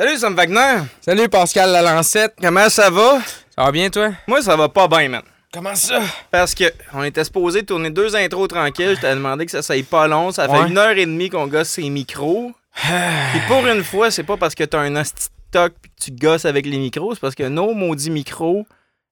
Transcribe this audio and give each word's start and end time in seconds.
Salut, 0.00 0.16
Sam 0.18 0.34
Wagner. 0.34 0.82
Salut 1.00 1.28
Pascal 1.28 1.70
Lalancette. 1.70 2.34
Comment 2.40 2.68
ça 2.68 2.90
va? 2.90 3.20
Ça 3.56 3.64
va 3.64 3.70
bien 3.70 3.88
toi? 3.90 4.10
Moi, 4.26 4.42
ça 4.42 4.56
va 4.56 4.68
pas 4.68 4.88
bien, 4.88 5.08
man. 5.08 5.22
Comment 5.52 5.74
ça? 5.76 6.02
Parce 6.32 6.52
que 6.52 6.64
on 6.92 7.04
était 7.04 7.22
supposé 7.22 7.62
tourner 7.62 7.90
deux 7.90 8.16
intros 8.16 8.48
tranquilles. 8.48 8.94
Je 8.96 9.00
t'avais 9.00 9.14
demandé 9.14 9.44
que 9.46 9.52
ça 9.52 9.62
soit 9.62 9.86
pas 9.88 10.08
long. 10.08 10.32
Ça 10.32 10.48
fait 10.48 10.58
Ouais. 10.62 10.68
une 10.68 10.78
heure 10.78 10.96
et 10.98 11.06
demie 11.06 11.30
qu'on 11.30 11.46
gosse 11.46 11.68
ses 11.68 11.88
micros. 11.90 12.50
Puis 12.74 13.40
pour 13.46 13.64
une 13.68 13.84
fois, 13.84 14.10
c'est 14.10 14.24
pas 14.24 14.36
parce 14.36 14.56
que 14.56 14.64
t'as 14.64 14.80
un 14.80 14.96
hostie 14.96 15.28
toc 15.52 15.72
puis 15.80 15.92
que 15.92 16.04
tu 16.06 16.10
gosses 16.10 16.44
avec 16.44 16.66
les 16.66 16.78
micros. 16.78 17.14
C'est 17.14 17.20
parce 17.20 17.36
que 17.36 17.44
nos 17.46 17.72
maudits 17.72 18.10
micros, 18.10 18.66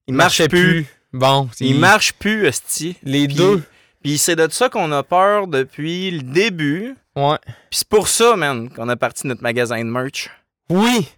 ils 0.08 0.14
marchent 0.14 0.40
Marchait 0.40 0.48
plus. 0.48 0.86
Bon, 1.12 1.48
Ils 1.60 1.78
marchent 1.78 2.14
plus, 2.14 2.48
hostie. 2.48 2.96
Les 3.04 3.28
deux. 3.28 3.62
Puis 4.02 4.18
c'est 4.18 4.34
de 4.34 4.48
ça 4.50 4.68
qu'on 4.68 4.90
a 4.90 5.04
peur 5.04 5.46
depuis 5.46 6.10
le 6.10 6.22
début. 6.22 6.96
Ouais. 7.14 7.38
Puis 7.70 7.78
c'est 7.78 7.88
pour 7.88 8.08
ça, 8.08 8.34
man, 8.34 8.68
qu'on 8.68 8.88
a 8.88 8.96
parti 8.96 9.28
notre 9.28 9.42
magasin 9.44 9.78
de 9.78 9.84
merch. 9.88 10.28
Oui. 10.72 11.08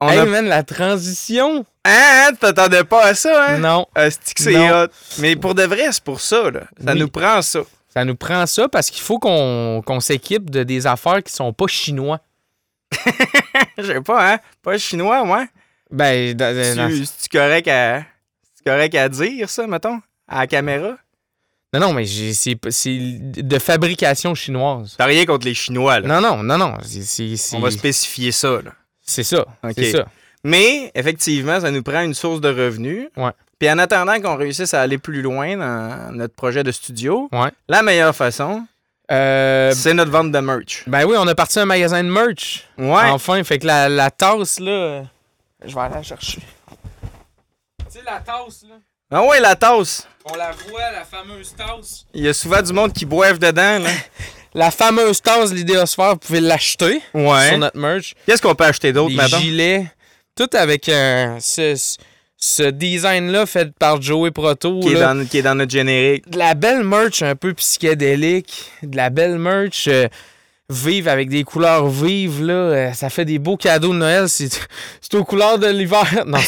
On 0.00 0.10
hey 0.10 0.18
a... 0.18 0.24
man, 0.26 0.46
la 0.46 0.62
transition. 0.64 1.64
Hein, 1.84 2.26
hein, 2.28 2.30
t'attendais 2.38 2.84
pas 2.84 3.04
à 3.06 3.14
ça, 3.14 3.46
hein? 3.50 3.58
Non. 3.58 3.86
C'est 4.36 4.56
hot? 4.70 4.88
Mais 5.18 5.36
pour 5.36 5.54
de 5.54 5.62
vrai, 5.62 5.86
c'est 5.92 6.02
pour 6.02 6.20
ça, 6.20 6.50
là. 6.50 6.62
Ça 6.84 6.92
Oui. 6.92 6.98
nous 6.98 7.08
prend 7.08 7.40
ça. 7.42 7.60
Ça 7.88 8.04
nous 8.04 8.16
prend 8.16 8.44
ça 8.46 8.68
parce 8.68 8.90
qu'il 8.90 9.02
faut 9.02 9.18
qu'on 9.18 10.00
s'équipe 10.00 10.50
de 10.50 10.62
des 10.64 10.86
affaires 10.86 11.22
qui 11.22 11.32
sont 11.32 11.52
pas 11.52 11.68
chinois. 11.68 12.20
Je 13.78 13.82
sais 13.84 14.00
pas, 14.00 14.34
hein? 14.34 14.38
Pas 14.62 14.76
chinois, 14.78 15.24
moi. 15.24 15.46
Ben, 15.90 16.34
dans- 16.34 16.76
dans- 16.76 16.88
Tu- 16.90 17.28
correct 17.30 17.68
à. 17.68 18.02
Correct 18.66 18.94
à 18.96 19.08
dire, 19.08 19.48
ça, 19.48 19.66
mettons? 19.66 20.00
À 20.26 20.40
la 20.40 20.46
caméra? 20.48 20.96
Non, 21.74 21.88
non, 21.88 21.92
mais 21.92 22.06
c'est 22.06 22.56
c'est 22.70 22.98
de 23.20 23.58
fabrication 23.58 24.34
chinoise. 24.34 24.94
T'as 24.96 25.06
rien 25.06 25.24
contre 25.26 25.46
les 25.46 25.54
Chinois, 25.54 26.00
là. 26.00 26.08
Non, 26.08 26.20
non, 26.20 26.42
non, 26.42 26.56
non. 26.58 26.74
On 27.54 27.60
va 27.60 27.70
spécifier 27.70 28.32
ça, 28.32 28.60
là. 28.62 28.72
C'est 29.02 29.24
ça. 29.24 29.40
Ok. 29.62 29.72
C'est 29.76 29.92
ça. 29.92 30.06
Mais, 30.44 30.90
effectivement, 30.94 31.60
ça 31.60 31.70
nous 31.70 31.82
prend 31.82 32.02
une 32.02 32.14
source 32.14 32.40
de 32.40 32.48
revenus. 32.48 33.08
Ouais. 33.16 33.30
Puis 33.58 33.70
en 33.70 33.78
attendant 33.78 34.20
qu'on 34.20 34.36
réussisse 34.36 34.74
à 34.74 34.82
aller 34.82 34.98
plus 34.98 35.22
loin 35.22 35.56
dans 35.56 36.12
notre 36.14 36.34
projet 36.34 36.62
de 36.62 36.72
studio, 36.72 37.28
Ouais. 37.32 37.50
la 37.68 37.82
meilleure 37.82 38.14
façon, 38.14 38.66
Euh, 39.10 39.72
c'est 39.74 39.92
notre 39.94 40.10
vente 40.10 40.32
de 40.32 40.38
merch. 40.38 40.84
ben 40.86 41.04
oui, 41.06 41.14
on 41.18 41.26
a 41.26 41.34
parti 41.34 41.58
un 41.60 41.66
magasin 41.66 42.02
de 42.02 42.08
merch. 42.08 42.64
Ouais. 42.78 43.10
Enfin, 43.10 43.42
fait 43.44 43.58
que 43.58 43.66
la, 43.66 43.88
la 43.90 44.10
tasse, 44.10 44.58
là, 44.60 45.04
je 45.64 45.74
vais 45.74 45.80
aller 45.80 45.94
la 45.96 46.02
chercher. 46.02 46.40
Tu 46.40 47.84
sais, 47.90 48.00
la 48.04 48.18
tasse, 48.20 48.64
là, 48.68 48.76
Ah 49.10 49.22
ouais, 49.24 49.40
la 49.40 49.54
tasse. 49.54 50.06
on 50.24 50.34
la 50.36 50.50
voit, 50.68 50.90
la 50.92 51.04
fameuse 51.04 51.54
tasse. 51.56 52.06
Il 52.14 52.22
y 52.24 52.28
a 52.28 52.32
souvent 52.34 52.62
du 52.62 52.72
monde 52.72 52.92
qui 52.92 53.04
boive 53.04 53.38
dedans, 53.38 53.78
là. 53.80 53.90
La 54.56 54.70
fameuse 54.70 55.20
tasse, 55.20 55.52
l'idéosphère, 55.52 56.10
vous 56.12 56.18
pouvez 56.18 56.38
l'acheter 56.40 57.02
Ouais. 57.12 57.48
sur 57.48 57.58
notre 57.58 57.76
merch. 57.76 58.14
Qu'est-ce 58.24 58.40
qu'on 58.40 58.54
peut 58.54 58.62
acheter 58.64 58.92
d'autre, 58.92 59.08
Des 59.10 59.16
maintenant? 59.16 59.38
gilets, 59.40 59.86
tout 60.36 60.48
avec 60.52 60.88
un, 60.88 61.38
ce, 61.40 61.74
ce 62.36 62.62
design-là 62.62 63.46
fait 63.46 63.72
par 63.76 64.00
Joey 64.00 64.30
Proto. 64.30 64.78
Qui, 64.78 64.90
est 64.90 64.94
là. 64.94 65.12
dans, 65.12 65.26
qui 65.26 65.38
est 65.38 65.42
dans 65.42 65.56
notre 65.56 65.72
générique. 65.72 66.30
De 66.30 66.38
la 66.38 66.54
belle 66.54 66.84
merch 66.84 67.20
un 67.22 67.34
peu 67.34 67.52
psychédélique, 67.54 68.70
de 68.84 68.96
la 68.96 69.10
belle 69.10 69.38
merch 69.38 69.88
euh, 69.88 70.06
vive 70.70 71.08
avec 71.08 71.28
des 71.28 71.44
couleurs 71.44 71.86
vives, 71.88 72.42
là. 72.42 72.52
euh, 72.54 72.92
ça 72.92 73.10
fait 73.10 73.24
des 73.24 73.38
beaux 73.38 73.56
cadeaux 73.56 73.92
de 73.92 73.98
Noël. 73.98 74.28
C'est 74.28 74.50
aux 75.14 75.24
couleurs 75.24 75.58
de 75.58 75.66
l'hiver. 75.66 76.04
Non, 76.26 76.38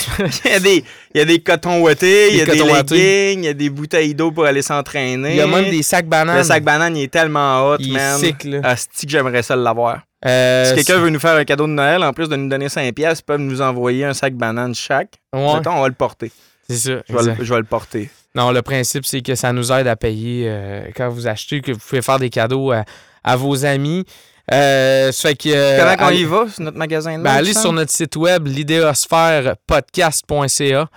Il 0.45 0.51
y 0.51 0.55
a 0.55 0.61
des, 0.61 0.85
il 1.15 1.19
y 1.19 1.21
a 1.21 1.25
des 1.25 1.39
cotons 1.41 1.81
ouatés, 1.83 2.31
il 2.31 2.37
y 2.37 2.41
a 2.43 2.47
Des 2.47 2.59
leggings, 2.63 3.41
il 3.43 3.45
y 3.45 3.49
a 3.49 3.53
des 3.55 3.69
bouteilles 3.71 4.15
d'eau 4.15 4.31
pour 4.33 4.45
aller 4.47 4.63
s'entraîner. 4.63 5.31
il 5.33 5.37
y 5.37 5.41
a 5.41 5.47
même 5.47 5.71
des 5.71 5.83
sacs 5.83 6.07
bananes. 6.07 6.39
Le 6.39 6.43
sac 6.45 6.65
banane, 6.65 6.97
il 6.97 7.05
est 7.05 7.13
tellement 7.13 7.69
hot, 7.73 7.77
Il 7.79 7.91
est 7.91 7.99
man. 7.99 8.19
sick, 8.19 8.45
là. 8.45 8.61
Asti 8.65 9.07
que 9.07 9.13
j'aimerais 9.13 9.43
ça 9.43 9.55
l'avoir? 9.55 10.01
Euh, 10.25 10.65
Si 10.65 10.75
quelqu'un 10.77 10.99
veut 10.99 11.11
nous 11.11 11.21
faire 11.21 11.35
un 11.37 11.45
cadeau 11.45 11.67
de 11.67 11.73
Noël, 11.73 12.03
en 12.03 12.13
plus 12.13 12.29
de 12.29 12.37
nous 12.37 12.49
donner 12.49 12.69
5 12.71 12.93
pièces, 12.95 13.19
ils 13.21 13.25
peuvent 13.25 13.41
nous 13.41 13.61
envoyer 13.61 14.05
un 14.07 14.15
sac 14.15 14.35
banane 14.35 14.75
chaque. 14.75 15.13
Ouais, 15.35 15.41
on 15.67 15.81
va 15.83 15.89
le 15.89 15.95
porter. 15.95 16.33
c'est 16.69 16.77
ça. 16.77 16.91
Je 17.09 17.13
vais, 17.13 17.19
exact. 17.21 17.39
le, 17.39 17.45
je 17.45 17.53
vais 17.53 17.61
le 17.61 17.67
porter. 17.67 18.11
Non, 18.35 18.51
le 18.51 18.63
principe, 18.63 19.05
c'est 19.07 19.21
que 19.23 19.35
ça 19.35 19.53
nous 19.53 19.71
aide 19.73 19.87
à 19.87 19.97
payer 19.97 20.47
euh, 20.49 20.87
quand 20.97 21.09
vous 21.11 21.27
achetez, 21.27 21.61
que 21.61 21.73
vous 21.73 21.79
pouvez 21.79 22.03
faire 22.03 22.19
des 22.19 22.29
cadeaux 22.31 22.73
à, 22.73 22.85
à 23.27 23.37
vos 23.37 23.67
amis. 23.67 24.05
Euh, 24.53 25.11
fait 25.13 25.35
que. 25.35 25.49
euh, 25.49 25.95
Comment 25.97 26.07
allez- 26.09 26.21
y 26.21 26.25
va 26.25 26.47
sur 26.49 26.63
notre 26.63 26.79
magasin 26.79 27.19
de 27.19 27.23
Ben, 27.25 27.31
allez 27.33 27.53
sur 27.53 27.73
notre 27.73 27.91
site 27.93 28.15
web, 28.17 28.47
l'idéosphèrepodcast.ca. 28.47 30.89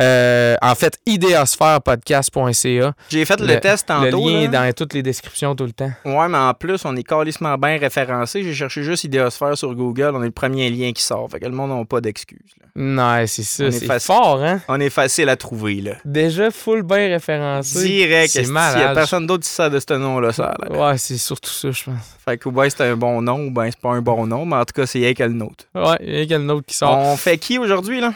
Euh, 0.00 0.56
en 0.60 0.74
fait, 0.74 0.98
idéosphèrepodcast.ca. 1.06 2.92
J'ai 3.10 3.24
fait 3.24 3.40
le, 3.40 3.46
le- 3.46 3.60
test 3.60 3.88
Le 3.88 4.10
tantôt. 4.10 4.28
lien 4.28 4.34
là. 4.38 4.42
est 4.42 4.48
dans 4.48 4.72
toutes 4.72 4.94
les 4.94 5.02
descriptions 5.02 5.54
tout 5.54 5.64
le 5.64 5.72
temps. 5.72 5.92
Ouais, 6.04 6.28
mais 6.28 6.38
en 6.38 6.52
plus, 6.54 6.84
on 6.84 6.96
est 6.96 7.02
calissement 7.02 7.56
bien 7.58 7.78
référencé. 7.78 8.42
J'ai 8.42 8.54
cherché 8.54 8.82
juste 8.82 9.04
Idéosphère 9.04 9.56
sur 9.56 9.74
Google. 9.74 10.12
On 10.14 10.22
est 10.22 10.26
le 10.26 10.30
premier 10.32 10.68
lien 10.70 10.92
qui 10.92 11.02
sort. 11.02 11.28
Fait 11.30 11.38
que 11.40 11.46
le 11.46 11.52
monde 11.52 11.70
n'a 11.78 11.84
pas 11.84 12.00
d'excuses. 12.00 12.38
Non, 12.76 13.24
c'est 13.26 13.44
ça. 13.44 13.64
On 13.64 13.66
est 13.68 13.70
C'est 13.72 14.00
fort, 14.02 14.42
hein? 14.42 14.60
On 14.66 14.80
est 14.80 14.90
facile 14.90 15.28
à 15.28 15.36
trouver, 15.36 15.76
là. 15.80 15.92
Déjà 16.04 16.50
full 16.50 16.82
bien 16.82 17.08
référencé. 17.08 17.84
Direct. 17.86 18.30
C'est 18.32 18.46
malade. 18.48 18.78
Il 18.78 18.82
y 18.82 18.84
a 18.84 18.94
personne 18.94 19.26
d'autre 19.28 19.44
qui 19.44 19.50
sert 19.50 19.70
de 19.70 19.78
ce 19.78 19.94
nom-là, 19.94 20.32
ça. 20.32 20.54
là. 20.60 20.90
Ouais, 20.90 20.98
c'est 20.98 21.16
surtout 21.18 21.50
ça, 21.50 21.70
je 21.70 21.84
pense. 21.84 21.94
Fait 22.24 22.36
que 22.36 22.48
ou 22.48 22.52
ben 22.52 22.68
c'est 22.68 22.82
un 22.82 22.96
bon 22.96 23.22
nom 23.22 23.46
ou 23.46 23.50
ben 23.52 23.66
c'est 23.70 23.78
pas 23.80 23.90
un 23.90 24.00
bon 24.02 24.26
nom, 24.26 24.44
mais 24.44 24.56
en 24.56 24.64
tout 24.64 24.72
cas, 24.74 24.86
c'est 24.86 25.14
que 25.14 25.22
le 25.22 25.28
nôtre. 25.34 25.66
Ouais, 25.74 25.96
il 26.00 26.14
y 26.18 26.22
a 26.22 26.26
quel 26.26 26.50
autre 26.50 26.66
qui 26.66 26.74
sort. 26.76 26.96
On 26.98 27.16
fait 27.16 27.38
qui 27.38 27.58
aujourd'hui, 27.58 28.00
là? 28.00 28.12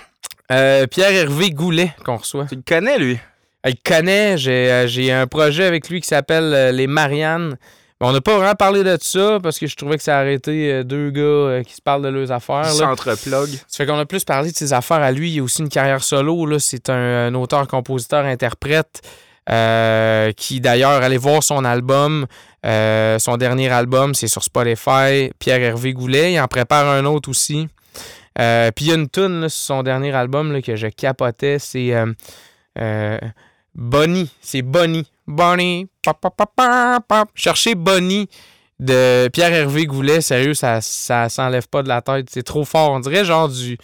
Euh, 0.50 0.86
Pierre-Hervé 0.86 1.50
Goulet 1.50 1.92
qu'on 2.04 2.16
reçoit. 2.16 2.46
Tu 2.46 2.56
le 2.56 2.62
connais, 2.66 2.98
lui? 2.98 3.18
Elle 3.62 3.74
le 3.74 3.90
connaît. 3.90 4.38
J'ai 4.38 4.70
euh, 4.70 4.86
j'ai 4.86 5.12
un 5.12 5.26
projet 5.26 5.64
avec 5.64 5.88
lui 5.88 6.00
qui 6.00 6.08
s'appelle 6.08 6.52
euh, 6.54 6.72
Les 6.72 6.86
Mariannes. 6.86 7.56
Mais 8.00 8.06
on 8.06 8.12
n'a 8.12 8.20
pas 8.20 8.36
vraiment 8.36 8.54
parlé 8.54 8.84
de 8.84 8.96
ça 9.00 9.38
parce 9.42 9.58
que 9.58 9.66
je 9.66 9.74
trouvais 9.74 9.96
que 9.96 10.02
ça 10.04 10.16
a 10.16 10.20
arrêté 10.20 10.72
euh, 10.72 10.84
deux 10.84 11.10
gars 11.10 11.62
qui 11.64 11.74
se 11.74 11.82
parlent 11.82 12.02
de 12.02 12.08
leurs 12.08 12.30
affaires. 12.30 12.62
là. 12.62 12.70
Centre-plug. 12.72 13.48
Ça 13.66 13.76
fait 13.76 13.86
qu'on 13.86 13.98
a 13.98 14.06
plus 14.06 14.24
parlé 14.24 14.52
de 14.52 14.56
ses 14.56 14.72
affaires 14.72 15.02
à 15.02 15.10
lui. 15.10 15.32
Il 15.32 15.40
a 15.40 15.42
aussi 15.42 15.62
une 15.62 15.68
carrière 15.68 16.02
solo. 16.02 16.58
C'est 16.60 16.88
un, 16.90 16.94
un 17.26 17.34
auteur, 17.34 17.66
compositeur, 17.66 18.24
interprète 18.24 19.02
euh, 19.50 20.30
qui, 20.32 20.60
d'ailleurs, 20.60 21.02
allez 21.02 21.16
voir 21.18 21.42
son 21.42 21.64
album. 21.64 22.26
Euh, 22.64 23.18
son 23.18 23.36
dernier 23.36 23.68
album, 23.70 24.14
c'est 24.14 24.28
sur 24.28 24.44
Spotify. 24.44 25.30
Pierre-Hervé 25.40 25.92
Goulet. 25.92 26.34
Il 26.34 26.40
en 26.40 26.46
prépare 26.48 26.86
un 26.88 27.04
autre 27.04 27.28
aussi. 27.28 27.66
Euh, 28.40 28.70
Puis 28.74 28.86
il 28.86 28.88
y 28.88 28.92
a 28.92 28.94
une 28.94 29.08
tune 29.08 29.48
sur 29.48 29.50
son 29.50 29.82
dernier 29.82 30.12
album 30.12 30.60
que 30.62 30.76
je 30.76 30.86
capotais. 30.88 31.58
C'est 31.58 31.94
euh, 31.94 32.12
euh, 32.78 33.18
Bonnie. 33.74 34.30
C'est 34.40 34.62
Bonnie. 34.62 35.10
Bonnie. 35.26 35.88
Pop, 36.02 36.18
pop, 36.20 36.34
pop. 37.08 37.28
Cherchez 37.34 37.74
Bonnie 37.74 38.28
de 38.78 39.28
Pierre-Hervé 39.32 39.86
Goulet. 39.86 40.20
Sérieux, 40.20 40.54
ça, 40.54 40.80
ça 40.80 41.28
s'enlève 41.28 41.68
pas 41.68 41.82
de 41.82 41.88
la 41.88 42.00
tête. 42.00 42.28
C'est 42.30 42.44
trop 42.44 42.64
fort. 42.64 42.92
On 42.92 43.00
dirait 43.00 43.24
genre 43.24 43.48
du. 43.48 43.76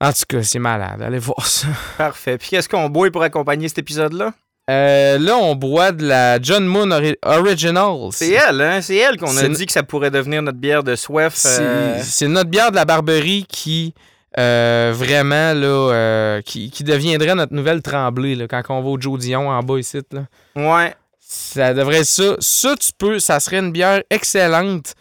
En 0.00 0.12
tout 0.12 0.24
cas, 0.28 0.42
c'est 0.42 0.58
malade. 0.58 1.00
Allez 1.00 1.18
voir 1.18 1.46
ça. 1.46 1.68
Parfait. 1.98 2.38
Puis 2.38 2.48
qu'est-ce 2.50 2.68
qu'on 2.68 2.88
boit 2.88 3.10
pour 3.10 3.22
accompagner 3.22 3.68
cet 3.68 3.78
épisode-là? 3.78 4.32
Euh, 4.70 5.18
là, 5.18 5.36
on 5.36 5.56
boit 5.56 5.90
de 5.90 6.06
la 6.06 6.40
John 6.40 6.64
Moon 6.64 6.88
Ori- 6.92 7.16
Original. 7.24 7.96
C'est 8.12 8.30
elle, 8.30 8.60
hein? 8.60 8.80
C'est 8.80 8.96
elle 8.96 9.16
qu'on 9.18 9.36
a 9.36 9.48
dit 9.48 9.66
que 9.66 9.72
ça 9.72 9.82
pourrait 9.82 10.10
devenir 10.12 10.40
notre 10.40 10.58
bière 10.58 10.84
de 10.84 10.94
soif. 10.94 11.32
C'est 11.34 11.60
euh, 11.62 11.98
c'est 12.02 12.28
notre 12.28 12.48
bière 12.48 12.70
de 12.70 12.76
la 12.76 12.84
Barberie 12.84 13.44
qui 13.48 13.92
euh, 14.38 14.92
vraiment 14.94 15.52
là, 15.52 15.66
euh, 15.92 16.40
qui, 16.42 16.70
qui 16.70 16.84
deviendrait 16.84 17.34
notre 17.34 17.52
nouvelle 17.54 17.82
tremblée 17.82 18.34
là, 18.36 18.46
quand 18.46 18.62
on 18.68 18.80
va 18.82 18.88
au 18.88 19.00
Joe 19.00 19.18
Dion 19.18 19.50
en 19.50 19.62
bas 19.62 19.78
ici. 19.78 19.98
Là. 20.12 20.22
Ouais. 20.54 20.94
Ça 21.18 21.74
devrait 21.74 21.98
être 21.98 22.04
ça. 22.06 22.36
Ça, 22.38 22.74
tu 22.76 22.90
peux, 22.96 23.18
ça 23.18 23.40
serait 23.40 23.58
une 23.58 23.72
bière 23.72 24.02
excellente 24.10 24.94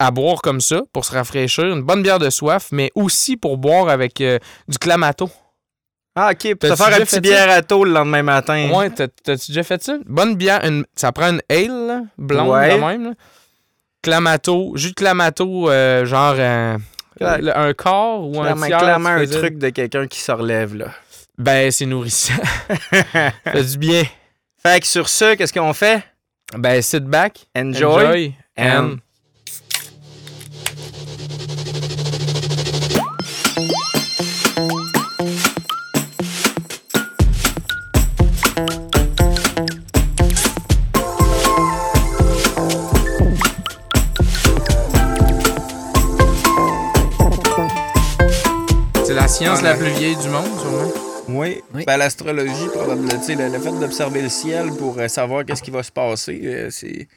à 0.00 0.10
boire 0.10 0.42
comme 0.42 0.60
ça 0.60 0.82
pour 0.92 1.04
se 1.04 1.12
rafraîchir. 1.14 1.64
Une 1.64 1.82
bonne 1.82 2.02
bière 2.02 2.18
de 2.18 2.28
soif, 2.28 2.68
mais 2.72 2.90
aussi 2.96 3.36
pour 3.36 3.56
boire 3.56 3.88
avec 3.88 4.16
du 4.18 4.78
clamato. 4.78 5.30
Ah, 6.18 6.30
OK. 6.32 6.54
Pour 6.54 6.70
te 6.70 6.76
faire 6.76 6.86
un 6.86 6.90
déjà 6.90 7.00
petit 7.04 7.14
fait 7.16 7.20
bière 7.20 7.50
à 7.50 7.60
taux 7.62 7.84
le 7.84 7.92
lendemain 7.92 8.22
matin. 8.22 8.70
Ouais, 8.72 8.88
t'as- 8.90 9.06
t'as-tu 9.08 9.48
déjà 9.52 9.62
fait 9.62 9.82
ça? 9.82 9.98
Bonne 10.06 10.34
bière, 10.34 10.64
une- 10.64 10.86
ça 10.96 11.12
prend 11.12 11.28
une 11.28 11.42
ale 11.50 11.86
là, 11.86 12.00
blonde 12.16 12.48
Ouais. 12.48 12.74
de 12.76 12.80
même. 12.82 13.04
là. 13.04 13.10
Clamato, 14.02 14.72
jus 14.76 14.90
de 14.90 14.94
clamato, 14.94 15.68
euh, 15.70 16.04
genre 16.06 16.34
le- 16.34 17.58
un 17.58 17.72
quart 17.74 18.20
ou 18.22 18.40
un 18.40 18.54
tiers. 18.54 18.78
clairement 18.78 19.08
un 19.10 19.26
truc 19.26 19.58
de 19.58 19.68
quelqu'un 19.70 20.06
qui 20.06 20.20
se 20.20 20.32
relève, 20.32 20.74
là. 20.74 20.86
Ben, 21.38 21.70
c'est 21.70 21.86
nourrissant. 21.86 22.32
fait 23.02 23.64
du 23.64 23.78
bien. 23.78 24.02
Fait 24.62 24.80
que 24.80 24.86
sur 24.86 25.08
ce, 25.08 25.34
qu'est-ce 25.34 25.52
qu'on 25.52 25.72
fait? 25.74 26.02
Ben, 26.56 26.80
sit 26.80 27.04
back, 27.04 27.46
Enjoy. 27.56 27.82
enjoy, 28.06 28.34
and... 28.56 28.64
and- 28.92 28.96
la 49.26 49.32
science 49.32 49.60
la 49.60 49.74
plus 49.74 49.90
vieille 49.98 50.14
du 50.14 50.28
monde, 50.28 50.46
sûrement. 50.60 50.92
Oui. 51.30 51.60
Oui. 51.74 51.82
Ben, 51.84 51.96
l'astrologie, 51.96 52.68
probablement. 52.72 53.08
Tu 53.18 53.24
sais, 53.24 53.34
le, 53.34 53.48
le 53.48 53.58
fait 53.58 53.72
d'observer 53.72 54.22
le 54.22 54.28
ciel 54.28 54.68
pour 54.78 54.96
euh, 55.00 55.08
savoir 55.08 55.44
qu'est-ce 55.44 55.64
qui 55.64 55.72
va 55.72 55.82
se 55.82 55.90
passer, 55.90 56.40
euh, 56.44 56.68
c'est. 56.70 56.92
Tu 56.92 57.08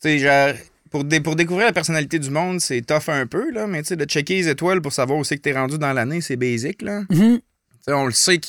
sais, 0.00 0.18
genre, 0.18 0.54
pour, 0.90 1.04
dé- 1.04 1.20
pour 1.20 1.36
découvrir 1.36 1.66
la 1.66 1.74
personnalité 1.74 2.18
du 2.18 2.30
monde, 2.30 2.62
c'est 2.62 2.80
tough 2.80 3.08
un 3.10 3.26
peu, 3.26 3.50
là, 3.50 3.66
mais 3.66 3.82
tu 3.82 3.88
sais, 3.88 3.96
de 3.96 4.06
checker 4.06 4.36
les 4.36 4.48
étoiles 4.48 4.80
pour 4.80 4.94
savoir 4.94 5.18
où 5.18 5.24
c'est 5.24 5.36
que 5.36 5.42
t'es 5.42 5.52
rendu 5.52 5.76
dans 5.76 5.92
l'année, 5.92 6.22
c'est 6.22 6.36
basic, 6.36 6.80
là. 6.80 7.02
Mhm. 7.10 7.40
on 7.88 8.06
le 8.06 8.12
sait 8.12 8.40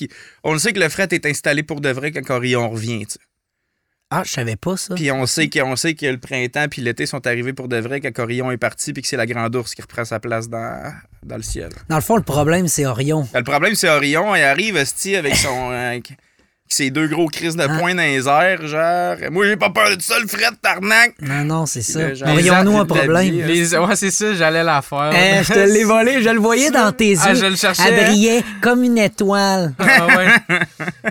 on 0.45 0.53
le 0.53 0.59
sait 0.59 0.71
que 0.71 0.79
le 0.79 0.87
fret 0.87 1.09
est 1.11 1.25
installé 1.25 1.63
pour 1.63 1.81
de 1.81 1.89
vrai 1.89 2.11
quand 2.13 2.29
Orion 2.33 2.69
revient, 2.69 3.05
tu 3.05 3.15
sais. 3.15 3.19
Ah, 4.09 4.23
je 4.25 4.31
savais 4.31 4.55
pas 4.55 4.77
ça. 4.77 4.95
Puis 4.95 5.11
on 5.11 5.25
sait 5.25 5.49
que, 5.49 5.59
on 5.59 5.75
sait 5.75 5.93
que 5.93 6.05
le 6.05 6.17
printemps 6.17 6.67
puis 6.69 6.81
l'été 6.81 7.05
sont 7.05 7.27
arrivés 7.27 7.51
pour 7.51 7.67
de 7.67 7.75
vrai 7.77 7.99
quand 7.99 8.17
Orion 8.19 8.51
est 8.51 8.57
parti 8.57 8.93
puis 8.93 9.01
que 9.01 9.07
c'est 9.07 9.17
la 9.17 9.25
grande 9.25 9.53
ours 9.53 9.75
qui 9.75 9.81
reprend 9.81 10.05
sa 10.05 10.21
place 10.21 10.47
dans, 10.47 10.93
dans 11.23 11.35
le 11.35 11.43
ciel. 11.43 11.69
Dans 11.89 11.97
le 11.97 12.01
fond, 12.01 12.15
le 12.15 12.21
problème, 12.21 12.69
c'est 12.69 12.85
Orion. 12.85 13.27
Ben, 13.33 13.39
le 13.39 13.43
problème, 13.43 13.75
c'est 13.75 13.89
Orion, 13.89 14.33
il 14.33 14.43
arrive, 14.43 14.77
esti, 14.77 15.17
avec 15.17 15.35
son. 15.35 15.71
Ses 16.69 16.89
deux 16.91 17.07
gros 17.07 17.27
crises 17.27 17.55
de 17.55 17.63
Ah. 17.63 17.77
poing 17.79 17.95
dans 17.95 18.01
les 18.03 18.27
airs, 18.27 18.67
genre. 18.67 19.15
Moi, 19.31 19.45
j'ai 19.47 19.57
pas 19.57 19.69
peur 19.69 19.95
de 19.95 20.01
ça, 20.01 20.19
le 20.19 20.27
fret, 20.27 20.45
tarnac! 20.61 21.13
Non, 21.21 21.43
non, 21.43 21.65
c'est 21.65 21.81
ça. 21.81 21.99
Aurions-nous 22.25 22.77
un 22.77 22.85
problème? 22.85 23.23
vie, 23.23 23.41
Les... 23.43 23.75
Ouais, 23.75 23.95
c'est 23.95 24.11
ça, 24.11 24.33
j'allais 24.33 24.63
la 24.63 24.81
faire. 24.81 24.97
Hein, 25.13 25.41
je 25.43 25.53
te 25.53 25.59
l'ai 25.59 25.83
volé, 25.83 26.21
je 26.21 26.29
le 26.29 26.39
voyais 26.39 26.71
dans 26.71 26.91
tes 26.91 27.09
yeux. 27.11 27.19
Ah, 27.23 27.33
je 27.33 27.45
le 27.45 27.55
cherchais, 27.55 27.83
Elle 27.87 27.99
hein. 27.99 28.07
brillait 28.07 28.43
comme 28.61 28.83
une 28.83 28.97
étoile. 28.97 29.73
Ah 29.79 30.07
ouais. 30.07 30.59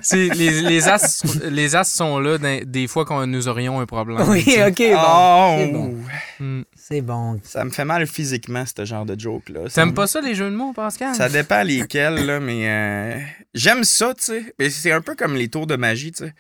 C'est- 0.03 0.29
les, 0.35 0.63
les, 0.63 0.89
as, 0.89 1.23
les 1.51 1.75
as 1.77 1.85
sont 1.85 2.19
là 2.19 2.37
des 2.65 2.87
fois 2.87 3.05
quand 3.05 3.27
nous 3.27 3.49
aurions 3.49 3.81
un 3.81 3.87
problème. 3.87 4.19
Oui, 4.29 4.45
ok, 4.67 4.79
bon. 4.79 4.97
Oh! 4.99 5.57
C'est 5.59 5.73
bon. 5.73 5.95
Hmm. 6.41 6.63
C'est 6.77 7.01
bon. 7.01 7.41
Ça 7.43 7.65
me 7.65 7.71
fait 7.71 7.85
mal 7.85 8.07
physiquement, 8.07 8.63
ce 8.67 8.85
genre 8.85 9.05
de 9.05 9.19
joke-là. 9.19 9.61
T'aimes 9.73 9.89
me- 9.89 9.95
pas 9.95 10.07
ça, 10.07 10.21
les 10.21 10.35
jeux 10.35 10.51
de 10.51 10.55
mots, 10.55 10.73
Pascal? 10.73 11.15
Ça 11.15 11.29
dépend 11.29 11.63
lesquels, 11.63 12.25
là, 12.27 12.39
mais 12.41 12.69
euh, 12.69 13.19
j'aime 13.55 13.83
ça, 13.85 14.13
tu 14.15 14.25
sais. 14.25 14.55
Mais 14.59 14.71
c'est 14.71 14.93
un 14.93 15.01
peu 15.01 15.15
comme 15.17 15.35
les 15.35 15.46
tours 15.49 15.67
de 15.67 15.77
magie, 15.77 16.13
tu 16.13 16.25
sais. 16.25 16.35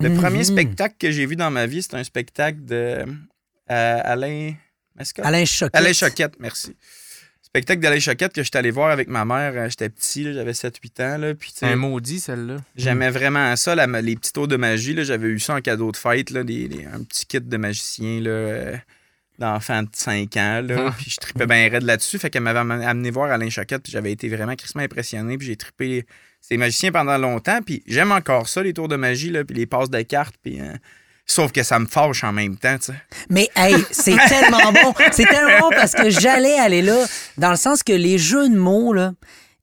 Le 0.00 0.08
Mhm. 0.10 0.16
premier 0.16 0.44
spectacle 0.44 0.96
que 0.98 1.10
j'ai 1.10 1.26
vu 1.26 1.36
dans 1.36 1.50
ma 1.50 1.66
vie, 1.66 1.82
c'est 1.82 1.94
un 1.94 2.04
spectacle 2.04 2.64
de 2.64 3.04
euh, 3.70 4.00
Alain 4.04 4.54
Mascotte? 4.96 5.24
Alain 5.24 5.44
Choquette. 5.44 5.76
Alain 5.76 5.92
Choquette, 5.92 6.34
merci. 6.40 6.74
Spectacle 7.42 7.80
d'Alain 7.82 8.00
Choquette 8.00 8.32
que 8.32 8.42
j'étais 8.42 8.56
allé 8.58 8.70
voir 8.70 8.90
avec 8.90 9.08
ma 9.08 9.26
mère. 9.26 9.52
euh, 9.54 9.68
J'étais 9.68 9.90
petit, 9.90 10.32
j'avais 10.32 10.54
7-8 10.54 11.00
ans. 11.02 11.18
Là, 11.18 11.34
puis, 11.34 11.52
un 11.60 11.76
maudit, 11.76 12.18
celle-là. 12.18 12.56
J'aimais 12.76 13.10
vraiment 13.10 13.54
ça, 13.56 13.74
la- 13.74 13.86
les 14.00 14.16
petits 14.16 14.32
tours 14.32 14.48
de 14.48 14.56
magie. 14.56 14.94
là, 14.94 15.04
J'avais 15.04 15.28
eu 15.28 15.38
ça 15.38 15.56
en 15.56 15.60
cadeau 15.60 15.92
de 15.92 15.96
fête, 15.98 16.30
là, 16.30 16.44
des- 16.44 16.66
des- 16.68 16.86
un 16.86 17.02
petit 17.02 17.26
kit 17.26 17.40
de 17.42 17.56
magicien 17.58 18.20
là, 18.20 18.30
euh, 18.30 18.76
d'enfant 19.38 19.82
de 19.82 19.88
5 19.92 20.34
ans. 20.38 20.62
Là, 20.66 20.86
Ah. 20.88 20.94
puis 20.96 21.10
je 21.10 21.16
tripais 21.18 21.46
bien 21.46 21.68
raide 21.68 21.82
là-dessus. 21.82 22.18
Fait 22.18 22.30
qu'elle 22.30 22.42
m'avait 22.42 22.60
am- 22.60 22.70
amené 22.70 23.10
voir 23.10 23.30
Alain 23.30 23.50
Choquette. 23.50 23.82
Puis 23.82 23.92
j'avais 23.92 24.12
été 24.12 24.28
vraiment 24.30 24.56
crissement 24.56 24.82
impressionné. 24.82 25.36
Puis 25.36 25.46
j'ai 25.48 25.56
trippé 25.56 26.06
ces 26.42 26.58
magiciens 26.58 26.92
pendant 26.92 27.16
longtemps. 27.16 27.60
Puis 27.64 27.82
j'aime 27.86 28.12
encore 28.12 28.48
ça, 28.48 28.62
les 28.62 28.74
tours 28.74 28.88
de 28.88 28.96
magie, 28.96 29.30
là, 29.30 29.44
puis 29.44 29.56
les 29.56 29.64
passes 29.66 29.88
de 29.90 30.02
cartes. 30.02 30.34
Puis, 30.42 30.60
euh, 30.60 30.72
sauf 31.24 31.52
que 31.52 31.62
ça 31.62 31.78
me 31.78 31.86
fâche 31.86 32.24
en 32.24 32.32
même 32.32 32.56
temps. 32.58 32.76
tu 32.78 32.86
sais. 32.92 32.98
Mais 33.30 33.48
hey, 33.56 33.76
c'est 33.90 34.16
tellement 34.28 34.72
bon. 34.72 34.92
C'est 35.12 35.24
tellement 35.24 35.60
bon 35.60 35.70
parce 35.70 35.92
que 35.94 36.10
j'allais 36.10 36.58
aller 36.58 36.82
là, 36.82 37.06
dans 37.38 37.50
le 37.50 37.56
sens 37.56 37.82
que 37.82 37.92
les 37.94 38.18
jeux 38.18 38.48
de 38.50 38.56
mots, 38.56 38.92
là, 38.92 39.12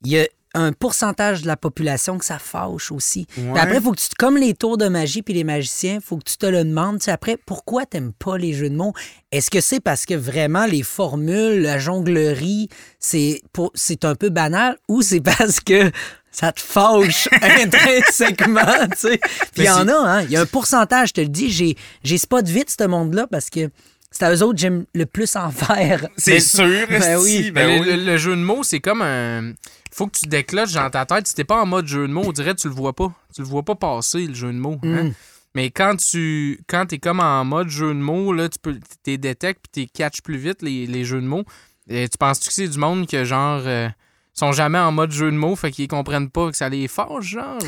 il 0.04 0.12
y 0.14 0.20
a 0.20 0.26
un 0.56 0.72
pourcentage 0.72 1.44
de 1.44 1.48
la 1.48 1.56
population 1.58 2.18
que 2.18 2.26
ça 2.26 2.40
fâche 2.40 2.92
aussi. 2.92 3.28
Puis 3.30 3.44
Ouais. 3.50 3.60
après, 3.60 3.80
faut 3.80 3.92
que 3.92 4.00
tu, 4.00 4.08
comme 4.18 4.36
les 4.36 4.56
tours 4.56 4.80
de 4.80 4.88
magie 4.88 5.22
puis 5.22 5.36
les 5.36 5.44
magiciens, 5.44 6.00
faut 6.04 6.18
que 6.18 6.24
tu 6.24 6.38
te 6.38 6.48
le 6.48 6.64
demandes. 6.64 6.98
Tu 6.98 7.06
sais, 7.06 7.12
après, 7.12 7.38
pourquoi 7.46 7.86
t'aimes 7.86 8.14
pas 8.14 8.36
les 8.36 8.54
jeux 8.54 8.70
de 8.72 8.76
mots? 8.76 8.94
Est-ce 9.32 9.52
que 9.52 9.62
c'est 9.62 9.80
parce 9.80 10.08
que 10.08 10.16
vraiment 10.16 10.66
les 10.66 10.82
formules, 10.82 11.62
la 11.62 11.78
jonglerie, 11.78 12.68
c'est 13.00 13.44
pour- 13.54 13.72
c'est 13.76 14.06
un 14.06 14.16
peu 14.16 14.30
banal 14.30 14.76
ou 14.88 15.04
c'est 15.04 15.22
parce 15.48 15.60
que 15.60 15.92
ça 16.32 16.52
te 16.52 16.60
fâche 16.62 17.28
intrinsèquement, 17.42 18.88
tu 18.92 18.98
sais? 18.98 19.18
Puis 19.18 19.64
il 19.64 19.64
y 19.66 19.70
en 19.70 19.88
a, 19.88 19.94
hein? 19.94 20.22
Il 20.24 20.32
y 20.32 20.38
a 20.38 20.42
un 20.42 20.46
pourcentage, 20.46 21.10
je 21.10 21.14
te 21.16 21.22
le 21.22 21.28
dis. 21.28 21.50
J'ai, 21.52 21.76
j'ai 22.04 22.18
spot 22.18 22.46
vite 22.46 22.74
ce 22.78 22.86
monde-là 22.88 23.28
parce 23.28 23.50
que 23.50 23.70
c'est 24.12 24.24
à 24.26 24.34
eux 24.34 24.42
autres 24.44 24.54
que 24.56 24.60
j'aime 24.62 24.86
le 24.96 25.06
plus 25.06 25.36
en 25.36 25.52
faire. 25.52 26.08
C'est 26.18 26.40
sûr, 26.40 26.88
Ben 26.90 27.18
oui. 27.20 27.52
ben 27.52 27.68
Mais 27.68 27.80
oui. 27.80 27.86
le, 27.86 27.96
le- 27.98 28.04
le 28.06 28.18
jeu 28.18 28.36
de 28.36 28.42
mots, 28.42 28.64
c'est 28.64 28.80
comme 28.80 29.02
un. 29.04 29.54
Faut 29.92 30.08
que 30.08 30.18
tu 30.18 30.26
décloches 30.28 30.74
dans 30.74 30.90
ta 30.90 31.06
tête. 31.06 31.28
Si 31.28 31.36
t'es 31.36 31.44
pas 31.44 31.62
en 31.62 31.66
mode 31.66 31.86
jeu 31.88 32.08
de 32.08 32.14
mots, 32.14 32.24
on 32.26 32.32
dirait 32.32 32.56
que 32.56 32.60
tu 32.62 32.68
le 32.70 32.74
vois 32.74 32.94
pas. 32.94 33.12
Tu 33.36 33.42
le 33.42 33.48
vois 33.48 33.64
pas 33.64 33.76
passer, 33.76 34.26
le 34.26 34.34
jeu 34.34 34.48
de 34.48 34.58
mots. 34.58 34.80
hein. 34.84 35.04
Mm. 35.04 35.14
Mais 35.56 35.72
quand 35.72 35.96
tu 35.98 36.60
quand 36.68 36.86
t'es 36.88 37.00
comme 37.00 37.20
en 37.20 37.44
mode 37.44 37.70
jeu 37.70 37.88
de 37.90 38.00
mots, 38.00 38.34
là, 38.34 38.50
tu 38.50 38.60
peux 38.60 38.80
t'es 39.04 39.18
détectes 39.18 39.62
puis 39.72 39.86
t'es 39.86 39.92
catch 39.92 40.22
plus 40.22 40.38
vite 40.38 40.62
les, 40.62 40.86
les 40.88 41.04
jeux 41.06 41.22
de 41.22 41.26
mots. 41.28 41.44
Et 41.88 42.08
tu 42.08 42.18
penses-tu 42.20 42.50
que 42.50 42.54
c'est 42.54 42.68
du 42.68 42.78
monde 42.78 43.08
que 43.08 43.24
genre 43.26 43.62
euh, 43.66 43.90
sont 44.40 44.52
jamais 44.52 44.80
en 44.80 44.92
mode 44.92 45.12
jeu 45.12 45.32
de 45.32 45.36
mots, 45.38 45.56
fait 45.56 45.72
qu'ils 45.72 45.88
comprennent 45.88 46.30
pas 46.30 46.50
que 46.52 46.58
ça 46.58 46.70
les 46.70 46.88
fâche, 46.88 47.26
genre? 47.26 47.60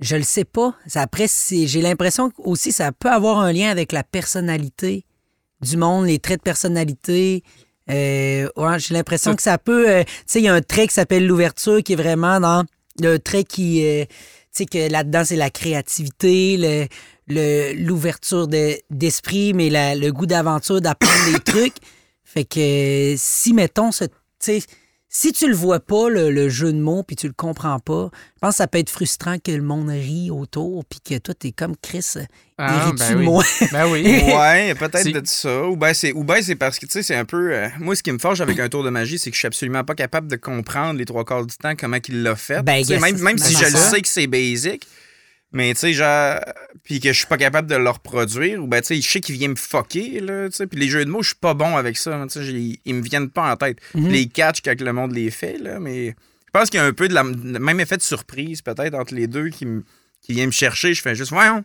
Je 0.00 0.16
le 0.16 0.22
sais 0.22 0.44
pas. 0.44 0.74
Ça, 0.86 1.02
après, 1.02 1.26
j'ai 1.50 1.80
l'impression 1.80 2.28
que 2.30 2.34
aussi 2.38 2.70
ça 2.72 2.92
peut 2.92 3.10
avoir 3.10 3.38
un 3.38 3.52
lien 3.52 3.70
avec 3.70 3.92
la 3.92 4.02
personnalité 4.04 5.04
du 5.62 5.76
monde, 5.78 6.06
les 6.06 6.18
traits 6.18 6.40
de 6.40 6.42
personnalité. 6.42 7.42
Euh, 7.90 8.48
ouais, 8.56 8.78
j'ai 8.78 8.94
l'impression 8.94 9.34
que 9.34 9.42
ça 9.42 9.56
peut. 9.58 9.88
euh, 9.88 10.04
tu 10.04 10.10
sais, 10.26 10.40
il 10.40 10.44
y 10.44 10.48
a 10.48 10.54
un 10.54 10.60
trait 10.60 10.86
qui 10.86 10.94
s'appelle 10.94 11.26
l'ouverture 11.26 11.82
qui 11.82 11.94
est 11.94 11.96
vraiment 11.96 12.40
dans 12.40 12.64
le 13.00 13.18
trait 13.18 13.44
qui. 13.44 13.86
euh, 13.86 14.04
tu 14.04 14.64
sais, 14.64 14.66
que 14.66 14.90
là-dedans, 14.90 15.22
c'est 15.24 15.36
la 15.36 15.50
créativité, 15.50 16.56
le- 16.58 16.86
le- 17.28 17.72
l'ouverture 17.74 18.48
de- 18.48 18.76
d'esprit, 18.90 19.52
mais 19.54 19.70
la- 19.70 19.94
le 19.94 20.12
goût 20.12 20.26
d'aventure, 20.26 20.80
d'apprendre 20.80 21.32
des 21.32 21.40
trucs. 21.52 21.76
Fait 22.24 22.44
que 22.44 23.14
si, 23.16 23.52
mettons, 23.54 23.92
ce, 23.92 24.04
tu 24.04 24.10
sais, 24.40 24.62
si 25.18 25.32
tu 25.32 25.48
le 25.48 25.54
vois 25.54 25.80
pas, 25.80 26.10
le, 26.10 26.30
le 26.30 26.50
jeu 26.50 26.70
de 26.74 26.78
mots, 26.78 27.02
puis 27.02 27.16
tu 27.16 27.26
le 27.26 27.32
comprends 27.32 27.78
pas, 27.78 28.10
je 28.34 28.38
pense 28.40 28.50
que 28.50 28.56
ça 28.58 28.66
peut 28.66 28.76
être 28.78 28.90
frustrant 28.90 29.38
que 29.38 29.50
le 29.50 29.62
monde 29.62 29.88
rit 29.88 30.30
autour, 30.30 30.84
puis 30.84 31.00
que 31.00 31.16
toi, 31.18 31.32
t'es 31.32 31.52
comme 31.52 31.74
Chris, 31.80 32.04
euh, 32.18 32.24
Ah, 32.58 32.92
ben 32.98 33.12
de 33.12 33.18
oui. 33.20 33.24
moi? 33.24 33.42
Ben 33.72 33.88
oui. 33.88 34.02
Ouais, 34.02 34.74
peut-être 34.74 34.98
C'est- 35.04 35.12
de 35.12 35.22
ça. 35.24 35.64
Ou 35.68 35.76
bien 35.76 35.94
c'est, 35.94 36.12
ou 36.12 36.22
ben 36.22 36.42
c'est 36.42 36.54
parce 36.56 36.78
que, 36.78 36.84
tu 36.84 36.92
sais, 36.92 37.02
c'est 37.02 37.14
un 37.14 37.24
peu. 37.24 37.54
euh, 37.54 37.68
moi, 37.78 37.96
ce 37.96 38.02
qui 38.02 38.12
me 38.12 38.18
fâche 38.18 38.40
avec 38.40 38.58
un 38.60 38.68
tour 38.68 38.84
de 38.84 38.90
magie, 38.90 39.18
c'est 39.18 39.30
que 39.30 39.34
je 39.34 39.38
suis 39.40 39.46
absolument 39.46 39.84
pas 39.84 39.94
capable 39.94 40.28
de 40.28 40.36
comprendre 40.36 40.98
les 40.98 41.06
trois 41.06 41.24
quarts 41.24 41.46
du 41.46 41.56
temps 41.56 41.74
comment 41.76 41.96
il 42.08 42.22
l'a 42.22 42.36
fait. 42.36 42.62
Ben, 42.62 42.84
Tu 42.84 42.92
yes, 42.92 43.00
même 43.00 43.18
même 43.18 43.38
si 43.38 43.54
ben, 43.54 43.60
je 43.60 43.72
le 43.72 43.78
sais 43.90 44.02
que 44.02 44.08
c'est 44.08 44.26
basic, 44.26 44.86
mais 45.56 45.74
tu 45.74 45.80
sais, 45.80 45.92
genre. 45.92 46.38
Puis 46.84 47.00
que 47.00 47.12
je 47.12 47.18
suis 47.18 47.26
pas 47.26 47.36
capable 47.36 47.68
de 47.68 47.74
le 47.74 47.90
reproduire, 47.90 48.62
ou 48.62 48.66
ben, 48.68 48.80
tu 48.80 48.88
sais, 48.94 49.00
je 49.00 49.08
sais 49.10 49.20
qu'il 49.20 49.34
vient 49.36 49.48
me 49.48 49.56
fucker, 49.56 50.20
là, 50.20 50.48
tu 50.48 50.56
sais. 50.56 50.66
Puis 50.68 50.78
les 50.78 50.88
jeux 50.88 51.04
de 51.04 51.10
mots, 51.10 51.22
je 51.22 51.28
suis 51.30 51.36
pas 51.40 51.54
bon 51.54 51.76
avec 51.76 51.96
ça. 51.96 52.22
Tu 52.30 52.40
sais, 52.44 52.78
ils 52.84 52.94
me 52.94 53.02
viennent 53.02 53.30
pas 53.30 53.50
en 53.52 53.56
tête. 53.56 53.78
Mhm. 53.94 54.08
Les 54.08 54.28
catch 54.28 54.60
quand 54.64 54.80
le 54.80 54.92
monde 54.92 55.12
les 55.12 55.30
fait, 55.30 55.58
là, 55.58 55.80
mais. 55.80 56.14
Je 56.46 56.60
pense 56.60 56.70
qu'il 56.70 56.78
y 56.78 56.82
a 56.82 56.86
un 56.86 56.92
peu 56.92 57.08
de 57.08 57.12
la, 57.14 57.22
le 57.22 57.58
même 57.58 57.80
effet 57.80 57.96
de 57.98 58.02
surprise, 58.02 58.62
peut-être, 58.62 58.94
entre 58.94 59.14
les 59.14 59.26
deux 59.26 59.48
qui, 59.50 59.66
me- 59.66 59.84
qui 60.22 60.32
vient 60.32 60.46
me 60.46 60.52
chercher. 60.52 60.94
Je 60.94 61.02
fais 61.02 61.14
juste, 61.14 61.30
voyons. 61.32 61.64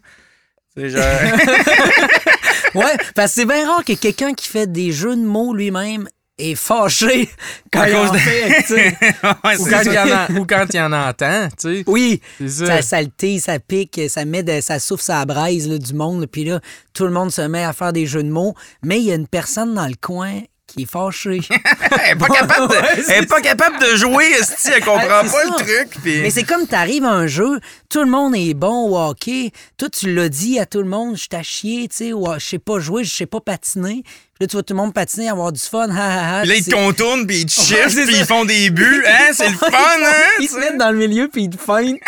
Tu 0.75 0.81
sais, 0.81 0.89
genre. 0.89 1.03
Ouais, 2.73 2.95
parce 3.15 3.33
que 3.35 3.41
c'est 3.41 3.45
bien 3.45 3.67
rare 3.69 3.83
que 3.83 3.93
quelqu'un 3.93 4.33
qui 4.33 4.47
fait 4.47 4.71
des 4.71 4.91
jeux 4.93 5.15
de 5.15 5.21
mots 5.21 5.53
lui-même 5.53 6.07
est 6.37 6.55
fâché 6.55 7.29
quand 7.71 7.83
il 7.85 7.95
en 7.95 8.13
fait, 8.13 8.63
tu. 8.65 8.73
Ouais, 9.43 9.57
Ou 9.59 9.65
quand, 9.65 9.83
ça. 9.83 9.85
il 9.85 9.93
y 9.93 9.99
en 9.99 10.11
a, 10.11 10.31
ou 10.39 10.45
quand 10.45 10.65
il 10.73 10.75
y 10.77 10.81
en 10.81 10.91
entend, 10.91 11.47
tu 11.59 11.77
sais. 11.77 11.83
Oui, 11.87 12.21
ça, 12.47 12.65
ça. 12.65 12.81
ça 12.81 13.01
le 13.01 13.09
tille, 13.15 13.39
ça 13.39 13.59
pique, 13.59 13.99
ça 14.09 14.25
met 14.25 14.43
de, 14.43 14.59
ça 14.61 14.79
souffle 14.79 15.03
sa 15.03 15.23
braise 15.25 15.67
là, 15.69 15.77
du 15.77 15.93
monde. 15.93 16.25
Puis 16.25 16.45
là, 16.45 16.59
tout 16.93 17.05
le 17.05 17.11
monde 17.11 17.31
se 17.31 17.41
met 17.41 17.63
à 17.63 17.73
faire 17.73 17.93
des 17.93 18.05
jeux 18.05 18.23
de 18.23 18.29
mots. 18.29 18.55
Mais 18.83 18.99
il 18.99 19.05
y 19.05 19.11
a 19.11 19.15
une 19.15 19.27
personne 19.27 19.73
dans 19.75 19.87
le 19.87 19.95
coin 19.99 20.41
qui 20.67 20.83
est 20.83 20.89
fâchée. 20.89 21.41
Elle 22.05 22.11
est 22.11 22.15
pas 22.15 22.27
capable 22.27 22.69
de, 22.69 22.75
Ouais, 22.81 23.03
elle 23.09 23.23
est 23.23 23.27
pas 23.27 23.41
capable 23.41 23.77
de 23.79 23.95
jouer, 23.97 24.23
esti, 24.39 24.69
elle 24.73 24.81
comprend 24.85 25.01
Ah, 25.09 25.23
pas 25.23 25.27
ça. 25.27 25.43
le 25.45 25.65
truc. 25.65 25.97
Mais 26.05 26.29
c'est 26.29 26.43
comme 26.43 26.65
t'arrives 26.65 27.03
à 27.03 27.11
un 27.11 27.27
jeu, 27.27 27.59
tout 27.89 27.99
le 28.01 28.09
monde 28.09 28.33
est 28.37 28.53
bon 28.53 28.87
au 28.89 28.97
hockey. 28.97 29.51
Toi, 29.77 29.89
tu 29.89 30.13
l'as 30.15 30.29
dit 30.29 30.59
à 30.59 30.65
tout 30.65 30.79
le 30.79 30.87
monde, 30.87 31.17
je 31.17 31.25
t'ai 31.27 31.43
chié, 31.43 31.89
tu 31.89 31.97
sais, 31.97 32.13
ou 32.13 32.25
je 32.37 32.45
sais 32.45 32.57
pas 32.59 32.79
jouer, 32.79 33.03
je 33.03 33.13
sais 33.13 33.25
pas 33.25 33.41
patiner. 33.41 34.03
Là, 34.41 34.47
tu 34.47 34.53
vois 34.53 34.63
tout 34.63 34.73
le 34.73 34.79
monde 34.79 34.91
patiner, 34.91 35.29
avoir 35.29 35.51
du 35.51 35.59
fun, 35.59 35.87
ha, 35.91 35.93
ha, 35.93 36.37
ha. 36.37 36.41
Puis 36.41 36.49
là, 36.49 36.55
ils 36.55 36.65
te 36.65 36.71
contournent, 36.71 37.27
puis 37.27 37.41
ils 37.41 37.45
te 37.45 37.51
chiffrent, 37.51 37.85
puis 38.05 38.13
ça. 38.15 38.19
ils 38.21 38.25
font 38.25 38.43
des 38.43 38.71
buts. 38.71 39.03
Hein? 39.07 39.29
C'est 39.33 39.49
le 39.49 39.55
fun, 39.55 39.67
hein? 39.71 40.13
Ils 40.39 40.47
se 40.49 40.57
mettent 40.57 40.77
dans 40.79 40.89
le 40.89 40.97
milieu 40.97 41.27
puis 41.27 41.43
ils 41.43 41.49
te 41.51 41.57
feintent, 41.61 41.99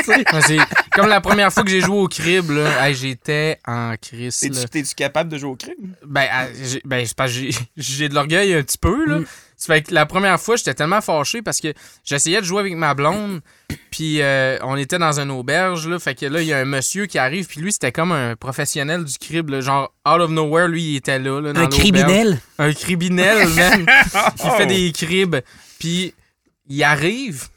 C'est 0.48 0.58
comme 0.96 1.08
la 1.08 1.22
première 1.22 1.54
fois 1.54 1.64
que 1.64 1.70
j'ai 1.70 1.82
joué 1.82 1.96
au 1.96 2.08
crib, 2.08 2.50
là. 2.50 2.88
Hey, 2.88 2.96
j'étais 2.96 3.60
en 3.68 3.94
crise. 4.02 4.40
T'es-tu, 4.40 4.66
t'es-tu 4.68 4.96
capable 4.96 5.30
de 5.30 5.38
jouer 5.38 5.50
au 5.52 5.56
crime? 5.56 5.94
Ben, 6.06 6.26
ah, 6.32 6.46
j'ai- 6.60 6.82
ben 6.84 7.06
c'est 7.06 7.16
parce 7.16 7.32
que 7.32 7.38
j'ai- 7.38 7.52
j'ai 7.78 8.10
de 8.10 8.16
l'orgueil 8.16 8.54
un 8.56 8.64
petit 8.64 8.78
peu, 8.80 9.06
là. 9.06 9.20
Mm. 9.20 9.26
Ça 9.66 9.74
fait 9.76 9.84
que 9.84 9.94
la 9.94 10.06
première 10.06 10.42
fois, 10.42 10.58
j'étais 10.58 10.74
tellement 10.74 11.00
fâché 11.00 11.42
parce 11.42 11.62
que 11.62 11.74
j'essayais 12.04 12.42
de 12.42 12.46
jouer 12.46 12.60
avec 12.60 12.74
ma 12.76 12.94
blonde, 12.94 13.40
puis 13.92 14.22
euh, 14.22 14.58
on 14.62 14.76
était 14.76 15.00
dans 15.00 15.22
une 15.22 15.32
auberge, 15.32 15.88
là. 15.88 16.00
Fait 16.00 16.16
que 16.16 16.26
là, 16.26 16.42
il 16.42 16.48
y 16.50 16.54
a 16.54 16.58
un 16.58 16.66
monsieur 16.66 17.06
qui 17.06 17.18
arrive, 17.18 17.48
puis 17.48 17.62
lui, 17.62 17.72
c'était 17.72 17.94
comme 17.94 18.12
un 18.12 18.36
professionnel 18.36 19.06
du 19.06 19.18
crib, 19.18 19.50
là, 19.50 19.62
Genre, 19.62 19.94
out 20.06 20.20
of 20.20 20.32
nowhere, 20.32 20.68
lui, 20.68 20.84
il 20.84 20.96
était 20.98 21.18
là, 21.18 21.40
là 21.40 21.54
dans 21.54 21.62
Un 21.62 21.68
criminel? 21.68 22.40
Un 22.60 22.74
criminel, 22.74 23.48
même. 23.56 23.86
qui 24.38 24.50
fait 24.58 24.66
des 24.66 24.92
cribs. 24.92 25.38
Puis 25.80 26.14
il 26.68 26.84
arrive, 26.84 27.48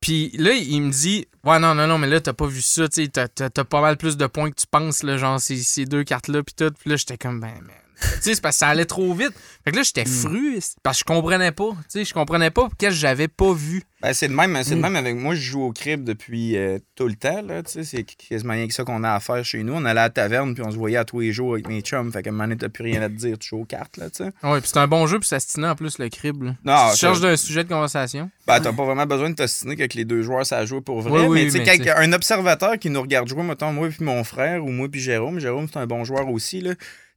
puis 0.00 0.30
là, 0.38 0.52
il 0.52 0.82
me 0.82 0.90
dit 0.92 1.26
Ouais, 1.42 1.58
non, 1.58 1.74
non, 1.74 1.88
non, 1.88 1.98
mais 1.98 2.06
là, 2.06 2.20
t'as 2.20 2.32
pas 2.32 2.46
vu 2.46 2.62
ça, 2.62 2.88
tu 2.88 3.02
sais, 3.02 3.08
t'as, 3.08 3.26
t'as- 3.26 3.50
t'as 3.50 3.64
pas 3.64 3.80
mal 3.80 3.96
plus 3.96 4.16
de 4.16 4.26
points 4.26 4.50
que 4.50 4.60
tu 4.60 4.66
penses, 4.70 5.02
là, 5.02 5.16
genre, 5.16 5.40
ces, 5.40 5.56
ces 5.56 5.84
deux 5.84 6.04
cartes-là, 6.04 6.44
puis 6.44 6.54
tout. 6.56 6.72
Puis 6.78 6.90
là, 6.90 6.96
j'étais 6.96 7.18
comme 7.18 7.40
Ben, 7.40 7.54
man. 7.60 7.74
Tu 8.16 8.22
sais, 8.30 8.34
c'est 8.34 8.40
parce 8.40 8.56
que 8.56 8.60
ça 8.60 8.68
allait 8.68 8.84
trop 8.84 9.12
vite. 9.14 9.32
Fait 9.64 9.70
que 9.70 9.76
là, 9.76 9.82
j'étais 9.82 10.04
fru 10.04 10.58
parce 10.82 10.98
que 10.98 11.00
je 11.00 11.04
comprenais 11.14 11.52
pas. 11.52 11.70
Tu 11.70 11.76
sais, 11.88 12.04
je 12.04 12.14
comprenais 12.14 12.50
pas 12.50 12.68
qu'est-ce 12.78 12.90
que 12.92 12.96
j'avais 12.96 13.28
pas 13.28 13.52
vu. 13.52 13.82
Ben, 14.02 14.12
c'est 14.12 14.28
le 14.28 14.34
même, 14.34 14.58
c'est 14.62 14.70
le 14.74 14.76
Mm. 14.76 14.82
même 14.82 14.96
avec 14.96 15.16
moi. 15.16 15.34
Je 15.34 15.40
joue 15.40 15.62
au 15.62 15.72
crib 15.72 16.04
depuis 16.04 16.56
euh, 16.58 16.78
tout 16.94 17.08
le 17.08 17.14
temps. 17.14 17.40
Là, 17.42 17.62
tu 17.62 17.72
sais, 17.72 17.84
c'est 17.84 18.02
quasiment 18.04 18.52
rien 18.52 18.66
que 18.68 18.74
ça 18.74 18.84
qu'on 18.84 19.02
a 19.02 19.12
à 19.14 19.20
faire 19.20 19.42
chez 19.44 19.62
nous. 19.62 19.72
On 19.72 19.84
allait 19.86 20.00
à 20.00 20.04
la 20.04 20.10
taverne 20.10 20.54
puis 20.54 20.62
on 20.62 20.70
se 20.70 20.76
voyait 20.76 20.98
à 20.98 21.04
tous 21.06 21.20
les 21.20 21.32
jours 21.32 21.54
avec 21.54 21.66
mes 21.68 21.80
chums. 21.80 22.12
Fait 22.12 22.22
qu'à 22.22 22.28
un 22.28 22.32
moment 22.32 22.44
donné, 22.44 22.56
t'as 22.58 22.68
plus 22.68 22.84
rien 22.84 23.00
à 23.00 23.08
te 23.08 23.14
dire. 23.14 23.38
Tu 23.38 23.48
joues 23.48 23.60
aux 23.60 23.64
cartes. 23.64 23.96
Là, 23.96 24.10
tu 24.10 24.24
sais. 24.24 24.30
Ouais, 24.42 24.60
puis 24.60 24.68
c'est 24.72 24.78
un 24.78 24.86
bon 24.86 25.06
jeu, 25.06 25.18
puis 25.18 25.28
ça 25.28 25.40
se 25.40 25.52
tenait 25.54 25.68
en 25.68 25.74
plus 25.74 25.98
le 25.98 26.08
crib. 26.10 26.42
Là. 26.42 26.54
Non, 26.64 26.90
tu 26.92 26.98
cherches 26.98 27.20
d'un 27.20 27.36
sujet 27.36 27.64
de 27.64 27.68
conversation. 27.68 28.30
Ben, 28.46 28.60
t'as 28.60 28.72
pas 28.74 28.84
vraiment 28.84 29.06
besoin 29.06 29.30
de 29.30 29.34
t'ostiner 29.34 29.74
qu'avec 29.76 29.94
les 29.94 30.04
deux 30.04 30.22
joueurs, 30.22 30.44
ça 30.44 30.58
a 30.58 30.66
joué 30.66 30.82
pour 30.82 31.00
vrai. 31.00 31.20
Oui, 31.20 31.26
oui, 31.26 31.44
mais 31.52 31.64
tu 31.64 31.64
sais, 31.84 31.90
un 31.96 32.12
observateur 32.12 32.78
qui 32.78 32.90
nous 32.90 33.00
regarde 33.00 33.26
jouer, 33.28 33.42
mettons, 33.42 33.72
moi 33.72 33.88
puis 33.88 34.04
mon 34.04 34.22
frère, 34.22 34.62
ou 34.64 34.68
moi 34.68 34.88
puis 34.90 35.00
Jérôme, 35.00 35.38
Jérôme, 35.40 35.66
c'est 35.72 35.78
un 35.78 35.86
bon 35.86 36.04
joueur 36.04 36.28
aussi, 36.28 36.60
là. 36.60 36.74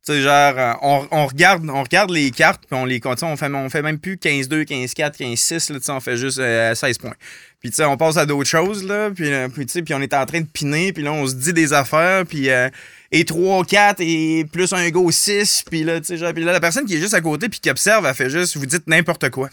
Tu 0.08 0.14
sais, 0.14 0.22
genre, 0.22 0.54
euh, 0.58 0.72
on, 0.82 1.06
on 1.12 1.26
regarde, 1.28 1.70
on 1.70 1.84
regarde 1.84 2.12
les 2.12 2.32
cartes, 2.32 2.62
puis 2.66 2.80
on 2.80 2.86
les 2.86 3.00
continue. 3.02 3.30
On 3.32 3.36
fait, 3.36 3.52
on 3.54 3.70
fait 3.70 3.82
même 3.82 4.00
plus 4.00 4.16
15-2, 4.16 4.64
15-4, 4.66 5.18
15-6, 5.18 5.74
là, 5.74 5.80
tu 5.80 5.86
sais, 5.86 5.92
on 5.92 6.00
fait 6.00 6.16
juste 6.16 6.40
euh, 6.40 6.74
16 6.74 6.98
points. 6.98 7.14
Puis, 7.60 7.72
tu 7.72 7.76
sais, 7.78 7.86
on 7.86 7.98
passe 7.98 8.16
à 8.18 8.26
d'autres 8.26 8.48
choses, 8.50 8.84
là, 8.86 9.10
puis, 9.14 9.34
euh, 9.34 9.50
puis, 9.50 9.66
tu 9.66 9.74
sais, 9.74 9.82
puis 9.82 9.94
on 9.94 10.02
est 10.02 10.14
en 10.14 10.26
train 10.26 10.40
de 10.42 10.46
piner, 10.48 10.94
puis 10.94 11.04
là, 11.04 11.12
on 11.12 11.28
se 11.28 11.36
dit 11.36 11.52
des 11.54 11.74
affaires, 11.74 12.26
puis... 12.26 12.50
euh, 12.50 12.70
et 13.10 13.24
3, 13.24 13.64
4, 13.64 14.02
et 14.02 14.46
plus 14.52 14.74
un 14.74 14.90
go 14.90 15.10
6, 15.10 15.64
puis 15.72 15.86
là, 15.86 16.02
tu 16.02 16.08
sais, 16.08 16.18
genre, 16.18 16.34
puis 16.34 16.44
là, 16.44 16.52
la 16.52 16.60
personne 16.60 16.86
qui 16.86 16.96
est 16.96 17.00
juste 17.00 17.14
à 17.14 17.22
côté, 17.22 17.48
puis 17.48 17.62
qui 17.62 17.70
observe, 17.70 18.06
elle 18.06 18.14
fait 18.14 18.30
juste, 18.30 18.58
vous 18.58 18.66
dites 18.66 18.86
n'importe 18.86 19.30
quoi. 19.30 19.50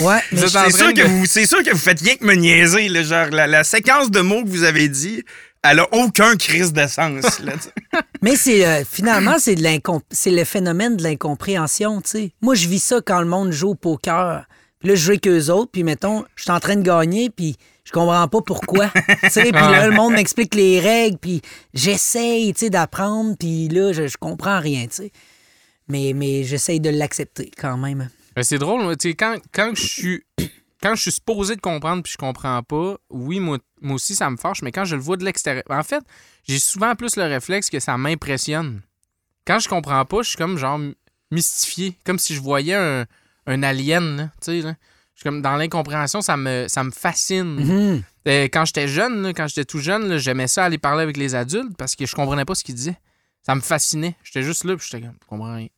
Ouais, 0.00 0.16
êtes 0.32 0.56
en 0.56 0.64
C'est 0.64 0.70
sûr, 0.76 0.92
de- 0.92 1.00
que 1.00 1.06
vous, 1.06 1.26
c'est 1.26 1.46
sûr 1.46 1.62
que 1.62 1.70
vous 1.70 1.78
faites 1.78 2.00
rien 2.00 2.16
que 2.16 2.24
me 2.24 2.34
niaiser. 2.34 2.88
Là, 2.88 3.02
genre, 3.04 3.28
la, 3.30 3.46
la 3.46 3.62
séquence 3.62 4.10
de 4.10 4.20
mots 4.20 4.42
que 4.42 4.48
vous 4.48 4.64
avez 4.64 4.88
dit, 4.88 5.22
elle 5.64 5.80
a 5.80 5.88
aucun 5.92 6.36
crise 6.36 6.72
de 6.72 6.86
sens. 6.86 7.40
Là, 7.40 7.52
tu 7.54 7.62
sais. 7.62 7.72
Mais 8.22 8.36
c'est 8.36 8.66
euh, 8.66 8.84
finalement 8.84 9.38
c'est 9.38 9.54
de 9.56 9.62
l'incom- 9.62 10.00
c'est 10.10 10.30
le 10.30 10.44
phénomène 10.44 10.96
de 10.96 11.02
l'incompréhension, 11.02 12.00
tu 12.00 12.10
sais. 12.10 12.32
Moi 12.40 12.54
je 12.54 12.68
vis 12.68 12.78
ça 12.82 13.00
quand 13.04 13.20
le 13.20 13.26
monde 13.26 13.50
joue 13.50 13.70
au 13.70 13.74
poker. 13.74 14.46
Puis 14.80 14.88
là 14.90 14.94
je 14.94 15.00
joue 15.02 15.10
avec 15.10 15.26
eux 15.26 15.50
autres, 15.50 15.70
puis 15.72 15.82
mettons, 15.82 16.24
je 16.36 16.42
suis 16.44 16.52
en 16.52 16.60
train 16.60 16.76
de 16.76 16.82
gagner, 16.82 17.30
puis 17.30 17.56
je 17.84 17.92
comprends 17.92 18.28
pas 18.28 18.40
pourquoi. 18.42 18.88
tu 18.90 19.30
sais, 19.30 19.42
puis 19.42 19.52
là 19.52 19.88
le 19.88 19.94
monde 19.94 20.12
m'explique 20.14 20.54
les 20.54 20.78
règles, 20.80 21.18
puis 21.18 21.42
j'essaye, 21.74 22.52
tu 22.54 22.60
sais, 22.60 22.70
d'apprendre, 22.70 23.36
puis 23.38 23.68
là 23.68 23.92
je, 23.92 24.06
je 24.06 24.16
comprends 24.16 24.60
rien, 24.60 24.82
tu 24.86 24.94
sais. 24.96 25.12
Mais 25.88 26.12
mais 26.14 26.44
j'essaye 26.44 26.80
de 26.80 26.90
l'accepter 26.90 27.50
quand 27.58 27.76
même. 27.76 28.08
C'est 28.42 28.58
drôle, 28.58 28.82
moi, 28.82 28.96
tu 28.96 29.10
sais, 29.10 29.14
quand, 29.14 29.36
quand 29.52 29.72
je 29.76 29.86
suis. 29.86 30.22
Quand 30.84 30.94
je 30.94 31.00
suis 31.00 31.12
supposé 31.12 31.56
de 31.56 31.62
comprendre 31.62 32.02
puis 32.02 32.12
je 32.12 32.18
comprends 32.18 32.62
pas, 32.62 32.98
oui, 33.08 33.40
moi, 33.40 33.56
moi 33.80 33.94
aussi, 33.94 34.14
ça 34.14 34.28
me 34.28 34.36
fâche, 34.36 34.60
mais 34.60 34.70
quand 34.70 34.84
je 34.84 34.96
le 34.96 35.00
vois 35.00 35.16
de 35.16 35.24
l'extérieur. 35.24 35.64
En 35.70 35.82
fait, 35.82 36.04
j'ai 36.46 36.58
souvent 36.58 36.94
plus 36.94 37.16
le 37.16 37.22
réflexe 37.22 37.70
que 37.70 37.80
ça 37.80 37.96
m'impressionne. 37.96 38.82
Quand 39.46 39.58
je 39.60 39.66
comprends 39.66 40.04
pas, 40.04 40.20
je 40.20 40.28
suis 40.28 40.36
comme 40.36 40.58
genre 40.58 40.78
mystifié. 41.30 41.96
Comme 42.04 42.18
si 42.18 42.34
je 42.34 42.42
voyais 42.42 42.74
un, 42.74 43.06
un 43.46 43.62
alien, 43.62 44.16
là, 44.16 44.24
tu 44.42 44.60
sais, 44.60 44.60
là. 44.60 44.74
Je 45.14 45.20
suis 45.20 45.24
comme 45.24 45.40
dans 45.40 45.56
l'incompréhension, 45.56 46.20
ça 46.20 46.36
me, 46.36 46.66
ça 46.68 46.84
me 46.84 46.90
fascine. 46.90 47.64
Mhm. 47.64 48.02
Euh, 48.28 48.44
quand 48.52 48.66
j'étais 48.66 48.86
jeune, 48.86 49.22
là, 49.22 49.32
quand 49.32 49.46
j'étais 49.46 49.64
tout 49.64 49.78
jeune, 49.78 50.18
j'aimais 50.18 50.48
ça 50.48 50.64
aller 50.64 50.76
parler 50.76 51.02
avec 51.02 51.16
les 51.16 51.34
adultes 51.34 51.78
parce 51.78 51.96
que 51.96 52.04
je 52.04 52.14
comprenais 52.14 52.44
pas 52.44 52.54
ce 52.54 52.62
qu'ils 52.62 52.74
disaient. 52.74 52.98
Ça 53.40 53.54
me 53.54 53.62
fascinait. 53.62 54.16
J'étais 54.22 54.42
juste 54.42 54.64
là, 54.64 54.76
puis 54.76 54.86
j'étais 54.90 55.06
comme, 55.06 55.16
je 55.22 55.26
comprends 55.26 55.54
rien. 55.54 55.68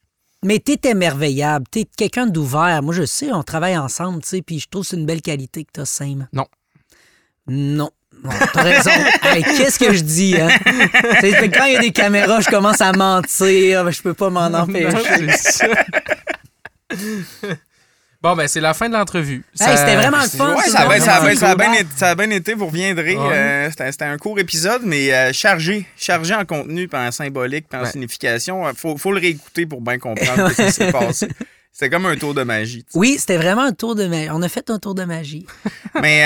Mais 0.46 0.60
t'es 0.60 0.78
émerveillable, 0.88 1.66
t'es 1.68 1.88
quelqu'un 1.96 2.28
d'ouvert. 2.28 2.80
Moi, 2.80 2.94
je 2.94 3.04
sais, 3.04 3.32
on 3.32 3.42
travaille 3.42 3.76
ensemble, 3.76 4.22
tu 4.22 4.28
sais, 4.28 4.42
puis 4.42 4.60
je 4.60 4.68
trouve 4.68 4.84
que 4.84 4.90
c'est 4.90 4.96
une 4.96 5.04
belle 5.04 5.20
qualité 5.20 5.64
que 5.64 5.70
t'as, 5.72 5.84
Sam. 5.84 6.28
Non. 6.32 6.46
Non. 7.48 7.90
Non, 8.22 8.30
t'as 8.52 8.62
raison. 8.62 8.90
Hey, 9.24 9.42
Qu'est-ce 9.42 9.76
que 9.76 9.92
je 9.92 10.04
dis, 10.04 10.40
hein? 10.40 10.48
C'est 11.20 11.50
quand 11.50 11.64
il 11.64 11.72
y 11.72 11.76
a 11.76 11.80
des 11.80 11.90
caméras, 11.90 12.42
je 12.42 12.48
commence 12.48 12.80
à 12.80 12.92
mentir. 12.92 13.90
Je 13.90 14.02
peux 14.02 14.14
pas 14.14 14.30
m'en 14.30 14.46
empêcher. 14.46 15.66
Ça. 18.26 18.30
bon, 18.30 18.36
ben, 18.36 18.48
c'est 18.48 18.60
la 18.60 18.74
fin 18.74 18.88
de 18.88 18.94
l'entrevue. 18.94 19.44
Hey, 19.60 19.76
c'était 19.76 19.96
vraiment 19.96 20.22
le 20.22 20.28
fun. 20.28 20.54
Ouais, 20.54 20.62
ça 20.68 20.88
a, 20.88 21.00
ça, 21.00 21.16
a 21.22 21.34
ça 21.36 21.50
a 21.50 21.56
bien 21.56 21.72
été, 21.72 21.86
ça 21.96 22.08
a 22.10 22.14
bien 22.14 22.30
été, 22.30 22.54
vous 22.54 22.66
reviendrez. 22.66 23.16
Ouais. 23.16 23.32
euh, 23.32 23.70
c'était, 23.70 23.92
c'était 23.92 24.04
un 24.04 24.18
court 24.18 24.38
épisode, 24.38 24.82
mais 24.84 25.12
euh, 25.14 25.32
chargé. 25.32 25.86
Chargé 25.96 26.34
en 26.34 26.44
contenu, 26.44 26.88
puis 26.88 26.98
en 26.98 27.10
symbolique, 27.12 27.66
puis 27.68 27.78
en 27.78 27.84
Ouais. 27.84 27.90
signification. 27.90 28.66
Euh, 28.66 28.72
Faut, 28.76 28.96
faut 28.96 29.12
le 29.12 29.20
réécouter 29.20 29.66
pour 29.66 29.80
bien 29.80 29.98
comprendre 29.98 30.50
ce 30.56 30.62
qui 30.62 30.72
s'est 30.72 30.92
passé. 30.92 31.28
C'est 31.72 31.90
comme 31.90 32.06
un 32.06 32.16
tour 32.16 32.32
de 32.34 32.42
magie. 32.42 32.84
Oui, 32.94 33.16
c'était 33.18 33.36
vraiment 33.36 33.62
un 33.64 33.72
tour 33.72 33.94
de 33.94 34.06
magie. 34.06 34.28
On 34.32 34.40
a 34.42 34.48
fait 34.48 34.70
un 34.70 34.78
tour 34.78 34.94
de 34.94 35.04
magie. 35.04 35.46
Mais 36.02 36.22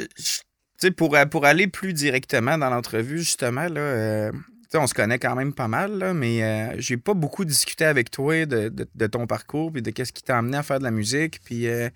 euh, 0.00 0.04
je- 0.18 0.40
tu 0.80 0.88
sais, 0.88 0.90
pour, 0.90 1.16
pour 1.30 1.46
aller 1.46 1.68
plus 1.68 1.92
directement 1.92 2.58
dans 2.58 2.68
l'entrevue, 2.68 3.18
justement, 3.20 3.68
là, 3.68 3.80
euh, 3.80 4.32
on 4.78 4.86
se 4.86 4.94
connaît 4.94 5.18
quand 5.18 5.34
même 5.34 5.52
pas 5.52 5.68
mal, 5.68 5.98
là, 5.98 6.14
mais 6.14 6.42
euh, 6.42 6.74
j'ai 6.78 6.96
pas 6.96 7.14
beaucoup 7.14 7.44
discuté 7.44 7.84
avec 7.84 8.10
toi 8.10 8.46
de, 8.46 9.06
ton 9.06 9.26
parcours, 9.26 9.72
puis 9.72 9.82
de 9.82 9.90
qu'est-ce 9.90 10.12
qui 10.12 10.22
t'a 10.22 10.38
amené 10.38 10.56
à 10.56 10.62
faire 10.62 10.78
de 10.78 10.84
la 10.84 10.90
musique, 10.90 11.40
puis 11.44 11.68
euh, 11.68 11.88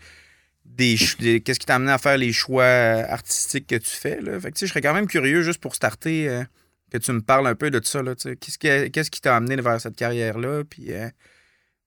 des, 0.64 0.96
qu'est-ce 0.96 1.58
qui 1.58 1.66
t'a 1.66 1.76
amené 1.76 1.92
à 1.92 1.98
faire 1.98 2.18
les 2.18 2.32
choix 2.32 2.64
euh, 2.64 3.04
artistiques 3.08 3.66
que 3.66 3.76
tu 3.76 3.90
fais. 3.90 4.20
Là. 4.20 4.38
Fait 4.40 4.52
je 4.58 4.66
serais 4.66 4.80
quand 4.80 4.94
même 4.94 5.06
curieux, 5.06 5.42
juste 5.42 5.60
pour 5.60 5.74
starter, 5.74 6.42
que 6.90 6.98
tu 6.98 7.12
me 7.12 7.20
parles 7.20 7.46
un 7.46 7.54
peu 7.54 7.70
de 7.70 7.80
ça. 7.84 8.02
Qu'est-ce, 8.02 9.10
qui, 9.10 9.20
t'a 9.20 9.36
amené 9.36 9.56
vers 9.56 9.80
cette 9.80 9.96
carrière-là, 9.96 10.64
puis 10.64 10.90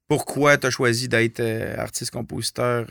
pourquoi 0.07 0.57
tu 0.57 0.67
as 0.67 0.69
choisi 0.71 1.07
d'être 1.07 1.41
artiste-compositeur, 1.77 2.87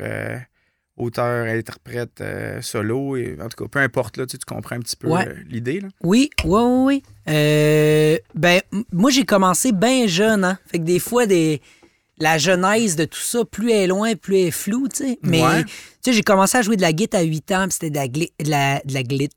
auteur, 0.98 1.46
interprète, 1.46 2.20
euh, 2.20 2.60
solo, 2.62 3.16
et, 3.16 3.36
en 3.40 3.48
tout 3.48 3.64
cas, 3.64 3.68
peu 3.70 3.78
importe, 3.78 4.16
là, 4.16 4.26
tu, 4.26 4.32
sais, 4.32 4.38
tu 4.38 4.44
comprends 4.46 4.76
un 4.76 4.80
petit 4.80 4.96
peu 4.96 5.08
Ouais. 5.08 5.26
euh, 5.28 5.34
l'idée. 5.48 5.80
Là. 5.80 5.88
Oui, 6.02 6.30
oui, 6.44 6.60
oui, 6.62 6.84
oui. 6.84 7.02
Euh, 7.28 8.18
ben, 8.34 8.60
moi, 8.92 9.10
j'ai 9.10 9.24
commencé 9.24 9.72
bien 9.72 10.06
jeune, 10.06 10.44
hein. 10.44 10.58
Fait 10.66 10.78
que 10.78 10.84
des 10.84 10.98
fois, 10.98 11.26
des... 11.26 11.60
la 12.18 12.36
genèse 12.38 12.96
de 12.96 13.04
tout 13.04 13.20
ça, 13.20 13.44
plus 13.44 13.70
elle 13.70 13.82
est 13.84 13.86
loin, 13.86 14.14
plus 14.16 14.36
elle 14.38 14.46
est 14.48 14.50
floue, 14.50 14.88
tu 14.88 15.04
sais. 15.04 15.18
Mais, 15.22 15.42
Ouais. 15.42 15.64
tu 15.64 15.70
sais, 16.02 16.12
j'ai 16.12 16.22
commencé 16.22 16.58
à 16.58 16.62
jouer 16.62 16.76
de 16.76 16.82
la 16.82 16.92
guitare 16.92 17.20
à 17.20 17.24
8 17.24 17.52
ans, 17.52 17.62
puis 17.64 17.72
c'était 17.72 17.90
de 17.90 17.96
la, 17.96 18.06
gli- 18.08 18.32
de 18.44 18.50
la, 18.50 18.80
de 18.84 18.92
la 18.94 19.02
glit. 19.02 19.28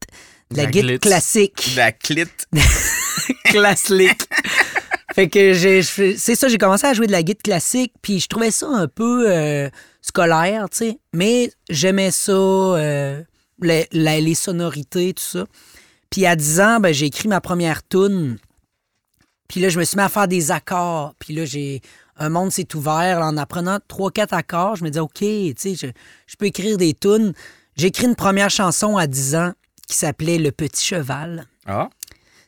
De 0.51 0.57
la, 0.57 0.63
La 0.63 0.71
guitare 0.71 0.99
classique. 0.99 1.69
De 1.73 1.77
La 1.77 1.91
clit. 1.91 2.25
classique. 3.45 4.27
fait 5.15 5.29
que 5.29 5.53
j'ai, 5.53 5.81
c'est 5.81 6.35
ça, 6.35 6.47
j'ai 6.47 6.57
commencé 6.57 6.87
à 6.87 6.93
jouer 6.93 7.07
de 7.07 7.11
la 7.11 7.23
guitare 7.23 7.43
classique, 7.43 7.93
puis 8.01 8.19
je 8.19 8.27
trouvais 8.27 8.51
ça 8.51 8.67
un 8.67 8.87
peu 8.87 9.27
scolaire, 10.11 10.69
tu 10.69 10.77
sais. 10.77 10.99
Mais 11.13 11.51
j'aimais 11.69 12.11
ça, 12.11 12.33
euh, 12.33 13.23
les, 13.61 14.35
sonorités, 14.35 15.13
tout 15.13 15.23
ça. 15.23 15.45
Puis 16.09 16.25
à 16.25 16.35
10 16.35 16.59
ans, 16.59 16.79
ben, 16.81 16.93
j'ai 16.93 17.05
écrit 17.05 17.29
ma 17.29 17.39
première 17.39 17.87
tune. 17.87 18.37
Puis 19.47 19.61
là, 19.61 19.69
je 19.69 19.79
me 19.79 19.85
suis 19.85 19.95
mis 19.95 20.03
à 20.03 20.09
faire 20.09 20.27
des 20.27 20.51
accords. 20.51 21.15
Puis 21.17 21.33
là, 21.33 21.45
j'ai 21.45 21.81
un 22.17 22.29
monde 22.29 22.51
s'est 22.51 22.75
ouvert 22.75 23.19
là, 23.19 23.27
en 23.27 23.37
apprenant 23.37 23.79
trois, 23.87 24.11
quatre 24.11 24.33
accords. 24.33 24.75
Je 24.75 24.83
me 24.83 24.89
disais, 24.89 24.99
OK, 24.99 25.19
tu 25.19 25.53
sais, 25.57 25.75
je, 25.75 25.87
je 26.27 26.35
peux 26.35 26.45
écrire 26.45 26.77
des 26.77 26.93
tunes. 26.93 27.33
J'ai 27.77 27.87
écrit 27.87 28.05
une 28.05 28.15
première 28.15 28.49
chanson 28.49 28.97
à 28.97 29.07
10 29.07 29.35
ans 29.35 29.53
qui 29.87 29.95
s'appelait 29.95 30.37
Le 30.37 30.51
Petit 30.51 30.85
Cheval. 30.85 31.47
Ah, 31.65 31.89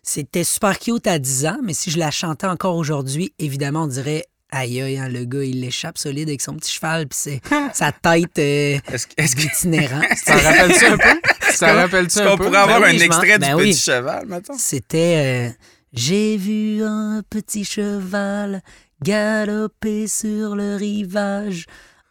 C'était 0.01 0.43
super 0.43 0.77
cute 0.79 1.08
à 1.08 1.17
10 1.17 1.46
ans, 1.46 1.60
mais 1.63 1.74
si 1.74 1.91
je 1.91 1.98
la 1.98 2.12
chantais 2.12 2.48
encore 2.48 2.75
aujourd'hui, 2.75 3.34
évidemment, 3.39 3.84
on 3.84 3.88
dirait 3.88 4.25
aïe 4.53 4.81
aïe, 4.81 4.98
hein, 4.98 5.10
le 5.10 5.25
gars, 5.25 5.43
il 5.43 5.62
l'échappe 5.62 5.98
solide 5.98 6.29
avec 6.29 6.41
son 6.41 6.53
petit 6.55 6.72
cheval, 6.72 7.07
puis 7.07 7.17
c'est 7.22 7.41
sa 7.74 7.91
tête 7.91 8.38
euh, 8.39 8.77
est-ce, 8.93 9.07
que- 9.07 9.13
est-ce 9.17 9.36
que- 9.36 9.41
itinérant. 9.41 10.01
Ça 10.25 10.36
rappelle-tu 10.36 10.86
un 10.86 10.98
peu? 10.98 11.19
Ça 11.51 11.74
rappelle-tu 11.74 12.19
est-ce 12.19 12.22
un 12.22 12.31
qu'on 12.31 12.38
peu? 12.38 12.45
pourrait 12.45 12.57
avoir 12.60 12.79
Ben 12.81 12.88
un 12.88 12.91
oui, 12.98 13.01
extrait 13.03 13.33
du 13.33 13.39
ben 13.39 13.57
petit 13.57 13.77
cheval, 13.79 14.25
maintenant? 14.27 14.55
C'était 14.57 15.50
euh, 15.50 15.50
J'ai 15.93 16.38
vu 16.38 16.83
un 16.83 17.22
petit 17.29 17.65
cheval 17.65 18.62
galoper 19.03 20.07
sur 20.07 20.55
le 20.55 20.75
rivage. 20.75 21.65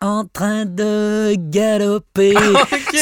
En 0.04 0.24
train 0.24 0.64
de 0.64 1.34
galoper 1.38 2.34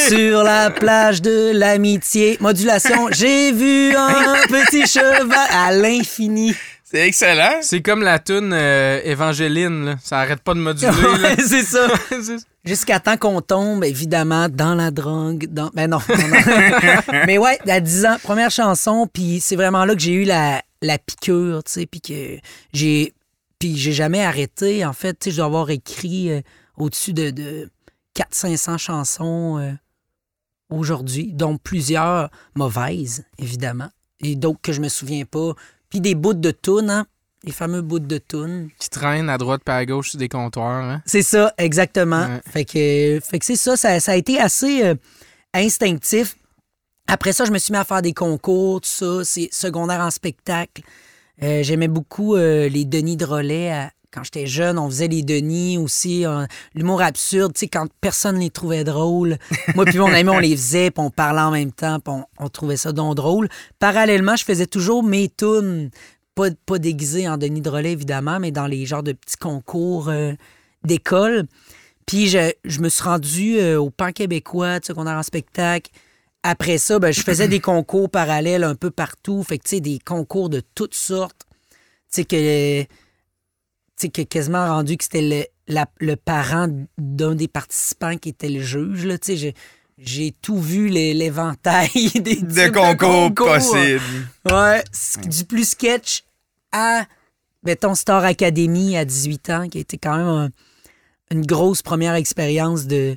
sur 0.07 0.43
la 0.43 0.69
plage 0.69 1.23
de 1.23 1.51
l'amitié. 1.51 2.37
Modulation, 2.39 3.07
j'ai 3.11 3.51
vu 3.51 3.95
un 3.95 4.35
petit 4.47 4.85
cheval 4.85 5.47
à 5.49 5.71
l'infini. 5.71 6.53
C'est 6.91 7.07
excellent. 7.07 7.59
C'est 7.61 7.81
comme 7.81 8.01
la 8.01 8.19
toune 8.19 8.51
euh, 8.51 8.99
Évangéline, 9.05 9.85
là. 9.85 9.95
Ça 10.03 10.19
arrête 10.19 10.41
pas 10.41 10.53
de 10.53 10.59
moduler. 10.59 10.91
Ouais, 10.91 11.37
c'est 11.47 11.63
ça. 11.63 11.87
Jusqu'à 12.65 12.99
temps 12.99 13.15
qu'on 13.15 13.39
tombe, 13.39 13.85
évidemment, 13.85 14.49
dans 14.49 14.75
la 14.75 14.91
drogue. 14.91 15.47
Dans... 15.47 15.69
Ben 15.73 15.89
non. 15.89 15.99
non, 16.09 16.27
non. 16.27 17.23
Mais 17.25 17.37
ouais, 17.37 17.57
à 17.69 17.79
10 17.79 18.05
ans, 18.05 18.17
première 18.21 18.51
chanson, 18.51 19.07
puis 19.11 19.39
c'est 19.39 19.55
vraiment 19.55 19.85
là 19.85 19.93
que 19.95 20.01
j'ai 20.01 20.11
eu 20.11 20.25
la, 20.25 20.61
la 20.81 20.97
piqûre, 20.97 21.63
tu 21.63 21.71
sais, 21.71 21.85
puis 21.85 22.01
que 22.01 22.37
j'ai... 22.73 23.13
Puis 23.57 23.77
j'ai 23.77 23.93
jamais 23.93 24.23
arrêté. 24.23 24.83
En 24.83 24.91
fait, 24.91 25.13
tu 25.13 25.25
sais, 25.25 25.31
je 25.31 25.37
dois 25.37 25.45
avoir 25.45 25.69
écrit 25.69 26.31
euh, 26.31 26.41
au-dessus 26.75 27.13
de, 27.13 27.29
de 27.29 27.69
400-500 28.17 28.77
chansons 28.79 29.59
euh, 29.59 29.71
aujourd'hui, 30.69 31.31
dont 31.31 31.57
plusieurs 31.57 32.31
mauvaises, 32.55 33.23
évidemment, 33.37 33.89
et 34.19 34.35
d'autres 34.35 34.59
que 34.61 34.73
je 34.73 34.81
me 34.81 34.89
souviens 34.89 35.23
pas. 35.25 35.53
Puis 35.91 36.01
des 36.01 36.15
bouts 36.15 36.33
de 36.33 36.49
tunes, 36.49 36.89
hein? 36.89 37.05
Les 37.43 37.51
fameux 37.51 37.81
bouts 37.81 37.99
de 37.99 38.17
tunes. 38.17 38.69
Qui 38.79 38.89
traîne 38.89 39.29
à 39.29 39.37
droite 39.37 39.63
pas 39.63 39.75
à 39.77 39.85
gauche 39.85 40.11
sur 40.11 40.19
des 40.19 40.29
comptoirs, 40.29 40.83
hein. 40.83 41.01
C'est 41.05 41.21
ça, 41.23 41.53
exactement. 41.59 42.25
Ouais. 42.25 42.41
Fait 42.47 42.65
que, 42.65 43.19
fait 43.23 43.37
que 43.39 43.45
c'est 43.45 43.55
ça, 43.55 43.75
ça, 43.77 43.99
ça 43.99 44.13
a 44.13 44.15
été 44.15 44.39
assez 44.39 44.83
euh, 44.83 44.95
instinctif. 45.53 46.35
Après 47.07 47.33
ça, 47.33 47.45
je 47.45 47.51
me 47.51 47.57
suis 47.57 47.71
mis 47.73 47.77
à 47.77 47.83
faire 47.83 48.01
des 48.01 48.13
concours, 48.13 48.81
tout 48.81 48.89
ça, 48.89 49.23
c'est 49.23 49.49
secondaire 49.51 49.99
en 50.01 50.11
spectacle. 50.11 50.81
Euh, 51.43 51.63
J'aimais 51.63 51.87
beaucoup 51.87 52.35
euh, 52.35 52.69
les 52.69 52.85
Denis 52.85 53.17
de 53.17 53.25
relais. 53.25 53.71
à- 53.71 53.91
quand 54.11 54.23
j'étais 54.23 54.45
jeune, 54.45 54.77
on 54.77 54.89
faisait 54.89 55.07
les 55.07 55.23
Denis 55.23 55.77
aussi. 55.77 56.25
L'humour 56.75 57.01
absurde, 57.01 57.53
tu 57.53 57.61
sais, 57.61 57.67
quand 57.67 57.87
personne 58.01 58.39
les 58.39 58.49
trouvait 58.49 58.83
drôles. 58.83 59.37
Moi 59.75 59.85
puis 59.85 59.97
mon 59.99 60.11
ami, 60.11 60.29
on 60.29 60.39
les 60.39 60.55
faisait, 60.55 60.91
puis 60.91 61.03
on 61.03 61.09
parlait 61.09 61.41
en 61.41 61.51
même 61.51 61.71
temps, 61.71 61.99
puis 61.99 62.13
on, 62.39 62.49
trouvait 62.49 62.77
ça 62.77 62.91
donc 62.91 63.15
drôle. 63.15 63.47
Parallèlement, 63.79 64.35
je 64.35 64.43
faisais 64.43 64.67
toujours 64.67 65.03
mes 65.03 65.29
tunes, 65.29 65.89
pas, 66.35 66.49
pas 66.65 66.77
déguisées 66.77 67.27
en 67.29 67.37
Denis 67.37 67.61
de 67.61 67.69
relais, 67.69 67.93
évidemment, 67.93 68.39
mais 68.39 68.51
dans 68.51 68.67
les 68.67 68.85
genres 68.85 69.03
de 69.03 69.13
petits 69.13 69.37
concours 69.37 70.09
euh, 70.09 70.33
d'école. 70.83 71.45
Puis 72.05 72.27
je, 72.27 72.51
je 72.65 72.81
me 72.81 72.89
suis 72.89 73.03
rendu 73.03 73.57
euh, 73.57 73.79
au 73.79 73.89
Pan 73.89 74.11
québécois, 74.11 74.79
tu 74.79 74.87
sais, 74.87 74.93
qu'on 74.93 75.07
a 75.07 75.17
en 75.17 75.23
spectacle. 75.23 75.91
Après 76.43 76.79
ça, 76.79 76.97
ben, 76.99 77.13
je 77.13 77.21
faisais 77.21 77.47
des 77.47 77.59
concours 77.59 78.09
parallèles 78.09 78.63
un 78.63 78.75
peu 78.75 78.89
partout. 78.89 79.43
Fait 79.43 79.59
que, 79.59 79.63
tu 79.63 79.69
sais, 79.75 79.79
des 79.79 79.99
concours 79.99 80.49
de 80.49 80.61
toutes 80.73 80.95
sortes. 80.95 81.45
Tu 82.11 82.23
sais, 82.23 82.25
que, 82.25 82.83
tu 84.01 84.07
sais, 84.07 84.09
que 84.09 84.21
quasiment 84.23 84.65
rendu 84.67 84.97
que 84.97 85.03
c'était 85.03 85.21
le, 85.21 85.43
la- 85.73 85.89
le 85.99 86.15
parent 86.15 86.67
d'un 86.97 87.35
des 87.35 87.47
participants 87.47 88.17
qui 88.17 88.29
était 88.29 88.49
le 88.49 88.61
juge, 88.61 89.05
là. 89.05 89.17
Tu 89.17 89.27
sais, 89.27 89.37
j'ai- 89.37 89.53
j'ai 89.97 90.31
tout 90.41 90.59
vu 90.59 90.87
les- 90.89 91.13
l'éventail 91.13 91.89
des 92.15 92.37
types 92.37 92.47
De 92.47 92.69
concours 92.69 93.33
possibles. 93.33 94.01
Ouais, 94.49 94.83
du 95.27 95.45
plus 95.45 95.69
sketch 95.69 96.23
à, 96.71 97.05
mettons, 97.63 97.93
Star 97.95 98.23
Academy 98.23 98.97
à 98.97 99.05
18 99.05 99.49
ans, 99.51 99.69
qui 99.69 99.77
a 99.77 99.81
été 99.81 99.97
quand 99.97 100.17
même 100.17 100.27
un- 100.27 100.49
une 101.29 101.45
grosse 101.45 101.81
première 101.81 102.15
expérience 102.15 102.87
de, 102.87 103.13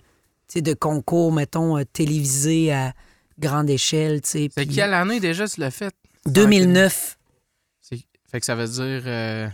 tu 0.49 0.55
sais, 0.55 0.61
de 0.63 0.75
concours, 0.75 1.33
mettons, 1.33 1.79
euh, 1.79 1.85
télévisé 1.91 2.73
à 2.73 2.93
grande 3.39 3.71
échelle. 3.71 4.21
tu 4.21 4.29
sais, 4.29 4.49
C'est 4.55 4.67
puis- 4.67 4.75
quelle 4.77 4.95
année 4.95 5.19
déjà 5.21 5.49
tu 5.49 5.61
l'as 5.61 5.71
fait? 5.73 5.95
2009. 6.27 7.19
C'est- 7.81 8.05
Fait 8.31 8.41
que 8.41 8.47
ça 8.47 8.55
veut 8.55 8.69
dire. 8.69 9.03
euh, 9.07 9.49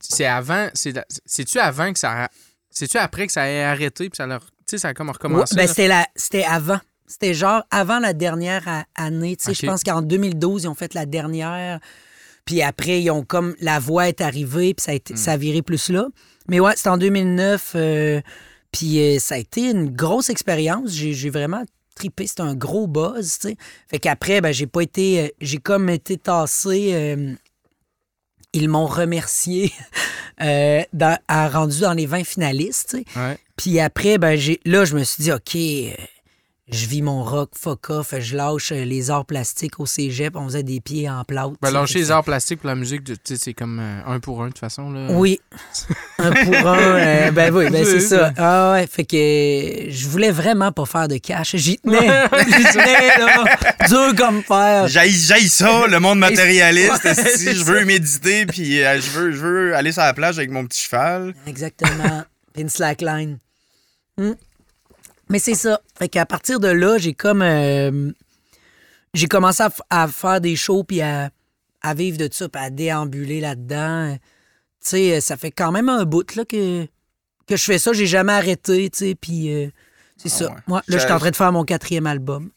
c'est 0.00 0.24
avant. 0.26 0.68
c'est- 0.74 0.94
C'est-tu 1.26 1.58
avant 1.58 1.92
que 1.92 1.98
ça. 1.98 2.24
a- 2.24 2.28
C'est-tu 2.70 2.98
après 2.98 3.26
que 3.26 3.32
ça 3.32 3.48
ait 3.50 3.62
arrêté 3.64 4.08
puis 4.10 4.16
ça 4.16 4.26
leur. 4.26 4.40
Tu 4.40 4.46
sais, 4.66 4.78
ça 4.78 4.88
a 4.88 4.94
comme 4.94 5.10
recommencé? 5.10 5.54
ben, 5.56 5.66
c'était 5.66 5.88
la- 5.88 6.06
c'était 6.14 6.44
avant. 6.44 6.78
C'était 7.06 7.34
genre 7.34 7.64
avant 7.72 7.98
la 7.98 8.12
dernière 8.12 8.84
année. 8.94 9.36
Tu 9.36 9.44
sais, 9.46 9.54
Je 9.54 9.66
pense 9.66 9.82
qu'en 9.82 10.02
2012, 10.02 10.62
ils 10.64 10.68
ont 10.68 10.74
fait 10.74 10.94
la 10.94 11.06
dernière. 11.06 11.80
Puis 12.44 12.62
après, 12.62 13.02
ils 13.02 13.10
ont 13.10 13.24
comme 13.24 13.54
la 13.60 13.78
voix 13.80 14.08
est 14.08 14.20
arrivée, 14.20 14.74
puis 14.74 14.84
ça 14.84 14.92
a, 14.92 14.94
Hmm. 14.94 15.16
ça 15.16 15.32
a 15.32 15.36
viré 15.36 15.62
plus 15.62 15.88
là. 15.88 16.06
Mais 16.48 16.60
ouais, 16.60 16.72
c'était 16.76 16.88
en 16.88 16.98
2009. 16.98 17.72
euh, 17.74 18.20
puis 18.72 19.00
euh, 19.00 19.18
ça 19.18 19.34
a 19.34 19.38
été 19.38 19.62
une 19.70 19.90
grosse 19.90 20.30
expérience. 20.30 20.92
J'ai 20.92 21.30
vraiment 21.30 21.64
trippé. 21.96 22.28
C'était 22.28 22.42
un 22.42 22.54
gros 22.54 22.86
buzz, 22.86 23.38
tu 23.40 23.48
sais. 23.48 23.56
Fait 23.88 23.98
qu'après, 23.98 24.40
ben, 24.40 24.52
j'ai 24.52 24.66
pas 24.68 24.82
été. 24.82 25.20
euh, 25.20 25.28
j'ai 25.40 25.58
comme 25.58 25.88
été 25.90 26.16
tassé. 26.16 26.92
Ils 28.52 28.68
m'ont 28.68 28.86
remercié 28.86 29.72
euh, 30.42 30.82
dans- 30.92 31.18
à 31.28 31.48
rendu 31.48 31.80
dans 31.80 31.92
les 31.92 32.06
20 32.06 32.24
finalistes. 32.24 32.96
Puis 33.56 33.78
après, 33.80 34.18
ben, 34.18 34.36
j'ai, 34.36 34.60
là, 34.64 34.84
je 34.84 34.96
me 34.96 35.04
suis 35.04 35.22
dit, 35.24 35.32
OK, 35.32 35.54
euh, 35.56 35.92
je 36.72 36.86
vis 36.86 37.02
mon 37.02 37.22
rock, 37.22 37.50
fuck 37.58 37.90
off, 37.90 38.14
je 38.18 38.36
lâche 38.36 38.72
euh, 38.72 38.84
les 38.84 39.10
arts 39.10 39.26
plastiques 39.26 39.80
au 39.80 39.86
cégep, 39.86 40.36
on 40.36 40.44
faisait 40.44 40.62
des 40.62 40.80
pieds 40.80 41.08
en 41.08 41.24
plâtre. 41.24 41.54
Ben, 41.60 41.70
lâcher 41.70 41.98
les 41.98 42.10
arts 42.10 42.24
plastiques 42.24 42.60
pour 42.60 42.68
la 42.68 42.74
musique, 42.74 43.04
tu 43.04 43.14
sais, 43.24 43.36
c'est 43.36 43.54
comme 43.54 43.80
euh, 43.80 44.00
un 44.06 44.20
pour 44.20 44.42
un 44.42 44.46
de 44.46 44.52
toute 44.52 44.60
façon. 44.60 44.90
Là. 44.90 45.08
Oui. 45.10 45.40
un 46.18 46.30
pour 46.30 46.54
un, 46.54 46.78
euh, 46.78 47.30
ben 47.30 47.54
oui, 47.54 47.70
ben 47.70 47.84
c'est 47.84 48.00
ça. 48.00 48.32
Ah 48.36 48.72
ouais, 48.72 48.86
fait 48.86 49.04
que 49.04 49.90
je 49.90 50.08
voulais 50.08 50.30
vraiment 50.30 50.72
pas 50.72 50.86
faire 50.86 51.08
de 51.08 51.16
cash. 51.16 51.56
J'y 51.56 51.78
tenais, 51.78 51.98
j'y 52.46 52.64
tenais, 52.64 53.18
là, 53.18 53.56
dur 53.88 54.14
comme 54.16 54.42
fer. 54.42 54.88
J'aille 54.88 55.48
ça, 55.48 55.86
le 55.86 55.98
monde 55.98 56.18
matérialiste. 56.20 57.04
Ouais, 57.04 57.14
c'est 57.14 57.54
je 57.54 57.64
veux 57.64 57.84
méditer, 57.84 58.46
puis 58.46 58.82
euh, 58.82 59.00
je, 59.00 59.10
veux, 59.10 59.32
je 59.32 59.38
veux 59.38 59.76
aller 59.76 59.92
sur 59.92 60.02
la 60.02 60.14
plage 60.14 60.38
avec 60.38 60.50
mon 60.50 60.66
petit 60.66 60.84
cheval. 60.84 61.34
Exactement. 61.46 62.24
Puis 62.52 62.62
une 62.62 62.68
slackline. 62.68 63.38
Hmm. 64.16 64.32
Mais 65.30 65.38
c'est 65.38 65.54
ça. 65.54 65.80
Fait 65.98 66.08
qu'à 66.08 66.26
partir 66.26 66.60
de 66.60 66.68
là, 66.68 66.98
j'ai 66.98 67.14
comme. 67.14 67.42
euh, 67.42 68.10
j'ai 69.14 69.26
commencé 69.26 69.62
à, 69.90 70.08
faire 70.08 70.40
des 70.40 70.54
shows 70.56 70.84
puis 70.84 71.00
à, 71.00 71.30
à 71.82 71.94
vivre 71.94 72.16
de 72.18 72.28
ça, 72.32 72.48
puis 72.48 72.62
à 72.62 72.70
déambuler 72.70 73.40
là-dedans. 73.40 74.16
Tu 74.16 74.88
sais, 74.88 75.20
ça 75.20 75.36
fait 75.36 75.50
quand 75.50 75.72
même 75.72 75.88
un 75.88 76.04
bout 76.04 76.34
là, 76.36 76.44
que, 76.44 76.86
que 77.46 77.56
je 77.56 77.64
fais 77.64 77.78
ça. 77.78 77.92
J'ai 77.92 78.06
jamais 78.06 78.32
arrêté, 78.32 78.88
tu 78.90 78.98
sais, 78.98 79.14
puis 79.14 79.52
euh, 79.52 79.68
c'est 80.16 80.28
Ah 80.32 80.36
ça. 80.38 80.48
ouais. 80.50 80.56
Moi, 80.66 80.82
là, 80.86 80.98
je 80.98 81.02
suis 81.02 81.12
en 81.12 81.18
train 81.18 81.30
de 81.30 81.36
faire 81.36 81.52
mon 81.52 81.64
quatrième 81.64 82.06
album. 82.06 82.50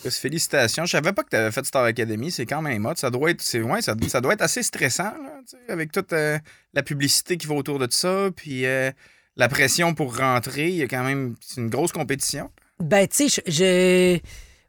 Chris, 0.00 0.10
Félicitations. 0.10 0.84
Je 0.86 0.90
savais 0.92 1.12
pas 1.12 1.22
que 1.22 1.28
tu 1.30 1.36
avais 1.36 1.52
fait 1.52 1.64
Star 1.64 1.84
Academy. 1.84 2.30
C'est 2.30 2.46
quand 2.46 2.62
même 2.62 2.84
hot. 2.86 2.94
Ça 2.96 3.10
doit 3.10 3.30
être, 3.30 3.42
c'est, 3.42 3.60
ouais, 3.62 3.82
ça, 3.82 3.94
ça 4.08 4.20
doit 4.20 4.32
être 4.32 4.42
assez 4.42 4.62
stressant, 4.62 5.04
là, 5.22 5.40
tu 5.48 5.56
sais, 5.56 5.72
avec 5.72 5.92
toute 5.92 6.12
euh, 6.12 6.38
la 6.74 6.82
publicité 6.82 7.36
qui 7.36 7.46
va 7.46 7.54
autour 7.54 7.78
de 7.78 7.86
ça, 7.90 8.30
puis 8.34 8.66
euh, 8.66 8.90
la 9.36 9.48
pression 9.48 9.94
pour 9.94 10.16
rentrer. 10.16 10.68
Il 10.68 10.76
y 10.76 10.82
a 10.82 10.88
quand 10.88 11.02
même 11.04 11.34
c'est 11.40 11.60
une 11.60 11.68
grosse 11.70 11.92
compétition. 11.92 12.50
Ben, 12.80 13.06
tu 13.06 13.28
sais, 13.28 13.42
je, 13.46 13.52
je- 13.52 14.18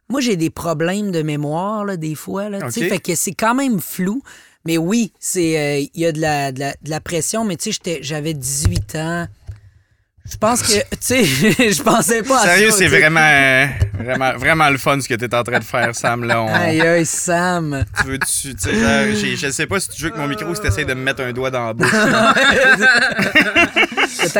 moi, 0.08 0.20
j'ai 0.20 0.36
des 0.36 0.50
problèmes 0.50 1.10
de 1.10 1.22
mémoire, 1.22 1.84
là, 1.84 1.96
des 1.96 2.14
fois, 2.14 2.48
là, 2.50 2.58
fait 2.88 2.98
que 3.00 3.14
c'est 3.14 3.32
quand 3.34 3.54
même 3.54 3.80
flou. 3.80 4.22
Mais 4.66 4.78
oui, 4.78 5.12
c'est 5.18 5.58
euh, 5.58 5.86
il 5.94 6.00
y 6.00 6.06
a 6.06 6.12
de 6.12 6.20
la, 6.20 6.52
de 6.52 6.60
la, 6.60 6.72
de 6.72 6.90
la 6.90 7.00
pression, 7.00 7.44
mais 7.44 7.56
tu 7.56 7.64
sais, 7.64 7.72
j'étais- 7.72 7.98
j'avais 8.02 8.32
18 8.34 8.94
ans. 8.96 9.26
Je 10.30 10.38
pense 10.38 10.62
que, 10.62 10.72
tu 10.72 10.82
sais, 11.00 11.24
je 11.72 11.82
pensais 11.82 12.22
pas 12.22 12.40
à 12.42 12.46
Sérieux, 12.48 12.70
ça. 12.70 12.78
c'est 12.78 12.86
vraiment, 12.88 13.20
euh, 13.20 13.66
vraiment, 13.92 14.32
vraiment 14.38 14.70
le 14.70 14.78
fun 14.78 14.98
ce 14.98 15.06
que 15.06 15.12
tu 15.14 15.24
es 15.26 15.34
en 15.34 15.42
train 15.42 15.58
de 15.58 15.64
faire, 15.64 15.94
Sam. 15.94 16.24
Là, 16.24 16.42
On- 16.42 16.48
Aïe, 16.48 16.80
aïe, 16.80 17.04
Sam. 17.04 17.84
tu 18.00 18.06
veux, 18.08 18.18
tu, 18.18 18.54
tu 18.54 18.70
sais, 18.70 19.36
je 19.36 19.50
sais 19.50 19.66
pas 19.66 19.80
si 19.80 19.90
tu 19.90 20.00
joues 20.00 20.06
avec 20.06 20.18
mon 20.18 20.26
micro, 20.26 20.54
si 20.54 20.62
tu 20.62 20.66
essaies 20.66 20.86
de 20.86 20.94
me 20.94 21.02
mettre 21.02 21.20
un 21.22 21.32
doigt 21.32 21.50
dans 21.50 21.66
la 21.66 21.72
bouche. 21.74 21.92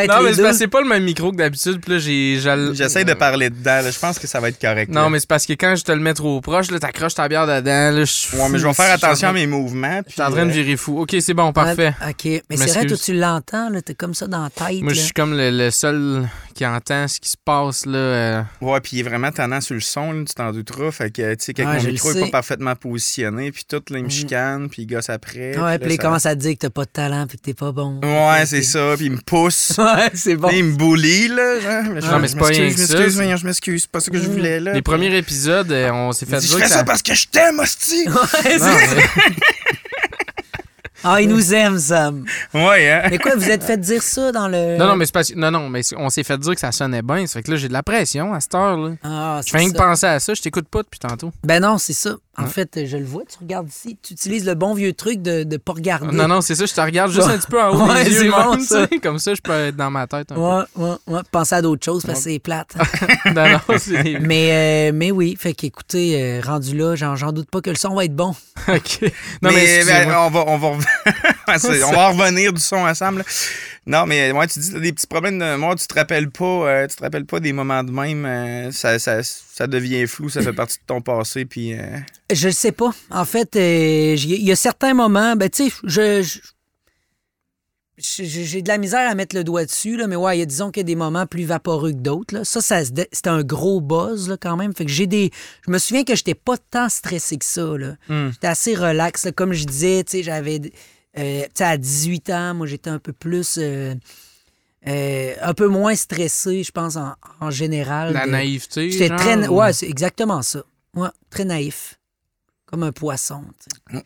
Non, 0.09 0.23
mais 0.23 0.53
c'est 0.55 0.69
pas 0.69 0.81
le 0.81 0.89
même 0.89 1.05
micro 1.05 1.31
que 1.31 1.37
d'habitude. 1.37 1.81
Puis 1.81 1.93
là, 1.93 1.99
j'ai. 1.99 2.39
j'al- 2.41 2.75
J'essaie 2.75 3.05
de 3.05 3.13
parler 3.15 3.51
dedans. 3.51 3.81
Je 3.91 3.99
pense 3.99 4.19
que 4.19 4.27
ça 4.27 4.41
va 4.41 4.49
être 4.49 4.61
correct. 4.61 4.91
Non, 4.91 5.03
là. 5.03 5.11
mais 5.11 5.21
c'est 5.21 5.29
parce 5.29 5.47
que 5.47 5.53
quand 5.53 5.77
je 5.77 5.85
te 5.85 5.93
le 5.93 6.01
mets 6.01 6.15
trop 6.15 6.41
proche, 6.41 6.71
là, 6.71 6.79
t'accroches 6.79 7.15
ta 7.15 7.29
bière 7.29 7.47
dedans. 7.47 7.91
Là, 7.91 8.05
je... 8.05 8.37
Ouais, 8.37 8.49
mais 8.49 8.59
je 8.59 8.67
vais 8.67 8.73
faire 8.75 8.93
attention 8.93 9.29
à 9.29 9.33
mes 9.33 9.47
mouvements. 9.47 10.01
Je 10.07 10.13
suis 10.15 10.23
en 10.23 10.31
train 10.31 10.47
de 10.47 10.51
euh, 10.51 10.55
virer 10.55 10.77
fou. 10.77 11.01
Ok, 11.01 11.15
c'est 11.21 11.35
bon, 11.35 11.53
parfait. 11.53 11.93
Ah, 12.01 12.11
OK. 12.11 12.25
Mais 12.25 12.57
c'est 12.57 12.71
vrai, 12.71 12.87
toi, 12.87 12.97
tu 12.97 13.15
l'entends, 13.15 13.69
là. 13.71 13.83
T'es 13.83 13.95
comme 13.95 14.15
ça 14.15 14.27
dans 14.27 14.45
la 14.45 14.51
tête. 14.51 14.83
Moi, 14.83 14.93
je 14.95 15.01
suis 15.01 15.13
comme 15.13 15.37
le, 15.37 15.51
le 15.51 15.71
seul 15.75 16.29
qui 16.55 16.65
entend 16.65 17.09
ce 17.09 17.19
qui 17.21 17.29
se 17.29 17.37
passe, 17.45 17.85
là. 17.87 17.99
euh. 17.99 18.43
Ouais, 18.61 18.81
puis 18.81 18.93
il 18.97 19.01
est 19.01 19.03
vraiment 19.03 19.31
tannant 19.33 19.61
sur 19.61 19.75
le 19.75 19.81
son, 19.81 20.13
là, 20.13 20.25
tu 20.27 20.35
t'en 20.35 20.53
douteras. 20.53 20.91
Fait 20.93 21.11
que, 21.11 21.35
tu 21.35 21.45
sais, 21.45 21.53
quand 21.55 21.65
Ouais, 21.67 21.75
mon 21.75 21.81
je 21.81 21.89
micro 21.89 22.11
le 22.13 22.17
est 22.19 22.21
pas 22.23 22.29
parfaitement 22.31 22.77
positionné, 22.77 23.51
puis 23.53 23.65
tout, 23.69 23.83
là, 23.91 23.99
il 23.99 24.03
me 24.05 24.09
Mm. 24.09 24.11
chicane, 24.11 24.69
puis 24.69 24.83
il 24.83 24.87
gosse 24.87 25.11
après. 25.11 25.59
Ouais, 25.59 25.79
puis 25.79 25.89
là, 25.89 25.95
il 25.95 25.97
ça- 25.97 26.03
commence 26.03 26.27
à 26.27 26.35
te 26.37 26.41
dire 26.41 26.53
que 26.55 26.59
t'as 26.59 26.71
pas 26.71 26.85
de 26.85 26.91
talent 26.91 27.27
puis 27.27 27.39
que 27.39 27.43
t'es 27.43 27.55
pas 27.55 27.73
bon. 27.73 28.01
Ouais, 28.03 28.47
c'est 28.47 28.63
ça, 28.63 28.95
puis 28.97 29.07
il 29.07 29.13
me 29.13 29.21
pousse. 29.21 29.73
Ouais, 29.79 30.11
c'est 30.15 30.37
bon. 30.37 30.49
Il 30.51 30.65
me 30.65 30.77
bully, 30.77 31.29
là. 31.29 31.61
genre. 31.61 32.01
Je- 32.01 32.07
Non, 32.07 32.19
mais 32.21 32.29
je 32.29 32.33
c'est 32.33 32.39
pas 32.39 32.47
rien 32.47 32.59
je 32.71 32.77
m'excuse, 32.79 33.23
je 33.41 33.47
m'excuse, 33.47 33.83
c'est 33.83 33.91
pas 33.91 34.01
ça 34.01 34.11
que 34.11 34.19
je 34.19 34.29
voulais, 34.29 34.61
là. 34.61 34.73
Les 34.73 34.83
Puis- 34.83 34.93
premiers 34.93 35.17
épisodes, 35.17 35.71
euh, 35.73 35.91
on 35.93 36.13
s'est 36.13 36.27
fait 36.27 36.39
dire 36.39 36.51
je 36.51 36.57
fais 36.63 36.69
ça 36.69 36.85
parce 36.85 37.03
que 37.03 37.15
je 37.15 37.27
t'aime, 37.29 37.59
hostie! 37.59 38.07
Ouais, 38.09 38.59
Non, 38.59 38.67
c'est- 38.79 38.97
mais- 38.97 39.35
Ah, 41.05 41.21
il 41.21 41.29
nous 41.29 41.55
aime, 41.55 41.79
Sam. 41.79 42.25
Ouais, 42.55 42.91
hein? 42.91 43.09
Mais 43.11 43.19
quoi, 43.19 43.35
vous 43.37 43.49
êtes 43.51 43.63
fait 43.63 43.77
dire 43.79 44.03
ça 44.03 44.33
dans 44.33 44.49
le. 44.49 44.77
non, 44.79 44.87
non, 44.89 44.97
mais 44.97 45.07
c'est 45.07 45.13
parce 45.13 45.29
que- 45.31 45.39
non, 45.39 45.51
non, 45.51 45.69
mais 45.69 45.83
on 45.97 46.09
s'est 46.11 46.25
fait 46.25 46.39
dire 46.39 46.55
que 46.55 46.61
ça 46.61 46.73
sonnait 46.73 47.03
bien. 47.03 47.27
Ça 47.27 47.35
fait 47.35 47.43
que 47.43 47.51
là, 47.51 47.57
j'ai 47.57 47.69
de 47.69 47.73
la 47.73 47.83
pression 47.83 48.33
à 48.35 48.41
cette 48.41 48.55
heure, 48.55 48.77
là. 48.77 48.91
Ah, 49.03 49.41
Je 49.41 49.45
c'est 49.47 49.51
fais 49.53 49.59
rien 49.59 49.71
que 49.71 49.77
penser 49.77 50.07
à 50.07 50.19
ça, 50.21 50.35
je 50.35 50.43
t'écoute 50.43 50.69
pas 50.69 50.83
depuis 50.83 50.99
tantôt. 50.99 51.31
Ben 51.45 51.61
non, 51.61 51.79
c'est 51.79 51.93
ça. 51.93 52.17
En 52.37 52.43
Hein? 52.45 52.47
fait, 52.49 52.87
je 52.87 52.97
le 52.97 53.05
vois, 53.05 53.23
tu 53.31 53.39
regardes 53.41 53.69
ici, 53.69 53.97
tu 54.03 54.13
utilises 54.15 54.45
le 54.45 54.55
bon 54.55 54.75
vieux 54.75 54.93
truc 54.93 55.23
de 55.23 55.45
ne 55.45 55.57
pas 55.57 55.73
regarder. 55.73 56.17
Non, 56.17 56.27
non, 56.29 56.41
c'est 56.41 56.55
ça, 56.55 56.67
je 56.67 56.73
te 56.75 56.81
regarde 56.81 57.13
juste 57.13 57.29
un 57.29 57.39
petit 57.39 57.47
peu 57.47 57.63
en 57.63 57.69
haut 57.75 57.89
Ouais, 57.93 58.05
des 58.05 58.11
yeux, 58.25 58.31
bon, 58.31 58.59
ça. 58.61 58.87
comme 59.03 59.19
ça, 59.19 59.35
je 59.35 59.41
peux 59.41 59.53
être 59.53 59.77
dans 59.77 59.91
ma 59.91 60.07
tête 60.07 60.33
un 60.33 60.37
Ouais, 60.37 60.65
ouais, 60.77 60.95
ouais. 61.07 61.21
Penser 61.31 61.55
à 61.55 61.63
d'autres 61.63 61.85
choses 61.85 62.05
parce 62.05 62.19
que 62.25 62.31
c'est 62.31 62.39
plate. 62.39 62.75
non, 63.27 63.49
non, 63.49 63.61
c'est... 63.79 64.19
mais, 64.21 64.91
euh, 64.91 64.93
mais 64.95 65.11
oui, 65.11 65.37
fait 65.39 65.55
qu'écoutez, 65.55 66.21
euh, 66.21 66.41
rendu 66.45 66.77
là, 66.77 66.95
j'en, 66.97 67.15
j'en 67.17 67.33
doute 67.33 67.49
pas 67.51 67.61
que 67.61 67.71
le 67.71 67.77
son 67.77 67.95
va 67.95 68.05
être 68.05 68.17
bon. 68.17 68.35
OK. 68.69 69.01
Non, 69.43 69.51
mais, 69.53 69.85
ben, 69.85 70.09
on, 70.17 70.31
va, 70.31 70.45
on, 70.47 70.59
va, 70.59 70.69
on 70.69 71.93
va 71.93 72.09
revenir 72.09 72.53
du 72.53 72.61
son 72.61 72.77
ensemble. 72.77 73.25
Non, 73.87 74.07
mais 74.07 74.33
moi, 74.33 74.47
tu 74.47 74.59
dis 74.61 74.73
t'as 74.73 74.81
des 74.81 74.93
petits 74.95 75.07
problèmes 75.07 75.39
de 75.39 75.45
mémoire, 75.45 75.77
tu 75.77 75.87
te 75.87 75.95
rappelles 75.95 76.31
pas, 76.31 76.45
euh, 76.45 76.87
tu 76.87 76.97
te 76.97 77.03
rappelles 77.03 77.27
pas 77.27 77.39
des 77.41 77.53
moments 77.53 77.85
de 77.85 77.91
même, 77.91 78.25
euh, 78.25 78.71
ça, 78.73 78.99
ça, 78.99 79.23
ça 79.23 79.67
devient 79.67 80.07
flou, 80.07 80.31
ça 80.31 80.41
fait 80.41 80.55
partie 80.55 80.79
de 80.79 80.85
ton 80.87 81.03
passé, 81.03 81.45
puis. 81.45 81.75
euh, 81.75 81.99
Je 82.33 82.49
le 82.49 82.55
sais 82.55 82.73
pas. 82.73 82.93
En 83.11 83.25
fait, 83.27 83.57
il 83.57 84.43
y 84.43 84.51
a 84.53 84.57
certains 84.57 84.95
moments, 84.95 85.37
ben 85.37 85.51
tu 85.51 85.69
sais, 85.69 85.75
je, 85.85 86.23
je- 86.23 86.41
j'ai 87.97 88.61
de 88.63 88.69
la 88.69 88.79
misère 88.79 89.09
à 89.09 89.15
mettre 89.15 89.37
le 89.37 89.45
doigt 89.45 89.65
dessus, 89.65 89.97
là, 89.97 90.07
mais 90.09 90.17
ouais, 90.17 90.39
y 90.39 90.43
a, 90.43 90.47
disons 90.47 90.71
qu'il 90.73 90.81
y 90.81 90.85
a 90.85 90.85
des 90.85 90.97
moments 90.97 91.27
plus 91.27 91.45
vaporeux 91.45 91.93
que 91.93 91.99
d'autres. 91.99 92.43
Ça, 92.45 92.61
ça 92.61 92.85
c'était 92.85 93.29
un 93.29 93.45
gros 93.45 93.81
buzz 93.81 94.29
là, 94.29 94.37
quand 94.41 94.57
même. 94.57 94.75
Fait 94.75 94.85
que 94.85 94.91
j'ai 94.91 95.07
des. 95.07 95.31
Je 95.65 95.71
me 95.71 95.79
souviens 95.79 96.03
que 96.03 96.17
j'étais 96.17 96.35
pas 96.35 96.57
tant 96.59 96.89
stressé 96.89 97.37
que 97.39 97.45
ça. 97.45 97.77
Là. 97.79 97.95
Hmm. 98.09 98.31
J'étais 98.33 98.47
assez 98.49 98.75
relax. 98.75 99.25
là. 99.27 99.33
Comme 99.33 99.53
je 99.53 99.65
disais, 99.65 100.05
j'avais. 100.23 100.61
Euh, 101.19 101.43
à 101.61 101.77
18 101.77 102.31
ans, 102.31 102.55
moi, 102.55 102.67
j'étais 102.67 102.91
un 102.91 102.99
peu 102.99 103.13
plus. 103.13 103.57
euh, 103.59 103.95
euh, 104.87 105.35
un 105.41 105.55
peu 105.55 105.67
moins 105.69 105.95
stressé, 105.95 106.63
je 106.63 106.71
pense, 106.71 106.97
en, 106.97 107.15
en 107.41 107.51
général. 107.51 108.13
La 108.13 108.27
de- 108.27 108.31
naïveté, 108.33 108.91
J'étais 108.91 109.15
très. 109.17 109.37
na- 109.37 109.51
Ouais, 109.51 109.73
c'est 109.73 109.89
exactement 109.89 110.43
ça. 110.43 110.63
Ouais, 110.95 111.09
très 111.31 111.45
naïf. 111.45 111.99
comme 112.67 112.83
un 112.83 112.93
poisson. 112.93 113.45
tu 113.91 114.03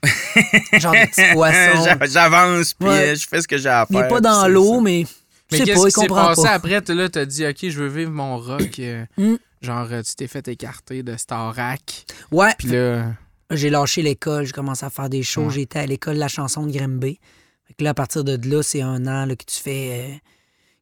sais. 0.73 0.79
Genre 0.81 0.93
de 0.93 1.07
petit 1.11 1.33
poisson. 1.33 1.85
J'a- 1.85 2.07
J'avance, 2.07 2.75
puis 2.75 2.89
Ouais. 2.89 3.09
euh, 3.11 3.15
je 3.17 3.27
fais 3.27 3.41
ce 3.41 3.49
que 3.49 3.57
j'ai 3.57 3.69
à 3.69 3.87
Il 3.89 3.93
faire. 3.95 4.03
n'est 4.03 4.09
pas 4.09 4.21
dans 4.21 4.47
l'eau, 4.47 4.81
mais 4.81 5.05
Mais 5.51 5.59
qu'est-ce 5.61 5.71
il 5.71 5.93
qui 5.93 6.01
s'est 6.01 6.07
passé 6.07 6.43
pas. 6.43 6.51
après? 6.51 6.81
Là, 6.89 7.09
t'as 7.09 7.25
dit, 7.25 7.47
OK, 7.47 7.57
je 7.63 7.79
veux 7.83 7.89
vivre 7.89 8.11
mon 8.13 8.37
rock. 8.37 8.79
Mm. 9.17 9.35
Genre, 9.63 9.89
tu 10.07 10.15
t'es 10.17 10.27
fait 10.29 10.47
écarter 10.49 11.03
de 11.03 11.17
Starac. 11.17 12.05
Ouais, 12.31 12.55
Puis 12.59 12.69
là, 12.69 13.07
j'ai 13.51 13.71
lâché 13.71 14.03
l'école, 14.03 14.45
j'ai 14.47 14.53
commencé 14.53 14.85
à 14.85 14.91
faire 14.91 15.09
des 15.09 15.23
shows. 15.23 15.47
Ouais. 15.47 15.51
J'étais 15.55 15.79
à 15.81 15.87
l'école 15.87 16.15
de 16.15 16.21
la 16.21 16.29
chanson 16.29 16.67
de 16.67 16.73
Grimby. 16.73 17.19
Fait 17.67 17.75
que 17.75 17.85
là, 17.85 17.91
à 17.91 17.95
partir 17.95 18.25
de 18.25 18.39
là, 18.49 18.63
c'est 18.63 18.83
un 18.83 19.07
an 19.07 19.27
là, 19.27 19.37
que 19.37 19.45
tu 19.45 19.57
fais. 19.59 20.11
euh, 20.13 20.15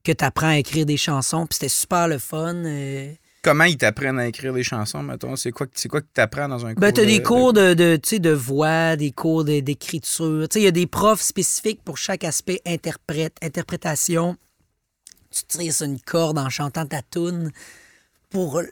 que 0.05 0.13
tu 0.13 0.25
apprends 0.25 0.49
à 0.51 0.59
écrire 0.59 0.87
des 0.87 0.97
chansons. 0.97 1.47
Puis 1.47 1.55
c'était 1.55 1.69
super 1.69 2.07
le 2.07 2.19
fun. 2.19 2.55
euh. 2.55 3.13
Comment 3.43 3.65
ils 3.65 3.77
t'apprennent 3.77 4.19
à 4.21 4.27
écrire 4.29 4.53
des 4.53 4.63
chansons, 4.63 5.03
mettons? 5.03 5.35
C'est 5.37 5.51
quoi, 5.53 5.67
quoi 5.89 6.01
que 6.01 6.07
t'apprends 6.15 6.49
dans 6.49 6.65
un 6.65 6.75
cours? 6.75 6.81
Ben, 6.81 6.93
tu 6.93 7.01
as 7.01 7.05
de- 7.05 7.09
des 7.11 7.19
de- 7.19 7.25
cours 7.25 7.53
de, 7.53 7.75
de, 7.75 7.97
tu 7.97 8.09
sais, 8.11 8.19
de 8.21 8.31
voix, 8.31 8.95
des 8.97 9.11
cours 9.11 9.45
d'écriture. 9.45 10.47
Tu 10.49 10.55
sais, 10.55 10.61
il 10.61 10.65
y 10.65 10.69
a 10.69 10.73
des 10.73 10.87
profs 10.87 11.23
spécifiques 11.23 11.83
pour 11.85 11.99
chaque 11.99 12.23
aspect 12.25 12.61
interprète, 12.67 13.37
interprétation. 13.43 14.37
Tu 15.31 15.43
tires 15.45 15.73
sur 15.73 15.87
une 15.87 16.01
corde 16.01 16.39
en 16.39 16.49
chantant 16.51 16.87
ta 16.87 17.03
tune 17.03 17.51
pour, 18.31 18.63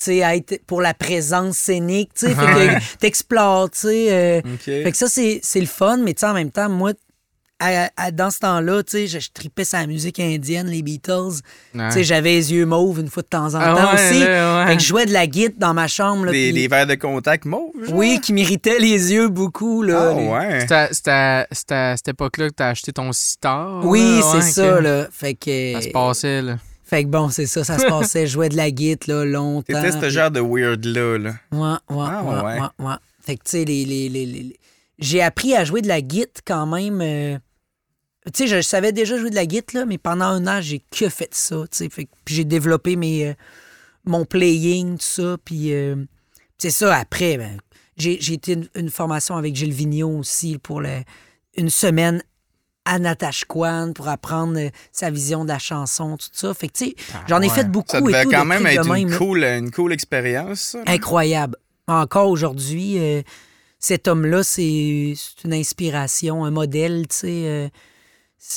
tu 0.00 0.06
sais, 0.06 0.16
être 0.18 0.60
pour 0.66 0.80
la 0.80 0.94
présence 0.94 1.56
scénique. 1.56 2.10
Tu 2.14 2.26
sais, 2.26 2.34
fait 2.34 2.54
Ouais. 2.54 2.74
que 2.76 2.96
t'explores, 2.98 3.70
tu 3.70 3.78
sais. 3.80 4.12
euh. 4.12 4.40
Fait 4.64 4.90
que 4.90 4.96
ça, 4.96 5.06
c'est 5.08 5.40
c'est 5.42 5.60
le 5.60 5.66
fun, 5.66 5.98
mais 5.98 6.14
tu 6.14 6.20
sais, 6.20 6.26
en 6.26 6.34
même 6.34 6.50
temps, 6.50 6.68
moi, 6.68 6.92
à- 7.62 7.90
à- 7.98 8.10
dans 8.10 8.30
ce 8.30 8.38
temps-là, 8.38 8.82
tu 8.82 8.92
sais, 8.92 9.06
je, 9.06 9.18
je 9.18 9.28
tripais 9.34 9.64
sur 9.64 9.76
la 9.78 9.86
musique 9.86 10.18
indienne, 10.18 10.66
les 10.68 10.80
Beatles. 10.80 11.42
ouais. 11.74 11.88
Tu 11.88 11.92
sais, 11.92 12.04
j'avais 12.04 12.30
les 12.30 12.54
yeux 12.54 12.64
mauves 12.64 13.00
une 13.00 13.08
fois 13.10 13.22
de 13.22 13.28
temps 13.28 13.54
en 13.54 13.58
Ah 13.60 13.74
temps 13.76 13.94
ouais, 13.94 14.10
aussi. 14.10 14.20
là, 14.20 14.60
ouais. 14.64 14.70
Fait 14.70 14.76
que 14.78 14.82
je 14.82 14.88
jouais 14.88 15.04
de 15.04 15.12
la 15.12 15.26
guitare 15.26 15.58
dans 15.58 15.74
ma 15.74 15.86
chambre. 15.86 16.24
Là, 16.24 16.32
Des, 16.32 16.44
puis- 16.52 16.62
des 16.62 16.68
verres 16.68 16.86
de 16.86 16.94
contact 16.94 17.44
mauves, 17.44 17.72
genre? 17.84 17.94
oui, 17.96 18.18
qui 18.22 18.32
m'irritait 18.32 18.78
les 18.78 19.12
yeux 19.12 19.28
beaucoup. 19.28 19.82
Là, 19.82 20.12
Ah, 20.12 20.18
Les- 20.18 20.28
ouais. 20.28 20.66
C'est 20.92 21.08
à, 21.10 21.46
cette 21.94 22.08
époque-là 22.08 22.48
que 22.48 22.54
t'as 22.54 22.68
acheté 22.70 22.94
ton 22.94 23.12
sitar. 23.12 23.84
Oui, 23.84 24.20
c'est 24.30 24.36
ouais, 24.38 24.42
ça. 24.42 24.80
Là. 24.80 25.08
Fait 25.12 25.34
que, 25.34 25.72
Ça 25.74 25.82
se 25.82 25.88
passait, 25.90 26.40
là. 26.40 26.56
Fait 26.90 27.04
que 27.04 27.08
bon, 27.08 27.28
c'est 27.30 27.46
ça, 27.46 27.64
ça 27.64 27.78
se 27.78 27.84
passait. 27.88 28.26
Je 28.26 28.32
jouais 28.32 28.48
de 28.50 28.56
la 28.56 28.70
guitare 28.70 29.16
là, 29.18 29.24
longtemps. 29.24 29.62
T'étais 29.80 29.92
ce 29.92 29.98
puis- 29.98 30.10
genre 30.10 30.30
de 30.30 30.40
weird-là, 30.40 31.18
là. 31.18 31.34
Ouais, 31.52 31.58
ouais, 31.96 32.06
Ah, 32.08 32.22
ouais, 32.24 32.34
ouais. 32.42 32.60
ouais, 32.60 32.86
ouais. 32.86 32.94
Fait 33.22 33.36
que, 33.36 33.44
tu 33.44 33.50
sais, 33.50 33.64
les, 33.64 33.84
les, 33.84 34.08
les- 34.08 34.26
les- 34.26 34.56
j'ai 34.98 35.22
appris 35.22 35.54
à 35.54 35.64
jouer 35.64 35.80
de 35.82 35.88
la 35.88 36.00
guitare 36.02 36.42
quand 36.44 36.66
même. 36.66 37.00
euh, 37.00 37.38
Tu 38.34 38.46
sais, 38.46 38.46
je 38.48 38.60
savais 38.60 38.92
déjà 38.92 39.16
jouer 39.16 39.30
de 39.30 39.34
la 39.34 39.46
guitare, 39.46 39.80
là, 39.82 39.86
mais 39.86 39.96
pendant 39.98 40.26
un 40.26 40.46
an, 40.46 40.60
j'ai 40.60 40.80
que 40.90 41.08
fait 41.08 41.32
ça. 41.34 41.56
tu 41.70 41.76
sais. 41.78 41.88
Fait 41.88 42.04
que- 42.04 42.10
puis 42.24 42.34
j'ai 42.34 42.44
développé 42.44 42.96
mes, 42.96 43.28
euh, 43.28 43.34
mon 44.04 44.24
playing, 44.24 44.98
tout 44.98 45.04
ça. 45.04 45.36
Puis 45.44 45.72
euh, 45.72 45.96
c'est 46.58 46.70
ça, 46.70 46.94
après, 46.96 47.38
ben, 47.38 47.58
j'ai 47.96 48.18
j'ai 48.20 48.34
été 48.34 48.52
une, 48.54 48.68
une 48.74 48.90
formation 48.90 49.36
avec 49.36 49.54
Gilles 49.56 49.72
Vigneault 49.72 50.18
aussi 50.18 50.58
pour 50.58 50.80
le- 50.80 51.02
une 51.56 51.70
semaine 51.70 52.22
à 52.84 52.98
Natashquan 52.98 53.92
pour 53.94 54.08
apprendre 54.08 54.58
euh, 54.58 54.70
sa 54.92 55.10
vision 55.10 55.44
de 55.44 55.48
la 55.48 55.58
chanson, 55.58 56.16
tout 56.16 56.28
ça. 56.32 56.54
Fait 56.54 56.68
que, 56.68 56.72
tu 56.78 56.84
sais, 56.86 56.94
j'en 57.28 57.40
ai 57.42 57.48
ouais. 57.48 57.54
fait 57.54 57.70
beaucoup 57.70 57.90
Ça 57.90 57.98
et 57.98 58.24
tout. 58.24 58.30
quand 58.30 58.44
même 58.44 58.66
être 58.66 58.86
une 58.86 58.92
même, 59.08 59.16
cool, 59.18 59.44
une 59.44 59.70
cool 59.70 59.92
expérience. 59.92 60.76
Incroyable. 60.86 61.56
Encore 61.86 62.28
aujourd'hui, 62.30 62.98
euh, 62.98 63.22
cet 63.78 64.08
homme-là, 64.08 64.42
c'est 64.42 65.14
c'est 65.16 65.44
une 65.46 65.54
inspiration, 65.54 66.44
un 66.44 66.50
modèle, 66.50 67.06
tu 67.08 67.16
sais. 67.16 67.26
euh, 67.46 67.68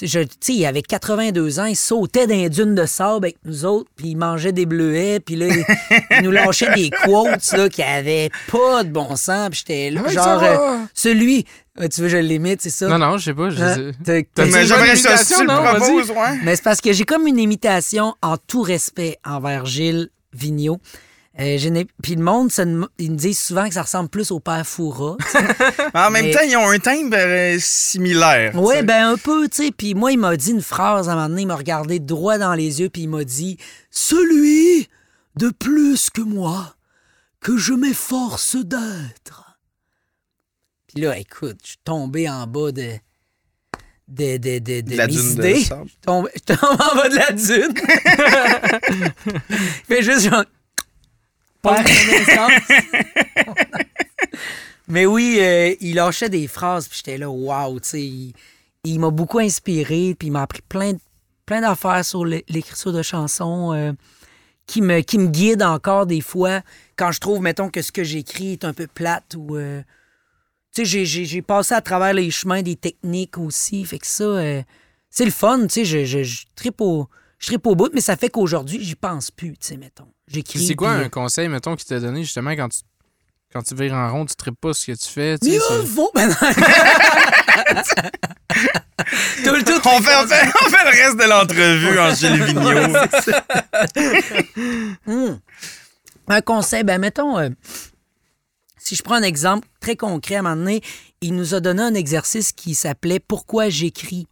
je- 0.01 0.19
tu 0.21 0.29
sais, 0.39 0.53
il 0.53 0.65
avait 0.65 0.81
82 0.81 1.59
ans, 1.59 1.65
il 1.65 1.75
sautait 1.75 2.25
dans 2.25 2.35
les 2.35 2.49
dunes 2.49 2.73
de 2.75 2.85
sable 2.85 3.25
avec 3.25 3.37
nous 3.43 3.65
autres, 3.65 3.89
puis 3.97 4.09
il 4.09 4.15
mangeait 4.15 4.53
des 4.53 4.65
bleuets, 4.65 5.19
puis 5.19 5.35
là, 5.35 5.47
il, 5.47 5.65
il 6.11 6.21
nous 6.23 6.31
lâchait 6.31 6.73
des 6.73 6.89
quotes 7.03 7.51
là, 7.51 7.67
qui 7.69 7.83
avaient 7.83 8.29
pas 8.51 8.83
de 8.85 8.89
bon 8.89 9.15
sens, 9.17 9.49
puis 9.49 9.59
j'étais 9.59 9.89
là, 9.91 10.03
Ouais, 10.03 10.13
genre, 10.13 10.41
euh, 10.43 10.77
celui, 10.93 11.45
tu 11.91 12.01
veux, 12.01 12.07
je 12.07 12.17
l'imite, 12.17 12.61
c'est 12.61 12.69
ça? 12.69 12.87
Non, 12.87 12.97
non, 12.99 13.17
je 13.17 13.25
sais 13.25 13.33
pas. 13.33 13.49
je 13.49 13.61
Hein? 13.61 13.75
sais- 14.05 14.27
T'as- 14.35 14.45
une 14.45 15.47
non? 15.47 15.61
Ouais. 16.21 16.39
mais 16.43 16.55
c'est 16.55 16.61
parce 16.63 16.81
que 16.81 16.93
j'ai 16.93 17.03
comme 17.03 17.25
une 17.27 17.39
imitation 17.39 18.15
en 18.21 18.37
tout 18.37 18.61
respect 18.61 19.17
envers 19.25 19.65
Gilles 19.65 20.09
Vigneault. 20.33 20.79
Euh, 21.39 21.57
Puis 22.03 22.13
le 22.15 22.21
monde, 22.23 22.51
ça 22.51 22.63
ils 22.99 23.11
me 23.11 23.17
disent 23.17 23.39
souvent 23.39 23.67
que 23.67 23.73
ça 23.73 23.81
ressemble 23.81 24.07
plus 24.07 24.29
au 24.29 24.39
père 24.39 24.67
Foura. 24.67 25.17
Mais 25.95 25.99
en 25.99 26.11
même 26.11 26.25
Mais- 26.25 26.31
temps, 26.31 26.41
ils 26.47 26.55
ont 26.57 26.69
un 26.69 26.77
timbre 26.77 27.17
euh, 27.17 27.57
similaire. 27.59 28.51
Oui, 28.53 28.83
ben 28.83 29.13
un 29.13 29.17
peu, 29.17 29.49
tu 29.49 29.63
sais. 29.65 29.71
Puis 29.75 29.95
moi, 29.95 30.11
il 30.11 30.19
m'a 30.19 30.35
dit 30.37 30.51
une 30.51 30.61
phrase 30.61 31.09
à 31.09 31.13
un 31.13 31.15
moment 31.15 31.29
donné, 31.29 31.41
il 31.41 31.47
m'a 31.47 31.55
regardé 31.55 31.99
droit 31.99 32.37
dans 32.37 32.53
les 32.53 32.81
yeux, 32.81 32.89
puis 32.89 33.03
il 33.03 33.09
m'a 33.09 33.23
dit 33.23 33.57
Celui 33.89 34.89
de 35.37 35.49
plus 35.49 36.11
que 36.11 36.21
moi, 36.21 36.75
que 37.41 37.57
je 37.57 37.73
m'efforce 37.73 38.55
d'être. 38.55 39.52
Puis 40.93 41.03
là, 41.03 41.17
écoute, 41.17 41.57
je 41.63 41.69
suis 41.69 41.77
tombé 41.83 42.29
en 42.29 42.45
bas 42.47 42.71
de. 42.71 42.91
de, 44.07 44.37
de, 44.37 44.59
de, 44.59 44.81
de 44.81 44.95
La 44.95 45.07
mes 45.07 45.13
dune 45.13 45.35
de 45.35 45.47
idées. 45.47 45.63
Je 45.63 45.69
tombe, 46.01 46.29
en 46.61 46.95
bas 46.95 47.09
de 47.09 47.15
la 47.15 47.31
dune. 47.31 47.73
Il 49.49 49.85
fait 49.87 50.03
juste 50.03 50.29
genre. 50.29 50.45
Perd 51.61 51.83
connaissance. 51.87 52.51
Mais 54.87 55.05
oui, 55.05 55.37
euh, 55.39 55.73
il 55.79 55.95
lâchait 55.95 56.29
des 56.29 56.47
phrases, 56.47 56.87
puis 56.89 56.97
j'étais 56.97 57.17
là, 57.17 57.29
waouh, 57.29 57.79
tu 57.79 57.89
sais. 57.89 58.01
Il, 58.01 58.33
il 58.83 58.99
m'a 58.99 59.09
beaucoup 59.11 59.39
inspiré, 59.39 60.13
puis 60.19 60.27
il 60.27 60.31
m'a 60.31 60.41
appris 60.41 60.61
plein, 60.61 60.91
de- 60.93 60.99
plein 61.45 61.61
d'affaires 61.61 62.03
sur 62.03 62.25
l'é- 62.25 62.43
l'écriture 62.49 62.91
de 62.91 63.01
chansons 63.01 63.71
euh, 63.73 63.93
qui, 64.67 64.81
me, 64.81 64.99
qui 64.99 65.17
me 65.19 65.27
guident 65.27 65.63
encore 65.63 66.05
des 66.05 66.19
fois 66.19 66.61
quand 66.97 67.13
je 67.13 67.21
trouve, 67.21 67.41
mettons, 67.41 67.69
que 67.69 67.81
ce 67.81 67.93
que 67.93 68.03
j'écris 68.03 68.53
est 68.53 68.65
un 68.65 68.73
peu 68.73 68.87
plate 68.87 69.35
ou. 69.37 69.55
euh, 69.55 69.81
tu 70.75 70.85
sais, 70.85 71.05
j'ai- 71.05 71.41
passé 71.41 71.73
à 71.73 71.81
travers 71.81 72.13
les 72.13 72.31
chemins 72.31 72.61
des 72.61 72.75
techniques 72.75 73.37
aussi, 73.37 73.85
fait 73.85 73.99
que 73.99 74.07
ça, 74.07 74.23
euh, 74.23 74.61
c'est 75.09 75.25
le 75.25 75.31
fun, 75.31 75.61
tu 75.67 75.69
sais. 75.69 75.85
Je, 75.85 76.05
je, 76.05 76.23
je 76.23 76.43
trippe 76.55 76.81
au. 76.81 77.07
Je 77.39 77.47
trippe 77.47 77.67
au 77.67 77.75
bout, 77.75 77.91
mais 77.93 78.01
ça 78.01 78.15
fait 78.15 78.29
qu'aujourd'hui, 78.29 78.79
j'y 78.81 78.95
pense 78.95 79.29
plus, 79.29 79.51
tu 79.51 79.67
sais, 79.67 79.77
mettons. 79.77 80.07
J'écris. 80.27 80.65
C'est 80.65 80.75
quoi 80.75 80.95
puis, 80.95 81.03
un 81.05 81.09
conseil, 81.09 81.49
mettons, 81.49 81.75
qui 81.75 81.85
t'a 81.85 81.99
donné 81.99 82.23
justement 82.23 82.51
quand 82.51 82.69
tu, 82.69 82.79
quand 83.51 83.61
tu 83.61 83.75
vires 83.75 83.93
en 83.93 84.09
rond, 84.11 84.25
tu 84.25 84.35
tripes 84.35 84.59
pas 84.59 84.73
ce 84.73 84.87
que 84.87 84.93
tu 84.93 85.09
fais? 85.09 85.37
tu 85.37 85.49
vaut. 85.83 86.09
Ben 86.15 86.29
non. 86.29 86.35
Tout 89.43 89.53
le 89.53 89.63
tout. 89.63 89.79
On 89.85 90.01
fait, 90.01 90.15
on, 90.23 90.27
fait, 90.27 90.47
on 90.65 90.69
fait 90.69 90.83
le 90.83 90.89
reste 91.03 91.17
de 91.17 91.23
l'entrevue 91.29 91.99
en 91.99 92.13
Gilles 92.15 92.43
Vigneault. 92.43 92.97
Hmm. 95.05 95.37
Un 96.27 96.41
conseil, 96.41 96.83
ben 96.83 96.99
mettons, 96.99 97.37
euh, 97.37 97.49
si 98.83 98.95
je 98.95 99.03
prends 99.03 99.15
un 99.15 99.23
exemple 99.23 99.65
très 99.79 99.95
concret, 99.95 100.35
à 100.35 100.39
un 100.39 100.41
moment 100.41 100.55
donné, 100.57 100.81
il 101.21 101.35
nous 101.35 101.55
a 101.55 101.61
donné 101.61 101.81
un 101.81 101.93
exercice 101.93 102.51
qui 102.51 102.75
s'appelait 102.75 103.19
Pourquoi 103.19 103.69
j'écris. 103.69 104.27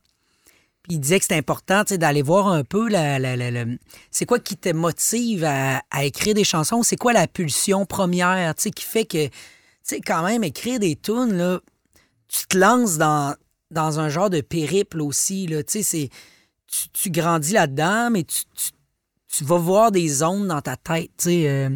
Il 0.89 0.99
disait 0.99 1.19
que 1.19 1.23
c'était 1.23 1.37
important 1.37 1.83
d'aller 1.89 2.21
voir 2.21 2.49
un 2.49 2.65
peu 2.65 2.89
la, 2.89 3.17
la- 3.17 3.37
la- 3.37 3.65
c'est 4.09 4.25
quoi 4.25 4.39
qui 4.39 4.57
te 4.57 4.69
motive 4.69 5.45
à, 5.45 5.81
écrire 6.03 6.33
des 6.33 6.43
chansons, 6.43 6.83
c'est 6.83 6.97
quoi 6.97 7.13
la 7.13 7.27
pulsion 7.27 7.85
première 7.85 8.53
qui 8.55 8.83
fait 8.83 9.05
que, 9.05 9.29
tu 9.87 10.01
quand 10.05 10.23
même, 10.23 10.43
écrire 10.43 10.79
des 10.79 10.97
tunes, 10.97 11.33
là, 11.33 11.61
tu 12.27 12.45
te 12.47 12.57
lances 12.57 12.97
dans, 12.97 13.35
un 13.73 14.09
genre 14.09 14.29
de 14.29 14.41
périple 14.41 14.99
aussi, 15.01 15.47
là, 15.47 15.63
tu 15.63 15.81
tu, 16.93 17.09
grandis 17.09 17.53
là-dedans, 17.53 18.09
mais 18.11 18.23
tu, 18.23 18.43
tu 18.55 18.71
tu 19.33 19.45
vas 19.45 19.57
voir 19.57 19.91
des 19.93 20.09
zones 20.09 20.49
dans 20.49 20.61
ta 20.61 20.75
tête, 20.75 21.25
euh. 21.27 21.69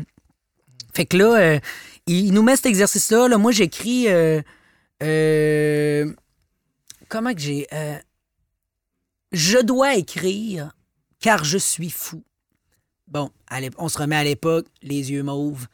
Fait 0.93 1.05
que 1.05 1.17
là, 1.17 1.35
euh, 1.39 1.59
il, 2.07 2.33
nous 2.33 2.43
met 2.43 2.55
cet 2.55 2.67
exercice-là. 2.67 3.27
là. 3.27 3.37
Moi, 3.37 3.51
j'écris... 3.51 4.07
euh, 4.09 4.41
euh, 5.03 6.11
comment 7.09 7.33
que 7.33 7.41
j'ai... 7.41 7.67
euh, 7.73 7.97
je 9.31 9.57
dois 9.57 9.95
écrire 9.95 10.75
car 11.19 11.43
je 11.43 11.57
suis 11.57 11.89
fou. 11.89 12.23
Bon, 13.07 13.29
on 13.77 13.89
se 13.89 13.97
remet 13.97 14.15
à 14.15 14.23
l'époque, 14.23 14.67
les 14.81 15.11
yeux 15.11 15.23
mauves, 15.23 15.67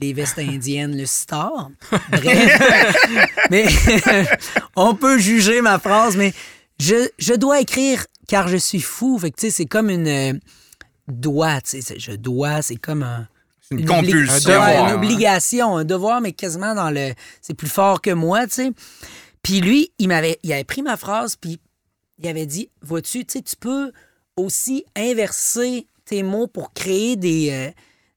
les 0.00 0.12
vestes 0.12 0.38
indiennes, 0.38 0.96
le 0.96 1.06
star. 1.06 1.70
Bref. 2.10 2.60
mais 3.50 3.66
on 4.76 4.94
peut 4.94 5.18
juger 5.18 5.60
ma 5.60 5.78
phrase, 5.78 6.16
mais 6.16 6.32
je, 6.78 7.08
je 7.18 7.34
dois 7.34 7.60
écrire 7.60 8.06
car 8.26 8.48
je 8.48 8.56
suis 8.56 8.80
fou. 8.80 9.18
Fait 9.18 9.30
que, 9.30 9.36
tu 9.36 9.46
sais, 9.46 9.50
c'est 9.50 9.66
comme 9.66 9.88
une... 9.90 10.40
dois, 11.08 11.60
tu 11.62 11.80
sais, 11.80 11.98
je 11.98 12.12
dois, 12.12 12.62
c'est 12.62 12.76
comme 12.76 13.02
un... 13.02 13.28
Une 13.70 13.84
compulsion. 13.84 14.50
Devoir, 14.50 14.88
une 14.88 14.94
obligation, 14.94 15.76
un 15.76 15.84
devoir, 15.84 16.20
mais 16.20 16.32
quasiment 16.32 16.74
dans 16.74 16.90
le... 16.90 17.12
C'est 17.42 17.54
plus 17.54 17.68
fort 17.68 18.00
que 18.00 18.10
moi, 18.10 18.46
tu 18.46 18.54
sais. 18.54 18.72
Puis 19.42 19.60
lui, 19.60 19.92
il 19.98 20.08
m'avait 20.08 20.38
il 20.42 20.52
avait 20.52 20.64
pris 20.64 20.82
ma 20.82 20.96
phrase, 20.96 21.36
puis 21.36 21.60
il 22.18 22.28
avait 22.28 22.46
dit, 22.46 22.70
vois-tu, 22.82 23.24
tu 23.24 23.38
sais, 23.38 23.42
tu 23.42 23.56
peux 23.56 23.92
aussi 24.36 24.84
inverser 24.96 25.86
tes 26.04 26.22
mots 26.22 26.46
pour 26.46 26.72
créer 26.72 27.16
des... 27.16 27.50
euh, 27.50 27.70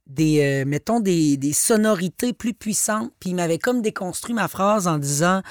des 0.08 0.42
euh, 0.42 0.66
mettons, 0.66 1.00
des, 1.00 1.38
des 1.38 1.54
sonorités 1.54 2.34
plus 2.34 2.54
puissantes. 2.54 3.12
Puis 3.20 3.32
il 3.32 3.36
m'avait 3.36 3.60
comme 3.60 3.82
déconstruit 3.82 4.34
ma 4.34 4.48
phrase 4.48 4.88
en 4.88 4.98
disant 4.98 5.42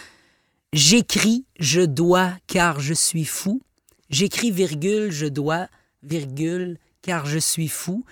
J'écris, 0.72 1.46
je 1.58 1.80
dois, 1.80 2.32
car 2.46 2.78
je 2.80 2.94
suis 2.94 3.24
fou. 3.24 3.60
J'écris, 4.08 4.50
virgule, 4.50 5.10
je 5.10 5.26
dois, 5.26 5.68
virgule, 6.02 6.78
car 7.02 7.26
je 7.26 7.38
suis 7.38 7.68
fou. 7.68 8.04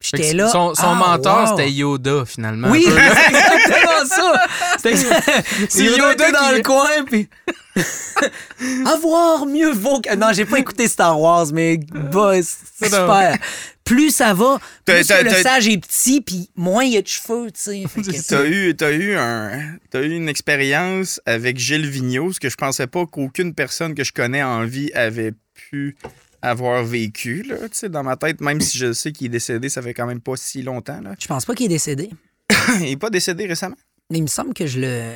J'étais 0.00 0.32
là. 0.32 0.48
Son, 0.48 0.74
son 0.74 0.82
ah, 0.86 0.94
mentor, 0.94 1.40
wow. 1.50 1.56
c'était 1.56 1.70
Yoda, 1.72 2.24
finalement. 2.24 2.68
Oui, 2.70 2.86
c'est 2.88 3.26
exactement 3.28 4.06
ça. 4.08 4.46
C'est 4.78 4.90
exact- 4.90 5.74
Yoda 5.76 6.30
dans 6.30 6.48
qui- 6.50 6.54
le 6.54 6.62
coin, 6.62 7.04
puis. 7.04 7.28
Avoir 8.86 9.46
mieux 9.46 9.72
vaut 9.72 10.00
que. 10.00 10.14
Non, 10.14 10.28
j'ai 10.32 10.44
pas 10.44 10.58
écouté 10.58 10.88
Star 10.88 11.20
Wars, 11.20 11.46
mais 11.52 11.78
bah, 11.92 12.34
c'est 12.42 12.84
super. 12.86 13.36
Plus 13.84 14.10
ça 14.10 14.34
va, 14.34 14.58
plus 14.84 15.06
t'as- 15.06 15.24
que 15.24 15.28
le 15.28 15.42
sage 15.42 15.68
est 15.68 15.78
petit, 15.78 16.20
puis 16.20 16.50
moins 16.56 16.84
il 16.84 16.92
y 16.92 16.96
a 16.96 17.02
de 17.02 17.08
cheveux, 17.08 17.50
tu 17.50 17.60
sais. 17.60 18.22
T'as 18.28 18.44
eu, 18.44 18.76
t'as 18.76 18.92
eu, 18.92 19.14
un, 19.16 19.76
t'as 19.90 20.02
eu 20.02 20.10
une 20.10 20.28
expérience 20.28 21.20
avec 21.24 21.58
Gilles 21.58 21.88
Vigneault, 21.88 22.32
ce 22.34 22.40
que 22.40 22.50
je 22.50 22.56
pensais 22.56 22.86
pas 22.86 23.06
qu'aucune 23.06 23.54
personne 23.54 23.94
que 23.94 24.04
je 24.04 24.12
connais 24.12 24.42
en 24.42 24.64
vie 24.64 24.92
avait 24.92 25.32
pu 25.54 25.96
avoir 26.42 26.84
vécu. 26.84 27.42
Là, 27.42 27.56
tu 27.62 27.68
sais, 27.72 27.88
dans 27.88 28.02
ma 28.02 28.16
tête, 28.16 28.40
même 28.40 28.60
si 28.60 28.78
je 28.78 28.92
sais 28.92 29.12
qu'il 29.12 29.26
est 29.26 29.30
décédé, 29.30 29.68
ça 29.68 29.82
fait 29.82 29.94
quand 29.94 30.06
même 30.06 30.20
pas 30.20 30.36
si 30.36 30.62
longtemps. 30.62 31.00
Là. 31.00 31.14
Je 31.18 31.26
pense 31.26 31.44
pas 31.44 31.54
qu'il 31.54 31.66
est 31.66 31.70
décédé. 31.70 32.10
Il 32.80 32.88
est 32.92 32.96
pas 32.96 33.10
décédé 33.10 33.46
récemment. 33.46 33.76
Mais 34.10 34.18
il 34.18 34.22
me 34.22 34.26
semble 34.28 34.54
que 34.54 34.66
je 34.66 34.80
le. 34.80 35.10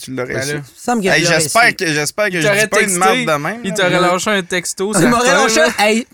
Tu 0.00 0.12
l'aurais 0.12 0.34
Ben 0.34 0.42
su. 0.42 0.52
là, 0.52 0.54
Il 0.54 0.60
me 0.60 0.64
semble 0.76 1.02
que 1.02 1.08
Hey, 1.08 1.20
je 1.20 1.24
l'aurais 1.28 1.40
j'espère 1.40 1.68
su. 1.68 1.74
que, 1.74 1.86
j'espère 1.86 2.24
que 2.30 2.34
Il 2.34 2.42
je 2.42 2.60
dis 2.60 2.66
pas 2.68 2.80
une 2.82 2.96
marde 2.96 3.18
de 3.18 3.42
même. 3.42 3.60
Il 3.64 3.72
t'aurait 3.74 3.90
lâché 4.00 4.30
un 4.30 4.42
texto. 4.42 4.92
Il 5.00 5.08
m'aurait 5.08 5.28
lâché. 5.32 5.60
Hey, 5.78 6.06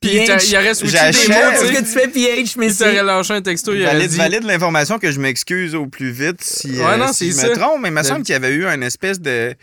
Puis 0.00 0.10
il 0.16 0.24
PH. 0.26 0.48
il 0.50 0.56
aurait 0.56 0.74
switché 0.74 0.98
des 1.10 1.28
mots, 1.28 1.34
Parce 1.34 1.70
que 1.70 1.78
tu 1.78 1.84
fais 1.84 2.08
PH, 2.08 2.56
mais 2.56 2.66
Il 2.68 2.76
t'aurait 2.76 3.02
lâché 3.02 3.34
un 3.34 3.42
texto, 3.42 3.74
il 3.74 3.82
aurait 3.82 3.92
Valide, 3.94 4.10
dit... 4.10 4.16
valide 4.16 4.44
l'information 4.44 4.98
que 4.98 5.10
je 5.10 5.18
m'excuse 5.20 5.74
au 5.74 5.86
plus 5.86 6.10
vite 6.10 6.42
si, 6.42 6.72
Ouais, 6.78 6.84
euh, 6.84 6.96
non, 6.98 7.12
si 7.12 7.28
je 7.30 7.36
c'est 7.36 7.48
me 7.50 7.54
trompe, 7.54 7.80
mais 7.82 7.88
il 7.88 7.92
me 7.92 8.00
Le- 8.00 8.04
semble 8.06 8.22
qu'il 8.22 8.32
y 8.34 8.36
avait 8.36 8.52
eu 8.54 8.66
une 8.66 8.82
espèce 8.82 9.20
de... 9.20 9.54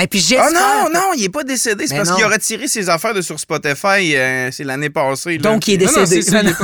Et 0.00 0.06
puis 0.06 0.20
Ah 0.38 0.46
j'espère. 0.46 0.52
non, 0.52 0.88
non, 0.94 1.06
il 1.16 1.24
est 1.24 1.28
pas 1.30 1.42
décédé. 1.42 1.86
C'est 1.88 1.96
parce 1.96 2.10
non. 2.10 2.14
qu'il 2.16 2.24
a 2.24 2.28
retiré 2.28 2.68
ses 2.68 2.88
affaires 2.88 3.12
de 3.12 3.22
sur 3.22 3.40
Spotify. 3.40 4.14
euh, 4.16 4.48
c'est 4.52 4.62
l'année 4.62 4.88
passée. 4.88 5.36
là. 5.36 5.38
Donc, 5.50 5.66
il 5.66 5.82
est 5.82 5.86
Non, 5.86 5.92
non, 5.92 6.00
décédé. 6.04 6.22
c'est 6.22 6.30
ça, 6.30 6.40
il 6.42 6.48
est 6.48 6.54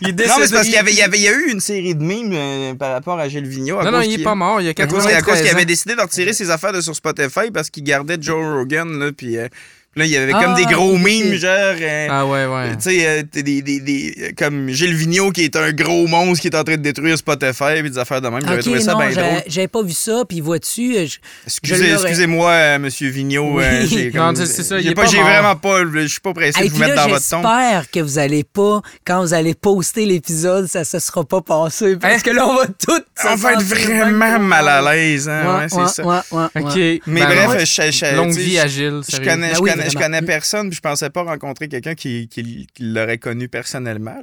Il 0.00 0.08
est 0.08 0.12
décédé. 0.12 0.32
Non, 0.32 0.38
mais 0.40 0.46
c'est 0.48 0.52
parce 0.54 0.64
qu'il 0.64 0.74
y 0.74 0.78
avait, 0.78 0.90
il 0.92 0.98
y 0.98 1.02
avait, 1.02 1.18
il 1.18 1.22
y 1.22 1.28
a 1.28 1.32
eu 1.32 1.50
une 1.52 1.60
série 1.60 1.94
de 1.94 2.02
mimes 2.02 2.32
euh, 2.34 2.74
par 2.74 2.92
rapport 2.92 3.20
à 3.20 3.28
Gilles 3.28 3.46
Vigneault. 3.46 3.78
à 3.78 3.84
Non, 3.84 3.92
non, 3.92 4.00
il 4.00 4.10
est 4.12 4.14
qu'il- 4.16 4.24
pas 4.24 4.34
mort. 4.34 4.60
Il 4.60 4.64
y 4.64 4.66
a 4.66 4.70
À 4.70 4.74
cause, 4.74 5.04
93 5.04 5.14
à 5.16 5.22
cause 5.22 5.40
qu'il 5.42 5.48
ans. 5.48 5.54
avait 5.54 5.64
décidé 5.64 5.94
de 5.94 6.00
retirer 6.00 6.32
ses 6.32 6.50
affaires 6.50 6.72
de 6.72 6.80
sur 6.80 6.94
Spotify 6.96 7.50
parce 7.52 7.70
qu'il 7.70 7.84
gardait 7.84 8.18
Joe 8.20 8.44
Rogan, 8.58 8.98
là, 8.98 9.12
puis 9.16 9.36
euh, 9.38 9.46
là, 9.96 10.04
il 10.04 10.10
y 10.10 10.16
avait 10.16 10.32
comme 10.32 10.54
Ah, 10.54 10.56
des 10.56 10.64
gros 10.66 10.94
ok. 10.94 11.00
mimes, 11.02 11.34
genre... 11.34 11.50
euh, 11.80 12.06
Ah 12.10 12.26
ouais, 12.26 12.46
ouais. 12.46 12.76
Tu 12.76 12.82
sais, 12.98 13.06
euh, 13.06 13.22
t'es 13.30 13.42
des, 13.42 13.62
des, 13.62 13.80
des- 13.80 14.34
comme 14.36 14.68
Gilles 14.70 14.94
Vigneault 14.94 15.30
qui 15.30 15.42
est 15.44 15.56
un 15.56 15.72
gros 15.72 16.06
monstre 16.06 16.42
qui 16.42 16.48
est 16.48 16.56
en 16.56 16.64
train 16.64 16.76
de 16.76 16.82
détruire 16.82 17.16
Spotify 17.18 17.80
puis 17.80 17.90
des 17.90 17.98
affaires 17.98 18.20
de 18.20 18.28
même. 18.28 18.40
J'avais 18.42 18.56
Ok, 18.56 18.62
trouvé 18.62 18.80
ça 18.80 18.92
non, 18.92 18.98
bien 18.98 19.10
drôle. 19.10 19.42
j'avais 19.46 19.68
pas 19.68 19.82
vu 19.82 19.92
ça, 19.92 20.22
puis 20.28 20.40
vois-tu, 20.40 20.96
euh, 20.96 21.06
Excusez, 21.46 21.90
l'aurais. 21.92 22.02
excusez-moi, 22.02 22.50
euh, 22.50 22.78
Monsieur 22.78 23.08
Vigneault. 23.10 23.56
Oui. 23.58 23.64
euh, 23.64 23.86
j'ai 23.86 24.10
Non, 24.14 24.26
comme- 24.34 24.36
c'est 24.36 24.62
ça, 24.62 24.78
j'ai 24.80 24.92
vraiment 24.94 25.56
pas. 25.56 25.82
Je 25.94 26.06
suis 26.06 26.20
pas 26.20 26.32
pressé 26.34 26.60
Et 26.64 26.68
de 26.68 26.72
vous 26.72 26.78
mettre 26.78 26.94
là, 26.96 27.04
dans 27.04 27.08
votre 27.10 27.28
tombe. 27.28 27.42
j'espère 27.42 27.90
que 27.90 28.00
vous 28.00 28.18
allez 28.18 28.44
pas, 28.44 28.80
quand 29.06 29.20
vous 29.22 29.34
allez 29.34 29.54
poster 29.54 30.06
l'épisode, 30.06 30.66
ça 30.66 30.84
se 30.84 30.98
sera 30.98 31.24
pas 31.24 31.40
passé. 31.40 31.96
Parce 31.96 32.14
Hein? 32.14 32.18
que 32.24 32.30
là, 32.30 32.46
on 32.48 32.54
va 32.56 32.66
tout. 32.66 33.02
On 33.26 33.34
va 33.36 33.52
être 33.54 33.62
vraiment 33.62 34.38
mal 34.38 34.68
à 34.68 34.82
l'aise, 34.94 35.28
hein, 35.28 35.58
ouais, 35.58 35.66
c'est 35.68 35.88
ça. 36.02 36.04
Ouais, 36.06 36.16
ouais, 36.32 36.44
OK. 36.56 36.74
ouais. 36.74 37.00
Mais 37.06 37.20
Ben 37.20 37.46
bref, 37.46 37.78
Longue 38.16 38.32
vie 38.36 38.58
à 38.58 38.66
Gilles, 38.66 39.00
Je 39.10 39.16
connais, 39.18 39.52
Ben 39.52 39.83
connais, 39.84 39.90
je 39.90 39.98
connais 39.98 40.22
personne, 40.22 40.68
puis 40.68 40.76
je 40.76 40.80
pensais 40.80 41.10
pas 41.10 41.22
rencontrer 41.22 41.68
quelqu'un 41.68 41.94
qui, 41.94 42.28
qui- 42.28 42.66
qui 42.74 42.82
l'aurait 42.84 43.18
connu 43.18 43.48
personnellement. 43.48 44.16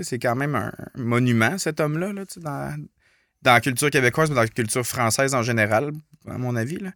C'est 0.00 0.18
quand 0.18 0.34
même 0.36 0.54
un 0.54 0.72
monument, 0.96 1.58
cet 1.58 1.80
homme-là, 1.80 2.12
là, 2.12 2.24
dans, 2.38 2.76
dans 3.42 3.52
la 3.52 3.60
culture 3.60 3.90
québécoise, 3.90 4.28
mais 4.30 4.36
dans 4.36 4.42
la 4.42 4.48
culture 4.48 4.86
française 4.86 5.34
en 5.34 5.42
général, 5.42 5.92
à 6.28 6.38
mon 6.38 6.56
avis. 6.56 6.78
Là. 6.78 6.90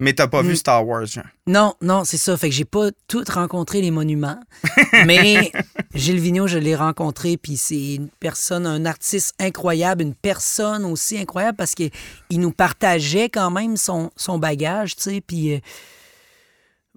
Mais 0.00 0.12
t'as 0.12 0.28
pas 0.28 0.44
Mm. 0.44 0.46
vu 0.48 0.56
Star 0.56 0.86
Wars, 0.86 1.06
genre? 1.06 1.24
Non, 1.48 1.74
non, 1.82 2.04
c'est 2.04 2.18
ça. 2.18 2.36
Fait 2.36 2.48
que 2.50 2.54
j'ai 2.54 2.64
pas 2.64 2.90
tout 3.08 3.24
rencontré 3.28 3.80
les 3.80 3.90
monuments. 3.90 4.38
mais 5.06 5.50
Gilles 5.92 6.20
Vigneault, 6.20 6.46
je 6.46 6.58
l'ai 6.58 6.76
rencontré, 6.76 7.36
puis 7.36 7.56
c'est 7.56 7.94
une 7.94 8.08
personne, 8.20 8.64
un 8.64 8.84
artiste 8.86 9.34
incroyable, 9.40 10.02
une 10.02 10.14
personne 10.14 10.84
aussi 10.84 11.18
incroyable 11.18 11.56
parce 11.56 11.74
qu'il 11.74 11.90
il 12.30 12.38
nous 12.38 12.52
partageait 12.52 13.28
quand 13.28 13.50
même 13.50 13.76
son, 13.76 14.12
son 14.16 14.38
bagage, 14.38 14.94
tu 14.94 15.02
sais. 15.02 15.20
Puis, 15.20 15.54
euh, 15.54 15.58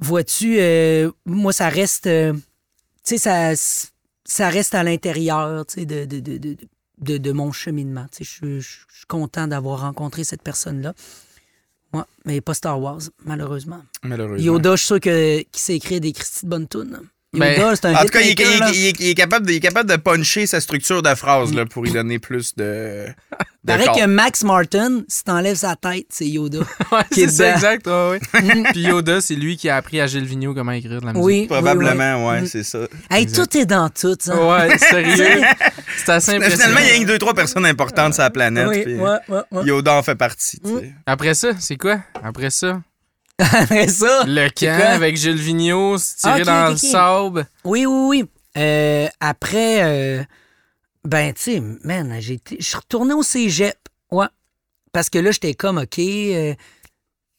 vois-tu, 0.02 0.58
euh, 0.60 1.12
moi, 1.26 1.54
ça 1.54 1.70
reste. 1.70 2.08
euh, 2.08 2.34
tu 3.04 3.18
sais, 3.18 3.18
ça, 3.18 3.54
ça 4.26 4.50
reste 4.50 4.76
à 4.76 4.84
l'intérieur, 4.84 5.66
tu 5.66 5.82
sais, 5.82 5.86
de, 5.86 6.06
de, 6.06 6.20
de, 6.20 6.38
de, 6.38 7.18
de- 7.18 7.32
mon 7.32 7.52
cheminement. 7.52 8.06
Tu 8.12 8.24
sais, 8.26 8.46
je 8.46 8.60
suis- 8.60 8.86
content 9.08 9.48
d'avoir 9.48 9.82
rencontré 9.82 10.24
cette 10.24 10.42
personne-là. 10.44 10.94
Ouais, 11.94 12.04
mais 12.24 12.40
pas 12.40 12.54
Star 12.54 12.80
Wars, 12.80 13.02
malheureusement. 13.26 13.82
Malheureusement. 14.04 14.38
Yoda, 14.46 14.72
je 14.76 14.78
suis 14.78 14.86
sûr 14.88 15.00
que, 15.02 15.40
qu'il 15.42 15.60
sait 15.60 15.76
écrire 15.76 16.00
des 16.00 16.14
Christy 16.14 16.46
de 16.46 16.66
tunes. 16.66 17.02
Yoda, 17.34 17.76
c'est 17.76 17.86
un 17.86 17.96
En 17.96 18.02
tout 18.02 18.08
cas, 18.08 18.20
il, 18.22 18.28
est- 18.28 18.32
hitmaker, 18.32 18.52
il 18.52 18.56
est- 18.56 18.60
là. 18.60 18.72
il 18.74 18.86
est- 18.88 19.00
il 19.00 19.08
est 19.10 19.13
capable 19.15 19.46
de, 19.46 19.52
il 19.52 19.56
est 19.56 19.60
capable 19.62 19.89
de 19.89 19.96
puncher 19.96 20.46
sa 20.48 20.60
structure 20.60 21.02
de 21.02 21.15
phrase 21.15 21.54
là, 21.54 21.65
pour 21.65 21.88
y 21.88 21.91
donner 21.91 22.20
plus 22.20 22.54
de. 22.56 23.06
de 23.08 23.44
Paraît 23.65 23.86
corps. 23.86 23.96
que 23.96 24.06
Max 24.06 24.44
Martin, 24.44 25.04
si 25.08 25.24
t'enlèves 25.24 25.56
sa 25.56 25.76
tête, 25.76 26.08
c'est 26.10 26.28
Yoda. 26.28 26.60
Ouais, 26.91 27.00
qui 27.12 27.22
est 27.22 27.28
c'est 27.28 27.32
ça, 27.32 27.44
dedans. 27.46 27.56
exact. 27.56 27.88
ouais, 27.88 28.20
ouais. 28.54 28.63
Puis 28.74 28.82
Yoda, 28.82 29.22
c'est 29.22 29.36
lui 29.36 29.56
qui 29.56 29.70
a 29.70 29.78
appris 29.78 30.02
à 30.02 30.08
Gilles 30.08 30.26
Vigneault 30.26 30.54
comment 30.54 30.74
écrire 30.74 31.00
de 31.00 31.06
la 31.06 31.13
musique. 31.13 31.26
oui, 31.26 31.46
Probablement, 31.48 32.28
oui, 32.28 32.32
ouais, 32.34 32.41
oui. 32.41 32.48
c'est 32.50 32.63
ça. 32.63 32.80
Hey, 33.10 33.26
tout 33.32 33.58
est 33.58 33.65
dans 33.65 33.89
tout, 33.89 34.17
ça. 34.20 34.36
Ouais, 34.36 34.78
sérieux. 34.78 35.41
C'est 35.98 36.12
assez 36.12 36.32
Mais 36.32 36.46
impressionnant. 36.46 36.63
Finalement, 36.76 36.80
il 36.82 36.98
y 36.98 37.00
a 37.00 37.04
que 37.04 37.08
deux, 37.08 37.17
trois 37.17 37.34
personnes 37.34 37.65
importantes 37.65 38.13
sur 38.13 38.24
la 38.24 38.30
planète. 38.30 38.67
Oui, 38.67 38.82
puis 38.84 38.96
ouais, 38.96 39.17
ouais, 39.30 39.39
ouais. 39.52 39.63
Yoda 39.65 39.94
en 39.94 40.04
fait 40.04 40.15
partie. 40.15 40.60
tu 40.60 40.70
sais. 40.70 40.91
Après 41.06 41.34
ça, 41.34 41.50
c'est 41.60 41.78
quoi? 41.78 42.00
Après 42.24 42.50
ça, 42.50 42.82
Après 43.41 43.88
ça, 43.88 44.23
le 44.25 44.49
camp 44.49 44.93
avec 44.93 45.17
Gilles 45.17 45.36
Vigneault, 45.36 45.97
se 45.97 46.17
tirer 46.17 46.43
dans 46.43 46.69
le 46.69 46.77
sable. 46.77 47.47
Oui, 47.63 47.86
oui, 47.86 48.08
oui. 48.08 48.25
Euh, 48.58 49.08
après, 49.19 49.84
euh, 49.84 50.23
ben, 51.06 51.34
tu 51.34 51.41
sais, 51.43 51.63
man, 51.84 52.19
je 52.19 52.36
suis 52.60 52.75
retourné 52.75 53.13
au 53.13 53.23
cégep. 53.23 53.77
Ouais. 54.12 54.27
Parce 54.91 55.10
que 55.10 55.19
là, 55.19 55.32
j'étais 55.32 55.54
comme, 55.54 55.77
OK, 55.77 55.99
euh, 55.99 56.54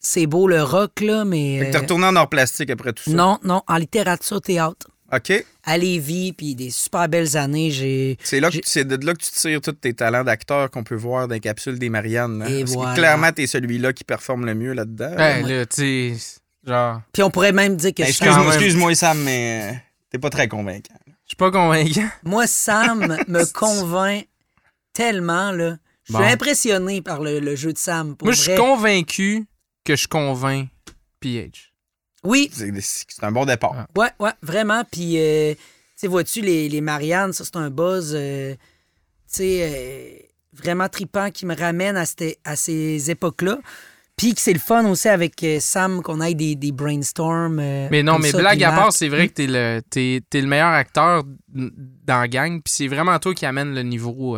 c'est 0.00 0.26
beau 0.26 0.48
le 0.48 0.62
rock, 0.62 1.00
là, 1.00 1.24
mais. 1.24 1.68
T'es 1.70 1.78
retourné 1.78 2.06
en 2.06 2.16
or 2.16 2.28
plastique 2.28 2.70
après 2.70 2.92
tout 2.92 3.04
ça. 3.04 3.10
non, 3.12 3.38
non, 3.44 3.62
en 3.66 3.76
littérature, 3.76 4.40
théâtre. 4.40 4.88
OK. 5.14 5.44
À 5.64 5.76
Lévis, 5.78 6.32
puis 6.32 6.54
des 6.54 6.70
super 6.70 7.08
belles 7.08 7.36
années. 7.36 7.70
J'ai. 7.70 8.16
C'est 8.22 8.40
là 8.40 8.50
que 8.50 8.56
c'est 8.64 8.84
de 8.86 9.04
là 9.06 9.12
que 9.14 9.22
tu 9.22 9.30
tires 9.30 9.60
tous 9.60 9.72
tes 9.72 9.92
talents 9.94 10.24
d'acteur 10.24 10.70
qu'on 10.70 10.82
peut 10.84 10.94
voir 10.94 11.28
dans 11.28 11.34
les 11.34 11.40
capsules 11.40 11.78
des 11.78 11.88
Mariannes. 11.90 12.42
hein? 12.42 12.46
Et 12.48 12.60
Parce 12.60 12.72
que 12.72 12.76
voilà. 12.78 12.94
clairement, 12.94 13.32
t'es 13.32 13.46
celui-là 13.46 13.92
qui 13.92 14.04
performe 14.04 14.46
le 14.46 14.54
mieux 14.54 14.72
là-dedans. 14.72 15.14
Ouais, 15.16 15.42
là, 15.42 15.66
tu 15.66 16.16
sais, 16.16 16.40
genre, 16.66 17.02
Puis 17.12 17.22
on 17.22 17.30
pourrait 17.30 17.52
même 17.52 17.76
dire 17.76 17.92
que 17.92 18.02
Ben, 18.02 18.06
je 18.08 18.12
suis- 18.12 18.20
quand 18.24 18.26
Excuse-moi, 18.30 18.50
même. 18.54 18.54
excuse-moi, 18.62 18.94
Sam, 18.94 19.18
mais 19.22 19.70
euh, 19.72 19.76
t'es 20.10 20.18
pas 20.18 20.30
très 20.30 20.48
convaincant. 20.48 20.94
je 21.06 21.12
suis 21.26 21.36
pas 21.36 21.50
convaincant. 21.50 22.08
Moi, 22.24 22.46
Sam 22.46 23.18
me 23.28 23.44
convainc 23.52 24.26
tellement, 24.94 25.52
là. 25.52 25.76
Je 26.04 26.14
suis 26.14 26.22
Bon. 26.22 26.28
impressionné 26.28 27.00
par 27.00 27.20
le, 27.22 27.38
le 27.38 27.54
jeu 27.54 27.72
de 27.72 27.78
Sam. 27.78 28.16
Pour 28.16 28.26
Moi, 28.26 28.34
je 28.34 28.40
suis 28.42 28.54
convaincu 28.56 29.44
que 29.84 29.94
je 29.94 30.08
convainc 30.08 30.68
PH. 31.20 31.71
Oui, 32.24 32.50
C'est 32.52 33.24
un 33.24 33.32
bon 33.32 33.44
départ. 33.44 33.74
Ah. 33.76 33.86
ouais, 33.98 34.10
ouais, 34.20 34.32
vraiment. 34.42 34.82
Puis, 34.90 35.18
euh, 35.18 35.54
tu 35.54 35.60
sais, 35.96 36.06
vois-tu, 36.06 36.40
les, 36.40 36.68
les 36.68 36.80
Mariannes, 36.80 37.32
ça, 37.32 37.44
c'est 37.44 37.56
un 37.56 37.70
buzz, 37.70 38.12
euh, 38.16 38.54
tu 38.54 38.58
sais, 39.26 39.58
euh, 39.62 40.26
vraiment 40.52 40.88
tripant 40.88 41.30
qui 41.30 41.46
me 41.46 41.56
ramène 41.56 41.96
à, 41.96 42.04
cette- 42.06 42.38
à 42.44 42.54
ces 42.56 43.10
époques-là. 43.10 43.58
Puis 44.16 44.34
que 44.34 44.40
c'est 44.40 44.52
le 44.52 44.58
fun 44.58 44.84
aussi 44.88 45.08
avec 45.08 45.44
Sam 45.58 46.02
qu'on 46.02 46.20
ait 46.20 46.34
des, 46.34 46.54
des 46.54 46.70
brainstorms. 46.70 47.58
euh, 47.58 47.88
Mais 47.90 48.02
non, 48.02 48.18
mais 48.18 48.30
ça, 48.30 48.38
blague 48.38 48.62
à 48.62 48.70
part, 48.70 48.92
c'est 48.92 49.08
vrai 49.08 49.26
que 49.28 49.32
t'es 49.32 49.46
le, 49.46 49.80
t'es, 49.88 50.20
t'es 50.28 50.40
le 50.42 50.46
meilleur 50.46 50.68
acteur 50.68 51.24
dans 51.48 52.20
la 52.20 52.28
gang, 52.28 52.60
puis 52.62 52.72
c'est 52.72 52.88
vraiment 52.88 53.18
toi 53.18 53.34
qui 53.34 53.46
amène 53.46 53.74
le 53.74 53.82
niveau 53.82 54.36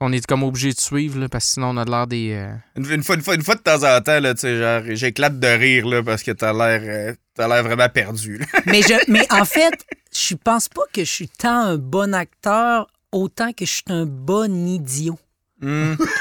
qu'on 0.00 0.12
est 0.12 0.24
comme 0.26 0.42
obligé 0.42 0.72
de 0.72 0.78
suivre, 0.80 1.18
là, 1.18 1.28
parce 1.28 1.46
que 1.46 1.50
sinon 1.54 1.70
on 1.70 1.76
a 1.76 1.84
l'air 1.84 2.06
des... 2.06 2.32
euh, 2.32 2.52
Une, 2.76 2.90
une 2.90 3.02
fois, 3.02 3.14
une, 3.16 3.22
fois, 3.22 3.34
une 3.34 3.42
fois 3.42 3.54
de 3.56 3.60
temps 3.60 3.82
en 3.82 4.00
temps, 4.00 4.20
là, 4.20 4.34
tu 4.34 4.40
sais, 4.42 4.58
genre, 4.58 4.82
j'éclate 4.90 5.38
de 5.40 5.46
rire 5.48 5.86
là, 5.88 6.02
parce 6.02 6.22
que 6.22 6.30
t'as 6.30 6.52
l'air 6.52 6.80
euh, 6.84 7.14
t'as 7.34 7.48
l'air 7.48 7.62
vraiment 7.64 7.88
perdu. 7.88 8.38
là. 8.38 8.46
Mais, 8.66 8.82
je, 8.82 8.94
mais 9.10 9.26
en 9.32 9.44
fait, 9.44 9.84
je 10.14 10.34
pense 10.34 10.68
pas 10.68 10.82
que 10.92 11.04
je 11.04 11.10
suis 11.10 11.28
tant 11.28 11.60
un 11.60 11.76
bon 11.76 12.14
acteur 12.14 12.86
autant 13.12 13.52
que 13.52 13.64
je 13.64 13.70
suis 13.72 13.84
un 13.88 14.06
bon 14.06 14.66
idiot. 14.66 15.18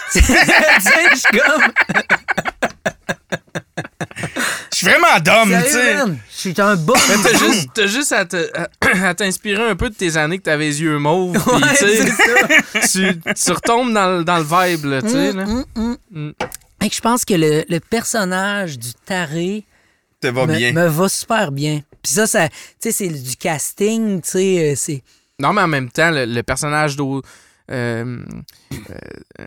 Sais, 0.09 0.21
je 0.21 1.15
suis 1.15 1.37
comme. 1.39 1.71
Suis 4.89 4.99
vraiment 5.01 5.19
dumb, 5.19 5.63
tu 5.65 5.71
sais. 5.71 5.95
Je 6.29 6.37
suis 6.37 6.61
un 6.61 6.75
bon. 6.75 6.93
Mais 7.09 7.15
t'as 7.23 7.37
juste, 7.37 7.69
t'as 7.73 7.87
juste 7.87 8.11
à, 8.11 8.25
te- 8.25 8.51
à 9.03 9.13
t'inspirer 9.13 9.63
un 9.69 9.75
peu 9.75 9.89
de 9.89 9.95
tes 9.95 10.17
années 10.17 10.37
que 10.37 10.43
t'avais 10.43 10.65
les 10.65 10.81
yeux 10.81 10.97
mauves, 10.99 11.35
Ouais, 11.47 11.75
c'est 11.75 12.05
ça. 12.07 12.47
tu, 12.91 13.19
tu 13.33 13.51
retombes 13.51 13.93
dans, 13.93 14.17
le- 14.19 14.23
dans 14.23 14.37
le 14.37 14.43
vibe, 14.43 14.85
là, 14.85 15.01
tu 15.01 15.09
sais. 15.09 15.29
hum. 15.31 15.97
Mm. 16.11 16.29
Fait 16.81 16.89
que 16.89 16.95
je 16.95 17.01
pense 17.01 17.25
que 17.25 17.33
le, 17.33 17.63
le 17.67 17.79
personnage 17.79 18.77
du 18.77 18.93
taré 19.05 19.65
va 20.23 20.45
me, 20.45 20.55
bien. 20.55 20.71
me 20.73 20.87
va 20.87 21.09
super 21.09 21.51
bien. 21.51 21.81
Puis 22.03 22.13
ça, 22.13 22.27
ça 22.27 22.47
tu 22.49 22.55
sais, 22.79 22.91
c'est 22.91 23.07
du 23.09 23.35
casting, 23.35 24.21
tu 24.21 24.29
sais, 24.29 24.71
euh, 24.71 24.73
c'est. 24.75 25.01
Non, 25.39 25.53
mais 25.53 25.61
en 25.61 25.67
même 25.67 25.89
temps, 25.89 26.11
le, 26.11 26.25
le 26.25 26.43
personnage 26.43 26.95
d'O... 26.95 27.21
euh, 27.71 28.17
euh, 28.73 29.45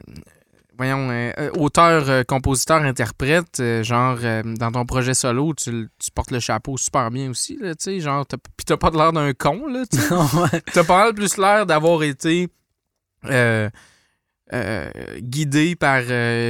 voyons, 0.81 1.11
euh, 1.11 1.31
euh, 1.38 1.51
auteur, 1.59 2.09
euh, 2.09 2.23
compositeur, 2.23 2.81
interprète, 2.81 3.61
euh, 3.61 3.83
genre, 3.83 4.19
dans 4.57 4.73
ton 4.73 4.87
projet 4.87 5.12
solo, 5.12 5.53
tu, 5.53 5.90
portes 6.14 6.31
le 6.31 6.40
chapeau 6.40 6.79
super 6.79 7.11
bien 7.11 7.29
aussi, 7.29 7.59
là, 7.61 7.75
tu 7.75 7.85
sais, 7.85 8.01
genre, 8.01 8.27
pis 8.57 8.64
t'as 8.64 8.79
pas 8.79 8.90
l'air 8.90 9.12
d'un 9.12 9.35
con, 9.35 9.66
là, 9.66 9.85
tu. 9.85 9.99
T'as 10.73 10.85
pas 10.85 11.05
mal 11.05 11.14
plus 11.14 11.37
l'air 11.37 11.66
d'avoir 11.66 12.03
été 12.03 12.49
guidé 15.21 15.77
par 15.77 16.01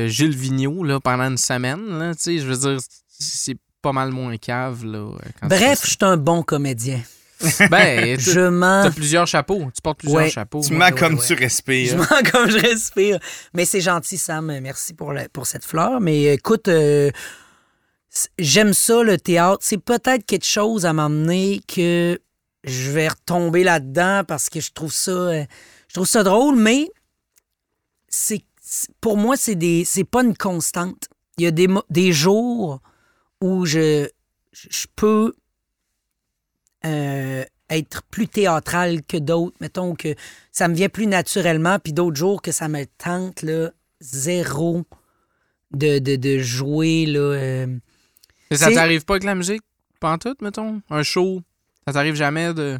Gilles 0.06 0.36
Vigneault, 0.36 0.84
là, 0.84 1.00
pendant 1.00 1.24
une 1.24 1.36
semaine, 1.36 1.98
là, 1.98 2.14
tu 2.14 2.22
sais, 2.22 2.38
je 2.38 2.46
veux 2.46 2.56
dire, 2.56 2.78
c'est 3.08 3.58
pas 3.82 3.92
mal 3.92 4.12
moins 4.12 4.36
cave, 4.36 4.84
là. 4.84 5.10
quand 5.40 5.48
Bref, 5.48 5.80
je 5.82 5.90
suis 5.90 5.98
un 6.02 6.16
bon 6.16 6.44
comédien. 6.44 7.00
ben, 7.70 8.16
t'as- 8.16 8.32
Je 8.32 8.40
mens. 8.48 8.82
t'as 8.84 8.90
plusieurs 8.90 9.26
chapeaux, 9.26 9.58
tu 9.74 9.80
portes 9.82 9.98
plusieurs 9.98 10.22
Ouais. 10.22 10.30
chapeaux. 10.30 10.60
Tu 10.62 10.72
Ouais, 10.72 10.78
mens 10.78 10.86
ouais, 10.86 10.92
comme 10.98 11.14
ouais. 11.14 11.20
tu 11.26 11.34
Je 11.34 11.38
respires. 11.40 11.96
mens 11.96 12.30
comme 12.32 12.50
je 12.50 12.58
respire. 12.58 13.18
Mais 13.54 13.64
c'est 13.64 13.80
gentil, 13.80 14.18
Sam. 14.18 14.46
Merci 14.60 14.94
pour, 14.94 15.12
le- 15.12 15.28
pour 15.32 15.46
cette 15.46 15.64
fleur. 15.64 16.00
Mais 16.00 16.24
écoute, 16.34 16.68
euh, 16.68 17.10
j'aime 18.38 18.72
ça, 18.74 19.02
le 19.02 19.18
théâtre. 19.18 19.58
C'est 19.62 19.78
peut-être 19.82 20.24
quelque 20.26 20.46
chose 20.46 20.84
à 20.86 20.92
m'emmener 20.92 21.60
que 21.68 22.18
je 22.64 22.90
vais 22.90 23.08
retomber 23.08 23.64
là-dedans 23.64 24.22
parce 24.26 24.48
que 24.50 24.60
je 24.60 24.70
trouve 24.72 24.92
ça, 24.92 25.10
euh, 25.10 25.44
je 25.88 25.94
trouve 25.94 26.06
ça 26.06 26.22
drôle, 26.22 26.56
mais 26.56 26.88
c'est 28.08 28.42
pour 29.00 29.16
moi, 29.16 29.36
c'est 29.36 29.54
des 29.54 29.84
c'est 29.84 30.04
pas 30.04 30.22
une 30.22 30.36
constante. 30.36 31.08
Il 31.38 31.44
y 31.44 31.46
a 31.46 31.50
des, 31.52 31.68
des 31.88 32.12
jours 32.12 32.80
où 33.40 33.64
je, 33.64 34.08
je 34.52 34.68
je 34.70 34.86
peux 34.94 35.32
euh, 36.84 37.44
être 37.68 38.02
plus 38.10 38.28
théâtral 38.28 39.02
que 39.04 39.16
d'autres. 39.16 39.56
Mettons 39.60 39.94
que 39.94 40.14
ça 40.52 40.68
me 40.68 40.74
vient 40.74 40.88
plus 40.88 41.06
naturellement, 41.06 41.78
puis 41.78 41.92
d'autres 41.92 42.16
jours 42.16 42.42
que 42.42 42.52
ça 42.52 42.68
me 42.68 42.84
tente, 42.98 43.42
là, 43.42 43.70
zéro 44.00 44.84
de, 45.72 45.98
de, 45.98 46.16
de 46.16 46.38
jouer, 46.38 47.06
là. 47.06 47.20
euh, 47.20 47.78
ça 48.52 48.72
t'arrive 48.72 49.04
pas 49.04 49.14
avec 49.14 49.24
la 49.24 49.34
musique, 49.36 49.62
pantoute, 50.00 50.42
mettons? 50.42 50.82
Un 50.90 51.02
show, 51.02 51.42
ça 51.86 51.92
t'arrive 51.92 52.14
jamais 52.16 52.52
de... 52.54 52.78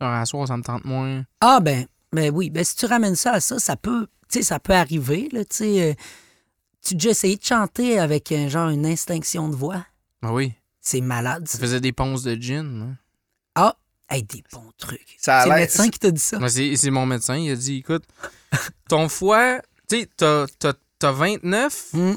Genre, 0.00 0.10
à 0.10 0.24
soir, 0.26 0.46
ça 0.46 0.56
me 0.56 0.62
tente 0.62 0.84
moins? 0.84 1.24
Ah, 1.40 1.58
ben, 1.60 1.86
ben 2.12 2.30
oui, 2.32 2.48
ben 2.50 2.62
si 2.64 2.76
tu 2.76 2.86
ramènes 2.86 3.16
ça 3.16 3.32
à 3.32 3.40
ça, 3.40 3.58
ça 3.58 3.76
peut, 3.76 4.06
ça 4.28 4.60
peut 4.60 4.72
arriver, 4.74 5.28
là, 5.32 5.40
euh, 5.40 5.94
tu 6.82 6.94
as 6.94 6.96
déjà 6.96 7.10
essayé 7.10 7.36
de 7.36 7.44
chanter 7.44 7.98
avec 7.98 8.30
un 8.32 8.48
genre 8.48 8.68
une 8.70 8.86
instinction 8.86 9.48
de 9.48 9.56
voix? 9.56 9.84
Ben 10.22 10.32
oui, 10.32 10.52
C'est 10.80 11.00
malade, 11.00 11.48
ça 11.48 11.54
ça. 11.54 11.58
faisait 11.58 11.80
des 11.80 11.92
ponces 11.92 12.22
de 12.22 12.34
gin, 12.40 12.82
hein. 12.82 12.96
Hey, 14.10 14.24
des 14.24 14.42
bons 14.52 14.72
trucs. 14.76 15.16
Ça 15.18 15.42
C'est 15.44 15.48
le 15.50 15.54
médecin 15.54 15.88
qui 15.88 15.98
t'a 15.98 16.10
dit 16.10 16.20
ça? 16.20 16.38
C'est 16.48 16.74
c'est 16.76 16.90
mon 16.90 17.06
médecin, 17.06 17.36
il 17.36 17.50
a 17.52 17.56
dit, 17.56 17.76
écoute, 17.78 18.04
ton 18.88 19.08
foie, 19.08 19.60
tu 19.88 20.00
sais, 20.00 20.08
t'as- 20.16 20.46
t'as 20.58 20.72
t'as 20.98 21.12
29, 21.12 21.90
Hmm. 21.92 22.14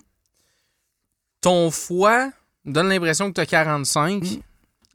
ton 1.41 1.71
foie 1.71 2.31
me 2.65 2.73
donne 2.73 2.89
l'impression 2.89 3.27
que 3.29 3.33
t'as 3.33 3.45
45. 3.45 4.23
Mm. 4.23 4.41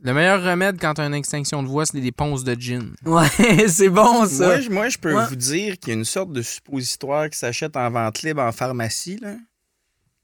Le 0.01 0.15
meilleur 0.15 0.43
remède 0.43 0.81
quand 0.81 0.95
t'as 0.95 1.07
une 1.07 1.15
extinction 1.15 1.63
de 1.63 1.69
voix, 1.69 1.85
c'est 1.85 2.01
des 2.01 2.13
ponces 2.13 2.45
de 2.45 2.55
gin. 2.55 2.95
Ouais, 3.05 3.29
c'est 3.69 3.89
bon, 3.89 4.27
ça. 4.27 4.47
Moi, 4.47 4.61
je- 4.61 4.71
moi, 4.71 4.89
je 4.89 4.99
peux 4.99 5.15
Ouais. 5.15 5.27
vous 5.27 5.37
dire 5.37 5.79
qu'il 5.79 5.89
y 5.89 5.91
a 5.93 5.95
une 5.99 6.05
sorte 6.05 6.33
de 6.33 6.41
suppositoire 6.43 7.29
qui 7.31 7.39
s'achète 7.39 7.77
en 7.77 7.91
vente 7.91 8.23
libre 8.23 8.43
en 8.43 8.53
pharmacie, 8.53 9.19
là, 9.21 9.35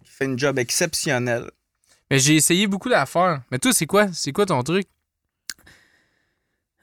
qui 0.05 0.11
fait 0.11 0.27
une 0.27 0.39
job 0.39 0.59
exceptionnel. 0.59 1.51
Mais 2.11 2.19
j'ai 2.21 2.37
essayé 2.37 2.67
beaucoup 2.67 2.89
d'affaires. 2.89 3.43
Mais 3.51 3.59
toi, 3.59 3.73
c'est 3.73 3.87
quoi? 3.87 4.07
C'est 4.13 4.31
quoi 4.33 4.47
ton 4.47 4.63
truc? 4.63 4.87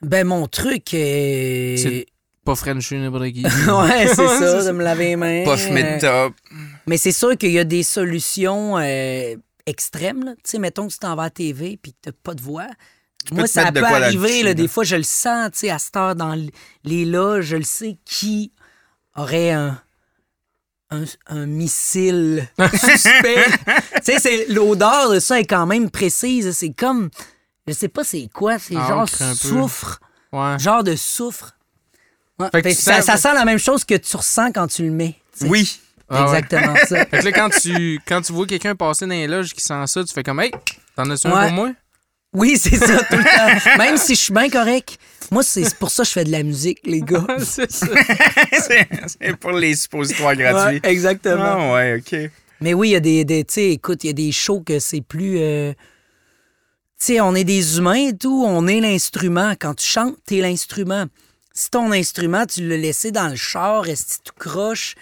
Ben, 0.02 0.26
mon 0.28 0.48
truc, 0.48 0.94
euh, 0.94 1.78
C'est- 1.78 2.06
Pas 2.44 2.56
French 2.56 2.92
n'importe 2.92 3.26
qui. 3.34 3.44
ouais, 3.44 4.08
c'est 4.08 4.16
ça, 4.16 4.64
de 4.66 4.72
me 4.72 4.84
laver 4.84 5.10
les 5.10 5.16
mains. 5.16 5.44
Puff 5.44 5.68
euh, 5.70 5.74
mid 5.74 6.00
top. 6.02 6.34
Mais 6.88 6.98
c'est 6.98 7.12
sûr 7.12 7.38
qu'il 7.38 7.52
y 7.52 7.60
a 7.60 7.64
des 7.64 7.84
solutions 7.84 8.78
euh, 8.80 9.36
extrêmes. 9.68 10.34
Tu 10.44 10.52
sais, 10.52 10.60
mettons 10.60 10.88
que 10.88 10.94
tu 10.94 11.00
t'en 11.00 11.16
vas 11.16 11.24
à 11.24 11.26
la 11.26 11.30
TV 11.30 11.78
puis 11.82 11.92
que 11.94 11.98
t'as 12.02 12.12
pas 12.24 12.34
de 12.34 12.42
voix. 12.42 12.68
Moi, 13.32 13.46
ça 13.46 13.70
de 13.70 13.80
peut 13.80 13.86
arriver. 13.86 14.42
Là, 14.42 14.56
des 14.56 14.68
fois, 14.68 14.84
je 14.84 14.96
le 14.96 15.04
sens, 15.04 15.52
tu 15.52 15.60
sais, 15.60 15.70
à 15.70 15.78
cette 15.78 15.96
heure 15.96 16.16
dans 16.16 16.36
les 16.84 17.06
loges, 17.06 17.46
je 17.46 17.58
le 17.58 17.64
sais 17.64 17.98
qui 18.04 18.52
aurait 19.16 19.52
un, 19.52 19.80
un, 20.90 21.04
un 21.28 21.46
missile 21.46 22.50
suspect. 22.74 23.46
tu 24.04 24.18
sais, 24.20 24.46
l'odeur 24.50 25.12
de 25.12 25.20
ça 25.20 25.40
est 25.40 25.46
quand 25.46 25.68
même 25.68 25.92
précise. 25.92 26.50
C'est 26.54 26.72
comme, 26.74 27.12
je 27.74 27.78
sais 27.78 27.88
pas 27.88 28.04
c'est 28.04 28.30
quoi, 28.34 28.60
c'est 28.60 28.76
Ah, 28.78 28.88
genre 28.88 29.10
soufre, 29.36 30.00
Ouais. 30.32 30.58
genre 30.60 30.84
de 30.84 30.96
soufre. 30.96 31.56
Ouais. 32.40 32.48
Fait 32.52 32.62
que 32.62 32.70
Fait 32.70 32.76
tu 32.76 32.78
que 32.78 32.84
ça, 32.84 32.96
sens- 32.98 33.06
ça 33.06 33.18
sent 33.18 33.34
la 33.36 33.46
même 33.46 33.60
chose 33.60 33.84
que 33.84 33.96
tu 33.96 34.18
ressens 34.18 34.52
quand 34.52 34.68
tu 34.68 34.84
le 34.84 34.92
mets. 34.92 35.16
Oui. 35.42 35.80
Ah 36.10 36.24
ouais. 36.30 36.38
Exactement 36.40 36.76
ça. 36.88 37.06
Fait 37.06 37.20
que 37.20 37.26
là, 37.26 37.32
quand 37.32 37.50
tu, 37.50 38.00
quand 38.08 38.22
tu 38.22 38.34
vois 38.34 38.46
quelqu'un 38.48 38.76
passer 38.76 39.06
dans 39.06 39.12
les 39.12 39.28
loges 39.28 39.54
qui 39.54 39.64
sent 39.64 39.74
ça, 39.88 40.04
tu 40.04 40.14
fais 40.14 40.24
comme, 40.24 40.40
hey, 40.42 40.52
t'en 40.96 41.10
as-tu 41.10 41.28
un 41.28 41.32
Ouais. 41.36 41.46
pour 41.48 41.52
moi? 41.54 41.72
Oui, 42.34 42.58
c'est 42.58 42.78
ça, 42.78 43.04
tout 43.04 43.18
le 43.18 43.24
temps. 43.24 43.78
Même 43.78 43.98
si 43.98 44.16
je 44.16 44.20
suis 44.22 44.34
bien 44.34 44.50
correct. 44.50 44.98
Moi, 45.32 45.44
c'est 45.44 45.76
pour 45.76 45.92
ça 45.92 46.04
que 46.04 46.08
je 46.08 46.14
fais 46.14 46.24
de 46.24 46.32
la 46.32 46.44
musique, 46.44 46.80
les 46.86 47.02
gars. 47.02 47.26
c'est 47.40 47.70
ça. 47.72 47.88
pour 49.40 49.52
les 49.52 49.76
suppositoires 49.76 50.36
gratuits. 50.36 50.80
Ouais, 50.84 50.90
exactement. 50.92 51.44
Ah 51.44 51.74
ouais, 51.74 52.00
OK. 52.00 52.32
Mais 52.62 52.74
oui, 52.74 52.90
il 52.90 52.92
y 52.92 52.96
a 52.96 53.00
des, 53.00 53.26
des 53.26 53.44
tu 53.44 53.54
sais, 53.56 53.70
écoute, 53.72 54.04
il 54.04 54.08
y 54.08 54.10
a 54.12 54.14
des 54.14 54.32
shows 54.32 54.62
que 54.62 54.80
c'est 54.80 55.02
plus. 55.02 55.40
euh, 55.40 55.74
sais, 57.06 57.22
on 57.22 57.36
est 57.36 57.44
des 57.44 57.78
humains 57.78 58.10
et 58.10 58.16
tout, 58.18 58.44
on 58.46 58.68
est 58.68 58.80
l'instrument. 58.80 59.54
Quand 59.60 59.74
tu 59.76 59.86
chantes, 59.86 60.18
t'es 60.26 60.42
l'instrument. 60.42 61.06
Si 61.54 61.70
ton 61.70 61.92
instrument, 61.92 62.46
tu 62.46 62.68
l'as 62.68 62.78
laissé 62.78 63.12
dans 63.12 63.28
le 63.28 63.36
char, 63.36 63.84
reste 63.84 64.22
tout 64.24 64.34
croche, 64.38 64.96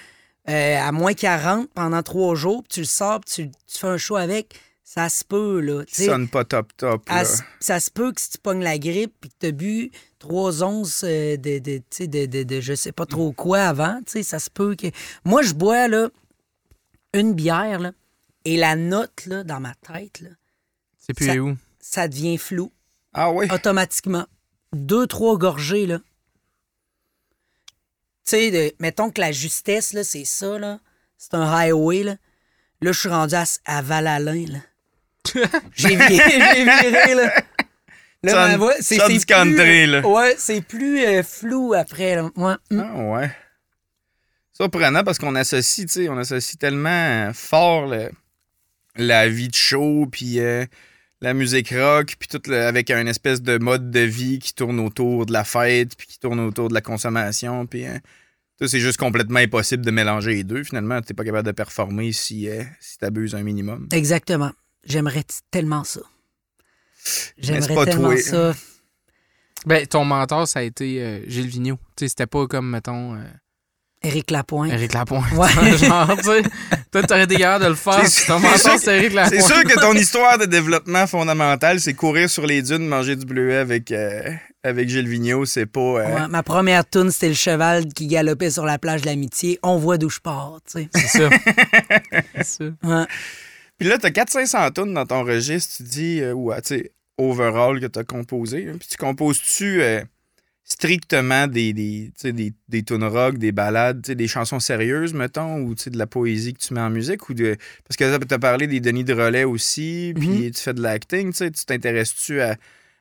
euh, 0.50 0.78
à 0.80 0.92
moins 0.92 1.14
40 1.14 1.70
pendant 1.74 2.02
trois 2.02 2.36
jours, 2.36 2.64
puis 2.64 2.70
tu 2.74 2.80
le 2.82 2.86
sors, 2.86 3.20
puis 3.20 3.34
tu, 3.34 3.52
tu 3.68 3.78
fais 3.80 3.88
un 3.88 3.98
show 3.98 4.16
avec, 4.16 4.56
ça 4.84 5.08
se 5.10 5.24
peut, 5.24 5.60
là. 5.60 5.86
tu 5.86 5.94
sais. 5.94 6.06
sonne 6.06 6.28
pas 6.28 6.44
top 6.44 6.76
top. 6.76 7.08
Là. 7.10 7.24
ça 7.60 7.80
se 7.80 7.92
peut 7.92 8.12
que 8.12 8.20
si 8.20 8.32
tu 8.32 8.38
pognes 8.40 8.64
la 8.64 8.80
grippe 8.80 9.14
puis 9.22 9.30
que 9.30 9.36
tu 9.40 9.46
as 9.48 9.52
bu 9.52 9.92
trois 10.18 10.64
onces 10.64 11.04
euh, 11.06 11.38
de, 11.38 11.60
de, 11.60 11.78
tu 11.78 11.84
sais, 11.92 12.08
de, 12.08 12.26
de, 12.26 12.42
de 12.42 12.60
je 12.62 12.74
sais 12.74 12.92
pas 12.92 13.06
trop 13.06 13.32
quoi 13.32 13.60
avant, 13.62 14.00
tu 14.06 14.14
sais, 14.14 14.24
ça 14.24 14.40
se 14.40 14.50
peut 14.50 14.76
que. 14.76 14.88
Moi, 15.26 15.44
je 15.44 15.54
bois 15.54 15.88
là, 15.88 16.10
une 17.14 17.34
bière 17.34 17.80
là, 17.80 17.92
et 18.46 18.58
la 18.58 18.76
note 18.76 19.28
là, 19.28 19.44
dans 19.44 19.60
ma 19.60 19.76
tête, 19.76 20.22
là, 20.22 20.30
C'est 20.98 21.14
plus 21.14 21.28
Ça- 21.28 21.36
où? 21.36 21.56
Ça 21.90 22.08
devient 22.08 22.38
flou 22.38 22.72
Ah 23.14 23.32
oui? 23.32 23.48
automatiquement. 23.52 24.26
Deux, 24.74 25.08
trois 25.08 25.38
gorgées, 25.38 25.88
là. 25.88 26.00
Tu 28.26 28.32
sais, 28.52 28.76
mettons 28.80 29.10
que 29.10 29.20
la 29.22 29.32
justesse, 29.32 29.94
là, 29.94 30.04
c'est 30.04 30.26
ça, 30.26 30.60
là. 30.60 30.80
C'est 31.18 31.34
un 31.34 31.52
highway, 31.52 32.04
là. 32.04 32.16
Là, 32.82 32.92
je 32.92 33.00
suis 33.00 33.10
rendu 33.10 33.34
à, 33.36 33.44
à 33.66 33.82
Val-Alain, 33.82 34.46
là. 34.48 34.60
J'ai 35.76 35.96
viré, 35.96 36.18
j'ai 36.56 36.64
viré, 36.64 37.16
là. 37.16 37.34
Là, 38.22 38.48
ma 38.50 38.58
voix, 38.58 38.74
c'est 38.82 39.00
c'est 39.00 39.18
du 39.18 39.26
country, 39.26 39.56
plus, 39.56 39.86
là. 39.88 40.08
Ouais, 40.08 40.36
c'est 40.38 40.62
plus 40.62 41.04
euh, 41.06 41.24
flou 41.24 41.74
après, 41.74 42.16
là. 42.16 42.30
Ouais. 42.36 42.56
Mm. 42.70 42.80
Ah 42.80 42.96
ouais. 43.12 43.32
Surprenant 44.54 45.04
parce 45.04 45.18
qu'on 45.18 45.36
associe, 45.36 45.88
tu 45.88 45.94
sais, 45.94 46.10
on 46.10 46.18
associe 46.18 46.58
tellement 46.58 46.90
euh, 46.90 47.34
fort 47.34 47.88
le- 47.88 48.12
la 48.96 49.28
vie 49.30 49.48
de 49.48 49.56
show, 49.56 50.06
puis 50.12 50.40
euh, 50.40 50.66
la 51.22 51.34
musique 51.34 51.70
rock, 51.72 52.16
puis 52.18 52.28
tout 52.30 52.42
le- 52.50 52.62
avec 52.66 52.90
un 52.92 53.06
espèce 53.08 53.42
de 53.42 53.58
mode 53.58 53.92
de 53.92 54.00
vie 54.00 54.40
qui 54.40 54.54
tourne 54.54 54.80
autour 54.80 55.26
de 55.26 55.34
la 55.34 55.44
fête, 55.44 55.96
puis 55.98 56.08
qui 56.08 56.20
tourne 56.20 56.40
autour 56.40 56.70
de 56.70 56.74
la 56.74 56.82
consommation, 56.82 57.66
puis 57.66 57.84
ça, 58.62 58.68
c'est 58.68 58.80
juste 58.80 58.98
complètement 58.98 59.40
impossible 59.40 59.86
de 59.86 59.92
mélanger 59.92 60.32
les 60.36 60.44
deux. 60.44 60.64
Finalement, 60.64 61.02
t'es 61.02 61.14
pas 61.14 61.24
capable 61.24 61.46
de 61.48 61.52
performer 61.54 62.12
si, 62.14 62.50
euh, 62.50 62.64
si 62.80 62.98
t'abuses 62.98 63.36
un 63.36 63.44
minimum. 63.44 63.88
Exactement. 63.92 64.52
J'aimerais 64.86 65.24
tellement 65.52 65.84
ça. 65.84 66.02
J'aimerais 67.38 67.86
tellement 67.86 68.10
toi. 68.12 68.18
ça. 68.18 68.56
Ben, 69.66 69.86
ton 69.88 70.06
mentor, 70.06 70.48
ça 70.48 70.60
a 70.60 70.64
été 70.64 71.02
euh, 71.04 71.20
Gilles 71.28 71.48
Vigneault. 71.48 71.80
Tu 71.96 72.06
sais, 72.06 72.10
c'était 72.10 72.28
pas 72.28 72.48
comme, 72.48 72.70
mettons, 72.70 73.16
euh, 73.16 73.24
Éric 74.02 74.32
Lapointe. 74.32 74.72
Éric 74.72 74.94
Lapointe. 74.94 75.32
Ouais. 75.34 75.50
Genre, 75.78 76.16
tu 76.18 76.24
sais, 76.24 76.42
toi, 76.92 77.04
t'aurais 77.04 77.24
été 77.26 77.36
capable 77.36 77.66
de 77.66 77.70
le 77.70 77.76
faire. 77.76 78.06
C'est- 78.08 78.28
Ton 78.28 78.40
c'est 78.40 78.46
mentor, 78.46 78.58
sûr- 78.60 78.80
c'est 78.80 78.98
Éric 78.98 79.14
Lapointe. 79.14 79.34
C'est 79.42 79.46
sûr 79.46 79.64
que 79.64 79.80
ton 79.80 79.94
histoire 79.94 80.38
de 80.38 80.46
développement 80.46 81.06
fondamental, 81.06 81.80
c'est 81.82 81.94
courir 81.94 82.30
sur 82.30 82.46
les 82.46 82.62
dunes, 82.62 82.88
manger 82.88 83.16
du 83.18 83.26
bleuet 83.26 83.58
avec, 83.58 83.92
euh, 83.92 84.22
avec 84.64 84.88
Gilles 84.88 85.08
Vigneault, 85.08 85.46
c'est 85.46 85.66
pas... 85.66 85.80
euh, 85.82 86.16
Ouais, 86.16 86.28
ma 86.30 86.44
première 86.44 86.90
tune, 86.90 87.12
c'était 87.12 87.28
le 87.30 87.34
cheval 87.34 87.88
qui 87.94 88.08
galopait 88.08 88.52
sur 88.52 88.66
la 88.66 88.78
plage 88.78 89.02
de 89.02 89.08
l'amitié. 89.08 89.60
On 89.64 89.78
voit 89.78 89.98
d'où 89.98 90.10
je 90.10 90.20
pars, 90.22 90.60
tu 90.66 90.84
sais. 90.84 90.90
C'est 90.96 91.20
ça. 91.20 91.30
C'est 92.36 92.44
ça. 92.46 92.64
Ouais. 92.84 93.06
Puis 93.78 93.88
là, 93.90 93.98
t'as 93.98 94.10
400-500 94.10 94.72
tonnes 94.74 94.94
dans 94.94 95.06
ton 95.06 95.24
registre, 95.24 95.76
tu 95.78 95.84
dis, 95.84 96.22
euh, 96.22 96.34
ou, 96.34 96.52
euh, 96.52 96.58
tu 96.58 96.76
sais, 96.76 96.92
overall 97.18 97.80
que 97.82 97.86
t'as 97.86 98.04
composé. 98.06 98.68
hein. 98.70 98.76
Puis 98.80 98.88
tu 98.90 98.98
composes-tu 98.98 99.82
euh, 99.82 100.02
strictement 100.72 101.48
des, 101.48 101.74
des, 101.74 102.12
tu 102.20 102.32
des, 102.32 102.54
des 102.70 102.84
tunes 102.84 103.04
rock, 103.04 103.38
des 103.38 103.52
ballades, 103.52 104.04
tu 104.04 104.08
sais, 104.08 104.16
des 104.16 104.28
chansons 104.28 104.60
sérieuses, 104.60 105.14
mettons, 105.14 105.62
ou 105.62 105.74
tu 105.76 105.90
de 105.90 105.98
la 105.98 106.06
poésie 106.08 106.54
que 106.54 106.60
tu 106.60 106.74
mets 106.74 106.80
en 106.82 106.90
musique? 106.92 107.28
ou 107.30 107.34
de 107.34 107.58
Parce 107.88 107.98
que 107.98 108.24
t'as 108.24 108.38
parlé 108.38 108.68
des 108.68 108.80
Denis 108.80 109.04
de 109.04 109.14
Relais 109.14 109.44
aussi, 109.46 110.14
puis 110.20 110.30
Mhm. 110.30 110.52
tu 110.52 110.62
fais 110.62 110.74
de 110.74 110.82
l'acting, 110.82 111.34
tu 111.34 111.52
tu 111.52 111.66
t'intéresses-tu 111.66 112.40
à, 112.42 112.56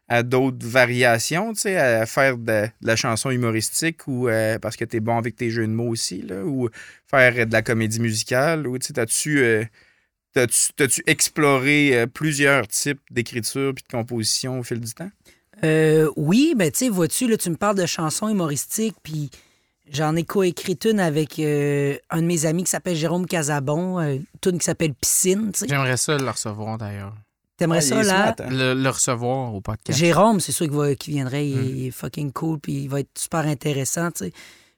à 0.08 0.22
d'autres 0.22 0.66
variations, 0.66 1.52
tu 1.52 1.60
sais, 1.60 1.76
à 1.76 2.06
faire 2.06 2.38
de, 2.38 2.44
de 2.64 2.70
la 2.80 2.96
chanson 2.96 3.30
humoristique 3.30 4.08
ou 4.08 4.28
euh, 4.28 4.58
parce 4.58 4.76
que 4.76 4.86
tu 4.86 4.96
es 4.96 5.00
bon 5.00 5.18
avec 5.18 5.36
tes 5.36 5.50
jeux 5.50 5.66
de 5.66 5.72
mots 5.72 5.88
aussi, 5.90 6.22
là, 6.22 6.42
ou 6.44 6.70
faire 7.06 7.46
de 7.46 7.52
la 7.52 7.60
comédie 7.62 8.00
musicale, 8.00 8.66
ou 8.66 8.78
tu 8.78 8.94
t'as-tu 8.94 9.40
euh, 9.40 9.64
t'as-tu 10.32 11.02
exploré 11.06 11.94
euh, 11.98 12.06
plusieurs 12.06 12.66
types 12.68 13.00
d'écriture 13.10 13.74
puis 13.74 13.84
de 13.84 13.88
composition 13.90 14.58
au 14.58 14.62
fil 14.62 14.80
du 14.80 14.92
temps? 14.94 15.10
Euh, 15.64 16.10
oui, 16.16 16.54
ben 16.56 16.70
tu 16.70 16.78
sais, 16.78 16.88
vois-tu, 16.88 17.28
là, 17.28 17.36
tu 17.36 17.50
me 17.50 17.56
parles 17.56 17.76
de 17.76 17.86
chansons 17.86 18.28
humoristiques, 18.28 18.96
puis 19.02 19.30
j'en 19.90 20.14
ai 20.16 20.24
coécrit 20.24 20.78
une 20.84 21.00
avec 21.00 21.38
euh, 21.38 21.96
un 22.10 22.22
de 22.22 22.26
mes 22.26 22.46
amis 22.46 22.64
qui 22.64 22.70
s'appelle 22.70 22.94
Jérôme 22.96 23.26
Casabon, 23.26 23.98
euh, 24.00 24.18
une 24.46 24.58
qui 24.58 24.64
s'appelle 24.64 24.94
Piscine, 24.94 25.50
tu 25.52 25.60
sais. 25.60 25.66
J'aimerais 25.68 25.96
ça 25.96 26.16
le 26.16 26.28
recevoir 26.30 26.78
d'ailleurs. 26.78 27.14
T'aimerais 27.56 27.80
ça, 27.80 27.96
là? 27.96 28.04
smart, 28.04 28.34
hein? 28.38 28.50
Le, 28.50 28.74
le 28.74 28.88
recevoir 28.88 29.52
au 29.52 29.60
podcast. 29.60 29.98
Jérôme, 29.98 30.38
c'est 30.38 30.52
sûr 30.52 30.66
qu'il 30.66 30.76
va- 30.76 30.94
qu'il 30.94 31.14
viendrait, 31.14 31.48
il, 31.48 31.56
Hmm. 31.56 31.64
il 31.76 31.86
est 31.86 31.90
fucking 31.90 32.30
cool, 32.32 32.60
puis 32.60 32.82
il 32.84 32.88
va 32.88 33.00
être 33.00 33.10
super 33.18 33.40
intéressant, 33.40 34.12
tu 34.12 34.26
sais. 34.26 34.32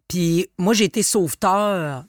Puis 0.08 0.48
moi, 0.56 0.72
j'ai 0.72 0.84
été 0.84 1.02
sauveteur 1.02 2.04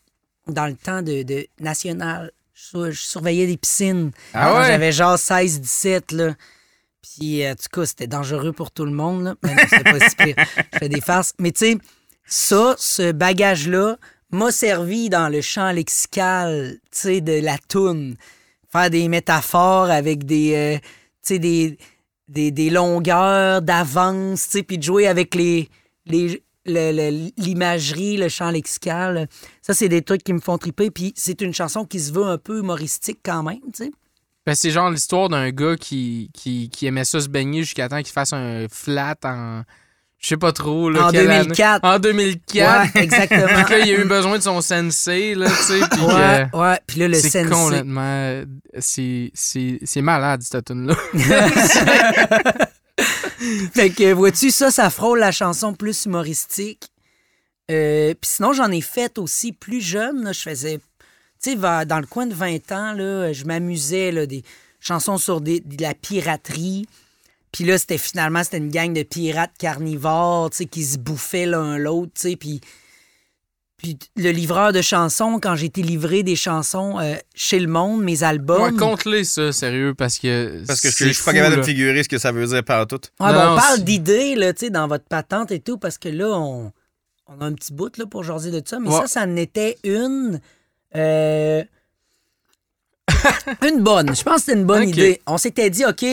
dans 0.48 0.66
le 0.68 0.76
temps 0.76 1.02
de, 1.02 1.24
de 1.24 1.46
national. 1.60 2.32
Je, 2.54 2.64
sur- 2.64 2.92
je 2.92 3.02
surveillais 3.02 3.48
des 3.48 3.58
piscines. 3.58 4.12
Ah 4.34 4.60
ouais? 4.62 4.68
J'avais 4.68 4.92
genre 4.94 5.18
16-17, 5.18 6.16
là. 6.16 6.36
Puis, 7.02 7.44
euh, 7.44 7.52
en 7.52 7.56
tout 7.56 7.68
cas, 7.72 7.86
c'était 7.86 8.08
dangereux 8.08 8.52
pour 8.54 8.72
tout 8.72 8.86
le 8.86 8.92
monde, 8.92 9.24
là. 9.24 9.36
Mais 9.44 9.56
c'était 9.70 9.84
pas 9.84 10.00
si 10.08 10.16
pire. 10.16 10.36
Je 10.74 10.78
fais 10.80 10.90
des 10.90 11.02
farces. 11.02 11.34
Mais 11.40 11.52
tu 11.52 11.66
sais, 11.66 11.78
ça, 12.26 12.76
ce 12.78 13.12
bagage-là, 13.12 13.98
m'a 14.32 14.52
servi 14.52 15.10
dans 15.10 15.28
le 15.28 15.42
champ 15.42 15.72
lexical, 15.72 16.78
tu 16.84 16.88
sais, 16.92 17.22
de 17.22 17.40
la 17.44 17.58
toune. 17.58 18.16
Faire 18.72 18.90
des 18.90 19.10
métaphores 19.10 19.90
avec 19.90 20.26
des, 20.26 20.54
euh, 20.56 20.78
tu 21.26 21.38
des, 21.40 21.78
des, 22.30 22.52
des 22.52 22.70
longueurs 22.70 23.62
d'avance, 23.62 24.46
tu 24.46 24.52
sais, 24.52 24.64
puis 24.64 24.78
de 24.78 24.84
jouer 24.84 25.08
avec 25.08 25.36
les, 25.36 25.70
les, 26.06 26.42
le- 26.66 26.92
le- 26.94 27.32
l'imagerie, 27.38 28.16
le 28.16 28.30
champ 28.30 28.52
lexical. 28.52 29.28
Ça, 29.62 29.74
c'est 29.74 29.90
des 29.90 30.02
trucs 30.02 30.24
qui 30.24 30.32
me 30.32 30.40
font 30.40 30.58
triper. 30.58 30.92
Puis 30.92 31.14
c'est 31.18 31.42
une 31.42 31.54
chanson 31.54 31.84
qui 31.84 32.00
se 32.00 32.14
veut 32.14 32.26
un 32.26 32.38
peu 32.38 32.60
humoristique 32.60 33.20
quand 33.26 33.44
même, 33.44 33.60
tu 33.74 33.86
sais. 33.86 33.92
Ben, 34.52 34.56
c'est 34.56 34.72
genre 34.72 34.90
l'histoire 34.92 35.30
d'un 35.30 35.50
gars 35.52 35.78
qui, 35.78 36.30
qui, 36.34 36.70
qui 36.70 36.86
aimait 36.86 37.06
ça 37.06 37.22
se 37.22 37.30
baigner 37.30 37.64
jusqu'à 37.64 37.88
temps 37.88 38.02
qu'il 38.02 38.12
fasse 38.12 38.34
un 38.34 38.66
flat 38.70 39.16
en. 39.24 39.62
Je 40.20 40.28
sais 40.28 40.36
pas 40.36 40.52
trop. 40.52 40.90
Là, 40.90 41.08
En 41.08 41.10
quelle 41.12 41.32
année. 41.32 41.44
2004. 41.46 41.86
En 41.86 42.00
2004. 42.00 42.94
Ouais, 42.94 43.02
exactement. 43.02 43.48
Puis 43.48 43.64
que 43.64 43.72
là, 43.72 43.80
il 43.80 43.92
a 43.92 44.00
eu 44.02 44.04
besoin 44.04 44.38
de 44.40 44.44
son 44.44 44.60
sensei, 44.60 45.36
là, 45.36 45.48
tu 45.48 45.56
sais. 45.56 45.80
Puis 45.90 46.02
Ouais, 46.02 46.48
que 46.52 46.58
ouais. 46.58 46.80
Puis 46.86 47.00
là, 47.00 47.08
le 47.08 47.14
c'est 47.14 47.30
sensei. 47.30 47.50
complètement. 47.50 48.44
C'est, 48.78 49.32
c'est, 49.34 49.80
c'est 49.86 50.02
malade, 50.02 50.42
cette 50.44 50.66
tune-là. 50.66 50.96
Fait 53.74 53.90
que, 53.90 54.12
vois-tu, 54.12 54.52
ça, 54.52 54.70
ça 54.70 54.90
frôle 54.90 55.20
la 55.20 55.32
chanson 55.32 55.74
plus 55.74 56.04
humoristique. 56.06 56.90
Euh, 57.72 58.14
Puis 58.20 58.32
sinon, 58.36 58.52
j'en 58.52 58.70
ai 58.70 58.82
fait 58.82 59.18
aussi 59.18 59.54
plus 59.54 59.80
jeune. 59.80 60.26
là. 60.26 60.34
je 60.34 60.42
faisais, 60.42 60.80
tu 61.44 61.52
sais, 61.52 61.56
dans 61.86 62.00
le 62.00 62.06
coin 62.06 62.26
de 62.28 62.34
20 62.34 62.72
ans, 62.72 62.94
là, 62.94 63.34
je 63.34 63.46
m'amusais, 63.46 64.12
là, 64.12 64.26
des 64.26 64.44
chansons 64.80 65.18
sur 65.18 65.42
des- 65.42 65.60
de 65.60 65.82
la 65.82 65.94
piraterie. 65.94 66.88
Puis 67.52 67.64
là, 67.66 67.78
c'était 67.78 67.98
finalement, 67.98 68.44
c'était 68.44 68.58
une 68.60 68.70
gang 68.72 68.94
de 68.94 69.04
pirates 69.04 69.52
carnivores, 69.60 70.52
tu 70.52 70.58
sais, 70.58 70.66
qui 70.66 70.84
se 70.86 70.98
bouffaient 70.98 71.46
l'un 71.46 71.78
l'autre, 71.78 72.12
tu 72.16 72.30
sais, 72.30 72.36
puis... 72.36 72.62
Puis 73.78 73.98
le 74.16 74.30
livreur 74.30 74.74
de 74.74 74.82
chansons, 74.84 75.40
quand 75.42 75.56
j'ai 75.56 75.66
été 75.66 75.82
livré 75.82 76.22
des 76.22 76.36
chansons 76.36 77.00
euh, 77.00 77.16
chez 77.34 77.60
Le 77.60 77.66
Monde, 77.68 78.04
mes 78.04 78.22
albums... 78.22 78.62
Ouais, 78.62 78.74
compte-les, 78.78 79.24
ça, 79.24 79.52
sérieux, 79.52 79.96
parce 79.96 80.20
que. 80.20 80.64
Parce 80.68 80.82
que 80.82 80.92
je 80.92 81.10
suis 81.12 81.24
pas 81.24 81.34
capable 81.34 81.56
de 81.58 81.64
figurer 81.64 82.04
ce 82.04 82.08
que 82.10 82.20
ça 82.20 82.32
veut 82.32 82.46
dire 82.46 82.64
par 82.64 82.86
tout. 82.86 83.02
Ouais, 83.20 83.26
Non, 83.26 83.34
ben, 83.34 83.54
on 83.54 83.56
parle 83.56 83.78
c'est- 83.78 83.84
d'idées, 83.84 84.36
là, 84.36 84.54
tu 84.54 84.60
sais, 84.66 84.70
dans 84.70 84.88
votre 84.88 85.06
patente 85.06 85.52
et 85.52 85.60
tout, 85.62 85.80
parce 85.80 85.98
que 85.98 86.10
là, 86.10 86.28
on, 86.30 86.72
on 87.26 87.42
a 87.42 87.46
un 87.46 87.54
petit 87.54 87.74
bout, 87.74 87.98
là, 87.98 88.06
pour 88.06 88.24
jaser 88.24 88.52
de 88.52 88.62
ça. 88.64 88.80
Mais 88.80 88.90
Ouais. 88.90 89.00
ça, 89.02 89.08
ça 89.08 89.24
en 89.24 89.36
était 89.36 89.80
une... 89.84 90.40
euh, 90.96 91.64
une 93.68 93.82
bonne. 93.84 94.16
Je 94.16 94.24
pense 94.24 94.36
que 94.36 94.40
c'était 94.42 94.58
une 94.60 94.66
bonne 94.66 94.84
idée. 94.90 95.22
On 95.28 95.38
s'était 95.38 95.70
dit, 95.70 95.86
OK, 95.86 96.04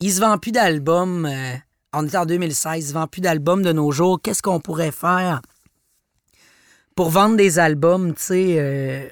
il 0.00 0.12
se 0.12 0.20
vend 0.20 0.38
plus 0.38 0.52
d'albums. 0.52 1.26
euh, 1.26 1.54
on 1.92 2.06
était 2.06 2.16
en 2.18 2.26
2016, 2.26 2.84
il 2.84 2.88
se 2.88 2.92
vend 2.92 3.06
plus 3.06 3.20
d'albums 3.20 3.62
de 3.62 3.72
nos 3.72 3.90
jours. 3.90 4.20
Qu'est-ce 4.22 4.42
qu'on 4.42 4.60
pourrait 4.60 4.92
faire 4.92 5.40
pour 6.96 7.08
vendre 7.10 7.36
des 7.36 7.58
albums, 7.58 8.14
tu 8.14 8.22
sais... 8.22 8.54
euh, 8.58 9.08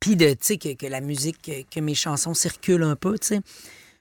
puis 0.00 0.16
de, 0.16 0.30
tu 0.30 0.36
sais, 0.40 0.56
que, 0.58 0.74
que 0.74 0.86
la 0.86 1.00
musique, 1.00 1.42
que, 1.42 1.62
que 1.62 1.80
mes 1.80 1.94
chansons 1.94 2.34
circulent 2.34 2.82
un 2.84 2.96
peu, 2.96 3.18
tu 3.18 3.28
sais. 3.28 3.40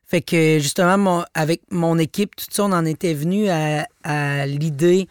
Fait 0.06 0.22
que 0.22 0.58
justement, 0.60 0.98
mon- 0.98 1.26
avec 1.34 1.62
mon 1.70 1.98
équipe, 2.00 2.36
tout 2.36 2.46
ça, 2.50 2.64
on 2.64 2.72
en 2.72 2.86
était 2.86 3.14
venu 3.14 3.50
à, 3.50 3.88
à 4.04 4.46
l'idée 4.46 5.08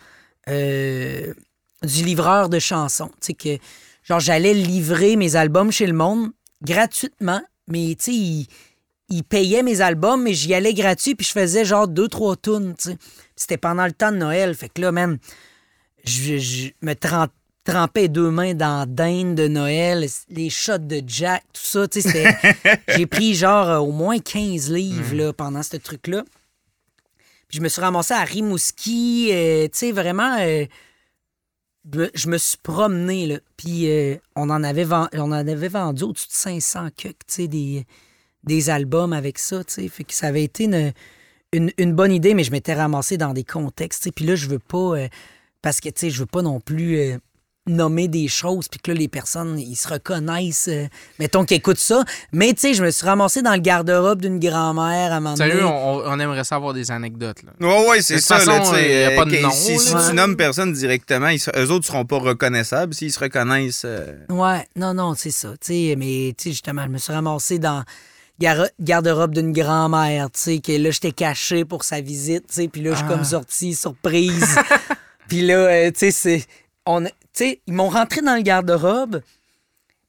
euh, 0.48 1.34
du 1.82 2.04
livreur 2.04 2.48
de 2.48 2.58
chansons. 2.58 3.10
Tu 3.20 3.26
sais, 3.26 3.34
que 3.34 3.58
genre, 4.08 4.20
j'allais 4.20 4.54
livrer 4.54 5.16
mes 5.16 5.36
albums 5.36 5.70
chez 5.70 5.86
le 5.86 5.92
monde 5.92 6.30
gratuitement, 6.62 7.42
mais 7.68 7.94
tu 7.98 8.04
sais, 8.04 8.14
ils 8.14 8.46
ils 9.08 9.22
payaient 9.22 9.62
mes 9.62 9.82
albums, 9.82 10.20
mais 10.20 10.34
j'y 10.34 10.52
allais 10.52 10.74
gratuit, 10.74 11.14
puis 11.14 11.24
je 11.24 11.30
faisais 11.30 11.64
genre 11.64 11.86
deux, 11.86 12.08
trois 12.08 12.34
tunes, 12.34 12.74
tu 12.76 12.90
sais. 12.90 12.98
C'était 13.36 13.56
pendant 13.56 13.86
le 13.86 13.92
temps 13.92 14.10
de 14.10 14.16
Noël. 14.16 14.52
Fait 14.54 14.68
que 14.68 14.80
là, 14.80 14.90
même, 14.90 15.18
je, 16.04 16.38
je 16.38 16.70
me 16.82 16.94
trempais 17.64 18.08
deux 18.08 18.30
mains 18.30 18.54
dans 18.54 18.84
dinde 18.88 19.36
de 19.36 19.46
Noël, 19.46 20.06
les 20.30 20.50
shots 20.50 20.78
de 20.78 21.02
Jack, 21.06 21.44
tout 21.52 21.62
ça, 21.62 21.86
tu 21.86 22.02
sais. 22.02 22.36
J'ai 22.96 23.06
pris 23.06 23.34
genre 23.34 23.68
euh, 23.68 23.78
au 23.78 23.92
moins 23.92 24.18
15 24.18 24.72
livres 24.72 25.14
là, 25.14 25.32
pendant 25.32 25.62
ce 25.62 25.76
truc-là. 25.76 26.24
Puis 27.46 27.58
je 27.58 27.62
me 27.62 27.68
suis 27.68 27.80
ramassé 27.80 28.12
à 28.12 28.24
Rimouski, 28.24 29.28
euh, 29.30 29.64
tu 29.68 29.78
sais, 29.78 29.92
vraiment... 29.92 30.36
euh, 30.40 30.64
je 31.92 31.98
me- 31.98 32.10
je 32.14 32.28
me 32.28 32.38
suis 32.38 32.58
promené, 32.62 33.26
là. 33.26 33.38
Puis 33.56 33.90
euh, 33.90 34.16
on, 34.34 34.50
en 34.50 34.62
avait 34.62 34.86
on 35.14 35.20
en 35.20 35.32
avait 35.32 35.68
vendu 35.68 36.04
au-dessus 36.04 36.28
de 36.28 36.32
500 36.32 36.88
cucs, 36.96 37.18
tu 37.26 37.34
sais, 37.34 37.48
des, 37.48 37.86
des 38.44 38.70
albums 38.70 39.12
avec 39.12 39.38
ça, 39.38 39.64
tu 39.64 39.74
sais. 39.74 39.88
Fait 39.88 40.04
que 40.04 40.14
ça 40.14 40.28
avait 40.28 40.44
été 40.44 40.68
une, 41.52 41.72
bonne 41.94 42.12
idée, 42.12 42.34
mais 42.34 42.44
je 42.44 42.50
m'étais 42.52 42.74
ramassé 42.74 43.16
dans 43.16 43.32
des 43.32 43.44
contextes. 43.44 44.10
Puis 44.14 44.24
là, 44.24 44.34
je 44.36 44.48
veux 44.48 44.58
pas... 44.58 44.96
euh, 44.98 45.08
parce 45.62 45.80
que, 45.80 45.88
tu 45.88 46.00
sais, 46.00 46.10
je 46.10 46.20
veux 46.20 46.26
pas 46.26 46.42
non 46.42 46.60
plus... 46.60 46.96
euh, 46.98 47.18
nommer 47.66 48.06
des 48.08 48.28
choses, 48.28 48.68
puis 48.68 48.78
que 48.80 48.92
là, 48.92 48.96
les 48.98 49.08
personnes, 49.08 49.58
ils 49.58 49.74
se 49.76 49.88
reconnaissent, 49.88 50.68
euh, 50.68 50.86
mettons 51.18 51.44
qu'ils 51.44 51.56
écoutent 51.56 51.78
ça. 51.78 52.04
Mais, 52.32 52.52
tu 52.54 52.60
sais, 52.60 52.74
je 52.74 52.84
me 52.84 52.90
suis 52.90 53.04
ramassé 53.04 53.42
dans 53.42 53.52
le 53.54 53.60
garde-robe 53.60 54.22
d'une 54.22 54.38
grand-mère 54.38 55.12
à 55.12 55.16
un 55.16 55.20
moment 55.20 55.34
donné. 55.34 55.50
Sérieux, 55.50 55.66
on, 55.66 56.02
on 56.06 56.20
aimerait 56.20 56.44
savoir 56.44 56.74
des 56.74 56.90
anecdotes, 56.90 57.42
là. 57.42 57.50
Ouais, 57.66 57.88
ouais, 57.88 58.02
c'est 58.02 58.18
ça. 58.20 58.38
là, 58.38 58.44
façon, 58.44 58.70
tu 58.70 58.76
sais, 58.78 58.84
il 58.84 58.90
y 59.00 59.04
a 59.04 59.10
euh, 59.10 59.16
pas 59.16 59.24
de 59.24 59.36
nom, 59.38 59.50
Si, 59.50 59.76
tu 60.08 60.14
nommes 60.14 60.36
personne 60.36 60.72
directement, 60.72 61.28
ils, 61.28 61.40
eux 61.56 61.70
autres 61.70 61.86
seront 61.86 62.04
pas 62.04 62.18
reconnaissables. 62.18 62.94
S'ils 62.94 63.12
se 63.12 63.18
reconnaissent. 63.18 63.82
euh, 63.84 64.14
Ouais, 64.28 64.64
non, 64.76 64.94
non, 64.94 65.14
c'est 65.16 65.30
ça. 65.32 65.50
Tu 65.60 65.72
sais, 65.90 65.94
mais, 65.98 66.34
tu 66.38 66.44
sais, 66.44 66.50
justement, 66.50 66.84
je 66.84 66.90
me 66.90 66.98
suis 66.98 67.12
ramassé 67.12 67.58
dans 67.58 67.82
gar- 68.40 68.68
garde-robe 68.78 69.34
d'une 69.34 69.52
grand-mère, 69.52 70.30
tu 70.30 70.40
sais, 70.40 70.58
que 70.60 70.70
là, 70.72 70.90
j'étais 70.92 71.12
caché 71.12 71.64
pour 71.64 71.82
sa 71.82 72.00
visite, 72.00 72.46
tu 72.48 72.54
sais, 72.54 72.68
puis 72.68 72.82
là, 72.82 72.92
je 72.92 72.96
suis 72.98 73.06
Ah. 73.08 73.12
comme 73.12 73.24
sortie, 73.24 73.74
surprise. 73.74 74.56
puis 75.28 75.40
là, 75.42 75.54
euh, 75.56 75.90
tu 75.90 75.98
sais, 75.98 76.10
c'est... 76.12 76.44
on 76.86 77.04
sais, 77.44 77.60
ils 77.66 77.72
m'ont 77.74 77.88
rentré 77.88 78.20
dans 78.22 78.34
le 78.36 78.42
garde-robe, 78.42 79.22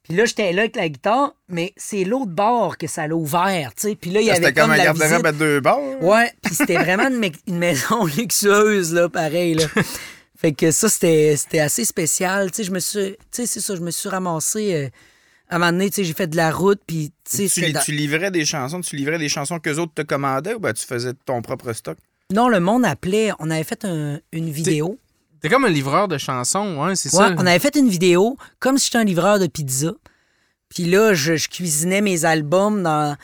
puis 0.04 0.16
là, 0.16 0.26
j'étais 0.26 0.54
là 0.54 0.62
avec 0.64 0.76
la 0.78 0.88
guitare, 0.88 1.36
mais 1.50 1.74
c'est 1.76 2.04
l'autre 2.06 2.32
bord 2.32 2.78
que 2.78 2.88
ça 2.88 3.08
l'a 3.08 3.16
ouvert, 3.16 3.74
tu 3.76 3.90
sais, 3.90 3.96
puis 3.96 4.10
là, 4.10 4.22
il 4.22 4.28
y 4.28 4.30
avait 4.30 4.40
C'était 4.48 4.54
comme 4.54 4.70
comme 4.72 4.80
un 4.80 4.84
garde-robe 4.84 5.26
à 5.26 5.32
deux 5.34 5.60
bords. 5.60 6.02
Ouais, 6.02 6.32
puis 6.42 6.56
c'était 6.56 6.78
vraiment 6.78 7.08
une, 7.10 7.20
ma- 7.20 7.28
une 7.48 7.58
maison 7.58 8.06
luxueuse, 8.06 8.94
là, 8.94 9.10
pareil, 9.10 9.56
là. 9.56 9.66
Fait 10.40 10.54
que 10.54 10.70
ça, 10.70 10.88
c'était 10.88 11.60
assez 11.60 11.84
spécial. 11.84 12.52
Tu 12.52 12.58
sais, 12.58 12.64
je 12.66 12.72
me 12.72 12.80
suis... 12.80 13.14
Tu 13.14 13.18
sais, 13.32 13.46
c'est 13.48 13.60
ça, 13.60 13.76
je 13.76 13.82
me 13.82 13.90
suis 13.90 14.08
ramassé... 14.08 14.74
euh, 14.76 14.90
à 15.50 15.56
un 15.56 15.60
moment 15.60 15.72
donné, 15.72 15.90
j'ai 15.96 16.14
fait 16.14 16.28
de 16.28 16.36
la 16.38 16.52
route, 16.52 16.80
puis, 16.86 17.12
tu 17.28 17.38
Tu, 17.38 17.50
c'était 17.50 17.68
li- 17.68 17.74
dans- 17.74 17.80
tu 17.82 17.92
livrais 17.92 18.30
des 18.32 18.46
chansons, 18.46 18.82
tu 18.82 18.96
livrais 18.96 19.18
des 19.18 19.30
chansons 19.30 19.60
qu'eux 19.60 19.78
autres 19.78 19.94
te 19.96 20.04
commandaient 20.04 20.54
ou 20.54 20.60
ben, 20.60 20.74
tu 20.74 20.86
faisais 20.86 21.14
ton 21.26 21.42
propre 21.42 21.74
stock? 21.74 21.98
Non, 22.32 22.50
le 22.50 22.60
monde 22.60 22.86
appelait... 22.86 23.32
On 23.40 23.50
avait 23.50 23.64
fait 23.64 23.84
un- 23.84 24.20
une 24.32 24.52
vidéo. 24.52 25.00
T'es 25.42 25.50
comme 25.50 25.66
un 25.66 25.70
livreur 25.70 26.08
de 26.08 26.18
chansons, 26.18 26.78
ouais, 26.84 26.96
c'est 26.96 27.14
Ouais, 27.16 27.28
ça. 27.28 27.36
on 27.38 27.46
avait 27.46 27.60
fait 27.60 27.76
une 27.76 27.90
vidéo 27.90 28.38
comme 28.60 28.78
si 28.78 28.86
j'étais 28.86 28.98
un 28.98 29.04
livreur 29.04 29.40
de 29.40 29.48
pizza. 29.48 29.92
Puis 30.70 30.86
là, 30.86 31.14
je, 31.14 31.36
je 31.36 31.48
cuisinais 31.48 32.02
mes 32.02 32.26
albums 32.26 32.84
dans, 32.84 33.16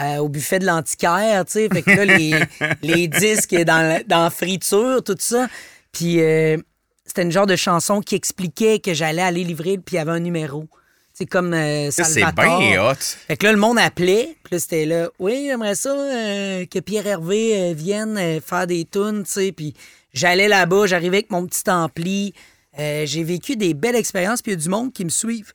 euh, 0.00 0.16
au 0.18 0.28
buffet 0.28 0.58
de 0.58 0.66
l'antiquaire, 0.66 1.44
tu 1.44 1.52
sais. 1.52 1.68
Fait 1.72 1.82
que 1.82 1.90
là, 1.90 2.04
les, 2.04 2.34
les 2.82 3.08
disques 3.08 3.54
dans, 3.54 3.86
la- 3.86 4.02
dans 4.02 4.30
friture, 4.30 5.02
tout 5.04 5.16
ça. 5.18 5.48
Puis 5.92 6.20
euh, 6.20 6.56
c'était 7.04 7.22
une 7.22 7.32
genre 7.32 7.46
de 7.46 7.56
chanson 7.56 8.00
qui 8.00 8.14
expliquait 8.14 8.78
que 8.80 8.94
j'allais 8.94 9.22
aller 9.22 9.44
livrer, 9.44 9.78
puis 9.78 9.94
il 9.94 9.98
y 9.98 10.00
avait 10.00 10.10
un 10.12 10.20
numéro. 10.20 10.66
C'est 11.14 11.26
comme 11.26 11.52
euh, 11.52 11.90
Ça, 11.90 12.04
C'est 12.04 12.20
Salvatore. 12.20 12.58
bien 12.60 12.82
hot. 12.84 12.94
Fait 13.26 13.36
que 13.36 13.44
là, 13.46 13.52
le 13.52 13.58
monde 13.58 13.78
appelait. 13.78 14.36
Puis 14.44 14.54
là, 14.54 14.58
c'était 14.60 14.86
là, 14.86 15.08
oui, 15.18 15.46
j'aimerais 15.48 15.74
ça 15.74 15.90
euh, 15.90 16.64
que 16.66 16.78
Pierre 16.78 17.06
Hervé 17.06 17.70
euh, 17.70 17.74
vienne 17.74 18.40
faire 18.40 18.66
des 18.66 18.84
tunes, 18.84 19.24
tu 19.24 19.30
sais. 19.32 19.52
Puis 19.52 19.74
j'allais 20.18 20.48
là-bas, 20.48 20.86
j'arrivais 20.86 21.18
avec 21.18 21.30
mon 21.30 21.46
petit 21.46 21.68
ampli. 21.70 22.34
Euh, 22.78 23.06
j'ai 23.06 23.24
vécu 23.24 23.56
des 23.56 23.74
belles 23.74 23.96
expériences, 23.96 24.42
puis 24.42 24.52
il 24.52 24.54
y 24.56 24.58
a 24.58 24.62
du 24.62 24.68
monde 24.68 24.92
qui 24.92 25.04
me 25.04 25.10
suivent 25.10 25.52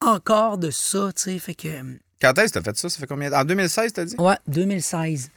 encore 0.00 0.58
de 0.58 0.70
ça, 0.70 1.10
tu 1.14 1.22
sais. 1.22 1.38
Fait 1.38 1.54
que, 1.54 1.68
euh, 1.68 1.82
Quand 2.20 2.36
est-ce 2.38 2.52
que 2.52 2.58
t'as 2.58 2.64
fait 2.64 2.76
ça? 2.76 2.88
Ça 2.88 2.98
fait 2.98 3.06
combien? 3.06 3.32
En 3.32 3.44
2016, 3.44 3.92
t'as 3.92 4.04
dit? 4.04 4.16
ouais, 4.18 4.36
2016. 4.46 5.30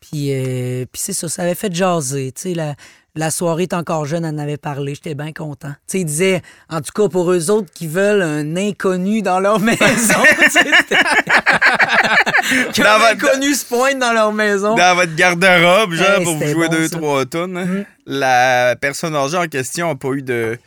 Puis, 0.00 0.32
euh, 0.32 0.84
puis 0.90 1.00
c'est 1.00 1.12
ça, 1.12 1.28
ça 1.28 1.42
avait 1.42 1.54
fait 1.54 1.72
jaser. 1.72 2.32
Tu 2.32 2.42
sais, 2.42 2.54
la, 2.54 2.74
la 3.14 3.30
soirée 3.30 3.64
est 3.64 3.74
encore 3.74 4.06
jeune, 4.06 4.24
elle 4.24 4.34
en 4.34 4.38
avait 4.38 4.56
parlé. 4.56 4.94
J'étais 4.94 5.14
bien 5.14 5.32
content. 5.32 5.68
Tu 5.70 5.74
sais, 5.86 6.00
il 6.00 6.04
disait, 6.06 6.42
en 6.70 6.80
tout 6.80 6.92
cas, 6.94 7.08
pour 7.08 7.30
eux 7.32 7.50
autres 7.50 7.70
qui 7.72 7.86
veulent 7.86 8.22
un 8.22 8.56
inconnu 8.56 9.22
dans 9.22 9.38
leur 9.40 9.60
maison. 9.60 9.84
tu 9.84 10.50
sais, 10.50 10.64
Qu'un 12.72 12.98
votre- 12.98 13.26
inconnu 13.28 13.54
se 13.54 13.64
pointe 13.66 13.98
dans 13.98 14.12
leur 14.12 14.32
maison. 14.32 14.74
Dans 14.74 14.94
votre 14.96 15.14
garde-robe, 15.14 15.92
genre, 15.92 16.06
Hey, 16.18 16.24
pour 16.24 16.34
vous 16.36 16.46
jouer 16.46 16.68
bon, 16.68 16.74
deux, 16.74 16.88
ça. 16.88 16.96
trois 16.98 17.24
tonnes. 17.26 17.52
Mhm. 17.52 17.84
La 18.06 18.74
personne 18.80 19.14
âgée 19.14 19.36
en 19.36 19.46
question 19.46 19.88
n'a 19.88 19.94
pas 19.94 20.08
eu 20.12 20.22
de. 20.22 20.58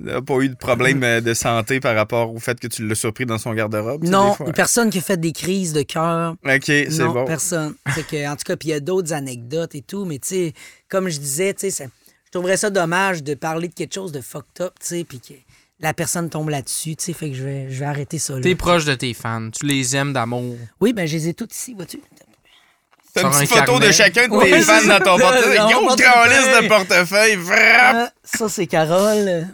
N'a 0.00 0.22
pas 0.22 0.38
eu 0.40 0.48
de 0.48 0.56
problème 0.56 1.02
euh, 1.02 1.20
de 1.20 1.34
santé 1.34 1.80
par 1.80 1.94
rapport 1.94 2.32
au 2.34 2.38
fait 2.38 2.58
que 2.58 2.66
tu 2.66 2.86
l'as 2.86 2.94
surpris 2.94 3.26
dans 3.26 3.38
son 3.38 3.52
garde-robe. 3.54 4.04
non, 4.04 4.30
des 4.30 4.36
fois. 4.36 4.52
personne 4.52 4.90
qui 4.90 4.98
a 4.98 5.00
fait 5.00 5.18
des 5.18 5.32
crises 5.32 5.72
de 5.72 5.82
cœur. 5.82 6.34
Ok, 6.44 6.64
c'est 6.66 6.98
bon. 7.04 7.24
personne. 7.24 7.74
Que, 8.10 8.28
en 8.28 8.36
tout 8.36 8.44
cas, 8.44 8.56
puis 8.56 8.68
il 8.68 8.72
y 8.72 8.74
a 8.74 8.80
d'autres 8.80 9.12
anecdotes 9.12 9.74
et 9.74 9.82
tout, 9.82 10.04
mais 10.04 10.18
tu 10.18 10.28
sais, 10.28 10.52
comme 10.88 11.08
je 11.08 11.18
disais, 11.18 11.52
tu 11.52 11.70
sais, 11.70 11.84
je 12.24 12.30
trouverais 12.30 12.56
ça 12.56 12.70
dommage 12.70 13.22
de 13.22 13.34
parler 13.34 13.68
de 13.68 13.74
quelque 13.74 13.94
chose 13.94 14.12
de 14.12 14.20
fucked 14.20 14.60
up, 14.60 14.74
tu 14.80 14.86
sais, 14.86 15.04
puis 15.04 15.18
que 15.20 15.34
la 15.80 15.92
personne 15.94 16.28
tombe 16.30 16.48
là-dessus, 16.48 16.96
tu 16.96 17.04
sais, 17.06 17.12
fait 17.12 17.30
que 17.30 17.36
je 17.36 17.42
vais, 17.42 17.66
je 17.70 17.80
vais 17.80 17.86
arrêter 17.86 18.18
ça 18.18 18.34
là. 18.34 18.40
T'es 18.40 18.54
proche 18.54 18.84
de 18.84 18.94
tes 18.94 19.14
fans. 19.14 19.50
Tu 19.50 19.66
les 19.66 19.96
aimes 19.96 20.12
d'amour. 20.12 20.56
Oui, 20.80 20.92
ben 20.92 21.06
je 21.06 21.16
les 21.16 21.28
ai 21.28 21.34
toutes 21.34 21.54
ici, 21.54 21.74
vois-tu? 21.74 22.00
T'as 23.14 23.22
une 23.22 23.28
un 23.28 23.30
petite 23.30 23.48
photo 23.48 23.78
de 23.80 23.90
chacun 23.90 24.28
de 24.28 24.32
Oui, 24.34 24.50
tes 24.50 24.60
fans 24.60 24.86
dans 24.86 24.98
ton 25.00 25.18
portefeuille. 25.18 25.58
Gros 25.58 25.86
portefeuille. 25.86 26.28
calice 26.28 26.62
de 26.62 26.68
portefeuille. 26.68 27.38
Ah, 27.50 28.10
ça, 28.22 28.48
c'est 28.48 28.66
Carole. 28.66 29.48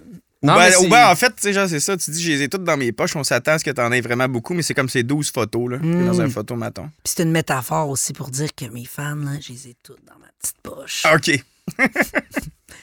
Non, 0.44 0.54
Ben, 0.54 0.68
mais 0.70 0.76
ou 0.76 0.88
ben, 0.88 1.08
en 1.10 1.16
fait, 1.16 1.30
tu 1.30 1.42
sais, 1.42 1.52
genre, 1.52 1.68
c'est 1.68 1.80
ça. 1.80 1.96
Tu 1.96 2.10
dis, 2.10 2.22
je 2.22 2.30
les 2.30 2.42
ai 2.42 2.48
toutes 2.48 2.64
dans 2.64 2.76
mes 2.76 2.92
poches. 2.92 3.16
On 3.16 3.24
s'attend 3.24 3.52
à 3.52 3.58
ce 3.58 3.64
que 3.64 3.70
t'en 3.70 3.90
aies 3.92 4.00
vraiment 4.00 4.28
beaucoup, 4.28 4.54
mais 4.54 4.62
c'est 4.62 4.74
comme 4.74 4.88
ces 4.88 5.02
12 5.02 5.30
photos, 5.32 5.70
là. 5.72 5.78
Mm. 5.78 6.06
Dans 6.06 6.20
un 6.20 6.28
photomaton. 6.28 6.90
Puis 7.02 7.14
c'est 7.16 7.22
une 7.22 7.30
métaphore 7.32 7.88
aussi 7.88 8.12
pour 8.12 8.28
dire 8.30 8.54
que 8.54 8.66
mes 8.66 8.84
fans, 8.84 9.16
là, 9.16 9.32
je 9.40 9.52
les 9.52 9.68
ai 9.68 9.76
toutes 9.82 10.04
dans 10.04 10.18
ma 10.18 10.26
petite 10.40 10.56
poche. 10.62 11.04
OK. 11.12 11.30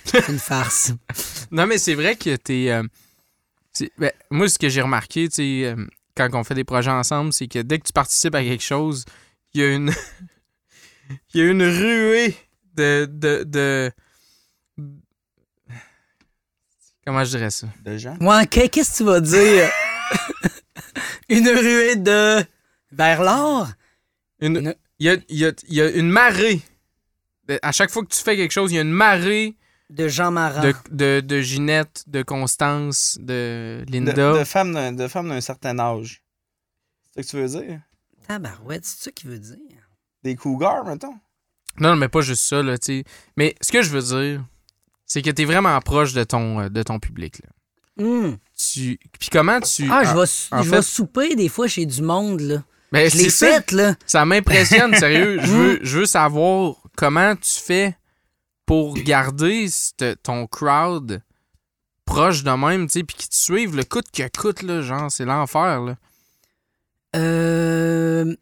C'est 0.06 0.28
une 0.30 0.40
farce. 0.40 0.92
Non, 1.52 1.68
mais 1.68 1.78
c'est 1.78 1.94
vrai 1.94 2.16
que 2.16 2.36
t'es. 2.36 2.72
euh, 2.72 2.84
ben, 4.00 4.12
moi, 4.32 4.50
ce 4.50 4.58
que 4.58 4.68
j'ai 4.68 4.82
remarqué, 4.82 5.30
tu 5.30 5.36
sais, 5.36 5.66
euh, 5.66 5.76
quand 6.18 6.28
on 6.34 6.44
fait 6.44 6.56
des 6.56 6.64
projets 6.64 6.90
ensemble, 6.92 7.32
c'est 7.32 7.48
que 7.48 7.60
dès 7.60 7.78
que 7.78 7.86
tu 7.86 7.94
participes 7.94 8.34
à 8.36 8.42
quelque 8.44 8.64
chose, 8.64 9.06
il 9.54 9.62
y 9.62 9.64
a 9.64 9.74
une. 9.74 9.94
Il 11.34 11.42
y 11.42 11.44
a 11.44 11.48
une 11.52 11.62
ruée 11.64 12.36
de. 12.76 13.06
de, 13.12 13.44
de... 13.46 13.92
Comment 17.06 17.24
je 17.24 17.32
dirais 17.38 17.50
ça? 17.50 17.68
De 17.84 17.98
gens? 17.98 18.16
Ouais, 18.22 18.46
qu'est-ce 18.48 18.92
que 18.92 18.98
tu 18.98 19.04
vas 19.04 19.20
dire? 19.22 19.70
une 21.30 21.48
ruée 21.48 21.96
de... 21.96 22.44
Vers 22.92 23.24
l'or? 23.24 23.70
Une- 24.40 24.58
Une- 24.58 24.76
Il 25.00 25.06
y, 25.08 25.10
a, 25.10 25.16
il 25.30 25.38
y 25.40 25.46
a- 25.46 25.52
il 25.68 25.74
y 25.74 25.82
a 25.82 25.90
une 25.90 26.10
marée. 26.10 26.62
De- 27.48 27.58
à 27.64 27.72
chaque 27.72 27.90
fois 27.90 28.04
que 28.04 28.14
tu 28.14 28.22
fais 28.22 28.36
quelque 28.36 28.52
chose, 28.52 28.72
il 28.72 28.76
y 28.76 28.78
a 28.78 28.82
une 28.84 28.92
marée 28.92 29.56
De 29.90 30.08
Jean 30.08 30.30
Marin. 30.30 30.62
de, 30.62 30.74
de, 30.92 31.22
de 31.22 31.42
Ginette, 31.42 32.04
de 32.08 32.22
Constance, 32.22 33.18
de 33.20 33.84
Linda. 33.90 34.34
de 34.38 34.44
femmes 34.44 34.74
d'un 34.74 34.92
de 34.92 35.08
femmes 35.08 35.30
d'un 35.30 35.42
certain 35.42 35.80
âge. 35.80 36.22
C'est 37.16 37.24
ce 37.24 37.32
que 37.32 37.38
tu 37.38 37.42
veux 37.44 37.62
dire? 37.66 37.80
Tabarouette, 38.28 38.86
c'est 38.86 39.06
ça 39.06 39.12
qu'il 39.12 39.32
veut 39.32 39.40
dire? 39.40 39.58
Des 40.24 40.36
cougars, 40.36 40.86
mettons? 40.86 41.16
Non, 41.80 41.96
mais 41.96 42.10
pas 42.10 42.22
juste 42.22 42.44
ça, 42.44 42.62
là, 42.62 42.78
tu 42.78 43.00
sais. 43.00 43.04
Mais 43.38 43.56
ce 43.62 43.72
que 43.72 43.82
je 43.82 43.90
veux 43.90 44.02
dire, 44.04 44.46
c'est 45.14 45.22
que 45.22 45.30
t'es 45.30 45.44
vraiment 45.44 45.78
proche 45.82 46.14
de 46.14 46.24
ton, 46.24 46.62
euh, 46.62 46.70
de 46.70 46.84
ton 46.84 47.00
public, 47.00 47.42
là. 47.44 47.50
Tu... 48.58 48.98
Puis 49.20 49.30
comment 49.30 49.60
tu... 49.60 49.88
Ah, 49.92 50.04
je 50.06 50.18
vais, 50.18 50.26
sou- 50.26 50.48
en 50.56 50.64
je 50.64 50.70
fait- 50.70 50.76
vais 50.78 50.82
souper 50.82 51.36
des 51.36 51.50
fois 51.50 51.68
chez 51.68 51.86
du 51.86 52.02
monde, 52.02 52.40
là. 52.40 52.64
Ben, 52.94 53.10
Je 53.10 53.30
ça. 53.30 53.48
faite, 53.48 53.72
là. 53.74 53.96
Ça 54.06 54.24
m'impressionne, 54.26 54.96
sérieux. 54.96 55.40
Je 55.42 55.48
veux, 55.52 55.80
je 55.84 56.00
veux 56.00 56.06
savoir 56.06 56.76
comment 56.96 57.36
tu 57.36 57.60
fais 57.60 57.98
pour 58.66 58.94
garder 58.96 59.68
ton 60.24 60.48
crowd 60.48 61.22
proche 62.06 62.44
de 62.44 62.52
même, 62.52 62.88
tu 62.88 63.00
sais, 63.00 63.04
puis 63.04 63.18
qu'ils 63.18 63.30
te 63.30 63.36
suivent 63.36 63.76
le 63.76 63.84
coûte 63.84 64.10
que 64.12 64.28
coûte, 64.30 64.62
là, 64.64 64.82
genre, 64.82 65.12
c'est 65.12 65.26
l'enfer, 65.26 65.82
là. 65.82 65.96
Euh, 67.18 68.34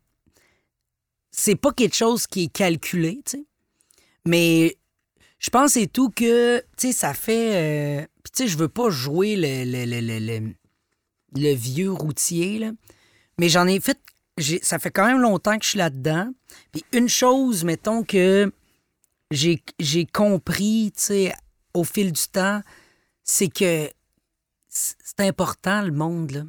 c'est 1.32 1.56
pas 1.56 1.72
quelque 1.74 1.96
chose 1.96 2.28
qui 2.28 2.44
est 2.46 2.54
calculé, 2.54 3.22
tu 3.26 3.38
sais. 3.38 3.46
Mais 4.26 4.78
je 5.40 5.50
pense 5.50 5.78
et 5.78 5.88
tout 5.88 6.10
que, 6.10 6.60
tu 6.78 6.88
sais, 6.88 6.94
ça 6.94 7.14
fait. 7.14 8.02
euh, 8.02 8.06
Puis, 8.24 8.32
tu 8.32 8.44
sais, 8.44 8.48
je 8.50 8.58
veux 8.58 8.68
pas 8.68 8.90
jouer 8.90 9.36
le, 9.36 9.64
le, 9.66 9.86
le, 10.20 10.54
le, 11.36 11.54
vieux 11.54 11.92
routier, 11.92 12.60
là. 12.60 12.72
Mais 13.38 13.50
j'en 13.50 13.66
ai 13.68 13.80
fait. 13.80 13.98
Ça 14.62 14.80
fait 14.80 14.92
quand 14.92 15.06
même 15.06 15.20
longtemps 15.20 15.58
que 15.58 15.64
je 15.66 15.70
suis 15.72 15.78
là-dedans. 15.78 16.32
Puis, 16.72 16.84
une 16.94 17.10
chose, 17.10 17.64
mettons, 17.64 18.04
que 18.04 18.52
j'ai 19.32 20.06
compris, 20.14 20.92
tu 20.96 21.04
sais, 21.04 21.34
au 21.74 21.84
fil 21.84 22.12
du 22.12 22.28
temps, 22.32 22.62
c'est 23.24 23.50
que 23.50 23.90
c'est 24.68 25.20
important, 25.22 25.82
le 25.82 25.92
monde, 25.92 26.32
là. 26.32 26.42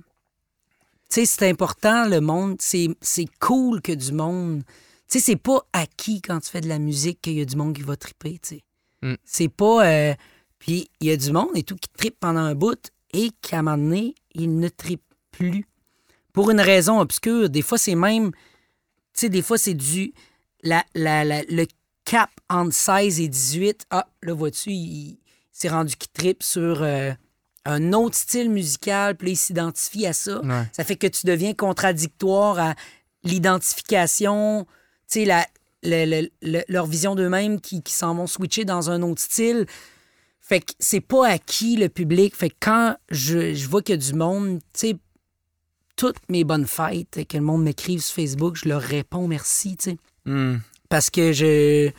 Tu 1.10 1.14
sais, 1.14 1.26
c'est 1.26 1.48
important, 1.48 2.06
le 2.06 2.20
monde. 2.20 2.56
C'est 2.60 2.94
cool 3.40 3.82
que 3.82 3.92
du 3.92 4.12
monde. 4.12 4.62
Tu 5.08 5.18
sais, 5.18 5.24
c'est 5.24 5.36
pas 5.36 5.60
acquis 5.72 6.22
quand 6.22 6.38
tu 6.40 6.50
fais 6.50 6.60
de 6.60 6.68
la 6.68 6.78
musique 6.78 7.20
qu'il 7.22 7.34
y 7.34 7.40
a 7.40 7.44
du 7.44 7.56
monde 7.56 7.74
qui 7.74 7.82
va 7.82 7.96
triper, 7.96 8.38
tu 8.38 8.56
sais. 8.56 8.62
Mm. 9.02 9.14
C'est 9.24 9.48
pas. 9.48 9.86
euh, 9.86 10.14
Puis 10.58 10.88
il 11.00 11.06
y 11.08 11.10
a 11.10 11.16
du 11.16 11.32
monde 11.32 11.50
et 11.54 11.62
tout 11.62 11.76
qui 11.76 11.88
tripe 11.96 12.16
pendant 12.20 12.40
un 12.40 12.54
bout 12.54 12.90
et 13.12 13.30
qu'à 13.42 13.58
un 13.58 13.62
moment 13.62 13.78
donné, 13.78 14.14
il 14.34 14.58
ne 14.58 14.68
tripe 14.68 15.02
plus. 15.30 15.64
Pour 16.32 16.50
une 16.50 16.60
raison 16.60 17.00
obscure. 17.00 17.48
Des 17.50 17.62
fois, 17.62 17.78
c'est 17.78 17.94
même. 17.96 18.30
Tu 18.32 18.38
sais, 19.14 19.28
des 19.28 19.42
fois, 19.42 19.58
c'est 19.58 19.74
du. 19.74 20.12
La, 20.62 20.84
la- 20.94 21.24
la- 21.24 21.42
le 21.44 21.66
cap 22.04 22.30
entre 22.48 22.74
16 22.74 23.20
et 23.20 23.28
18. 23.28 23.86
Ah, 23.90 24.06
là, 24.22 24.34
vois-tu, 24.34 24.70
il 24.70 25.18
s'est 25.52 25.68
rendu 25.70 25.96
qu'il 25.96 26.10
tripe 26.12 26.42
sur 26.42 26.82
euh, 26.82 27.12
un 27.64 27.92
autre 27.92 28.16
style 28.16 28.50
musical, 28.50 29.16
puis 29.16 29.28
là, 29.28 29.32
il 29.32 29.36
s'identifie 29.36 30.06
à 30.06 30.12
ça. 30.12 30.40
Ouais. 30.42 30.64
Ça 30.72 30.84
fait 30.84 30.96
que 30.96 31.06
tu 31.06 31.26
deviens 31.26 31.54
contradictoire 31.54 32.58
à 32.58 32.74
l'identification, 33.24 34.64
tu 35.10 35.20
sais, 35.20 35.24
la, 35.24 35.46
le- 35.82 36.04
le- 36.04 36.30
le- 36.42 36.64
leur 36.68 36.86
vision 36.86 37.14
d'eux-mêmes 37.14 37.60
qui, 37.60 37.82
qui 37.82 37.92
s'en 37.92 38.14
vont 38.14 38.26
switcher 38.26 38.64
dans 38.64 38.90
un 38.90 39.02
autre 39.02 39.20
style. 39.20 39.66
Fait 40.40 40.60
que 40.60 40.72
c'est 40.78 41.00
pas 41.00 41.28
acquis 41.28 41.76
le 41.76 41.88
public. 41.88 42.34
Fait 42.34 42.50
que 42.50 42.56
quand 42.60 42.96
je, 43.10 43.54
je 43.54 43.68
vois 43.68 43.82
qu'il 43.82 43.94
y 43.94 43.98
a 43.98 44.00
du 44.00 44.14
monde, 44.14 44.58
tu 44.72 44.80
sais, 44.80 44.96
toutes 45.96 46.28
mes 46.28 46.44
bonnes 46.44 46.66
fêtes, 46.66 47.26
que 47.28 47.36
le 47.36 47.42
monde 47.42 47.62
m'écrive 47.62 48.00
sur 48.00 48.14
Facebook, 48.14 48.56
je 48.56 48.68
leur 48.68 48.80
réponds 48.80 49.28
merci, 49.28 49.76
tu 49.76 49.90
sais. 49.90 49.96
Hmm. 50.24 50.58
Parce 50.88 51.10
que 51.10 51.32
je, 51.32 51.90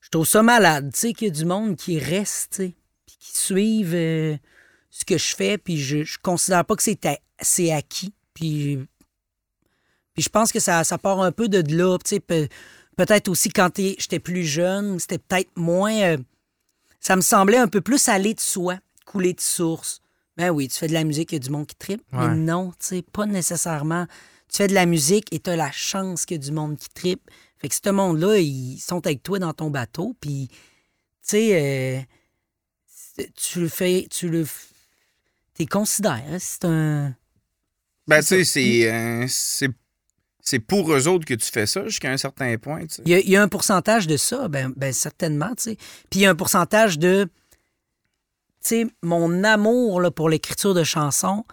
je 0.00 0.08
trouve 0.10 0.26
ça 0.26 0.42
malade, 0.42 0.90
tu 0.92 1.00
sais, 1.00 1.12
qu'il 1.12 1.28
y 1.28 1.30
a 1.30 1.34
du 1.34 1.44
monde 1.44 1.76
qui 1.76 1.98
reste, 1.98 2.52
tu 2.52 2.56
sais, 2.56 2.74
puis 3.06 3.16
qui 3.20 3.38
suivent 3.38 3.94
euh, 3.94 4.36
ce 4.90 5.04
que 5.04 5.18
je 5.18 5.34
fais, 5.36 5.58
puis 5.58 5.76
je, 5.78 6.02
je 6.02 6.18
considère 6.18 6.64
pas 6.64 6.76
que 6.76 6.82
c'est, 6.82 6.98
c'est 7.40 7.72
acquis. 7.72 8.12
Puis, 8.32 8.78
puis 10.14 10.22
je 10.22 10.28
pense 10.28 10.52
que 10.52 10.60
ça, 10.60 10.84
ça 10.84 10.96
part 10.96 11.20
un 11.20 11.32
peu 11.32 11.48
de 11.48 11.62
là, 11.76 11.98
pe- 11.98 12.48
peut-être 12.96 13.28
aussi 13.28 13.50
quand 13.50 13.76
j'étais 13.76 14.20
plus 14.20 14.44
jeune, 14.44 14.98
c'était 14.98 15.18
peut-être 15.18 15.50
moins... 15.56 15.94
euh, 16.00 16.16
ça 17.00 17.16
me 17.16 17.20
semblait 17.20 17.58
un 17.58 17.68
peu 17.68 17.80
plus 17.80 18.08
aller 18.08 18.32
de 18.32 18.40
soi, 18.40 18.78
couler 19.04 19.34
de 19.34 19.40
source. 19.40 20.00
Ben 20.36 20.50
oui, 20.50 20.68
tu 20.68 20.78
fais 20.78 20.88
de 20.88 20.94
la 20.94 21.04
musique, 21.04 21.32
il 21.32 21.34
y 21.34 21.36
a 21.36 21.40
du 21.40 21.50
monde 21.50 21.66
qui 21.66 21.76
tripe. 21.76 22.02
Ouais. 22.12 22.28
Mais 22.28 22.34
non, 22.34 22.70
tu 22.70 22.86
sais, 22.86 23.02
pas 23.02 23.26
nécessairement. 23.26 24.06
Tu 24.48 24.56
fais 24.56 24.68
de 24.68 24.74
la 24.74 24.86
musique 24.86 25.32
et 25.32 25.38
tu 25.38 25.50
as 25.50 25.56
la 25.56 25.70
chance 25.70 26.24
qu'il 26.26 26.36
y 26.36 26.40
a 26.40 26.42
du 26.42 26.52
monde 26.52 26.76
qui 26.76 26.88
tripe. 26.88 27.30
Fait 27.58 27.68
que 27.68 27.74
ce 27.74 27.90
monde-là, 27.90 28.38
ils 28.38 28.78
sont 28.78 29.06
avec 29.06 29.22
toi 29.22 29.38
dans 29.38 29.52
ton 29.52 29.70
bateau, 29.70 30.16
puis, 30.20 30.48
tu 30.48 30.56
sais, 31.22 32.06
euh, 33.18 33.24
tu 33.36 33.60
le 33.60 33.68
fais, 33.68 34.06
tu 34.10 34.28
le. 34.28 34.46
T'es 35.54 35.66
considères, 35.66 36.22
hein, 36.28 36.38
c'est 36.40 36.64
un. 36.64 37.14
Ben, 38.06 38.20
tu 38.20 38.26
sais, 38.26 38.44
c'est, 38.44 38.92
euh, 38.92 39.26
c'est, 40.44 40.58
pour 40.58 40.92
eux 40.92 41.08
autres 41.08 41.24
que 41.24 41.34
tu 41.34 41.50
fais 41.50 41.66
ça 41.66 41.84
jusqu'à 41.86 42.10
un 42.12 42.16
certain 42.18 42.56
point. 42.58 42.82
Il 43.06 43.12
y, 43.12 43.36
a, 43.36 43.42
un 43.42 43.48
pourcentage 43.48 44.06
de 44.06 44.16
ça, 44.18 44.46
ben, 44.48 44.72
ben 44.76 44.92
certainement, 44.92 45.54
tu 45.56 45.62
sais. 45.70 45.76
Puis 46.10 46.20
il 46.20 46.22
y 46.22 46.26
a 46.26 46.30
un 46.30 46.34
pourcentage 46.34 46.98
de. 46.98 47.24
Tu 48.62 48.68
sais, 48.68 48.86
mon 49.02 49.42
amour 49.42 50.02
pour 50.14 50.28
l'écriture 50.28 50.74
de 50.74 50.84
chansons 50.84 51.44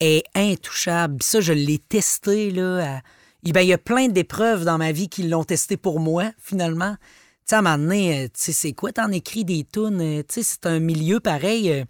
est 0.00 0.24
intouchable. 0.34 1.18
Puis 1.18 1.28
ça, 1.28 1.40
je 1.40 1.52
l'ai 1.52 1.78
testé, 1.78 2.50
là. 2.50 3.02
ben, 3.44 3.60
il 3.60 3.68
y 3.68 3.72
a 3.72 3.78
plein 3.78 4.08
d'épreuves 4.08 4.64
dans 4.64 4.78
ma 4.78 4.92
vie 4.92 5.08
qui 5.08 5.24
l'ont 5.24 5.44
testé 5.44 5.76
pour 5.76 6.00
moi, 6.00 6.32
finalement. 6.38 6.96
Tu 6.96 7.50
sais, 7.50 7.56
à 7.56 7.58
un 7.58 7.62
moment 7.62 7.78
donné, 7.78 8.24
euh, 8.24 8.28
tu 8.28 8.54
c'est 8.54 8.72
quoi, 8.72 8.90
t'en 8.90 9.10
écris 9.12 9.44
des 9.44 9.66
tunes? 9.70 10.00
euh, 10.00 10.22
Tu 10.26 10.36
sais, 10.36 10.42
c'est 10.42 10.66
un 10.66 10.80
milieu 10.80 11.20
pareil. 11.20 11.70
euh, 11.70 11.84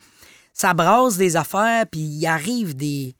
ça 0.52 0.74
brasse 0.74 1.16
des 1.16 1.36
affaires, 1.36 1.86
puis 1.86 2.00
il 2.00 2.26
arrive 2.26 2.74
des. 2.74 3.14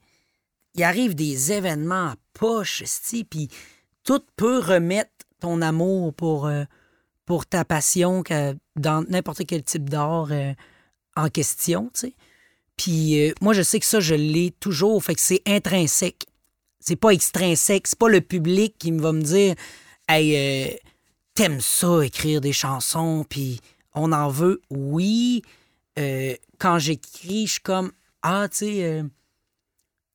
Il 0.74 0.82
arrive 0.82 1.14
des 1.14 1.52
événements 1.52 2.08
à 2.08 2.16
poche, 2.32 2.82
puis 3.30 3.48
tout 4.02 4.22
peut 4.36 4.58
remettre 4.58 5.10
ton 5.40 5.62
amour 5.62 6.12
pour, 6.14 6.46
euh, 6.46 6.64
pour 7.26 7.46
ta 7.46 7.64
passion 7.64 8.22
que- 8.22 8.56
dans 8.76 9.04
n'importe 9.08 9.46
quel 9.46 9.62
type 9.62 9.88
d'art 9.88 10.28
euh, 10.30 10.52
en 11.16 11.28
question, 11.28 11.90
tu 11.94 12.00
sais. 12.00 12.14
Puis 12.76 13.20
euh, 13.20 13.32
moi, 13.40 13.54
je 13.54 13.62
sais 13.62 13.78
que 13.78 13.86
ça, 13.86 14.00
je 14.00 14.14
l'ai 14.14 14.50
toujours, 14.58 15.02
fait 15.02 15.14
que 15.14 15.20
c'est 15.20 15.42
intrinsèque. 15.46 16.26
C'est 16.80 16.96
pas 16.96 17.10
extrinsèque, 17.10 17.86
c'est 17.86 17.98
pas 17.98 18.08
le 18.08 18.20
public 18.20 18.74
qui 18.78 18.90
va 18.90 19.12
me 19.12 19.22
dire 19.22 19.54
Hey, 20.08 20.78
t'aimes 21.34 21.60
ça, 21.62 22.04
écrire 22.04 22.42
des 22.42 22.52
chansons, 22.52 23.24
puis 23.26 23.60
on 23.94 24.12
en 24.12 24.28
veut, 24.28 24.60
oui. 24.68 25.42
Quand 26.58 26.78
j'écris, 26.78 27.46
je 27.46 27.52
suis 27.52 27.62
comme, 27.62 27.90
ah, 28.20 28.48
tu 28.50 28.58
sais, 28.58 29.02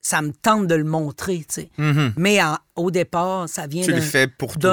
ça 0.02 0.22
me 0.22 0.32
tente 0.32 0.68
de 0.68 0.76
le 0.76 0.84
montrer, 0.86 1.40
tu 1.40 1.46
sais. 1.62 1.70
Mhm. 1.78 2.14
Mais 2.18 2.42
en- 2.42 2.58
au 2.76 2.90
départ, 2.92 3.50
ça 3.50 3.68
vient 3.68 3.84
d'un- 3.92 4.02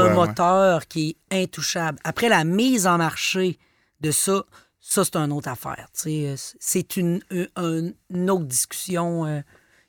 ouais. 0.08 0.14
moteur 0.14 0.86
qui 0.86 1.16
est 1.30 1.42
intouchable. 1.42 1.98
Après 2.04 2.28
la 2.28 2.44
mise 2.44 2.86
en 2.86 2.98
marché 2.98 3.58
de 4.00 4.10
ça, 4.10 4.44
ça, 4.80 5.04
c'est 5.04 5.16
une 5.16 5.32
autre 5.32 5.48
affaire. 5.48 5.88
tu 5.94 6.02
sais. 6.02 6.28
Euh, 6.28 6.34
C'est 6.60 6.96
une, 6.96 7.20
une- 7.30 7.94
une 8.14 8.30
autre 8.30 8.44
discussion 8.44 9.26
euh, 9.26 9.40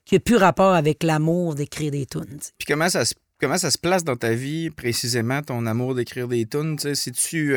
qui 0.06 0.16
n'a 0.16 0.20
plus 0.20 0.38
rapport 0.38 0.74
avec 0.74 1.04
l'amour 1.04 1.54
d'écrire 1.54 1.92
des 1.92 2.06
tunes. 2.06 2.40
Puis 2.58 2.66
comment 2.68 2.90
ça 2.90 3.06
se 3.06 3.14
comment 3.40 3.58
ça 3.60 3.70
se 3.70 3.78
place 3.78 4.04
dans 4.04 4.16
ta 4.16 4.34
vie 4.34 4.72
précisément 4.72 5.44
ton 5.44 5.68
amour 5.68 5.94
d'écrire 5.94 6.28
des 6.28 6.48
tunes, 6.48 6.78
tu 6.78 6.84
sais, 6.84 6.96
si 6.96 7.12
tu 7.12 7.56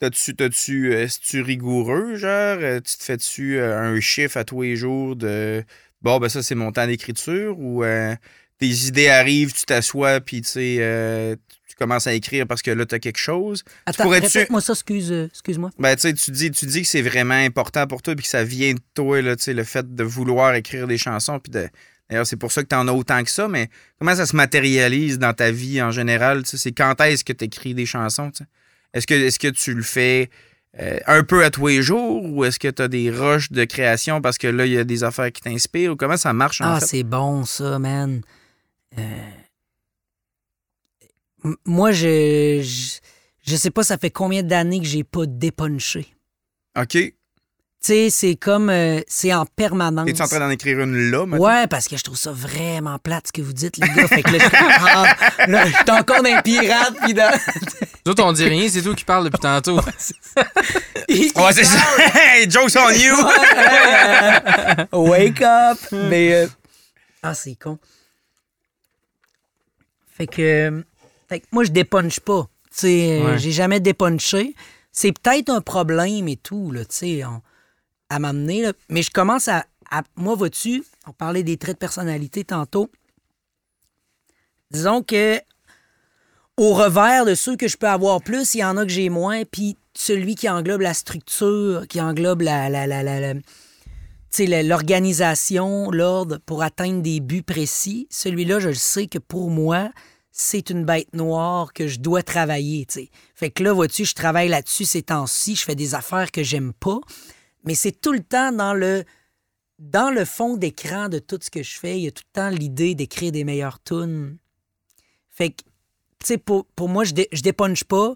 T'as-tu, 0.00 0.34
t'as-tu, 0.34 0.94
euh, 0.94 1.06
tu 1.22 1.42
rigoureux, 1.42 2.16
genre? 2.16 2.56
Euh, 2.60 2.80
Tu 2.80 2.96
te 2.96 3.02
fais-tu 3.04 3.58
euh, 3.58 3.78
un 3.78 4.00
chiffre 4.00 4.38
à 4.38 4.44
tous 4.44 4.62
les 4.62 4.74
jours 4.74 5.14
de 5.14 5.62
bon, 6.02 6.18
ben 6.18 6.28
ça, 6.28 6.42
c'est 6.42 6.54
mon 6.54 6.72
temps 6.72 6.86
d'écriture 6.86 7.58
ou 7.58 7.84
euh, 7.84 8.14
tes 8.58 8.68
idées 8.68 9.08
arrivent, 9.08 9.52
tu 9.52 9.64
t'assois, 9.64 10.20
puis 10.20 10.42
tu 10.42 10.48
sais, 10.48 10.76
euh, 10.80 11.34
tu 11.68 11.74
commences 11.76 12.06
à 12.06 12.12
écrire 12.12 12.46
parce 12.46 12.62
que 12.62 12.70
là, 12.70 12.84
t'as 12.86 12.98
quelque 12.98 13.18
chose? 13.18 13.64
Attends, 13.86 14.08
répète-moi 14.08 14.60
ça, 14.60 14.72
excuse, 14.74 15.10
euh, 15.10 15.26
excuse-moi. 15.26 15.70
Ben, 15.78 15.94
tu 15.96 16.02
sais, 16.02 16.14
tu 16.14 16.30
dis, 16.30 16.50
tu 16.50 16.66
dis 16.66 16.82
que 16.82 16.88
c'est 16.88 17.02
vraiment 17.02 17.34
important 17.34 17.86
pour 17.86 18.02
toi, 18.02 18.14
puis 18.14 18.24
que 18.24 18.30
ça 18.30 18.44
vient 18.44 18.74
de 18.74 18.80
toi, 18.94 19.22
là, 19.22 19.36
tu 19.36 19.44
sais, 19.44 19.54
le 19.54 19.64
fait 19.64 19.94
de 19.94 20.04
vouloir 20.04 20.54
écrire 20.54 20.86
des 20.86 20.98
chansons, 20.98 21.38
puis 21.38 21.50
de. 21.50 21.68
D'ailleurs, 22.08 22.26
c'est 22.26 22.36
pour 22.36 22.50
ça 22.50 22.64
que 22.64 22.68
tu 22.68 22.74
en 22.74 22.88
as 22.88 22.92
autant 22.92 23.22
que 23.22 23.30
ça, 23.30 23.46
mais 23.46 23.70
comment 24.00 24.16
ça 24.16 24.26
se 24.26 24.34
matérialise 24.34 25.20
dans 25.20 25.32
ta 25.32 25.52
vie 25.52 25.80
en 25.80 25.92
général? 25.92 26.42
tu 26.42 26.50
sais, 26.50 26.56
C'est 26.58 26.72
quand 26.72 27.00
est-ce 27.02 27.22
que 27.22 27.32
tu 27.32 27.44
écris 27.44 27.72
des 27.72 27.86
chansons? 27.86 28.32
tu 28.32 28.38
sais? 28.38 28.50
Est-ce 28.92 29.06
que, 29.06 29.14
est 29.14 29.38
que 29.38 29.48
tu 29.48 29.74
le 29.74 29.82
fais 29.82 30.28
euh, 30.78 30.98
un 31.06 31.24
peu 31.24 31.44
à 31.44 31.50
tous 31.50 31.66
les 31.66 31.82
jours 31.82 32.24
ou 32.24 32.44
est-ce 32.44 32.58
que 32.60 32.68
tu 32.68 32.80
as 32.82 32.86
des 32.88 33.10
rushs 33.10 33.50
de 33.50 33.64
création 33.64 34.20
parce 34.20 34.38
que 34.38 34.46
là, 34.46 34.66
il 34.66 34.72
y 34.72 34.78
a 34.78 34.84
des 34.84 35.02
affaires 35.02 35.32
qui 35.32 35.40
t'inspirent? 35.42 35.92
Ou 35.92 35.96
comment 35.96 36.16
ça 36.16 36.32
marche 36.32 36.60
en 36.60 36.74
Ah, 36.74 36.80
fait? 36.80 36.86
c'est 36.86 37.02
bon, 37.02 37.44
ça, 37.44 37.78
man. 37.78 38.20
Euh, 38.98 39.02
Moi, 41.64 41.92
je, 41.92 42.60
je. 42.62 42.98
Je 43.42 43.56
sais 43.56 43.70
pas, 43.70 43.82
ça 43.82 43.96
fait 43.96 44.10
combien 44.10 44.42
d'années 44.42 44.78
que 44.80 44.86
j'ai 44.86 45.02
pas 45.02 45.24
dépunché. 45.26 46.06
OK. 46.78 46.98
Tu 47.82 47.86
sais, 47.94 48.10
c'est 48.10 48.36
comme. 48.36 48.68
euh, 48.68 49.00
c'est 49.08 49.32
en 49.32 49.46
permanence. 49.46 50.06
Es-tu 50.06 50.20
en 50.20 50.26
train 50.28 50.38
d'en 50.40 50.50
écrire 50.50 50.80
une 50.80 51.10
là, 51.10 51.24
maintenant? 51.24 51.46
Ouais, 51.46 51.66
parce 51.66 51.88
que 51.88 51.96
je 51.96 52.04
trouve 52.04 52.18
ça 52.18 52.30
vraiment 52.30 52.98
plate 52.98 53.28
ce 53.28 53.32
que 53.32 53.40
vous 53.40 53.54
dites, 53.54 53.78
les 53.78 53.88
gars. 53.88 54.06
Fait 54.06 54.22
que 54.22 54.30
là, 54.32 54.38
je 54.38 54.48
ah, 54.52 55.16
là, 55.46 55.64
je 55.66 55.72
suis 55.72 55.90
encore 55.90 56.22
d'un 56.22 56.42
pirate, 56.42 56.94
puis 57.02 57.14
dans... 57.14 57.32
Nous 58.04 58.12
autres, 58.12 58.22
on 58.22 58.32
dit 58.34 58.44
rien, 58.44 58.68
c'est 58.68 58.82
toi 58.82 58.94
qui 58.94 59.04
parles 59.06 59.24
depuis 59.24 59.40
tantôt. 59.40 59.76
Ouais, 59.78 59.92
c'est 61.52 61.64
ça. 61.64 61.80
hey, 62.14 62.50
jokes 62.50 62.76
on 62.76 62.90
you! 62.90 63.16
Wake 64.92 65.40
up! 65.40 65.78
Mais. 65.92 66.34
euh, 66.34 66.46
Ah, 67.22 67.32
c'est 67.32 67.54
con. 67.54 67.78
Fait 70.16 70.26
que. 70.26 70.84
Fait 71.30 71.40
que 71.40 71.46
moi, 71.52 71.64
je 71.64 71.70
dépunche 71.70 72.20
pas. 72.20 72.42
Tu 72.72 72.76
sais, 72.80 73.20
euh, 73.22 73.24
Ouais. 73.32 73.38
j'ai 73.38 73.52
jamais 73.52 73.80
dépunché. 73.80 74.54
C'est 74.92 75.12
peut-être 75.12 75.48
un 75.50 75.60
problème 75.62 76.28
et 76.28 76.36
tout, 76.36 76.72
là, 76.72 76.80
tu 76.84 76.94
sais, 76.96 77.24
on- 77.24 77.40
à 78.10 78.18
m'amener. 78.18 78.70
Mais 78.90 79.02
je 79.02 79.10
commence 79.10 79.48
à. 79.48 79.64
moi, 80.16 80.34
vois-tu, 80.34 80.84
on 81.06 81.12
parlait 81.12 81.42
des 81.42 81.56
traits 81.56 81.76
de 81.76 81.78
personnalité 81.78 82.44
tantôt. 82.44 82.90
Disons 84.70 85.02
que. 85.02 85.40
Au 86.56 86.74
revers 86.74 87.24
de 87.24 87.34
ceux 87.34 87.56
que 87.56 87.68
je 87.68 87.78
peux 87.78 87.88
avoir 87.88 88.20
plus, 88.20 88.52
il 88.52 88.58
y 88.58 88.64
en 88.64 88.76
a 88.76 88.84
que 88.84 88.90
j'ai 88.90 89.08
moins, 89.08 89.44
puis 89.46 89.78
celui 89.94 90.34
qui 90.34 90.46
englobe 90.46 90.82
la 90.82 90.92
structure, 90.92 91.86
qui 91.88 92.02
englobe 92.02 92.42
la, 92.42 92.68
la, 92.68 92.86
la, 92.86 93.02
la- 93.02 94.62
l'organisation, 94.62 95.90
l'ordre 95.90 96.38
pour 96.44 96.62
atteindre 96.62 97.00
des 97.00 97.20
buts 97.20 97.42
précis, 97.42 98.08
celui-là, 98.10 98.60
je 98.60 98.68
le 98.68 98.74
sais 98.74 99.06
que 99.06 99.18
pour 99.18 99.48
moi, 99.48 99.90
c'est 100.32 100.68
une 100.68 100.84
bête 100.84 101.14
noire 101.14 101.72
que 101.72 101.88
je 101.88 101.98
dois 101.98 102.22
travailler. 102.22 102.86
Fait 103.34 103.50
que 103.50 103.62
là, 103.62 103.72
vois-tu, 103.72 104.04
je 104.04 104.14
travaille 104.14 104.48
là-dessus 104.48 104.84
ces 104.84 105.02
temps-ci, 105.02 105.56
je 105.56 105.64
fais 105.64 105.74
des 105.74 105.94
affaires 105.94 106.30
que 106.30 106.42
j'aime 106.42 106.72
pas, 106.74 107.00
mais 107.64 107.74
c'est 107.74 107.92
tout 107.92 108.12
le 108.12 108.22
temps 108.22 108.52
dans 108.52 108.74
le 108.74 109.04
dans 109.78 110.10
le 110.10 110.26
fond 110.26 110.56
d'écran 110.56 111.08
de 111.08 111.18
tout 111.18 111.38
ce 111.40 111.50
que 111.50 111.62
je 111.62 111.78
fais, 111.78 111.98
il 111.98 112.04
y 112.04 112.08
a 112.08 112.10
tout 112.10 112.22
le 112.34 112.40
temps 112.40 112.50
l'idée 112.50 112.94
d'écrire 112.94 113.32
des 113.32 113.44
meilleures 113.44 113.82
tunes. 113.82 114.36
Fait 115.30 115.50
que, 115.50 115.62
tu 116.18 116.26
sais, 116.26 116.38
pour, 116.38 116.66
moi, 116.80 117.04
je, 117.04 117.14
dé, 117.14 117.28
je 117.32 117.40
pas. 117.84 118.14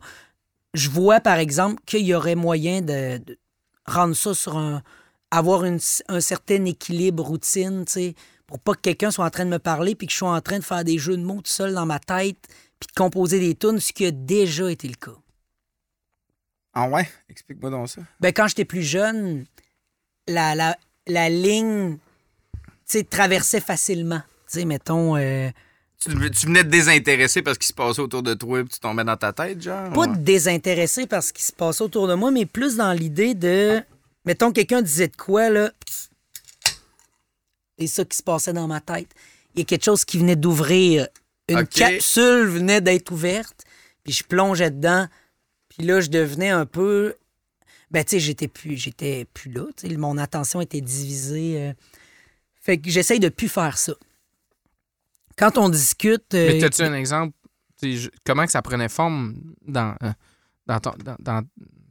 Je 0.75 0.91
vois, 0.91 1.21
par 1.21 1.39
exemple, 1.39 1.83
qu'il 1.87 2.05
y 2.05 2.13
aurait 2.13 2.35
moyen 2.35 2.83
de, 2.83 3.17
de 3.17 3.39
rendre 3.87 4.15
ça 4.15 4.35
sur 4.35 4.59
un. 4.59 4.83
avoir 5.31 5.65
un 5.65 6.21
certain 6.21 6.67
équilibre 6.67 7.23
routine, 7.23 7.87
tu 7.87 7.93
sais, 7.93 8.15
pour 8.47 8.59
pas 8.59 8.75
que 8.75 8.81
quelqu'un 8.81 9.11
soit 9.11 9.25
en 9.25 9.31
train 9.31 9.47
de 9.47 9.51
me 9.51 9.59
parler 9.59 9.95
puis 9.95 10.07
que 10.07 10.13
je 10.13 10.19
sois 10.19 10.35
en 10.35 10.41
train 10.41 10.59
de 10.59 10.65
faire 10.65 10.85
des 10.85 10.99
jeux 10.99 11.17
de 11.17 11.23
mots 11.23 11.41
tout 11.41 11.51
seul 11.51 11.75
dans 11.75 11.87
ma 11.87 11.99
tête 11.99 12.37
puis 12.79 12.89
de 12.89 12.93
composer 12.95 13.41
des 13.41 13.55
tunes, 13.55 13.81
ce 13.81 13.93
qui 13.93 14.05
a 14.05 14.11
déjà 14.11 14.71
été 14.71 14.87
le 14.87 14.95
cas. 14.95 15.17
Ah 16.75 16.89
ouais? 16.89 17.09
Explique-moi 17.29 17.71
donc 17.71 17.89
ça. 17.89 18.03
Ben, 18.21 18.33
quand 18.33 18.49
j'étais 18.49 18.65
plus 18.65 18.83
jeune, 18.83 19.45
la, 20.27 20.55
la, 20.55 20.77
la 21.07 21.29
ligne, 21.29 21.97
tu 21.97 22.71
sais, 22.87 23.05
traversait 23.05 23.61
facilement. 23.61 24.23
Tu 24.51 24.59
sais, 24.61 24.65
mettons, 24.65 25.17
euh, 25.17 25.51
Tu, 26.01 26.11
tu 26.31 26.47
venais 26.47 26.65
de 26.65 26.71
désintéresser 26.71 27.43
parce 27.43 27.59
qu'il 27.59 27.69
se 27.69 27.73
passait 27.73 28.01
autour 28.01 28.23
de 28.23 28.35
toi 28.35 28.61
et 28.61 28.65
tu 28.65 28.79
tombais 28.81 29.05
dans 29.05 29.17
ta 29.17 29.33
tête, 29.33 29.63
genre? 29.63 29.93
pas 29.93 30.07
de 30.09 30.17
désintéressé 30.17 31.07
par 31.07 31.23
ce 31.23 31.33
qui 31.33 31.43
se 31.43 31.53
passait 31.53 31.83
autour 31.85 32.09
de 32.09 32.15
moi, 32.15 32.31
mais 32.31 32.45
plus 32.47 32.77
dans 32.77 32.93
l'idée 32.93 33.35
de, 33.35 33.81
mettons, 34.25 34.51
quelqu'un 34.53 34.83
disait 34.83 35.09
de 35.09 35.17
quoi, 35.17 35.49
là, 35.51 35.71
et 37.79 37.87
ça 37.87 38.05
qui 38.05 38.17
se 38.17 38.23
passait 38.23 38.53
dans 38.53 38.67
ma 38.69 38.81
tête. 38.81 39.09
Il 39.55 39.61
y 39.61 39.63
a 39.63 39.65
quelque 39.65 39.85
chose 39.85 40.05
qui 40.05 40.19
venait 40.19 40.37
d'ouvrir. 40.37 41.09
Une 41.49 41.67
capsule 41.67 42.47
venait 42.47 42.81
d'être 42.81 43.11
ouverte, 43.11 43.65
puis 44.03 44.13
je 44.13 44.25
plongeais 44.25 44.71
dedans, 44.71 45.07
puis 45.77 45.87
là, 45.87 46.01
je 46.01 46.09
devenais 46.09 46.51
un 46.51 46.67
peu... 46.67 47.15
Ben, 47.91 48.05
tu 48.05 48.11
sais, 48.13 48.21
j'étais 48.21 48.49
plus, 48.49 48.77
j'étais 48.77 49.25
plus 49.35 49.51
là, 49.53 49.67
tu 49.77 49.89
sais, 49.89 49.97
mon 49.97 50.19
attention 50.19 50.61
était 50.61 50.81
divisée. 50.81 51.61
euh. 51.61 51.73
Fait 52.61 52.79
que 52.79 52.91
j'essaye 52.91 53.21
de 53.21 53.29
plus 53.29 53.49
faire 53.49 53.79
ça. 53.79 53.93
Quand 55.37 55.59
on 55.59 55.69
discute... 55.69 56.35
euh, 56.35 56.47
Mais 56.53 56.65
as-tu 56.65 56.83
un 56.83 56.95
exemple? 56.95 57.37
je- 57.83 58.09
comment 58.25 58.47
que 58.47 58.53
ça 58.53 58.63
prenait 58.63 58.89
forme 58.89 59.35
dans, 59.67 59.95
euh, 60.03 60.13
dans, 60.67 60.81
ton- 60.81 60.95
dans, 61.05 61.17
dans- 61.19 61.47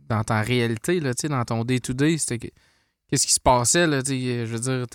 dans 0.10 0.24
ta 0.24 0.42
réalité, 0.42 1.00
là, 1.00 1.14
dans 1.14 1.46
ton 1.46 1.64
day-to-day? 1.64 2.18
Qu'est-ce 2.18 3.28
qui 3.28 3.34
se 3.34 3.40
passait? 3.40 3.86
Là, 3.86 4.02
je 4.06 4.44
veux 4.46 4.60
dire, 4.60 4.86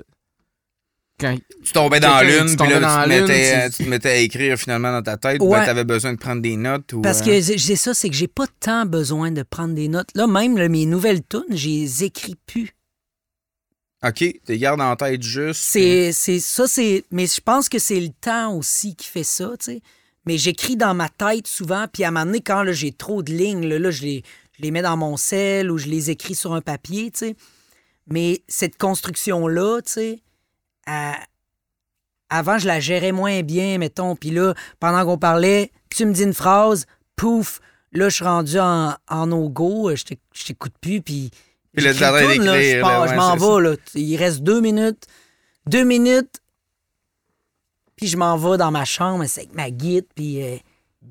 quand, 1.19 1.37
Tu 1.65 1.73
tombais 1.73 2.01
dans 2.01 2.21
l'une, 2.23 2.47
tu 2.51 2.57
puis 2.57 2.69
là, 2.71 2.81
dans 2.81 3.03
tu, 3.03 3.09
te 3.09 3.09
mettais, 3.09 3.51
tu- 3.51 3.57
euh, 3.59 3.69
tu 3.77 3.85
te 3.85 3.89
mettais 3.89 4.09
à 4.11 4.17
écrire 4.17 4.57
finalement 4.59 4.93
dans 4.93 5.03
ta 5.03 5.17
tête. 5.17 5.41
Ouais. 5.43 5.59
Ben, 5.59 5.65
t'avais 5.67 5.85
besoin 5.85 6.13
de 6.13 6.19
prendre 6.19 6.41
des 6.43 6.57
notes. 6.57 6.93
Ou, 6.93 7.01
Parce 7.03 7.21
euh, 7.23 7.25
que 7.27 7.41
c'est 7.41 7.59
c'est 7.59 7.77
ça, 7.77 7.95
c'est 7.95 8.09
que 8.09 8.15
j'ai 8.17 8.29
pas 8.29 8.47
tant 8.61 8.87
besoin 8.87 9.31
de 9.31 9.43
prendre 9.43 9.75
des 9.75 9.89
notes. 9.89 10.09
Là, 10.15 10.27
même 10.27 10.57
là, 10.57 10.69
mes 10.69 10.87
nouvelles 10.87 11.23
tunes, 11.27 11.45
je 11.57 11.69
les 11.69 12.05
écris 12.05 12.37
plus. 12.47 12.71
OK, 14.05 14.15
tu 14.19 14.41
les 14.47 14.59
gardes 14.59 14.81
en 14.81 14.95
tête 14.95 15.23
juste. 15.23 15.61
C'est 15.61 16.13
c'est- 16.13 16.39
ça, 16.39 16.69
c'est. 16.69 17.05
Mais 17.11 17.27
je 17.27 17.41
pense 17.41 17.69
que 17.69 17.79
c'est 17.81 17.99
le 18.01 18.11
temps 18.11 18.55
aussi 18.55 18.95
qui 18.95 19.09
fait 19.09 19.25
ça, 19.25 19.51
tu 19.59 19.65
sais. 19.73 19.83
Mais 20.25 20.39
j'écris 20.39 20.77
dans 20.77 20.95
ma 20.95 21.09
tête 21.09 21.47
souvent, 21.49 21.87
puis 21.93 22.05
à 22.05 22.09
un 22.09 22.11
moment 22.13 22.27
donné, 22.27 22.41
quand 22.41 22.63
là, 22.63 22.73
j'ai 22.73 22.93
trop 22.93 23.23
de 23.23 23.33
lignes, 23.33 23.67
là, 23.67 23.79
là, 23.79 23.91
je, 23.91 24.03
les, 24.03 24.23
je 24.57 24.63
les 24.63 24.71
mets 24.71 24.83
dans 24.83 24.97
mon 24.97 25.17
sel 25.17 25.71
ou 25.71 25.79
je 25.79 25.87
les 25.87 26.11
écris 26.11 26.35
sur 26.37 26.53
un 26.55 26.61
papier, 26.61 27.11
tu 27.11 27.19
sais. 27.21 27.37
Mais 28.07 28.43
cette 28.47 28.77
construction-là, 28.79 29.81
tu 29.83 29.93
sais, 29.93 30.21
à- 30.89 31.19
avant, 32.31 32.59
je 32.59 32.67
la 32.67 32.81
gérais 32.81 33.13
moins 33.13 33.43
bien, 33.43 33.79
mettons. 33.79 34.17
Puis 34.17 34.31
là, 34.31 34.55
pendant 34.81 35.05
qu'on 35.05 35.19
parlait, 35.19 35.71
tu 35.91 36.05
me 36.07 36.13
dis 36.13 36.23
une 36.25 36.35
phrase, 36.35 36.87
pouf, 37.17 37.61
là, 37.93 38.09
je 38.09 38.15
suis 38.17 38.25
rendu 38.25 38.59
en, 38.59 38.95
en 39.09 39.27
no-go, 39.27 39.95
je 39.95 40.03
t'éc- 40.05 40.21
je 40.35 40.45
t'écoute 40.45 40.75
plus, 40.81 41.01
puis. 41.01 41.31
Puis 41.75 41.85
là, 41.85 41.93
j'écris 41.93 41.99
t'es 41.99 42.07
en 42.07 42.13
train 42.27 42.37
tout, 42.37 42.43
là, 42.43 42.53
d'écrire, 42.59 43.09
je 43.09 43.15
m'en 43.15 43.37
vais, 43.37 43.69
là. 43.71 43.77
Il 43.95 44.17
reste 44.17 44.41
deux 44.41 44.61
minutes. 44.61 45.07
Deux 45.67 45.85
minutes, 45.85 46.41
puis 47.97 48.07
je 48.07 48.17
m'en 48.17 48.37
vais 48.39 48.57
dans 48.57 48.71
ma 48.71 48.85
chambre, 48.85 49.25
c'est 49.27 49.41
avec 49.43 49.55
ma 49.55 49.71
guide, 49.71 50.07
puis. 50.15 50.43
euh, 50.43 50.57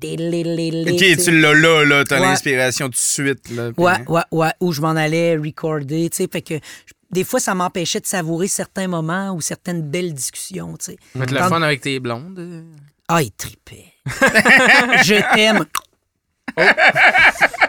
tu 1.24 1.40
l'as 1.40 1.54
là, 1.54 1.84
là, 1.84 2.04
t'as 2.04 2.20
Ouais. 2.20 2.26
l'inspiration 2.26 2.86
tout 2.86 2.92
de 2.92 2.96
suite. 2.96 3.50
Là, 3.50 3.70
Ouais, 3.76 3.94
ouais, 4.08 4.22
ouais. 4.30 4.50
Où 4.60 4.72
je 4.72 4.80
m'en 4.80 4.90
allais 4.90 5.36
recorder, 5.36 6.08
tu 6.10 6.18
sais. 6.18 6.28
Fait 6.30 6.40
que 6.42 6.54
je- 6.54 6.92
des 7.10 7.24
fois, 7.24 7.40
ça 7.40 7.54
m'empêchait 7.54 8.00
de 8.00 8.06
savourer 8.06 8.48
certains 8.48 8.86
moments 8.88 9.32
ou 9.32 9.40
certaines 9.40 9.82
belles 9.82 10.12
discussions, 10.14 10.76
tu 10.76 10.92
sais. 10.92 10.96
mettre 11.14 11.32
le 11.34 11.40
Quand- 11.40 11.48
fun 11.48 11.62
avec 11.62 11.80
tes 11.80 11.98
blondes. 12.00 12.38
euh? 12.38 12.62
Ah, 13.08 13.22
il 13.22 13.32
tripait. 13.32 13.92
je 14.06 15.34
t'aime. 15.34 15.64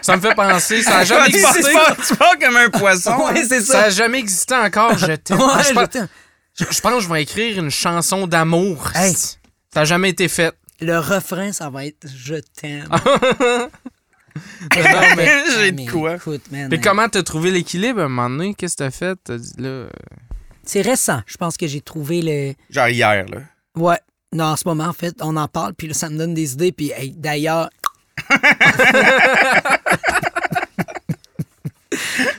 Ça 0.02 0.16
me 0.16 0.20
fait 0.20 0.34
penser, 0.34 0.82
ça 0.82 0.98
a 0.98 1.04
jamais 1.04 1.26
existé. 1.28 1.62
tu 2.08 2.16
pars 2.16 2.38
comme 2.38 2.56
un 2.56 2.70
poisson. 2.70 3.16
Ouais, 3.32 3.44
Ça 3.44 3.60
ça. 3.60 3.82
a 3.84 3.90
jamais 3.90 4.18
existé 4.18 4.54
encore, 4.54 4.96
je 4.98 5.12
t'aime. 5.14 5.38
Ouais, 5.38 5.46
Ah, 5.52 5.62
je, 5.62 5.68
je 5.68 5.72
pense, 5.74 5.88
t'aime. 5.90 6.08
je- 6.58 6.64
je 6.70 6.80
pense 6.80 6.92
que 6.94 7.00
je 7.00 7.08
vais 7.08 7.22
écrire 7.22 7.58
une 7.58 7.70
chanson 7.70 8.26
d'amour. 8.26 8.90
Hey. 8.94 9.14
Ça 9.72 9.80
a 9.82 9.84
jamais 9.84 10.10
été 10.10 10.28
fait. 10.28 10.52
le 10.80 10.98
refrain, 10.98 11.52
ça 11.52 11.70
va 11.70 11.86
être 11.86 12.06
Je 12.14 12.36
t'aime. 12.60 12.88
Non, 14.34 15.00
mais- 15.16 15.42
J'ai 15.54 15.72
Mais 15.72 15.84
de 15.84 15.90
quoi. 15.90 16.16
écoute, 16.16 16.42
man, 16.50 16.72
euh, 16.72 16.76
comment 16.82 17.08
t'as 17.08 17.22
trouvé 17.22 17.50
l'équilibre 17.50 18.00
à 18.00 18.04
un 18.04 18.08
moment 18.08 18.30
donné? 18.30 18.54
Qu'est-ce 18.54 18.76
que 18.76 18.84
t'as 18.84 18.90
fait? 18.90 19.18
T'as 19.24 19.38
dit 19.38 19.52
là. 19.58 19.86
C'est 20.62 20.82
récent. 20.82 21.20
Je 21.26 21.36
pense 21.36 21.56
que 21.56 21.66
j'ai 21.66 21.80
trouvé 21.80 22.20
le. 22.22 22.54
Genre 22.70 22.88
hier, 22.88 23.26
là. 23.26 23.38
Ouais. 23.76 23.98
Non, 24.32 24.44
en 24.44 24.56
ce 24.56 24.62
moment, 24.68 24.84
en 24.84 24.92
fait, 24.92 25.16
on 25.20 25.36
en 25.36 25.48
parle, 25.48 25.74
puis 25.74 25.88
là, 25.88 25.94
ça 25.94 26.08
me 26.08 26.16
donne 26.16 26.34
des 26.34 26.52
idées. 26.52 26.70
Puis 26.72 26.92
hey, 26.94 27.10
d'ailleurs. 27.16 27.68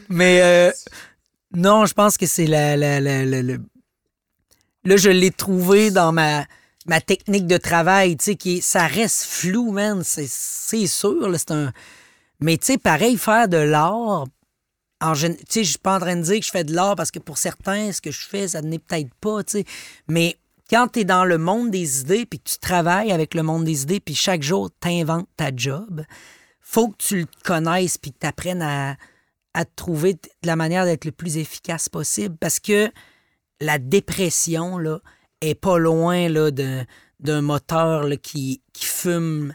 Mais 0.09 0.41
euh, 0.41 0.71
non, 1.53 1.85
je 1.85 1.93
pense 1.93 2.17
que 2.17 2.25
c'est 2.25 2.47
la, 2.47 2.75
la, 2.77 2.99
la- 2.99 3.25
la- 3.25 3.41
le- 3.41 3.61
Là, 4.83 4.97
je 4.97 5.09
l'ai 5.09 5.29
trouvé 5.31 5.91
dans 5.91 6.11
ma, 6.11 6.45
ma 6.85 7.01
technique 7.01 7.47
de 7.47 7.57
travail, 7.57 8.17
tu 8.17 8.25
sais, 8.25 8.35
qui 8.35 8.61
ça 8.61 8.87
reste 8.87 9.23
flou, 9.23 9.71
man. 9.71 10.03
C'est, 10.03 10.27
sûr, 10.87 11.33
c'est 11.37 11.51
un. 11.51 11.71
Mais 12.39 12.57
tu 12.57 12.67
sais, 12.67 12.77
pareil, 12.77 13.17
faire 13.17 13.47
de 13.47 13.57
l'art. 13.57 14.25
Je 15.13 15.33
suis 15.63 15.77
pas 15.79 15.95
en 15.95 15.99
train 15.99 16.15
de 16.15 16.21
dire 16.21 16.39
que 16.39 16.45
je 16.45 16.51
fais 16.51 16.63
de 16.63 16.73
l'art 16.73 16.95
parce 16.95 17.09
que 17.09 17.19
pour 17.19 17.37
certains, 17.37 17.91
ce 17.91 18.01
que 18.01 18.11
je 18.11 18.25
fais, 18.25 18.49
ça 18.49 18.61
n'est 18.61 18.79
peut-être 18.79 19.13
pas, 19.15 19.43
tu 19.43 19.59
sais. 19.59 19.65
Mais 20.07 20.37
quand 20.71 20.87
tu 20.87 20.99
es 20.99 21.03
dans 21.03 21.25
le 21.25 21.37
monde 21.37 21.69
des 21.69 22.01
idées, 22.01 22.25
puis 22.25 22.39
que 22.39 22.49
tu 22.49 22.57
travailles 22.57 23.11
avec 23.11 23.33
le 23.33 23.43
monde 23.43 23.65
des 23.65 23.83
idées, 23.83 23.99
puis 23.99 24.15
chaque 24.15 24.41
jour, 24.41 24.69
tu 24.81 24.87
inventes 24.87 25.27
ta 25.35 25.49
job, 25.53 26.03
faut 26.61 26.87
que 26.89 26.97
tu 26.97 27.19
le 27.19 27.27
connaisses, 27.43 27.97
puis 27.97 28.13
que 28.13 28.19
tu 28.19 28.27
apprennes 28.27 28.61
à, 28.61 28.95
trouver 29.75 30.13
de 30.13 30.29
la 30.43 30.55
manière 30.55 30.85
d'être 30.85 31.03
le 31.03 31.11
plus 31.11 31.35
efficace 31.37 31.89
possible. 31.89 32.37
Parce 32.39 32.61
que 32.61 32.89
la 33.59 33.79
dépression, 33.79 34.77
là, 34.77 34.99
est 35.41 35.55
pas 35.55 35.77
loin 35.77 36.29
là, 36.29 36.51
d'un, 36.51 36.85
d'un 37.19 37.41
moteur 37.41 38.03
là, 38.03 38.15
qui, 38.17 38.61
qui 38.73 38.85
fume. 38.85 39.53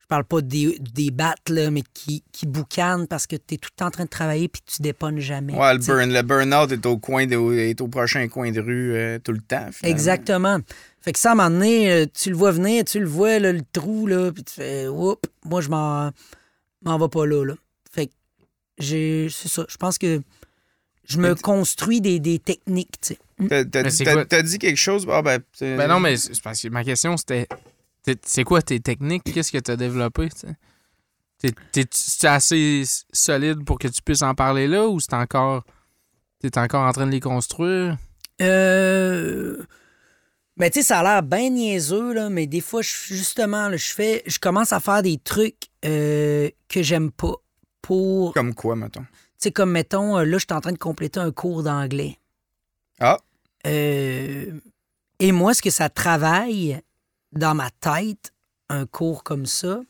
Je 0.00 0.06
parle 0.06 0.24
pas 0.24 0.42
des, 0.42 0.78
des 0.78 1.10
battes, 1.10 1.48
là, 1.48 1.70
mais 1.70 1.82
qui, 1.94 2.22
qui 2.30 2.46
boucane 2.46 3.06
parce 3.06 3.26
que 3.26 3.36
tu 3.36 3.54
es 3.54 3.56
tout 3.56 3.70
le 3.72 3.76
temps 3.76 3.86
en 3.86 3.90
train 3.90 4.04
de 4.04 4.10
travailler 4.10 4.48
puis 4.48 4.60
tu 4.66 4.82
déponnes 4.82 5.18
jamais. 5.18 5.54
Ouais, 5.54 5.72
le, 5.72 5.78
burn, 5.78 6.12
le 6.12 6.22
burn-out 6.22 6.72
est 6.72 6.84
au, 6.84 6.98
coin 6.98 7.26
de, 7.26 7.54
est 7.54 7.80
au 7.80 7.88
prochain 7.88 8.28
coin 8.28 8.50
de 8.52 8.60
rue 8.60 8.94
euh, 8.94 9.18
tout 9.18 9.32
le 9.32 9.40
temps. 9.40 9.70
finalement. 9.72 9.96
Exactement. 9.96 10.58
Fait 11.00 11.12
que 11.12 11.18
ça, 11.18 11.30
à 11.30 11.32
un 11.32 11.36
moment 11.36 11.50
donné, 11.50 11.90
euh, 11.90 12.06
tu 12.12 12.28
le 12.30 12.36
vois 12.36 12.50
venir, 12.50 12.84
tu 12.84 13.00
le 13.00 13.06
vois, 13.06 13.38
là, 13.38 13.52
le 13.52 13.62
trou, 13.72 14.06
là, 14.06 14.30
puis 14.30 14.44
tu 14.44 14.54
fais, 14.54 14.88
oups, 14.88 15.20
moi, 15.44 15.62
je 15.62 15.70
m'en, 15.70 16.10
m'en 16.82 16.98
vais 16.98 17.08
pas 17.08 17.26
là, 17.26 17.44
là. 17.44 17.54
Fait 17.90 18.08
que 18.08 18.12
j'ai, 18.78 19.28
c'est 19.30 19.48
ça. 19.48 19.64
Je 19.68 19.76
pense 19.78 19.96
que 19.96 20.20
je 21.06 21.18
me 21.18 21.34
construis 21.34 22.00
des, 22.00 22.20
des 22.20 22.38
techniques, 22.38 23.00
tu 23.00 23.14
sais. 23.14 23.18
T'as, 23.48 23.64
t'as- 23.64 24.42
dit 24.42 24.58
quelque 24.58 24.76
chose? 24.76 25.06
Ah, 25.10 25.22
ben, 25.22 25.40
Ben 25.60 25.88
non, 25.88 26.00
mais 26.00 26.16
c'est 26.16 26.40
parce 26.42 26.60
que 26.62 26.68
ma 26.68 26.84
question 26.84 27.16
c'était. 27.16 27.48
C'est 28.24 28.44
quoi 28.44 28.60
tes 28.62 28.80
techniques? 28.80 29.24
Qu'est-ce 29.24 29.50
que 29.50 29.58
t'as 29.58 29.76
développé? 29.76 30.28
tu? 30.28 30.46
T'es- 31.38 31.54
T'es 31.72 31.84
tu 31.84 32.26
assez 32.26 32.84
solide 33.12 33.64
pour 33.64 33.78
que 33.78 33.88
tu 33.88 34.00
puisses 34.02 34.22
en 34.22 34.34
parler 34.34 34.68
là 34.68 34.86
ou 34.86 35.00
c'est 35.00 35.14
encore. 35.14 35.64
T'es 36.40 36.56
encore 36.58 36.82
en 36.86 36.92
train 36.92 37.06
de 37.06 37.10
les 37.10 37.20
construire? 37.20 37.96
Euh. 38.40 39.62
Ben, 40.56 40.70
tu 40.70 40.80
sais, 40.80 40.86
ça 40.86 41.00
a 41.00 41.02
l'air 41.02 41.22
bien 41.24 41.50
niaiseux, 41.50 42.12
là, 42.14 42.30
mais 42.30 42.46
des 42.46 42.60
fois, 42.60 42.80
je- 42.82 42.92
justement, 43.14 43.68
là, 43.68 43.76
je 43.76 43.92
fais, 43.92 44.22
je 44.26 44.38
commence 44.38 44.72
à 44.72 44.78
faire 44.78 45.02
des 45.02 45.18
trucs 45.18 45.64
euh, 45.84 46.48
que 46.68 46.80
j'aime 46.82 47.10
pas 47.10 47.34
pour, 47.82 48.32
tu 48.32 48.38
Comme 48.38 48.54
quoi, 48.54 48.76
mettons? 48.76 49.04
sais, 49.38 49.50
comme 49.50 49.72
mettons, 49.72 50.16
euh, 50.18 50.24
là, 50.24 50.38
je 50.38 50.44
suis 50.48 50.54
en 50.56 50.60
train 50.60 50.72
de 50.72 50.78
compléter 50.78 51.18
un 51.18 51.32
cours 51.32 51.64
d'anglais. 51.64 52.18
Ah. 53.00 53.18
Euh, 53.66 54.60
et 55.18 55.32
moi, 55.32 55.54
ce 55.54 55.62
que 55.62 55.70
ça 55.70 55.88
travaille 55.88 56.80
dans 57.32 57.54
ma 57.54 57.70
tête, 57.70 58.32
un 58.68 58.86
cours 58.86 59.24
comme 59.24 59.46
ça, 59.46 59.80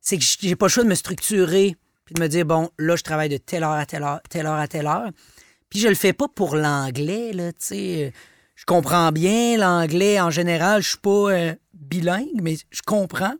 c'est 0.00 0.18
que 0.18 0.24
j'ai 0.24 0.56
pas 0.56 0.66
le 0.66 0.70
choix 0.70 0.84
de 0.84 0.88
me 0.88 0.94
structurer 0.94 1.76
puis 2.04 2.14
de 2.14 2.20
me 2.20 2.28
dire, 2.28 2.44
bon, 2.44 2.70
là, 2.78 2.96
je 2.96 3.02
travaille 3.02 3.28
de 3.28 3.36
telle 3.36 3.62
heure 3.62 3.72
à 3.72 3.86
telle 3.86 4.02
heure, 4.02 4.20
telle 4.28 4.46
heure 4.46 4.58
à 4.58 4.68
telle 4.68 4.86
heure. 4.86 5.10
Puis 5.68 5.78
je 5.78 5.88
le 5.88 5.94
fais 5.94 6.12
pas 6.12 6.26
pour 6.28 6.56
l'anglais, 6.56 7.32
là, 7.32 7.52
tu 7.52 7.58
sais. 7.60 8.12
Je 8.56 8.64
comprends 8.66 9.12
bien 9.12 9.56
l'anglais 9.56 10.20
en 10.20 10.30
général. 10.30 10.82
Je 10.82 10.90
suis 10.90 10.98
pas 10.98 11.30
euh, 11.30 11.54
bilingue, 11.72 12.40
mais 12.42 12.56
je 12.70 12.82
comprends. 12.82 13.34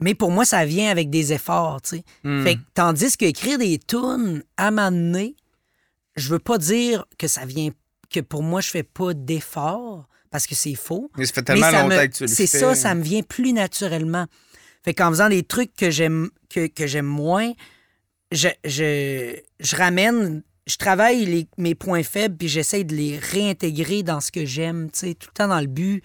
Mais 0.00 0.14
pour 0.14 0.30
moi, 0.30 0.44
ça 0.44 0.64
vient 0.64 0.90
avec 0.90 1.10
des 1.10 1.32
efforts, 1.32 1.82
tu 1.82 1.96
sais. 1.96 2.04
Hmm. 2.24 2.42
Fait 2.42 2.56
que, 2.56 2.60
tandis 2.74 3.16
qu'écrire 3.16 3.58
des 3.58 3.78
tunes 3.78 4.42
à 4.56 4.70
m'amener, 4.70 5.36
je 6.16 6.28
veux 6.28 6.38
pas 6.38 6.58
dire 6.58 7.04
que 7.18 7.28
ça 7.28 7.44
vient 7.44 7.70
que 8.10 8.20
pour 8.20 8.42
moi 8.42 8.60
je 8.60 8.70
fais 8.70 8.82
pas 8.82 9.14
d'efforts 9.14 10.08
parce 10.30 10.46
que 10.46 10.54
c'est 10.54 10.74
faux. 10.74 11.10
Mais 11.16 11.26
ça 11.26 11.32
fait 11.34 11.42
tellement 11.42 11.70
ça 11.70 11.82
longtemps 11.82 11.96
me- 11.96 12.06
que 12.06 12.16
tu 12.16 12.22
le 12.24 12.28
C'est 12.28 12.46
ça, 12.46 12.74
ça 12.74 12.94
me 12.94 13.02
vient 13.02 13.22
plus 13.22 13.52
naturellement. 13.52 14.26
Fait 14.84 14.94
qu'en 14.94 15.10
faisant 15.10 15.28
des 15.28 15.42
trucs 15.42 15.74
que 15.74 15.90
j'aime 15.90 16.30
que, 16.48 16.66
que 16.68 16.86
j'aime 16.86 17.06
moins, 17.06 17.52
je, 18.32 18.48
je, 18.64 19.36
je 19.60 19.76
ramène, 19.76 20.42
je 20.66 20.76
travaille 20.76 21.24
les- 21.26 21.48
mes 21.58 21.74
points 21.74 22.02
faibles 22.02 22.36
puis 22.36 22.48
j'essaie 22.48 22.84
de 22.84 22.94
les 22.94 23.18
réintégrer 23.18 24.02
dans 24.02 24.20
ce 24.20 24.30
que 24.30 24.44
j'aime, 24.44 24.90
tu 24.90 24.98
sais, 25.00 25.14
tout 25.14 25.28
le 25.30 25.34
temps 25.34 25.48
dans 25.48 25.60
le 25.60 25.66
but 25.66 26.02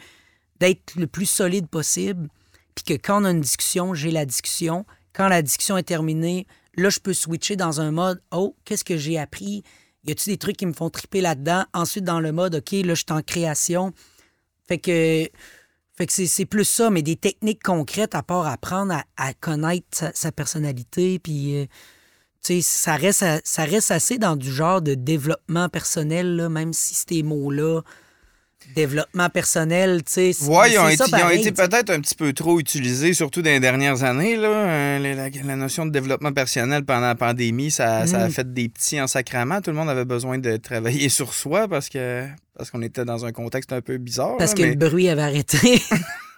d'être 0.60 0.96
le 0.96 1.08
plus 1.08 1.26
solide 1.26 1.68
possible. 1.68 2.28
Puis 2.76 2.84
que 2.86 2.94
quand 2.94 3.22
on 3.22 3.26
a 3.26 3.32
une 3.32 3.42
discussion, 3.42 3.94
j'ai 3.94 4.12
la 4.12 4.26
discussion. 4.26 4.86
Quand 5.14 5.28
la 5.28 5.42
discussion 5.42 5.78
est 5.78 5.84
terminée, 5.84 6.48
là, 6.76 6.90
je 6.90 7.00
peux 7.00 7.14
switcher 7.14 7.56
dans 7.56 7.82
un 7.82 7.92
mode 7.92 8.22
Oh, 8.32 8.56
qu'est-ce 8.66 8.84
que 8.86 8.98
j'ai 8.98 9.18
appris? 9.20 9.64
Y 10.04 10.12
a-tu 10.12 10.30
des 10.30 10.38
trucs 10.38 10.58
qui 10.58 10.66
me 10.66 10.74
font 10.74 10.90
triper 10.90 11.22
là-dedans? 11.22 11.66
Ensuite, 11.74 12.04
dans 12.04 12.20
le 12.20 12.32
mode 12.32 12.56
OK, 12.56 12.72
là, 12.72 12.94
je 12.96 13.04
suis 13.04 13.12
en 13.12 13.22
création. 13.22 13.94
Fait 14.68 14.80
que, 14.80 15.30
fait 15.96 16.08
que 16.08 16.14
c'est, 16.14 16.46
plus 16.46 16.66
ça, 16.66 16.90
mais 16.90 17.02
des 17.04 17.16
techniques 17.16 17.62
concrètes 17.62 18.16
à 18.16 18.24
part 18.24 18.48
apprendre 18.48 19.04
à, 19.18 19.34
connaître 19.36 20.12
sa, 20.14 20.32
personnalité. 20.32 21.20
Puis, 21.20 21.58
euh, 21.58 21.66
tu 22.44 22.56
sais, 22.56 22.62
ça 22.62 22.96
reste, 22.96 23.26
ça 23.44 23.64
reste 23.64 23.92
assez 23.92 24.18
dans 24.18 24.36
du 24.36 24.52
genre 24.52 24.82
de 24.82 24.96
développement 24.96 25.70
personnel, 25.70 26.36
là, 26.36 26.50
même 26.50 26.74
si 26.74 26.96
ces 26.96 27.22
mots-là, 27.22 27.82
développement 28.76 29.30
personnel, 29.30 30.04
tu 30.04 30.12
sais. 30.14 30.34
c'est- 30.34 30.46
Ouais, 30.48 30.72
ils 30.74 30.78
ont 30.80 30.88
été, 30.88 31.52
peut-être 31.52 31.90
un 31.90 32.00
petit 32.00 32.16
peu 32.16 32.32
trop 32.34 32.60
utilisés, 32.60 33.14
surtout 33.14 33.42
dans 33.42 33.50
les 33.50 33.60
dernières 33.60 34.04
années. 34.04 34.36
Là. 34.36 34.48
Euh, 34.50 35.00
la, 35.00 35.16
la- 35.16 35.30
la 35.44 35.56
notion 35.56 35.86
de 35.86 35.92
développement 35.92 36.32
personnel 36.32 36.84
pendant 36.86 37.08
la 37.08 37.16
pandémie, 37.16 37.72
ça, 37.72 38.08
ça 38.08 38.22
a 38.24 38.28
Mm. 38.28 38.32
fait 38.32 38.54
des 38.54 38.70
petits 38.70 39.00
en 39.02 39.08
sacrament. 39.08 39.62
Tout 39.62 39.72
le 39.72 39.78
monde 39.78 39.90
avait 39.90 40.06
besoin 40.06 40.38
de 40.38 40.58
travailler 40.58 41.10
sur 41.10 41.34
soi 41.34 41.68
parce 41.68 41.90
que 41.90 42.26
parce 42.58 42.70
qu'on 42.70 42.82
était 42.84 43.06
dans 43.06 43.26
un 43.26 43.32
contexte 43.32 43.74
un 43.74 43.82
peu 43.82 43.98
bizarre. 43.98 44.36
Parce 44.38 44.52
là, 44.52 44.58
que 44.58 44.62
mais- 44.64 44.70
le 44.70 44.76
bruit 44.76 45.10
avait 45.10 45.22
arrêté. 45.24 45.58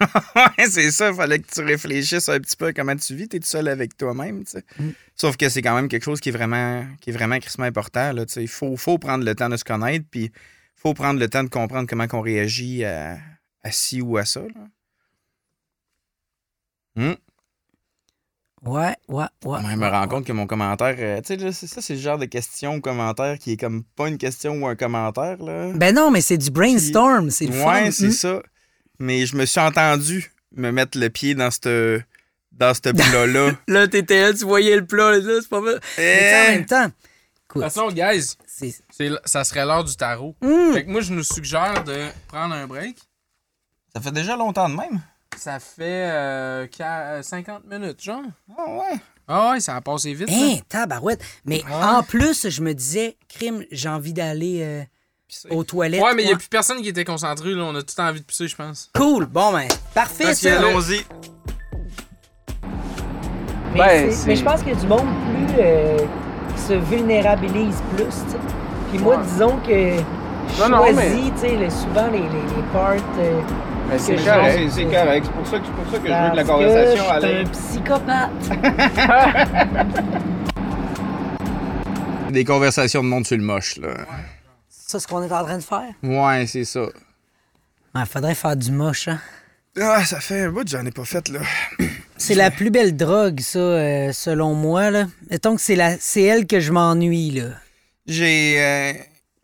ouais, 0.36 0.66
c'est 0.70 0.90
ça. 0.90 1.10
Il 1.10 1.14
fallait 1.16 1.38
que 1.38 1.46
tu 1.52 1.60
réfléchisses 1.62 2.28
un 2.28 2.38
petit 2.40 2.56
peu 2.56 2.66
à 2.66 2.72
comment 2.72 2.96
tu 2.96 3.14
vis. 3.14 3.28
Tu 3.28 3.36
es 3.36 3.40
tout 3.40 3.46
seul 3.46 3.68
avec 3.68 3.96
toi-même. 3.96 4.44
tu 4.44 4.52
sais. 4.52 4.64
Mm. 4.78 4.90
Sauf 5.16 5.36
que 5.36 5.48
c'est 5.48 5.62
quand 5.62 5.74
même 5.74 5.88
quelque 5.88 6.04
chose 6.04 6.20
qui 6.20 6.30
est 6.30 6.32
vraiment, 6.32 6.84
qui 7.00 7.10
est 7.10 7.12
vraiment 7.12 7.38
crissement 7.38 7.64
important. 7.66 8.12
Il 8.36 8.48
faut, 8.48 8.76
faut 8.76 8.98
prendre 8.98 9.24
le 9.24 9.34
temps 9.34 9.48
de 9.48 9.56
se 9.56 9.64
connaître. 9.64 10.04
Puis 10.10 10.32
faut 10.84 10.94
prendre 10.94 11.18
le 11.18 11.28
temps 11.28 11.44
de 11.44 11.48
comprendre 11.48 11.88
comment 11.88 12.06
on 12.12 12.20
réagit 12.20 12.84
à, 12.84 13.18
à 13.62 13.70
ci 13.70 14.00
ou 14.02 14.16
à 14.18 14.24
ça. 14.24 14.40
là. 14.40 14.48
Hmm. 16.96 17.14
ouais, 18.62 18.94
ouais, 19.08 19.24
ouais. 19.44 19.58
Ouais, 19.58 19.60
je 19.72 19.76
me 19.76 19.88
rends 19.88 20.06
compte 20.08 20.24
que 20.26 20.32
mon 20.32 20.46
commentaire, 20.46 20.94
euh, 20.98 21.20
tu 21.20 21.26
sais, 21.28 21.36
là, 21.36 21.52
c'est 21.52 21.66
ça, 21.66 21.80
c'est 21.82 21.94
le 21.94 22.00
genre 22.00 22.18
de 22.18 22.26
question 22.26 22.76
ou 22.76 22.80
commentaire 22.80 23.38
qui 23.38 23.52
est 23.52 23.56
comme 23.56 23.82
pas 23.96 24.08
une 24.08 24.18
question 24.18 24.54
ou 24.62 24.66
un 24.68 24.76
commentaire, 24.76 25.38
là. 25.42 25.72
Ben 25.74 25.94
non, 25.94 26.10
mais 26.12 26.20
c'est 26.20 26.38
du 26.38 26.50
brainstorm, 26.50 27.30
c'est 27.30 27.48
ouais, 27.48 27.90
c'est 27.90 28.08
Hmm. 28.08 28.12
ça. 28.12 28.42
Mais 29.00 29.26
je 29.26 29.34
me 29.36 29.44
suis 29.44 29.60
entendu 29.60 30.30
me 30.52 30.70
mettre 30.70 30.96
le 30.98 31.10
pied 31.10 31.34
dans 31.34 31.50
ce 31.50 32.00
dans 32.52 32.72
ce 32.74 32.80
plat-là. 32.92 33.52
Là, 33.66 33.88
t'étais 33.88 34.20
là, 34.20 34.32
tu 34.32 34.44
voyais 34.44 34.76
le 34.76 34.86
plat, 34.86 35.18
là, 35.18 35.40
c'est 35.42 35.48
pas 35.48 35.60
mal. 35.60 35.80
Mais 35.98 36.18
tu 36.18 36.20
sais, 36.20 36.40
en 36.40 36.44
Eh, 36.52 36.56
même 36.56 36.66
temps, 36.66 36.86
De 36.86 36.92
toute 37.48 37.62
façon, 37.62 37.88
guys, 37.90 38.36
ça 39.24 39.44
serait 39.44 39.64
l'heure 39.64 39.84
du 39.84 39.96
tarot. 39.96 40.34
Hmm. 40.40 40.72
Fait 40.74 40.84
que 40.84 40.90
moi, 40.90 41.00
je 41.00 41.12
nous 41.12 41.22
suggère 41.24 41.84
de 41.84 42.06
prendre 42.28 42.54
un 42.54 42.66
break. 42.66 42.96
ça 43.94 44.00
fait 44.00 44.12
déjà 44.12 44.36
longtemps 44.36 44.68
de 44.68 44.74
même? 44.76 45.00
Ça 45.36 45.58
fait 45.58 46.08
euh, 46.10 46.66
qua- 46.68 47.16
euh, 47.18 47.22
50 47.22 47.64
minutes, 47.64 48.02
genre. 48.02 48.22
Ah 48.56 48.70
ouais. 48.70 49.00
Ah 49.26 49.50
ouais, 49.50 49.60
ça 49.60 49.74
a 49.74 49.80
passé 49.80 50.14
vite. 50.14 50.28
Hein, 50.30 50.58
tabarouette. 50.68 51.20
Mais 51.44 51.64
Ouais. 51.64 51.72
en 51.72 52.02
plus, 52.02 52.48
je 52.48 52.62
me 52.62 52.72
disais, 52.74 53.16
crime, 53.28 53.64
j'ai 53.72 53.88
envie 53.88 54.12
d'aller 54.12 54.60
euh, 54.62 54.84
aux 55.50 55.64
toilettes. 55.64 56.02
Ouais, 56.02 56.14
mais 56.14 56.22
il 56.22 56.26
n'y 56.26 56.32
a 56.32 56.36
plus 56.36 56.48
personne 56.48 56.80
qui 56.82 56.88
était 56.88 57.04
concentré. 57.04 57.52
Là. 57.54 57.64
On 57.64 57.74
a 57.74 57.82
tout 57.82 57.98
envie 58.00 58.20
de 58.20 58.24
pisser, 58.26 58.46
je 58.46 58.54
pense. 58.54 58.90
Cool, 58.94 59.26
bon, 59.26 59.52
ben, 59.52 59.66
parfait, 59.94 60.24
Parce 60.24 60.38
ça. 60.40 60.58
Allons-y. 60.58 61.04
Mais, 63.72 63.78
Ben, 63.78 64.10
c'est- 64.10 64.16
c'est- 64.16 64.26
mais 64.28 64.36
je 64.36 64.44
pense 64.44 64.60
qu'il 64.62 64.68
y 64.72 64.76
a 64.76 64.80
du 64.80 64.86
monde 64.86 65.08
plus 65.48 65.56
euh, 65.58 65.98
se 66.56 66.74
vulnérabilise 66.74 67.82
plus. 67.96 68.24
Puis 68.90 68.98
moi, 69.02 69.16
Ouais. 69.16 69.22
disons 69.24 69.56
que 69.66 69.70
je 69.72 70.62
Non, 70.62 70.68
non, 70.68 70.76
choisis, 70.78 70.96
mais- 70.96 71.30
tu 71.32 71.38
sais, 71.38 71.56
le- 71.56 71.70
souvent 71.70 72.06
les, 72.12 72.18
les, 72.18 72.24
les 72.24 72.62
parts... 72.72 72.92
euh, 73.18 73.40
Mais 73.90 73.98
c'est 73.98 74.16
C'est 74.16 74.24
correct, 74.30 74.70
c'est 74.70 74.84
correct. 74.84 75.26
C'est 75.26 75.32
pour 75.32 75.46
ça 75.46 75.58
que, 75.58 75.64
c'est 75.66 75.72
pour 75.72 75.84
ça 75.92 75.98
que 75.98 76.08
je 76.08 76.12
veux 76.12 76.30
que 76.30 76.36
la 76.36 76.44
conversation 76.44 77.04
que 77.04 77.20
je 77.20 77.26
suis 77.26 77.36
un 77.36 77.44
psychopathe. 77.50 78.30
Des 82.32 82.44
conversations 82.44 83.02
de 83.02 83.08
monde 83.08 83.26
sur 83.26 83.36
le 83.36 83.42
moche, 83.44 83.76
là. 83.76 83.88
C'est 84.68 84.90
ça 84.92 85.00
ce 85.00 85.06
qu'on 85.06 85.22
est 85.22 85.32
en 85.32 85.44
train 85.44 85.58
de 85.58 85.62
faire? 85.62 85.82
Ouais, 86.02 86.46
c'est 86.46 86.64
ça. 86.64 86.86
Il 87.94 88.06
faudrait 88.06 88.34
faire 88.34 88.56
du 88.56 88.72
moche, 88.72 89.06
hein? 89.08 89.18
Ah, 89.80 90.04
ça 90.04 90.18
fait 90.20 90.42
un 90.44 90.50
bout 90.50 90.64
que 90.64 90.70
j'en 90.70 90.84
ai 90.84 90.90
pas 90.90 91.04
fait, 91.04 91.28
là. 91.28 91.40
C'est 92.16 92.34
la 92.34 92.50
plus 92.50 92.70
belle 92.70 92.96
drogue, 92.96 93.40
ça, 93.40 93.58
euh, 93.58 94.12
selon 94.12 94.54
moi. 94.54 94.90
Là. 94.90 95.08
Mettons 95.30 95.56
que 95.56 95.60
c'est, 95.60 95.76
la... 95.76 95.96
c'est 95.98 96.22
elle 96.22 96.46
que 96.46 96.60
je 96.60 96.72
m'ennuie. 96.72 97.30
Là. 97.32 97.50
J'ai 98.06 98.56
euh, 98.62 98.92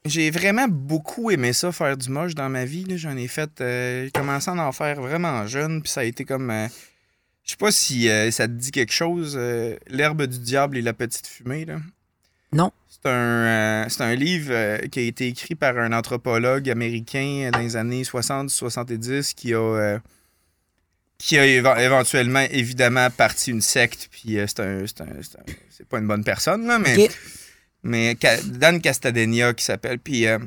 j'ai 0.05 0.31
vraiment 0.31 0.67
beaucoup 0.69 1.31
aimé 1.31 1.53
ça, 1.53 1.73
faire 1.73 1.97
du 1.97 2.09
moche 2.11 2.35
dans 2.35 2.49
ma 2.49 2.65
vie. 2.65 2.85
là. 2.85 2.97
J'en 2.97 3.17
ai 3.17 3.29
fait. 3.29 3.51
euh, 3.61 4.05
j'ai 4.05 4.11
commencé 4.11 4.51
à 4.51 4.55
en 4.55 4.73
faire 4.73 5.01
vraiment 5.01 5.47
jeune, 5.47 5.83
puis 5.83 5.91
ça 5.91 6.01
a 6.01 6.05
été 6.05 6.25
comme. 6.25 6.53
je 7.45 7.51
sais 7.51 7.57
pas 7.57 7.73
si 7.73 8.09
ça 8.31 8.47
te 8.47 8.53
dit 8.53 8.71
quelque 8.71 8.93
chose, 8.93 9.39
L'herbe 9.89 10.23
du 10.27 10.39
diable 10.39 10.77
et 10.77 10.83
la 10.83 10.93
petite 10.93 11.27
fumée, 11.27 11.65
là. 11.65 11.79
Non. 12.53 12.73
C'est 12.89 13.09
un, 13.09 13.87
c'est 13.89 14.03
un 14.03 14.15
livre 14.15 14.87
qui 14.89 14.99
a 14.99 15.03
été 15.03 15.29
écrit 15.29 15.55
par 15.55 15.79
un 15.79 15.93
anthropologue 15.93 16.69
américain 16.69 17.51
dans 17.53 17.61
les 17.61 17.77
années 17.77 18.03
60-70 18.03 19.35
qui 19.35 19.55
a. 19.55 19.99
qui 21.23 21.37
a 21.39 21.45
éve- 21.47 21.79
éventuellement, 21.81 22.45
évidemment, 22.51 23.11
parti 23.11 23.51
une 23.51 23.61
secte, 23.61 24.09
puis 24.11 24.39
euh, 24.39 24.47
c'est 24.49 24.61
un. 24.61 24.87
C'est 24.87 25.03
un- 25.03 25.07
c'est 25.23 25.39
un- 25.39 25.53
c'est 25.71 25.87
pas 25.87 25.99
une 25.99 26.07
bonne 26.07 26.25
personne, 26.25 26.67
là, 26.67 26.79
mais. 26.79 26.95
Mais 27.83 28.17
Dan 28.47 28.81
Castadenia 28.81 29.53
qui 29.55 29.65
s'appelle. 29.65 29.99
Puis, 29.99 30.27
euh, 30.27 30.39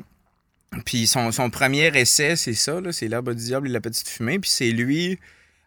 puis 0.84 1.06
son, 1.06 1.30
son 1.32 1.50
premier 1.50 1.86
essai, 1.98 2.36
c'est 2.36 2.54
ça, 2.54 2.80
là, 2.80 2.92
c'est 2.92 3.08
L'herbe 3.08 3.34
du 3.34 3.44
diable 3.44 3.68
et 3.68 3.72
la 3.72 3.80
petite 3.80 4.08
fumée. 4.08 4.38
Puis 4.38 4.50
c'est 4.50 4.70
lui, 4.70 5.18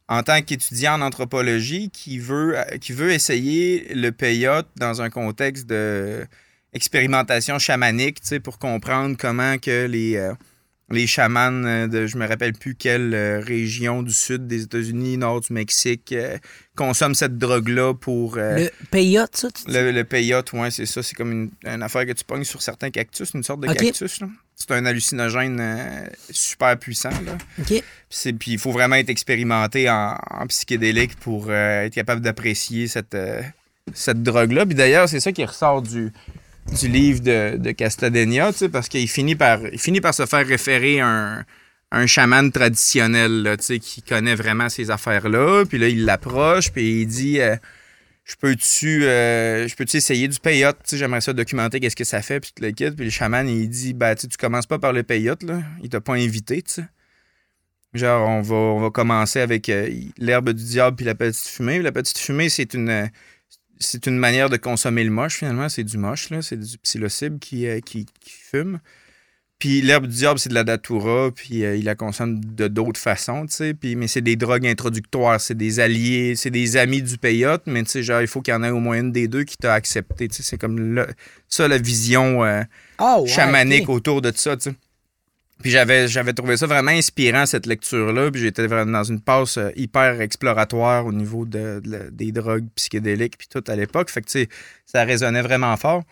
en 0.09 0.23
tant 0.23 0.41
qu'étudiant 0.41 0.93
en 0.95 1.01
anthropologie, 1.01 1.89
qui 1.89 2.19
veut, 2.19 2.57
euh, 2.57 2.63
qui 2.79 2.91
veut 2.93 3.11
essayer 3.11 3.93
le 3.93 4.11
peyote 4.11 4.67
dans 4.77 5.01
un 5.01 5.09
contexte 5.09 5.65
de 5.67 6.25
expérimentation 6.73 7.59
chamanique, 7.59 8.19
pour 8.43 8.59
comprendre 8.59 9.15
comment 9.17 9.57
que 9.57 9.85
les, 9.87 10.15
euh, 10.17 10.33
les 10.89 11.05
chamans 11.05 11.51
euh, 11.65 11.87
de 11.87 12.07
je 12.07 12.17
me 12.17 12.25
rappelle 12.25 12.53
plus 12.53 12.75
quelle 12.75 13.13
euh, 13.13 13.39
région 13.41 14.03
du 14.03 14.13
sud 14.13 14.47
des 14.47 14.63
États-Unis, 14.63 15.17
nord 15.17 15.41
du 15.41 15.51
Mexique, 15.51 16.13
euh, 16.13 16.37
consomment 16.75 17.13
cette 17.15 17.37
drogue-là 17.37 17.93
pour... 17.93 18.37
euh, 18.37 18.57
Le 18.59 18.71
payotte, 18.89 19.35
ça, 19.35 19.49
tu 19.51 19.65
dis? 19.65 19.73
le, 19.73 19.91
le 19.91 20.03
peyote, 20.05 20.53
ouais, 20.53 20.71
c'est 20.71 20.85
ça. 20.85 21.03
C'est 21.03 21.13
comme 21.15 21.31
une, 21.31 21.49
une 21.65 21.83
affaire 21.83 22.05
que 22.05 22.13
tu 22.13 22.23
pognes 22.23 22.45
sur 22.45 22.61
certains 22.61 22.89
cactus, 22.89 23.31
une 23.33 23.43
sorte 23.43 23.59
de 23.61 23.67
cactus. 23.67 24.19
C'est 24.55 24.71
un 24.71 24.85
hallucinogène 24.85 25.57
euh, 25.59 26.07
super 26.29 26.77
puissant. 26.79 27.09
Là. 27.25 27.37
OK. 27.59 27.83
Puis 28.39 28.51
il 28.51 28.57
faut 28.57 28.71
vraiment 28.71 28.95
être 28.95 29.09
expérimenté 29.09 29.89
en, 29.89 30.17
en 30.31 30.47
psychédélique 30.47 31.15
pour 31.19 31.51
être 31.51 31.93
capable 31.93 32.21
d'apprécier 32.21 32.87
cette, 32.87 33.15
cette 33.93 34.23
drogue-là. 34.23 34.65
Puis 34.65 34.73
d'ailleurs, 34.75 35.09
c'est 35.09 35.19
ça 35.19 35.31
qui 35.31 35.43
ressort 35.45 35.81
du, 35.81 36.11
du 36.79 36.87
livre 36.87 37.21
de, 37.21 37.57
de 37.57 37.71
Castadenia, 37.71 38.53
tu 38.53 38.69
parce 38.69 38.89
qu'il 38.89 39.07
finit 39.07 39.35
par, 39.35 39.65
il 39.71 39.79
finit 39.79 40.01
par 40.01 40.13
se 40.13 40.25
faire 40.25 40.45
référer 40.45 40.99
un, 40.99 41.45
un 41.91 42.05
chaman 42.05 42.51
traditionnel 42.51 43.43
là, 43.43 43.57
tu 43.57 43.79
qui 43.79 44.01
connaît 44.01 44.35
vraiment 44.35 44.69
ces 44.69 44.91
affaires-là. 44.91 45.65
Puis 45.65 45.77
là, 45.77 45.87
il 45.87 46.05
l'approche, 46.05 46.71
puis 46.71 47.01
il 47.01 47.05
dit 47.07 47.39
euh, 47.39 47.55
Je 48.25 48.35
peux-tu 48.35 49.05
euh, 49.05 49.67
je 49.67 49.75
peux-tu 49.75 49.97
essayer 49.97 50.27
du 50.27 50.39
peyote 50.39 50.77
Tu 50.85 50.97
J'aimerais 50.97 51.21
ça 51.21 51.33
documenter 51.33 51.79
qu'est-ce 51.79 51.95
que 51.95 52.03
ça 52.03 52.21
fait, 52.21 52.39
puis 52.39 52.51
le 52.59 52.71
kit. 52.71 52.91
Puis 52.91 53.05
le 53.05 53.11
chaman, 53.11 53.47
il 53.47 53.69
dit 53.69 53.93
bah, 53.93 54.15
tu 54.15 54.27
tu 54.27 54.37
commences 54.37 54.67
pas 54.67 54.79
par 54.79 54.93
le 54.93 55.03
peyote, 55.03 55.43
là. 55.43 55.61
il 55.81 55.89
t'a 55.89 56.01
pas 56.01 56.13
invité, 56.13 56.61
tu 56.61 56.73
sais. 56.75 56.85
Genre, 57.93 58.29
on 58.29 58.41
va, 58.41 58.55
on 58.55 58.79
va 58.81 58.89
commencer 58.91 59.39
avec 59.39 59.69
euh, 59.69 59.89
l'herbe 60.17 60.51
du 60.51 60.63
diable 60.63 60.97
puis 60.97 61.05
la 61.05 61.15
petite 61.15 61.47
fumée. 61.47 61.81
La 61.81 61.93
petite 61.93 62.17
fumée, 62.17 62.49
c'est 62.49 62.73
une, 62.73 63.09
c'est 63.79 64.07
une 64.07 64.17
manière 64.17 64.49
de 64.49 64.57
consommer 64.57 65.03
le 65.03 65.09
moche, 65.11 65.37
finalement. 65.37 65.69
C'est 65.69 65.83
du 65.83 65.97
moche, 65.97 66.29
là. 66.29 66.41
C'est 66.41 66.57
du 66.59 66.77
psilocybe 66.77 67.39
qui, 67.39 67.67
euh, 67.67 67.79
qui, 67.79 68.05
qui 68.19 68.31
fume. 68.31 68.79
Puis 69.59 69.81
l'herbe 69.81 70.05
du 70.05 70.15
diable, 70.15 70.37
c'est 70.37 70.49
de 70.49 70.53
la 70.53 70.63
datura, 70.63 71.31
puis 71.31 71.65
euh, 71.65 71.75
il 71.75 71.85
la 71.85 71.95
consomme 71.95 72.39
de 72.45 72.67
d'autres 72.67 72.99
façons, 72.99 73.47
tu 73.47 73.53
sais. 73.55 73.73
Puis, 73.73 73.95
mais 73.95 74.07
c'est 74.07 74.21
des 74.21 74.35
drogues 74.35 74.67
introductoires, 74.67 75.41
c'est 75.41 75.57
des 75.57 75.79
alliés, 75.79 76.35
c'est 76.35 76.51
des 76.51 76.77
amis 76.77 77.01
du 77.01 77.17
peyote, 77.17 77.63
mais 77.65 77.81
tu 77.81 77.89
sais, 77.89 78.03
genre, 78.03 78.21
il 78.21 78.27
faut 78.27 78.43
qu'il 78.43 78.53
y 78.53 78.55
en 78.55 78.63
ait 78.63 78.69
au 78.69 78.79
moins 78.79 78.99
une 78.99 79.11
des 79.11 79.27
deux 79.27 79.45
qui 79.45 79.57
t'a 79.57 79.73
accepté, 79.73 80.27
tu 80.27 80.35
sais. 80.35 80.43
C'est 80.43 80.59
comme 80.59 80.77
le- 80.79 81.07
ça, 81.49 81.67
la 81.67 81.79
vision 81.79 82.45
euh, 82.45 82.61
ouais, 83.21 83.27
chamanique 83.27 83.89
autour 83.89 84.21
de 84.21 84.31
ça, 84.35 84.55
tu 84.57 84.69
sais. 84.69 84.75
Puis 85.61 85.71
j'avais, 85.71 86.07
j'avais 86.07 86.33
trouvé 86.33 86.55
ça 86.55 86.67
vraiment 86.67 86.91
inspirant, 86.91 87.45
cette 87.45 87.65
lecture-là. 87.65 88.31
Puis 88.31 88.41
j'étais 88.41 88.67
vraiment 88.67 88.91
dans 88.91 89.03
une 89.03 89.21
passe 89.21 89.57
euh, 89.57 89.71
hyper 89.75 90.21
exploratoire 90.21 91.05
au 91.05 91.13
niveau 91.13 91.45
de, 91.45 91.81
des 92.11 92.31
drogues 92.31 92.67
psychédéliques, 92.75 93.37
puis 93.37 93.47
tout 93.47 93.63
à 93.67 93.75
l'époque. 93.75 94.09
Fait 94.09 94.21
que, 94.21 94.27
tu 94.27 94.43
sais, 94.43 94.49
ça 94.85 95.03
résonnait 95.03 95.41
vraiment 95.41 95.75
fort. 95.77 96.03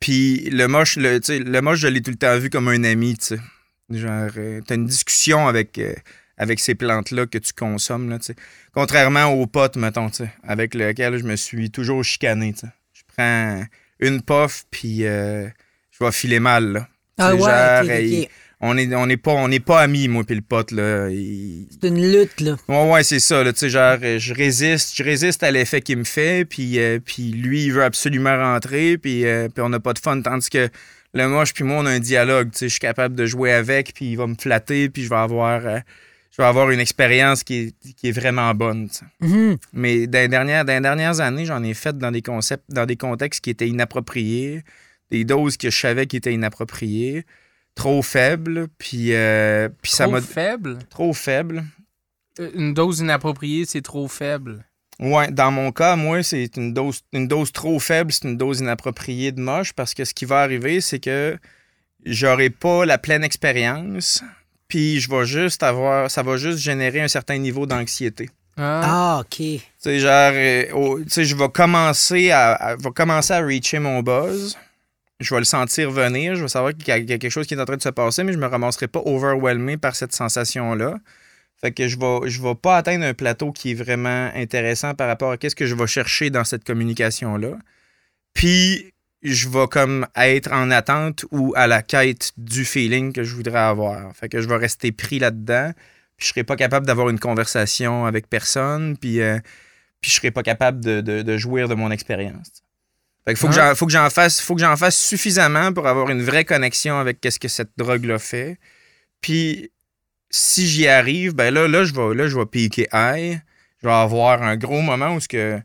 Puis 0.00 0.50
le 0.50 0.66
moche, 0.66 0.96
le, 0.96 1.20
tu 1.20 1.26
sais, 1.26 1.38
le 1.38 1.60
moche, 1.60 1.78
je 1.78 1.86
l'ai 1.86 2.02
tout 2.02 2.10
le 2.10 2.16
temps 2.16 2.36
vu 2.36 2.50
comme 2.50 2.66
un 2.66 2.82
ami, 2.82 3.16
tu 3.16 3.36
sais. 3.36 3.40
Genre, 3.88 4.30
euh, 4.36 4.60
t'as 4.66 4.74
une 4.74 4.86
discussion 4.86 5.46
avec, 5.46 5.78
euh, 5.78 5.94
avec 6.36 6.58
ces 6.58 6.74
plantes-là 6.74 7.26
que 7.26 7.38
tu 7.38 7.52
consommes, 7.52 8.10
là, 8.10 8.18
tu 8.18 8.26
sais. 8.26 8.36
Contrairement 8.72 9.26
aux 9.26 9.46
potes, 9.46 9.76
mettons, 9.76 10.10
tu 10.10 10.24
sais, 10.24 10.32
avec 10.42 10.74
lequel 10.74 11.18
je 11.18 11.24
me 11.24 11.36
suis 11.36 11.70
toujours 11.70 12.02
chicané, 12.02 12.52
tu 12.52 12.60
sais. 12.60 12.72
Je 12.94 13.02
prends 13.14 13.64
une 14.00 14.22
puff, 14.22 14.64
puis 14.72 15.06
euh, 15.06 15.46
je 15.92 16.04
vais 16.04 16.10
filer 16.10 16.40
mal, 16.40 16.72
là. 16.72 16.88
Ah 17.18 17.34
ouais, 17.36 17.40
genre, 17.40 18.28
on 18.64 18.76
est, 18.78 18.94
on 18.94 19.08
est 19.08 19.16
pas, 19.16 19.32
on 19.32 19.48
n'est 19.48 19.60
pas 19.60 19.80
amis, 19.80 20.08
moi 20.08 20.22
puis 20.24 20.36
le 20.36 20.40
pote, 20.40 20.70
là. 20.70 21.08
Il- 21.10 21.66
C'est 21.80 21.88
une 21.88 22.00
lutte, 22.12 22.40
là. 22.40 22.56
Ouais, 22.68 22.90
ouais, 22.92 23.02
c'est 23.04 23.18
ça, 23.20 23.42
là. 23.42 23.52
Tu 23.52 23.58
sais, 23.58 23.70
genre, 23.70 23.98
je 24.00 24.32
résiste, 24.34 24.96
je 24.96 25.02
résiste 25.02 25.42
à 25.42 25.50
l'effet 25.50 25.80
qu'il 25.82 25.98
me 25.98 26.04
fait, 26.04 26.44
puis, 26.44 26.78
euh, 26.78 26.98
puis 27.04 27.32
lui, 27.32 27.64
il 27.64 27.72
veut 27.72 27.82
absolument 27.84 28.36
rentrer, 28.36 28.96
puis, 28.98 29.26
euh, 29.26 29.48
puis 29.48 29.62
on 29.62 29.68
n'a 29.68 29.80
pas 29.80 29.92
de 29.92 29.98
fun. 29.98 30.20
Tandis 30.22 30.48
que 30.48 30.68
le 31.14 31.28
moche, 31.28 31.52
puis 31.52 31.64
moi, 31.64 31.78
on 31.80 31.86
a 31.86 31.90
un 31.90 31.98
dialogue, 32.00 32.50
tu 32.52 32.58
sais. 32.58 32.66
Je 32.68 32.72
suis 32.72 32.80
capable 32.80 33.14
de 33.14 33.26
jouer 33.26 33.52
avec, 33.52 33.92
puis 33.94 34.12
il 34.12 34.16
va 34.16 34.26
me 34.26 34.34
flatter, 34.40 34.88
puis 34.88 35.02
je 35.02 35.08
vais 35.10 35.16
avoir, 35.16 35.66
euh, 35.66 35.78
je 36.30 36.40
vais 36.40 36.46
avoir 36.48 36.70
une 36.70 36.80
expérience 36.80 37.42
qui 37.44 37.54
est, 37.56 37.74
qui 37.96 38.08
est 38.08 38.12
vraiment 38.12 38.54
bonne, 38.54 38.88
tu 38.88 38.98
sais. 38.98 39.04
Mhm. 39.20 39.56
Mais 39.74 40.06
dans 40.06 40.20
les 40.20 40.28
dernières, 40.28 40.64
dans 40.64 40.72
les 40.74 40.80
dernières 40.80 41.20
années, 41.20 41.44
j'en 41.44 41.62
ai 41.64 41.74
fait 41.74 41.98
dans 41.98 42.10
des 42.12 42.22
concepts, 42.22 42.64
dans 42.70 42.86
des 42.86 42.96
contextes 42.96 43.40
qui 43.42 43.50
étaient 43.50 43.68
inappropriés, 43.68 44.62
des 45.10 45.24
doses 45.24 45.56
que 45.58 45.68
je 45.68 45.78
savais 45.78 46.06
qui 46.06 46.16
étaient 46.16 46.32
inappropriées, 46.32 47.24
trop 47.74 48.02
faibles, 48.02 48.68
puis, 48.78 49.14
euh, 49.14 49.68
puis 49.80 49.92
ça 49.92 50.04
Trop 50.04 50.12
m'a 50.12 50.20
faible? 50.20 50.78
trop 50.90 51.12
faible. 51.12 51.64
Euh, 52.40 52.50
Une 52.54 52.74
dose 52.74 53.00
inappropriée, 53.00 53.64
c'est 53.66 53.82
trop 53.82 54.08
faible. 54.08 54.64
Ouais, 55.00 55.30
dans 55.30 55.50
mon 55.50 55.72
cas, 55.72 55.96
moi, 55.96 56.22
c'est 56.22 56.56
une 56.56 56.72
dose, 56.74 57.00
une 57.12 57.26
dose 57.26 57.50
trop 57.50 57.78
faible, 57.78 58.12
c'est 58.12 58.28
une 58.28 58.36
dose 58.36 58.60
inappropriée 58.60 59.32
de 59.32 59.40
moche, 59.40 59.72
parce 59.72 59.94
que 59.94 60.04
ce 60.04 60.14
qui 60.14 60.24
va 60.26 60.40
arriver, 60.42 60.80
c'est 60.80 61.00
que 61.00 61.36
j'aurai 62.04 62.50
pas 62.50 62.84
la 62.84 62.98
pleine 62.98 63.24
expérience, 63.24 64.22
puis 64.68 65.00
je 65.00 65.10
vais 65.10 65.24
juste 65.26 65.62
avoir, 65.62 66.10
ça 66.10 66.22
va 66.22 66.36
juste 66.36 66.58
générer 66.58 67.00
un 67.00 67.08
certain 67.08 67.38
niveau 67.38 67.66
d'anxiété. 67.66 68.30
Ah. 68.56 68.80
Ah, 68.84 69.20
OK. 69.20 69.36
Tu 69.36 69.60
sais, 69.78 69.98
genre, 69.98 70.32
euh, 70.34 71.04
sais, 71.08 71.24
je 71.24 71.34
vais 71.34 71.48
commencer 71.48 72.30
à, 72.30 72.52
à- 72.52 72.76
va 72.76 72.90
commencer 72.90 73.32
à 73.32 73.40
reacher 73.40 73.78
mon 73.78 74.02
buzz. 74.02 74.56
Je 75.22 75.34
vais 75.34 75.40
le 75.40 75.46
sentir 75.46 75.90
venir. 75.90 76.34
Je 76.36 76.42
vais 76.42 76.48
savoir 76.48 76.72
qu'il 76.74 76.88
y 76.88 76.90
a 76.90 77.00
quelque 77.00 77.30
chose 77.30 77.46
qui 77.46 77.54
est 77.54 77.60
en 77.60 77.64
train 77.64 77.76
de 77.76 77.82
se 77.82 77.88
passer, 77.88 78.24
mais 78.24 78.32
je 78.32 78.38
me 78.38 78.46
ramasserai 78.46 78.88
pas 78.88 79.00
overwhelmé 79.04 79.76
par 79.76 79.96
cette 79.96 80.12
sensation-là. 80.14 80.98
Fait 81.60 81.72
que 81.72 81.86
je 81.88 81.98
vais, 81.98 82.28
je 82.28 82.42
vais 82.42 82.56
pas 82.56 82.76
atteindre 82.76 83.04
un 83.04 83.14
plateau 83.14 83.52
qui 83.52 83.70
est 83.70 83.74
vraiment 83.74 84.30
intéressant 84.34 84.94
par 84.94 85.06
rapport 85.08 85.30
à 85.32 85.36
qu'est-ce 85.38 85.54
que 85.54 85.66
je 85.66 85.74
vais 85.76 85.86
chercher 85.86 86.30
dans 86.30 86.44
cette 86.44 86.64
communication-là. 86.64 87.56
Puis, 88.34 88.92
je 89.22 89.48
vais 89.48 89.68
comme 89.68 90.06
être 90.16 90.52
en 90.52 90.70
attente 90.72 91.24
ou 91.30 91.52
à 91.56 91.68
la 91.68 91.82
quête 91.82 92.32
du 92.36 92.64
feeling 92.64 93.12
que 93.12 93.22
je 93.22 93.36
voudrais 93.36 93.60
avoir. 93.60 94.14
Fait 94.16 94.28
que 94.28 94.40
je 94.40 94.48
vais 94.48 94.56
rester 94.56 94.90
pris 94.92 95.20
là-dedans 95.20 95.72
puis 96.16 96.26
je 96.26 96.32
serais 96.32 96.44
pas 96.44 96.56
capable 96.56 96.86
d'avoir 96.86 97.08
une 97.08 97.18
conversation 97.18 98.06
avec 98.06 98.28
personne, 98.28 98.96
puis, 98.98 99.20
euh, 99.20 99.38
je 100.02 100.10
serais 100.10 100.30
pas 100.30 100.42
capable 100.42 100.80
de 100.80 101.36
jouir 101.38 101.68
de 101.68 101.74
mon 101.74 101.90
expérience. 101.90 102.62
Fait 103.24 103.34
que 103.34 103.38
faut, 103.38 103.48
que 103.48 103.54
j'en, 103.54 103.74
faut 103.74 103.86
que 103.86 103.92
j'en 103.92 104.10
fasse 104.10 104.40
faut 104.40 104.54
que 104.54 104.60
j'en 104.60 104.76
fasse 104.76 105.00
suffisamment 105.00 105.72
pour 105.72 105.86
avoir 105.86 106.10
une 106.10 106.22
vraie 106.22 106.44
connexion 106.44 106.98
avec 106.98 107.20
qu'est-ce 107.20 107.38
que 107.38 107.48
cette 107.48 107.70
drogue-là 107.76 108.18
fait. 108.18 108.58
Puis 109.20 109.70
si 110.30 110.66
j'y 110.66 110.88
arrive, 110.88 111.34
ben 111.34 111.52
là, 111.54 111.68
là, 111.68 111.84
je 111.84 111.94
vais, 111.94 112.14
là, 112.14 112.26
je 112.26 112.36
vais 112.36 112.46
piquer 112.46 112.88
high. 112.92 113.40
Je 113.82 113.88
vais 113.88 113.94
avoir 113.94 114.42
un 114.42 114.56
gros 114.56 114.80
moment 114.80 115.14
où 115.14 115.20
ce 115.20 115.28
que 115.28 115.60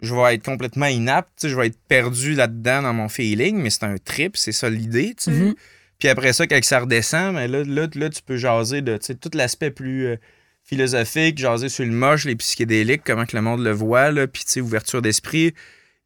je 0.00 0.14
vais 0.14 0.34
être 0.34 0.44
complètement 0.44 0.86
inapte, 0.86 1.48
je 1.48 1.56
vais 1.56 1.68
être 1.68 1.78
perdu 1.88 2.34
là-dedans 2.34 2.82
dans 2.82 2.92
mon 2.92 3.08
feeling, 3.08 3.56
mais 3.56 3.70
c'est 3.70 3.84
un 3.84 3.96
trip, 3.98 4.36
c'est 4.36 4.52
ça 4.52 4.68
l'idée, 4.68 5.14
tu 5.16 5.24
sais. 5.24 5.30
Mhm. 5.30 5.54
Puis 5.98 6.08
après 6.08 6.32
ça, 6.32 6.48
quand 6.48 6.62
ça 6.64 6.80
redescend, 6.80 7.34
mais 7.34 7.46
là, 7.46 7.62
là, 7.64 7.86
là, 7.94 8.10
tu 8.10 8.22
peux 8.22 8.36
jaser 8.36 8.82
de 8.82 8.96
tout 8.98 9.30
l'aspect 9.34 9.70
plus 9.70 10.06
euh, 10.06 10.16
philosophique, 10.64 11.38
jaser 11.38 11.68
sur 11.68 11.84
le 11.84 11.92
moche, 11.92 12.24
les 12.24 12.34
psychédéliques, 12.34 13.02
comment 13.04 13.24
que 13.24 13.36
le 13.36 13.42
monde 13.42 13.62
le 13.62 13.70
voit, 13.70 14.10
là, 14.10 14.26
puis 14.26 14.44
ouverture 14.60 15.00
d'esprit. 15.00 15.54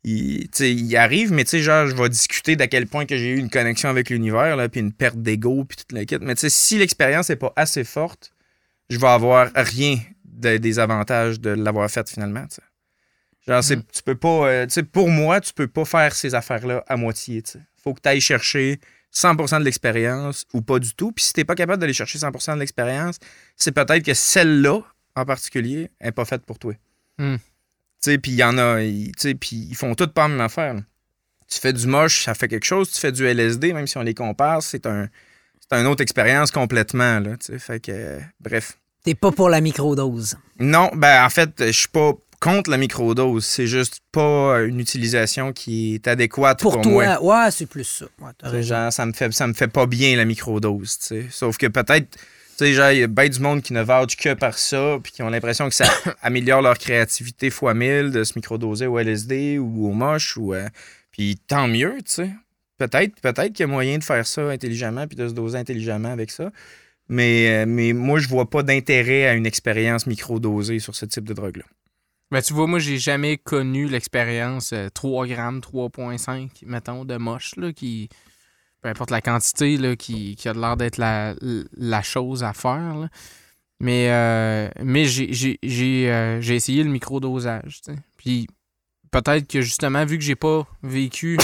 Il, 0.04 0.48
il 0.60 0.96
arrive, 0.96 1.32
mais 1.32 1.42
tu 1.44 1.50
sais, 1.50 1.60
genre, 1.62 1.86
je 1.88 1.94
vais 1.96 2.08
discuter 2.08 2.54
d'à 2.54 2.68
quel 2.68 2.86
point 2.86 3.06
que 3.06 3.16
j'ai 3.16 3.30
eu 3.30 3.38
une 3.38 3.50
connexion 3.50 3.88
avec 3.88 4.08
l'univers, 4.10 4.56
puis 4.70 4.80
une 4.80 4.92
perte 4.92 5.16
d'ego, 5.16 5.64
puis 5.64 5.76
toute 5.76 5.92
la 5.92 6.04
quête. 6.04 6.22
Mais 6.22 6.34
tu 6.34 6.42
sais, 6.42 6.50
si 6.50 6.78
l'expérience 6.78 7.28
n'est 7.28 7.36
pas 7.36 7.52
assez 7.56 7.82
forte, 7.82 8.32
je 8.88 8.98
vais 8.98 9.08
avoir 9.08 9.50
rien 9.56 9.98
de- 10.24 10.58
des 10.58 10.78
avantages 10.78 11.40
de 11.40 11.50
l'avoir 11.50 11.90
faite 11.90 12.08
finalement. 12.08 12.46
Genre, 13.48 13.64
c'est- 13.64 13.76
tu 13.92 14.02
peux 14.04 14.14
pas, 14.14 14.48
euh, 14.48 14.66
pour 14.92 15.08
moi, 15.08 15.40
tu 15.40 15.52
peux 15.52 15.66
pas 15.68 15.84
faire 15.84 16.14
ces 16.14 16.34
affaires-là 16.34 16.84
à 16.86 16.96
moitié, 16.96 17.42
sais. 17.44 17.60
Faut 17.82 17.94
que 17.94 18.00
tu 18.00 18.08
ailles 18.08 18.20
chercher 18.20 18.80
100% 19.10 19.58
de 19.60 19.64
l'expérience 19.64 20.44
ou 20.52 20.60
pas 20.62 20.78
du 20.78 20.94
tout. 20.94 21.10
Puis 21.12 21.24
si 21.24 21.32
t'es 21.32 21.44
pas 21.44 21.54
capable 21.54 21.80
d'aller 21.80 21.92
chercher 21.92 22.18
100% 22.18 22.54
de 22.54 22.60
l'expérience, 22.60 23.18
c'est 23.56 23.72
peut-être 23.72 24.04
que 24.04 24.14
celle-là 24.14 24.80
en 25.16 25.24
particulier, 25.24 25.90
n'est 26.02 26.12
pas 26.12 26.26
faite 26.26 26.44
pour 26.44 26.58
toi. 26.58 26.74
Hmm. 27.18 27.36
Puis 28.02 28.20
il 28.32 28.34
y 28.34 28.44
en 28.44 28.56
a, 28.58 28.76
puis 28.76 29.36
ils 29.70 29.74
font 29.74 29.94
toutes 29.94 30.12
pas 30.12 30.22
la 30.22 30.28
même 30.28 30.40
affaire. 30.40 30.74
là. 30.74 30.80
Tu 31.48 31.60
fais 31.60 31.72
du 31.72 31.86
moche, 31.86 32.24
ça 32.24 32.34
fait 32.34 32.48
quelque 32.48 32.64
chose. 32.64 32.90
Tu 32.90 32.98
fais 33.00 33.12
du 33.12 33.24
LSD, 33.24 33.72
même 33.72 33.86
si 33.86 33.96
on 33.98 34.02
les 34.02 34.14
compare, 34.14 34.62
c'est 34.62 34.86
un, 34.86 35.08
c'est 35.60 35.78
une 35.78 35.86
autre 35.86 36.02
expérience 36.02 36.50
complètement, 36.50 37.20
là. 37.20 37.36
Fait 37.58 37.80
que, 37.80 37.92
euh, 37.92 38.20
bref. 38.40 38.78
T'es 39.04 39.14
pas 39.14 39.30
pour 39.30 39.48
la 39.48 39.60
microdose. 39.60 40.36
Non, 40.58 40.90
ben 40.94 41.24
en 41.24 41.30
fait, 41.30 41.50
je 41.58 41.70
suis 41.70 41.88
pas 41.88 42.12
contre 42.40 42.70
la 42.70 42.76
microdose. 42.76 43.44
C'est 43.44 43.68
juste 43.68 44.00
pas 44.10 44.60
une 44.62 44.80
utilisation 44.80 45.52
qui 45.52 45.94
est 45.94 46.08
adéquate 46.08 46.60
pour, 46.60 46.80
Pour, 46.80 46.90
moi. 46.90 47.16
toi, 47.16 47.44
ouais, 47.44 47.50
c'est 47.52 47.66
plus 47.66 47.84
ça. 47.84 48.06
Ouais. 48.20 48.62
Genre, 48.62 48.92
ça 48.92 49.06
me 49.06 49.12
fait 49.12 49.32
ça 49.32 49.46
me 49.46 49.54
fait 49.54 49.68
pas 49.68 49.86
bien 49.86 50.16
la 50.16 50.24
microdose. 50.24 50.98
Sauf 51.30 51.56
que 51.56 51.66
peut-être, 51.68 52.16
tu 52.56 52.64
sais, 52.64 52.72
genre, 52.72 52.90
il 52.90 53.00
y 53.00 53.02
a 53.02 53.06
bien 53.06 53.28
du 53.28 53.40
monde 53.40 53.62
qui 53.62 53.72
ne 53.72 53.82
vouch 53.82 54.16
que 54.16 54.32
par 54.34 54.56
ça, 54.58 54.98
puis 55.02 55.12
qui 55.12 55.22
ont 55.22 55.28
l'impression 55.28 55.68
que 55.68 55.74
ça 55.74 55.84
améliore 56.22 56.62
leur 56.62 56.78
créativité 56.78 57.50
fois 57.50 57.74
mille 57.74 58.10
de 58.10 58.24
se 58.24 58.32
microdoser 58.36 58.86
au 58.86 58.98
LSD 58.98 59.58
ou 59.58 59.88
au 59.88 59.92
moche, 59.92 60.36
ou. 60.36 60.54
euh, 60.54 60.68
puis 61.10 61.36
tant 61.46 61.68
mieux, 61.68 61.96
tu 62.04 62.14
sais. 62.14 62.30
Peut-être, 62.78 63.20
peut-être 63.20 63.52
qu'il 63.52 63.60
y 63.60 63.64
a 63.64 63.66
moyen 63.68 63.98
de 63.98 64.04
faire 64.04 64.26
ça 64.26 64.42
intelligemment, 64.50 65.06
puis 65.06 65.16
de 65.16 65.28
se 65.28 65.34
doser 65.34 65.58
intelligemment 65.58 66.10
avec 66.10 66.30
ça. 66.30 66.50
Mais, 67.08 67.62
euh, 67.62 67.66
mais 67.66 67.92
moi, 67.92 68.18
je 68.18 68.28
vois 68.28 68.50
pas 68.50 68.62
d'intérêt 68.62 69.26
à 69.26 69.34
une 69.34 69.46
expérience 69.46 70.06
microdosée 70.06 70.78
sur 70.78 70.94
ce 70.94 71.06
type 71.06 71.24
de 71.24 71.34
drogue-là. 71.34 71.64
Ben, 72.30 72.42
tu 72.42 72.54
vois, 72.54 72.66
moi, 72.66 72.80
j'ai 72.80 72.98
jamais 72.98 73.36
connu 73.36 73.86
l'expérience 73.86 74.72
euh, 74.72 74.88
3 74.92 75.26
grammes, 75.26 75.60
3,5, 75.60 76.48
mettons, 76.66 77.04
de 77.04 77.16
moche, 77.16 77.54
là, 77.56 77.72
qui. 77.72 78.08
Peu 78.86 78.90
importe 78.90 79.10
la 79.10 79.20
quantité, 79.20 79.76
là, 79.78 79.96
qui, 79.96 80.36
qui 80.36 80.48
a 80.48 80.52
l'air 80.52 80.76
d'être 80.76 80.96
la, 80.96 81.34
la 81.76 82.02
chose 82.02 82.44
à 82.44 82.52
faire, 82.52 82.94
là. 82.94 83.08
Mais, 83.80 84.10
euh, 84.10 84.68
mais 84.80 85.06
j'ai, 85.06 85.58
euh, 86.08 86.40
j'ai 86.40 86.54
essayé 86.54 86.84
le 86.84 86.88
microdosage, 86.90 87.80
tu 87.84 87.92
sais. 87.92 87.98
Puis 88.16 88.46
peut-être 89.10 89.48
que 89.48 89.60
justement, 89.60 90.04
vu 90.04 90.18
que 90.18 90.24
j'ai 90.24 90.36
pas 90.36 90.64
vécu 90.84 91.36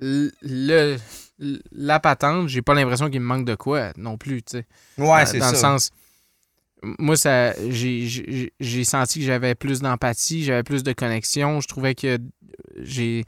le, 0.00 0.96
la 1.70 2.00
patente, 2.00 2.48
j'ai 2.48 2.62
pas 2.62 2.74
l'impression 2.74 3.10
qu'il 3.10 3.20
me 3.20 3.26
manque 3.26 3.46
de 3.46 3.54
quoi 3.54 3.92
non 3.96 4.18
plus. 4.18 4.42
Ouais, 4.52 4.64
Dans- 4.98 5.26
c'est 5.26 5.38
dans 5.38 5.44
ça. 5.46 5.52
le 5.52 5.56
sens 5.58 5.90
moi 6.98 7.16
ça 7.16 7.54
j'ai 7.70 8.84
senti 8.84 9.20
que 9.20 9.24
j'avais 9.24 9.54
plus 9.54 9.80
d'empathie 9.80 10.44
j'avais 10.44 10.62
plus 10.62 10.82
de 10.84 10.92
connexion 10.92 11.60
je 11.60 11.66
trouvais 11.66 11.94
que 11.94 12.18
j'ai 12.76 13.24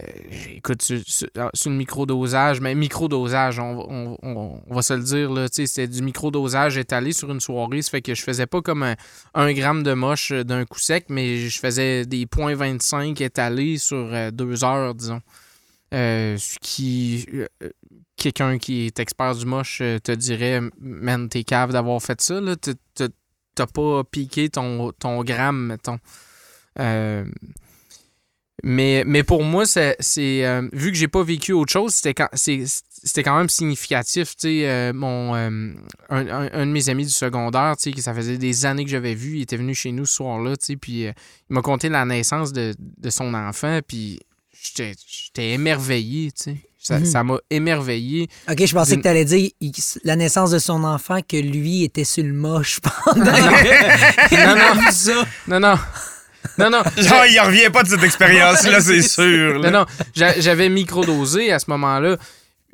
euh, 0.00 0.02
j'ai- 0.30 0.56
écoute 0.56 0.82
sur, 0.82 1.00
sur- 1.06 1.28
sur 1.54 1.70
le 1.70 1.76
microdosage 1.76 2.60
mais 2.60 2.74
microdosage 2.74 3.58
on, 3.58 4.16
on, 4.22 4.60
va 4.74 4.82
se 4.82 4.94
le 4.94 5.02
dire 5.02 5.30
là 5.32 5.46
c'était 5.50 5.88
du 5.88 6.02
microdosage 6.02 6.78
étalé 6.78 7.12
sur 7.12 7.30
une 7.30 7.40
soirée 7.40 7.82
ça 7.82 7.90
fait 7.90 8.02
que 8.02 8.14
je 8.14 8.22
faisais 8.22 8.46
pas 8.46 8.62
comme 8.62 8.94
un, 9.34 9.52
gramme 9.52 9.82
de 9.82 9.94
moche 9.94 10.32
euh, 10.32 10.44
d'un 10.44 10.64
coup 10.64 10.78
sec 10.78 11.06
mais 11.08 11.38
je 11.48 11.58
faisais 11.58 12.06
des 12.06 12.26
points 12.26 12.54
25 12.54 13.20
étalés 13.20 13.78
sur 13.78 13.96
euh, 14.12 14.30
deux 14.30 14.64
heures 14.64 14.94
disons 14.94 15.20
euh, 15.94 16.36
qui 16.60 17.26
quelqu'un 18.16 18.58
qui 18.58 18.86
est 18.86 19.00
expert 19.00 19.34
du 19.34 19.46
moche 19.46 19.78
te 19.78 20.12
dirait 20.12 20.60
Man, 20.80 21.28
t'es 21.28 21.44
cave 21.44 21.72
d'avoir 21.72 22.02
fait 22.02 22.20
ça, 22.20 22.40
là. 22.40 22.56
T'as 23.54 23.66
pas 23.66 24.04
piqué 24.04 24.50
ton, 24.50 24.92
ton 24.92 25.22
gramme, 25.24 25.66
mettons. 25.66 25.98
Euh, 26.78 27.24
mais, 28.64 29.04
mais 29.06 29.22
pour 29.22 29.44
moi, 29.44 29.64
c'est, 29.66 29.96
euh, 30.44 30.68
vu 30.72 30.90
que 30.90 30.96
j'ai 30.98 31.08
pas 31.08 31.22
vécu 31.22 31.52
autre 31.52 31.72
chose, 31.72 31.94
c'était 31.94 32.14
quand, 32.14 32.28
c'était 32.34 33.22
quand 33.22 33.36
même 33.38 33.48
significatif. 33.48 34.34
euh, 34.44 34.92
mon, 34.92 35.34
euh, 35.36 35.48
un, 36.10 36.26
un- 36.28 36.50
un 36.52 36.66
de 36.66 36.72
mes 36.72 36.88
amis 36.88 37.04
du 37.06 37.12
secondaire, 37.12 37.74
que 37.76 38.00
ça 38.02 38.12
faisait 38.14 38.36
des 38.38 38.66
années 38.66 38.84
que 38.84 38.90
j'avais 38.90 39.14
vu, 39.14 39.36
il 39.36 39.42
était 39.42 39.56
venu 39.56 39.74
chez 39.74 39.92
nous 39.92 40.06
ce 40.06 40.14
soir-là, 40.14 40.54
puis 40.80 41.02
il 41.02 41.14
m'a 41.48 41.62
conté 41.62 41.88
la 41.88 42.04
naissance 42.04 42.52
de, 42.52 42.74
de 42.78 43.10
son 43.10 43.32
enfant, 43.34 43.78
puis 43.86 44.18
j'étais 44.52 45.50
émerveillé, 45.50 46.32
tu 46.32 46.42
sais. 46.44 46.56
Ça 46.80 47.00
Mhm. 47.00 47.04
ça 47.06 47.24
m'a 47.24 47.38
émerveillé. 47.50 48.28
OK, 48.48 48.64
je 48.64 48.72
pensais 48.72 48.96
que 48.96 49.02
tu 49.02 49.08
allais 49.08 49.24
dire 49.24 49.50
il- 49.60 49.72
la 50.04 50.14
naissance 50.16 50.50
de 50.52 50.58
son 50.60 50.84
enfant, 50.84 51.20
que 51.28 51.36
lui 51.36 51.82
était 51.84 52.04
sur 52.04 52.22
le 52.24 52.32
moche 52.32 52.78
pendant 52.80 53.24
non, 54.32 54.56
non, 54.56 55.24
non, 55.48 55.60
non. 55.60 55.74
Non, 56.58 56.70
non. 56.70 56.82
Genre, 56.96 57.26
il 57.26 57.38
revient 57.40 57.70
pas 57.72 57.82
de 57.82 57.88
cette 57.88 58.02
expérience-là, 58.02 58.80
c'est 58.82 59.02
sûr. 59.02 59.58
là. 59.58 59.70
Non, 59.70 59.80
non. 59.80 59.86
J'a- 60.14 60.38
J'avais 60.40 60.68
microdosé 60.68 61.52
à 61.52 61.58
ce 61.58 61.70
moment-là. 61.70 62.16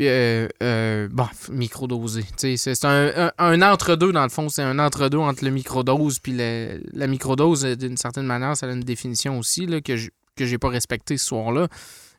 Euh, 0.00 0.48
euh, 0.62 1.08
bon, 1.10 1.28
microdosé. 1.50 2.22
tu 2.36 2.56
sais, 2.56 2.74
C'est 2.74 2.84
un, 2.84 3.12
un- 3.16 3.32
un 3.38 3.62
entre-deux, 3.62 4.10
dans 4.12 4.24
le 4.24 4.28
fond. 4.28 4.48
C'est 4.48 4.62
un 4.62 4.78
entre-deux 4.80 5.18
entre 5.18 5.44
le 5.44 5.50
microdose 5.50 6.18
puis 6.18 6.32
le- 6.36 6.80
la 6.92 7.06
microdose, 7.06 7.64
euh, 7.64 7.76
d'une 7.76 7.96
certaine 7.96 8.26
manière, 8.26 8.56
ça 8.56 8.66
a 8.66 8.72
une 8.72 8.80
définition 8.80 9.38
aussi 9.38 9.66
là, 9.66 9.80
que 9.80 9.96
je 9.96 10.08
que 10.36 10.46
j'ai 10.46 10.58
pas 10.58 10.68
respectée 10.68 11.16
ce 11.16 11.26
soir-là. 11.26 11.68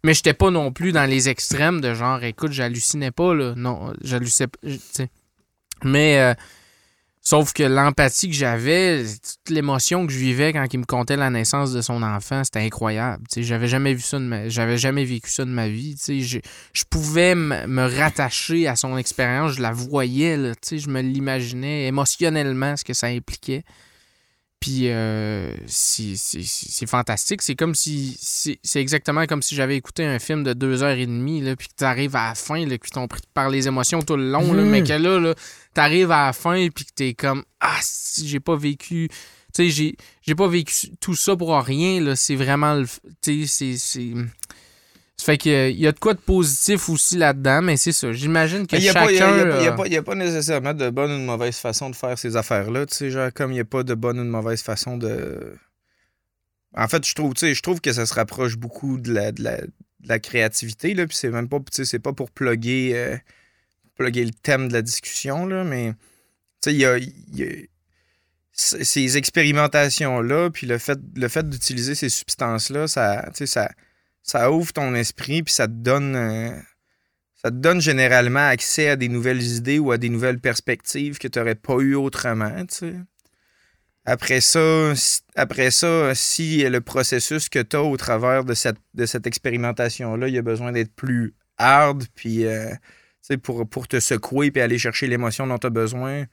Mais 0.05 0.13
j'étais 0.13 0.33
pas 0.33 0.49
non 0.51 0.71
plus 0.71 0.93
dans 0.93 1.03
les 1.03 1.27
extrêmes 1.27 1.81
de 1.81 1.93
genre, 1.93 2.23
écoute, 2.23 2.53
j'hallucinais 2.53 3.11
pas, 3.11 3.33
là. 3.33 3.53
Non, 3.57 3.91
j'hallucinais 4.03 4.47
pas. 4.47 5.03
Mais, 5.83 6.19
euh, 6.19 6.33
sauf 7.25 7.51
que 7.51 7.63
l'empathie 7.63 8.29
que 8.29 8.35
j'avais, 8.35 9.03
toute 9.03 9.49
l'émotion 9.49 10.05
que 10.07 10.13
je 10.13 10.19
vivais 10.19 10.53
quand 10.53 10.65
il 10.71 10.79
me 10.79 10.85
contait 10.85 11.17
la 11.17 11.29
naissance 11.29 11.73
de 11.73 11.81
son 11.81 12.01
enfant, 12.03 12.43
c'était 12.43 12.59
incroyable. 12.59 13.23
J'avais 13.35 13.67
jamais 13.67 13.93
vu 13.93 14.01
ça 14.01 14.19
de 14.19 14.23
ma... 14.23 14.47
j'avais 14.47 14.77
jamais 14.77 15.03
vécu 15.03 15.29
ça 15.29 15.43
de 15.43 15.49
ma 15.49 15.67
vie. 15.67 15.97
Je, 16.07 16.39
je 16.71 16.83
pouvais 16.89 17.35
me 17.35 17.97
rattacher 17.97 18.67
à 18.67 18.75
son 18.75 18.95
expérience, 18.97 19.53
je 19.53 19.61
la 19.61 19.73
voyais, 19.73 20.37
là, 20.37 20.53
je 20.71 20.87
me 20.87 21.01
l'imaginais 21.01 21.87
émotionnellement 21.87 22.77
ce 22.77 22.85
que 22.85 22.93
ça 22.93 23.07
impliquait. 23.07 23.63
Puis 24.59 24.89
euh, 24.89 25.51
c'est 25.67 26.87
fantastique. 26.87 27.41
C'est 27.41 27.55
comme 27.55 27.75
si. 27.75 28.17
C'est 28.63 28.81
exactement 28.81 29.25
comme 29.27 29.41
si 29.41 29.53
j'avais 29.55 29.75
écouté 29.77 30.03
un 30.05 30.17
film 30.19 30.43
de 30.43 30.53
deux 30.53 30.81
heures 30.81 30.97
et 30.97 31.05
demie, 31.05 31.41
là, 31.41 31.55
puis 31.55 31.67
que 31.67 31.73
tu 31.77 31.83
arrives 31.83 32.15
à 32.15 32.29
la 32.29 32.35
fin, 32.35 32.65
là, 32.65 32.77
puis 32.77 32.89
t'ont 32.91 33.07
pris 33.07 33.21
par 33.33 33.49
les 33.49 33.67
émotions 33.67 34.01
tout 34.01 34.15
le 34.17 34.29
long, 34.31 34.53
là, 34.53 34.63
Mhm. 34.63 34.69
mais 34.69 34.83
que 34.83 34.93
là, 34.93 35.19
là 35.19 35.35
t'arrives 35.73 36.11
à 36.11 36.27
la 36.27 36.33
fin, 36.33 36.67
puis 36.73 36.85
que 36.85 36.91
t'es 36.95 37.13
comme 37.13 37.43
Ah, 37.59 37.77
si 37.81 38.27
j'ai 38.27 38.39
pas 38.39 38.55
vécu. 38.55 39.09
Tu 39.53 39.63
sais, 39.63 39.69
j'ai- 39.69 39.95
j'ai 40.21 40.35
pas 40.35 40.47
vécu 40.47 40.73
tout 40.99 41.15
ça 41.15 41.35
pour 41.35 41.55
rien, 41.57 42.01
là. 42.01 42.15
C'est 42.15 42.35
vraiment. 42.35 42.73
le 42.75 42.87
Tu 43.21 43.47
sais, 43.47 43.75
c'est. 43.77 44.11
Ça 45.17 45.25
fait 45.25 45.37
qu'il 45.37 45.79
y 45.79 45.87
a 45.87 45.91
de 45.93 45.99
quoi 45.99 46.13
de 46.13 46.19
positif 46.19 46.89
aussi 46.89 47.15
là-dedans, 47.17 47.61
mais 47.61 47.77
c'est 47.77 47.93
ça. 47.93 48.11
J'imagine 48.11 48.67
que 48.67 48.75
Il 48.75 48.81
n'y 48.81 48.89
a, 48.89 48.93
chacun. 48.93 49.09
il 49.09 49.15
y 49.17 49.21
a- 49.21 49.59
il 49.61 49.63
y 49.63 49.67
a 49.67 49.71
pas- 49.71 49.87
il 49.87 49.93
y 49.93 49.95
a 49.95 49.99
euh, 49.99 50.01
pas- 50.03 50.11
a 50.11 50.15
pas 50.15 50.15
nécessairement 50.15 50.73
de 50.73 50.89
bonne 50.89 51.11
ou 51.11 51.17
de 51.19 51.23
mauvaise 51.25 51.55
façon 51.57 51.89
de 51.89 51.95
faire 51.95 52.19
ces 52.19 52.35
affaires-là. 52.35 52.85
Tu 52.85 52.95
sais, 52.95 53.11
genre, 53.11 53.31
comme 53.33 53.51
il 53.51 53.55
n'y 53.55 53.61
a 53.61 53.65
pas 53.65 53.83
de 53.83 53.93
bonne 53.93 54.19
ou 54.19 54.23
de 54.23 54.29
mauvaise 54.29 54.61
façon 54.61 54.97
de. 54.97 55.55
En 56.77 56.87
fait, 56.89 57.05
je 57.07 57.15
trouve, 57.15 57.33
tu 57.33 57.39
sais, 57.47 57.53
je 57.53 57.61
trouve 57.61 57.79
que 57.79 57.93
ça 57.93 58.05
se 58.05 58.13
rapproche 58.13 58.57
beaucoup 58.57 58.97
de 58.97 59.13
la, 59.13 59.31
de 59.31 59.41
la, 59.41 59.61
de 59.61 59.69
la 60.03 60.19
créativité, 60.19 60.93
là, 60.93 61.07
puis 61.07 61.15
c'est 61.15 61.29
même 61.29 61.47
pas, 61.47 61.59
tu 61.59 61.65
sais, 61.71 61.85
c'est 61.85 61.99
pas 61.99 62.11
pour 62.11 62.29
plugger, 62.31 62.91
euh, 62.95 63.15
plugger 63.95 64.25
le 64.25 64.31
thème 64.31 64.67
de 64.67 64.73
la 64.73 64.81
discussion, 64.81 65.45
là, 65.45 65.63
mais, 65.63 65.93
tu 66.61 66.69
sais, 66.71 66.73
il 66.73 66.79
y 66.81 66.85
a, 66.85 66.97
y 66.97 67.69
ces 68.57 69.17
expérimentations-là, 69.17 70.49
puis 70.49 70.67
le 70.67 70.77
fait, 70.77 70.99
le 71.15 71.27
fait 71.29 71.49
d'utiliser 71.49 71.95
ces 71.95 72.09
substances-là, 72.09 72.87
ça, 72.87 73.29
ça, 73.33 73.69
ça 74.25 74.51
ouvre 74.51 74.73
ton 74.73 74.95
esprit, 74.95 75.43
puis 75.43 75.53
ça 75.53 75.67
te 75.67 75.73
donne... 75.73 76.15
euh, 76.15 76.49
ça 77.43 77.51
te 77.51 77.57
donne 77.57 77.79
généralement 77.79 78.47
accès 78.47 78.89
à 78.89 78.95
des 78.95 79.07
nouvelles 79.07 79.43
idées 79.43 79.77
ou 79.77 79.91
à 79.91 79.99
des 79.99 80.09
nouvelles 80.09 80.39
perspectives 80.39 81.19
que 81.19 81.27
tu 81.27 81.37
n'aurais 81.37 81.53
pas 81.53 81.75
eu 81.75 81.93
autrement. 81.93 82.51
Après 84.03 84.41
ça, 84.41 84.95
si- 84.95 85.21
après 85.35 85.69
ça, 85.69 86.15
si 86.15 86.67
le 86.67 86.81
processus 86.81 87.47
que 87.49 87.59
tu 87.59 87.75
as 87.75 87.83
au 87.83 87.97
travers 87.97 88.45
de 88.45 88.55
cette, 88.55 88.77
de 88.95 89.05
cette 89.05 89.27
expérimentation-là, 89.27 90.27
il 90.27 90.35
a 90.37 90.41
besoin 90.41 90.71
d'être 90.71 90.93
plus 90.95 91.35
hard, 91.57 92.05
puis 92.15 92.45
euh, 92.45 92.71
pour, 93.43 93.69
pour 93.69 93.87
te 93.87 93.99
secouer 93.99 94.49
puis 94.49 94.61
aller 94.63 94.79
chercher 94.79 95.05
l'émotion 95.05 95.45
dont 95.45 95.59
tu 95.59 95.67
as 95.67 95.71
besoin, 95.71 96.25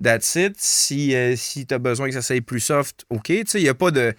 that's 0.00 0.36
it. 0.36 0.54
Si, 0.56 1.16
euh, 1.16 1.34
si 1.34 1.66
tu 1.66 1.74
as 1.74 1.78
besoin 1.78 2.06
que 2.08 2.14
ça 2.14 2.22
soit 2.22 2.40
plus 2.40 2.60
soft, 2.60 3.06
OK. 3.10 3.28
Il 3.28 3.44
n'y 3.54 3.68
a 3.68 3.74
pas 3.74 3.90
de... 3.90 4.14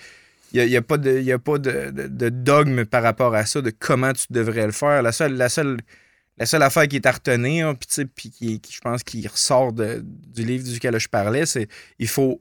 Il 0.64 0.70
n'y 0.70 0.78
a, 0.78 0.82
pas, 0.82 0.98
de, 0.98 1.20
y 1.20 1.32
a 1.32 1.40
pas 1.40 1.58
de, 1.58 1.92
de- 1.92 2.08
de 2.08 2.30
dogme 2.30 2.86
par 2.86 3.04
rapport 3.04 3.36
à 3.36 3.46
ça, 3.46 3.62
de 3.62 3.72
comment 3.72 4.14
tu 4.14 4.26
devrais 4.30 4.66
le 4.66 4.72
faire. 4.72 5.02
La 5.02 5.12
seule, 5.12 5.34
la 5.36 5.50
seule, 5.50 5.78
la 6.38 6.46
seule 6.46 6.64
affaire 6.64 6.88
qui 6.88 6.96
est 6.98 7.06
à 7.06 7.12
retenir, 7.12 7.76
puis 7.78 7.88
tu 7.88 7.94
sais, 7.96 8.06
puis 8.06 8.30
qui, 8.32 8.60
qui, 8.60 8.74
je 8.74 8.80
pense 8.82 9.04
qui 9.04 9.28
ressort 9.28 9.74
de- 9.74 10.02
du 10.04 10.44
livre 10.46 10.64
duquel 10.64 10.98
je 11.00 11.08
parlais, 11.10 11.46
c'est 11.46 11.68
il 12.00 12.08
faut 12.08 12.40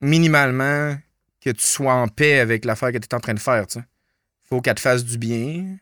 minimalement 0.00 0.96
que 1.40 1.50
tu 1.50 1.64
sois 1.64 1.94
en 1.94 2.08
paix 2.08 2.40
avec 2.40 2.64
l'affaire 2.64 2.92
que 2.92 2.98
tu 2.98 3.06
es 3.10 3.14
en 3.14 3.20
train 3.20 3.34
de 3.34 3.40
faire. 3.40 3.64
Il 3.76 3.82
faut 4.48 4.60
qu'elle 4.60 4.74
te 4.74 4.80
fasse 4.80 5.04
du 5.04 5.18
bien, 5.18 5.76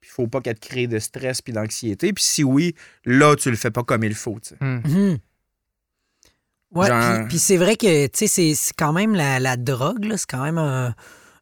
puis 0.00 0.10
il 0.10 0.12
faut 0.12 0.26
pas 0.26 0.40
qu'elle 0.40 0.58
te 0.58 0.66
crée 0.68 0.86
de 0.86 0.98
stress 0.98 1.40
puis 1.42 1.52
d'anxiété. 1.52 2.12
Puis 2.12 2.24
si 2.24 2.44
oui, 2.44 2.74
là, 3.04 3.36
tu 3.36 3.50
le 3.50 3.56
fais 3.56 3.70
pas 3.70 3.82
comme 3.82 4.04
il 4.04 4.14
faut. 4.14 4.38
hmm. 4.60 5.16
Ouais, 6.74 6.88
Genre- 6.88 7.26
puis- 7.28 7.38
c'est 7.38 7.56
vrai 7.56 7.76
que, 7.76 8.06
tu 8.06 8.10
sais, 8.14 8.26
c'est- 8.26 8.54
c'est 8.54 8.74
quand 8.76 8.92
même 8.92 9.14
la, 9.14 9.40
la 9.40 9.56
drogue, 9.56 10.04
là, 10.04 10.16
c'est 10.18 10.28
quand 10.28 10.42
même 10.42 10.58
un, 10.58 10.94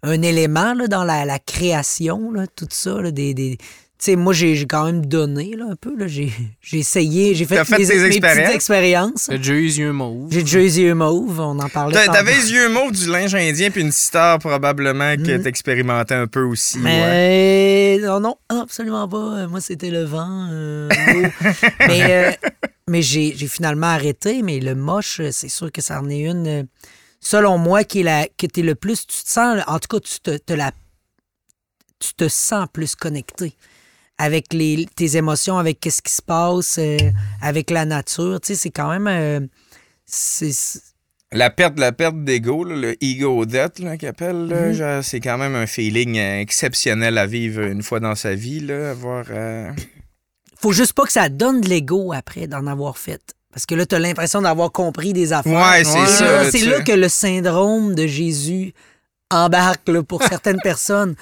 un 0.02 0.22
élément 0.22 0.72
là, 0.74 0.86
dans 0.86 1.02
la, 1.04 1.24
la 1.24 1.38
création, 1.38 2.30
là, 2.30 2.46
tout 2.46 2.68
ça, 2.70 3.00
là, 3.00 3.10
des, 3.10 3.34
des, 3.34 3.58
sais, 3.98 4.16
moi, 4.16 4.32
j'ai 4.32 4.54
j'ai 4.56 4.66
quand 4.66 4.84
même 4.84 5.06
donné 5.06 5.56
là, 5.56 5.66
un 5.70 5.76
peu. 5.76 5.96
là. 5.96 6.06
J'ai 6.06 6.30
j'ai 6.60 6.78
essayé, 6.78 7.34
j'ai 7.34 7.44
fait, 7.46 7.64
fait 7.64 7.78
mes, 7.78 7.86
tes 7.86 7.94
mes 7.98 8.10
petites 8.10 8.54
expériences? 8.54 9.26
T'as 9.28 9.36
déjà 9.38 9.52
eu 9.54 9.62
les 9.62 9.78
yeux 9.78 9.92
mauves. 9.92 10.28
J'ai 10.30 10.42
déjà 10.42 10.58
eu 10.58 10.62
les 10.62 10.80
yeux 10.80 10.94
mauves, 10.94 11.40
on 11.40 11.58
en 11.58 11.68
parlait. 11.68 12.04
T'avais 12.06 12.34
les 12.34 12.52
yeux 12.52 12.68
mauves, 12.68 12.92
du 12.92 13.06
linge 13.10 13.34
indien, 13.34 13.70
puis 13.70 13.80
une 13.80 13.92
star 13.92 14.38
probablement 14.38 15.16
que 15.16 15.38
Mm. 15.38 15.42
t'expérimentais 15.42 16.14
un 16.14 16.26
peu 16.26 16.42
aussi. 16.42 16.78
ouais. 16.78 17.98
Non, 18.02 18.20
non, 18.20 18.36
absolument 18.48 19.08
pas. 19.08 19.16
Euh, 19.16 19.48
Moi, 19.48 19.60
c'était 19.60 19.90
le 19.90 20.04
vent. 20.04 20.48
euh, 20.52 20.88
mais 21.88 22.02
euh, 22.10 22.48
mais 22.88 23.02
j'ai 23.02 23.34
j'ai 23.36 23.48
finalement 23.48 23.86
arrêté. 23.88 24.42
Mais 24.42 24.60
le 24.60 24.74
moche, 24.74 25.20
c'est 25.30 25.48
sûr 25.48 25.72
que 25.72 25.80
ça 25.82 26.00
en 26.00 26.08
est 26.10 26.20
une. 26.20 26.66
Selon 27.20 27.58
moi, 27.58 27.82
qui 27.82 28.00
est 28.00 28.02
la, 28.04 28.26
que 28.38 28.46
t'es 28.46 28.62
le 28.62 28.74
plus. 28.74 29.06
Tu 29.06 29.24
te 29.24 29.28
sens. 29.30 29.60
En 29.66 29.78
tout 29.78 29.88
cas, 29.88 30.00
tu 30.00 30.20
te, 30.20 30.36
te 30.36 30.52
la. 30.52 30.70
Tu 31.98 32.12
te 32.14 32.28
sens 32.28 32.66
plus 32.72 32.94
connecté 32.94 33.54
avec 34.18 34.52
les, 34.52 34.86
tes 34.96 35.16
émotions, 35.16 35.58
avec 35.58 35.78
qu'est-ce 35.80 36.00
qui 36.02 36.12
se 36.12 36.22
passe, 36.22 36.76
euh, 36.78 36.96
avec 37.42 37.70
la 37.70 37.84
nature. 37.84 38.40
Tu 38.40 38.48
sais, 38.48 38.54
c'est 38.54 38.70
quand 38.70 38.88
même. 38.90 39.06
euh, 39.06 39.40
c'est- 40.06 40.80
La 41.32 41.50
perte, 41.50 41.78
la 41.78 41.92
perte 41.92 42.22
d'ego, 42.24 42.64
le 42.64 42.96
ego 43.04 43.44
death 43.46 43.74
qu'ils 43.98 44.08
appellent, 44.08 44.72
Mhm. 44.72 45.02
c'est 45.02 45.20
quand 45.20 45.36
même 45.36 45.54
un 45.56 45.66
feeling 45.66 46.16
euh, 46.18 46.40
exceptionnel 46.40 47.18
à 47.18 47.26
vivre 47.26 47.62
une 47.62 47.82
fois 47.82 47.98
dans 48.00 48.14
sa 48.14 48.34
vie. 48.34 48.60
Là, 48.60 48.90
avoir, 48.92 49.26
euh, 49.30 49.70
faut 50.58 50.72
juste 50.72 50.92
pas 50.92 51.04
que 51.04 51.12
ça 51.12 51.28
donne 51.28 51.60
de 51.60 51.68
l'ego 51.68 52.12
après 52.12 52.46
d'en 52.46 52.66
avoir 52.68 52.96
fait. 52.96 53.20
Parce 53.52 53.66
que 53.66 53.74
là, 53.74 53.86
tu 53.86 53.94
as 53.94 53.98
l'impression 53.98 54.40
d'avoir 54.42 54.70
compris 54.70 55.12
des 55.12 55.32
affaires. 55.32 55.52
Ouais, 55.52 55.82
c'est 55.84 55.98
Ouais. 55.98 56.06
ça. 56.06 56.50
C'est 56.50 56.64
là 56.64 56.80
que 56.82 56.92
le 56.92 57.08
syndrome 57.08 57.94
de 57.94 58.06
Jésus 58.06 58.72
embarque 59.30 59.88
là, 59.88 60.02
pour 60.04 60.22
certaines 60.22 60.60
personnes. 60.62 61.16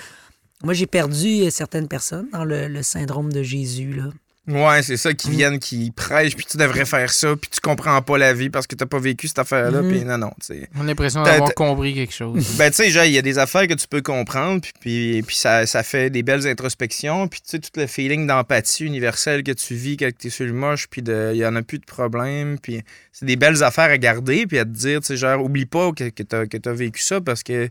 Moi, 0.64 0.74
j'ai 0.74 0.86
perdu 0.86 1.42
euh, 1.42 1.50
certaines 1.50 1.88
personnes 1.88 2.26
dans 2.32 2.44
le, 2.44 2.68
le 2.68 2.82
syndrome 2.82 3.32
de 3.32 3.42
Jésus. 3.42 3.92
Là. 3.94 4.04
Ouais, 4.46 4.82
c'est 4.82 4.98
ça, 4.98 5.10
Mm. 5.10 5.14
qui 5.14 5.30
viennent, 5.30 5.58
qui 5.58 5.90
prêchent, 5.90 6.36
puis 6.36 6.44
tu 6.44 6.58
devrais 6.58 6.84
faire 6.84 7.10
ça, 7.10 7.34
puis 7.34 7.48
tu 7.50 7.60
comprends 7.60 8.02
pas 8.02 8.18
la 8.18 8.34
vie 8.34 8.50
parce 8.50 8.66
que 8.66 8.74
t'as 8.74 8.84
pas 8.84 8.98
vécu 8.98 9.26
cette 9.26 9.38
affaire-là, 9.38 9.80
Mhm. 9.80 9.88
puis 9.90 10.04
non, 10.04 10.18
non, 10.18 10.32
tu 10.38 10.48
sais. 10.48 10.68
On 10.76 10.82
a 10.82 10.84
l'impression 10.84 11.22
d'avoir 11.22 11.54
compris 11.54 11.94
quelque 11.94 12.12
chose. 12.12 12.44
Ben, 12.58 12.68
tu 12.68 12.76
sais, 12.76 12.90
genre, 12.90 13.04
il 13.06 13.12
y 13.12 13.16
a 13.18 13.22
des 13.22 13.38
affaires 13.38 13.66
que 13.66 13.72
tu 13.72 13.88
peux 13.88 14.02
comprendre, 14.02 14.60
puis, 14.60 14.72
puis, 14.80 15.22
puis 15.22 15.36
ça, 15.36 15.64
ça 15.64 15.82
fait 15.82 16.10
des 16.10 16.22
belles 16.22 16.46
introspections, 16.46 17.26
puis 17.26 17.40
tu 17.40 17.52
sais, 17.52 17.58
tout 17.58 17.70
le 17.76 17.86
feeling 17.86 18.26
d'empathie 18.26 18.84
universelle 18.84 19.42
que 19.44 19.52
tu 19.52 19.74
vis 19.76 19.96
quand 19.96 20.10
t'es 20.14 20.28
sur 20.28 20.44
le 20.44 20.52
moche, 20.52 20.88
puis 20.90 21.00
de- 21.00 21.30
il 21.32 21.38
y 21.38 21.46
en 21.46 21.56
a 21.56 21.62
plus 21.62 21.78
de 21.78 21.86
problème, 21.86 22.58
puis 22.60 22.82
c'est 23.12 23.24
des 23.24 23.36
belles 23.36 23.62
affaires 23.62 23.90
à 23.90 23.96
garder, 23.96 24.46
puis 24.46 24.58
à 24.58 24.66
te 24.66 24.70
dire, 24.70 25.00
tu 25.00 25.06
sais, 25.06 25.16
genre, 25.16 25.42
oublie 25.42 25.64
pas 25.64 25.92
que, 25.92 26.10
que 26.10 26.22
t'as 26.22 26.44
que 26.44 26.58
t'as 26.58 26.72
vécu 26.74 27.00
ça 27.00 27.18
parce 27.22 27.42
que 27.42 27.70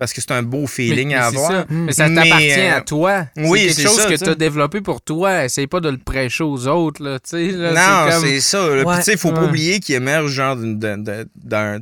parce 0.00 0.12
que 0.12 0.20
c'est 0.20 0.32
un 0.32 0.42
beau 0.42 0.66
feeling 0.66 1.08
mais, 1.10 1.14
à 1.14 1.30
mais 1.30 1.36
avoir. 1.36 1.50
ça. 1.52 1.66
Mais 1.70 1.92
ça 1.92 2.08
Mais, 2.08 2.22
t'appartient 2.24 2.50
euh, 2.60 2.76
à 2.76 2.80
toi. 2.80 3.26
oui, 3.36 3.60
c'est 3.60 3.66
quelque 3.66 3.74
c'est 3.76 3.82
chose 3.84 3.96
ça, 4.02 4.08
que 4.08 4.14
tu 4.16 4.30
as 4.30 4.34
développé 4.34 4.80
pour 4.80 5.00
toi. 5.02 5.44
Essaye 5.44 5.68
pas 5.68 5.78
de 5.80 5.90
le 5.90 5.98
prêcher 5.98 6.42
aux 6.42 6.66
autres. 6.66 7.02
Là, 7.04 7.18
tu 7.20 7.30
sais, 7.30 7.48
là, 7.56 7.70
non, 8.06 8.10
comme- 8.10 8.22
c'est 8.24 8.40
ça. 8.40 8.66
là. 8.66 8.76
Puis 8.78 8.84
Ouais. 8.86 8.96
tu 8.96 9.02
sais, 9.04 9.16
faut 9.16 9.30
pas 9.30 9.42
Ouais. 9.42 9.46
oublier 9.48 9.78
qu'il 9.78 9.94
émerge 9.94 10.32
genre 10.32 10.56
d'une- 10.56 10.78
d'un- 10.78 10.98
d'un- 10.98 11.24
d'un- 11.36 11.78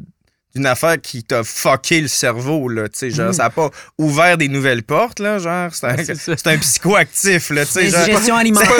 d'une 0.54 0.66
affaire 0.66 1.00
qui 1.00 1.22
t'a 1.22 1.44
fucké 1.44 2.00
le 2.00 2.08
cerveau, 2.08 2.68
là, 2.68 2.88
tu 2.88 2.98
sais, 2.98 3.10
genre, 3.10 3.28
Mm. 3.28 3.32
ça 3.34 3.44
a 3.44 3.50
pas 3.50 3.70
ouvert 3.98 4.36
des 4.38 4.48
nouvelles 4.48 4.82
portes, 4.82 5.20
là, 5.20 5.38
genre, 5.38 5.68
c'est 5.72 5.86
un, 5.86 5.94
Ouais, 5.94 6.04
c'est 6.04 6.16
ça. 6.16 6.32
c'est 6.36 6.46
un 6.48 6.58
psychoactif, 6.58 7.50
là, 7.50 7.64
tu 7.66 7.72
sais, 7.72 7.90
genre, 7.90 8.04
Gestion 8.04 8.34
alimentaire. 8.36 8.72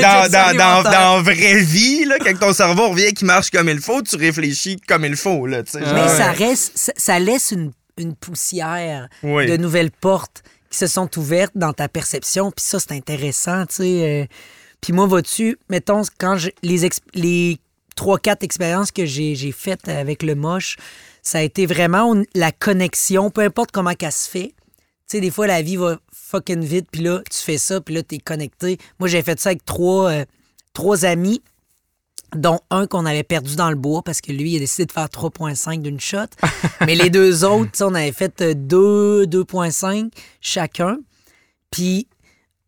dans, 0.00 0.30
dans, 0.30 0.56
dans, 0.56 0.82
dans 0.90 1.22
vraie 1.22 1.60
vie, 1.60 2.04
là, 2.04 2.16
quand 2.24 2.38
ton 2.38 2.52
cerveau 2.52 2.90
revient 2.90 3.12
qui 3.14 3.24
marche 3.24 3.50
comme 3.50 3.68
il 3.68 3.80
faut, 3.80 4.02
tu 4.02 4.16
réfléchis 4.16 4.76
comme 4.86 5.04
il 5.04 5.16
faut, 5.16 5.46
là, 5.46 5.62
tu 5.62 5.72
sais, 5.72 5.80
Mais 5.80 5.86
genre, 5.86 5.94
Mais 5.94 6.02
Ouais. 6.02 6.08
ça 6.18 6.30
reste, 6.32 6.72
ça, 6.76 6.92
ça 6.96 7.18
laisse 7.18 7.50
une, 7.52 7.72
une 7.96 8.14
poussière 8.14 9.08
oui. 9.22 9.46
de 9.46 9.56
nouvelles 9.56 9.90
portes 9.90 10.42
qui 10.70 10.78
se 10.78 10.86
sont 10.86 11.08
ouvertes 11.18 11.52
dans 11.54 11.72
ta 11.72 11.88
perception. 11.88 12.50
Puis 12.50 12.64
ça, 12.64 12.80
c'est 12.80 12.92
intéressant, 12.92 13.66
tu 13.66 13.76
sais. 13.76 14.22
euh. 14.22 14.26
Puis 14.80 14.92
moi, 14.92 15.06
vois-tu, 15.06 15.58
mettons, 15.70 16.02
quand 16.18 16.36
je, 16.36 16.50
les, 16.62 16.88
les 17.14 17.58
trois, 17.96 18.18
quatre 18.18 18.42
expériences 18.42 18.90
que 18.90 19.06
j'ai 19.06 19.34
j'ai 19.34 19.52
faites 19.52 19.88
avec 19.88 20.22
le 20.22 20.34
moche, 20.34 20.76
ça 21.22 21.38
a 21.38 21.42
été 21.42 21.64
vraiment 21.64 22.14
la 22.34 22.52
connexion, 22.52 23.30
peu 23.30 23.40
importe 23.40 23.70
comment 23.72 23.94
qu'elle 23.94 24.12
se 24.12 24.28
fait. 24.28 24.52
Tu 25.08 25.16
sais, 25.16 25.20
des 25.20 25.30
fois, 25.30 25.46
la 25.46 25.62
vie 25.62 25.76
va 25.76 25.98
fucking 26.12 26.62
vite, 26.62 26.86
puis 26.90 27.02
là, 27.02 27.22
tu 27.30 27.38
fais 27.38 27.56
ça, 27.56 27.80
puis 27.80 27.94
là, 27.94 28.02
t'es 28.02 28.18
connecté. 28.18 28.78
Moi, 28.98 29.08
j'ai 29.08 29.22
fait 29.22 29.38
ça 29.40 29.50
avec 29.50 29.64
trois, 29.64 30.10
euh, 30.10 30.24
trois 30.74 31.04
amis, 31.04 31.42
dont 32.34 32.60
un 32.70 32.86
qu'on 32.86 33.06
avait 33.06 33.22
perdu 33.22 33.56
dans 33.56 33.70
le 33.70 33.76
bois 33.76 34.02
parce 34.02 34.20
que 34.20 34.32
lui, 34.32 34.52
il 34.52 34.56
a 34.56 34.58
décidé 34.60 34.86
de 34.86 34.92
faire 34.92 35.06
3,5 35.06 35.82
d'une 35.82 36.00
shot. 36.00 36.26
Mais 36.86 36.94
les 36.94 37.10
deux 37.10 37.44
autres, 37.44 37.84
on 37.84 37.94
avait 37.94 38.12
fait 38.12 38.40
euh, 38.40 38.54
2, 38.54 39.26
2,5 39.26 40.10
chacun. 40.40 40.98
Puis 41.70 42.08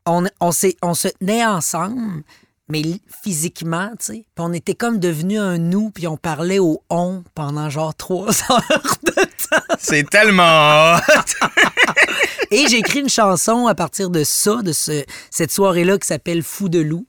on, 0.07 0.25
on, 0.41 0.51
on 0.83 0.95
se 0.95 1.09
tenait 1.09 1.45
ensemble, 1.45 2.23
mais 2.69 2.83
physiquement, 3.23 3.91
tu 3.99 4.07
sais. 4.07 4.27
Puis 4.35 4.45
on 4.45 4.53
était 4.53 4.75
comme 4.75 4.99
devenus 4.99 5.39
un 5.39 5.59
nous, 5.59 5.91
puis 5.91 6.09
on 6.09 6.17
parlait 6.17 6.59
au 6.59 6.83
on 6.91 7.23
pendant 7.35 7.71
genre 7.71 7.95
trois 7.95 8.29
heures 8.51 8.97
de 9.05 9.13
temps. 9.13 9.77
C'est 9.79 10.09
tellement 10.09 10.97
hot. 10.97 11.49
Et 12.51 12.67
j'ai 12.69 12.79
écrit 12.79 13.01
une 13.01 13.09
chanson 13.09 13.67
à 13.67 13.75
partir 13.75 14.11
de 14.11 14.25
ça, 14.25 14.63
de 14.63 14.73
ce, 14.73 15.05
cette 15.31 15.51
soirée-là 15.51 15.99
qui 15.99 16.07
s'appelle 16.07 16.43
Fou 16.43 16.69
de 16.69 16.81
loup. 16.81 17.07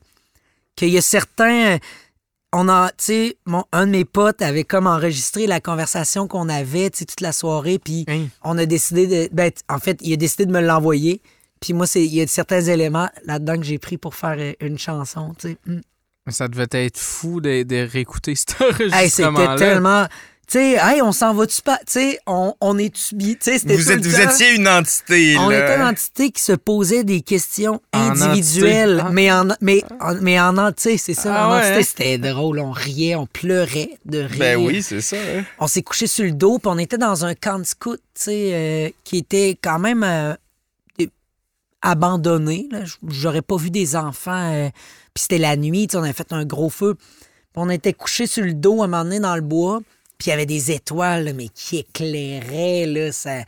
Qu'il 0.76 0.90
y 0.90 0.98
a 0.98 1.02
certains. 1.02 1.78
On 2.54 2.70
a, 2.70 2.90
tu 2.92 2.96
sais, 3.06 3.38
mon- 3.46 3.66
un 3.74 3.86
de 3.88 3.92
mes 3.92 4.06
potes 4.06 4.42
avait 4.42 4.64
comme 4.64 4.88
enregistré 4.88 5.48
la 5.48 5.60
conversation 5.60 6.28
qu'on 6.28 6.48
avait, 6.48 6.90
tu 6.90 7.00
sais, 7.00 7.06
toute 7.06 7.22
la 7.22 7.34
soirée, 7.34 7.78
puis 7.78 8.06
Hein? 8.08 8.28
on 8.44 8.58
a 8.58 8.66
décidé 8.66 9.06
de. 9.08 9.30
Ben, 9.34 9.52
en 9.70 9.80
fait, 9.80 9.98
il 10.02 10.14
a 10.14 10.16
décidé 10.16 10.46
de 10.46 10.52
me 10.52 10.62
l'envoyer. 10.62 11.22
Puis 11.60 11.74
moi, 11.74 11.86
c'est- 11.88 12.06
il 12.06 12.14
y 12.14 12.22
a 12.22 12.28
certains 12.28 12.62
éléments 12.62 13.10
là-dedans 13.26 13.58
que 13.58 13.64
j'ai 13.64 13.80
pris 13.80 13.98
pour 13.98 14.16
faire 14.16 14.36
euh, 14.40 14.54
une 14.62 14.78
chanson, 14.78 15.34
tu 15.38 15.50
sais. 15.50 15.58
Mm. 15.66 15.80
Ça 16.30 16.48
devait 16.48 16.68
être 16.72 16.98
fou 16.98 17.40
de, 17.42 17.64
de 17.64 17.88
réécouter 17.90 18.36
cet 18.36 18.56
Hey, 18.94 19.10
c'était 19.10 19.56
tellement. 19.58 20.08
Tu 20.50 20.60
sais, 20.60 20.78
hey, 20.82 21.02
on 21.02 21.12
s'en 21.12 21.34
va-tu 21.34 21.62
pas? 21.62 21.78
Tu 21.80 21.84
sais, 21.88 22.20
on, 22.26 22.54
on 22.62 22.78
est-tu? 22.78 23.18
Tu 23.18 23.38
sais, 23.42 23.60
c'était 23.60 23.76
Vous, 23.76 23.92
êtes, 23.92 24.06
vous 24.06 24.22
étiez 24.22 24.56
une 24.56 24.66
entité, 24.68 25.36
On 25.38 25.52
était 25.52 25.76
une 25.76 25.82
entité 25.82 26.32
qui 26.32 26.42
se 26.42 26.54
posait 26.54 27.04
des 27.04 27.20
questions 27.20 27.82
En 27.94 28.12
individuelles, 28.22 29.02
entité. 29.02 29.08
Ah. 29.08 29.12
mais 29.12 29.32
en 29.34 29.48
mais 29.60 29.84
en, 30.00 30.16
mais 30.22 30.40
en 30.40 30.58
entier, 30.58 30.98
c'est 30.98 31.14
ça. 31.14 31.34
Ah 31.36 31.48
en 31.48 31.52
ouais, 31.52 31.58
entité, 31.66 31.80
hein? 31.80 31.84
c'était 31.84 32.18
drôle. 32.18 32.60
On 32.60 32.72
riait, 32.72 33.16
on 33.16 33.26
pleurait 33.26 33.90
de 34.06 34.20
rire. 34.20 34.40
Ben 34.40 34.56
oui, 34.58 34.82
c'est 34.82 35.02
ça. 35.02 35.18
hein. 35.18 35.44
On 35.60 35.68
s'est 35.68 35.82
couché 35.84 36.08
sur 36.08 36.24
le 36.24 36.32
dos, 36.32 36.60
puis 36.60 36.70
on 36.74 36.78
était 36.78 36.98
dans 36.98 37.26
un 37.26 37.36
camp 37.36 37.60
de 37.60 37.66
scout, 37.66 38.00
tu 38.16 38.22
sais, 38.24 38.50
euh, 38.54 38.90
qui 39.04 39.18
était 39.18 39.58
quand 39.62 39.80
même 39.80 40.04
euh, 40.06 40.34
abandonné. 41.82 42.70
J'aurais 43.08 43.42
pas 43.42 43.58
vu 43.58 43.70
des 43.70 43.96
enfants. 43.96 44.52
euh, 44.54 44.70
puis 45.14 45.24
c'était 45.24 45.38
la 45.40 45.56
nuit, 45.58 45.88
on 45.94 46.04
avait 46.04 46.14
fait 46.14 46.32
un 46.32 46.46
gros 46.46 46.70
feu. 46.70 46.96
On 47.56 47.70
était 47.70 47.94
couché 47.94 48.28
sur 48.28 48.46
le 48.46 48.54
dos 48.54 48.82
à 48.82 48.86
un 48.86 48.88
moment 48.88 49.04
donné 49.04 49.20
dans 49.20 49.36
le 49.36 49.42
bois, 49.42 49.80
puis 50.18 50.28
il 50.28 50.30
y 50.30 50.34
avait 50.34 50.46
des 50.46 50.72
étoiles, 50.72 51.34
mais 51.36 51.48
qui 51.50 51.78
éclairaient, 51.78 52.86
là, 52.86 53.12
ça, 53.12 53.44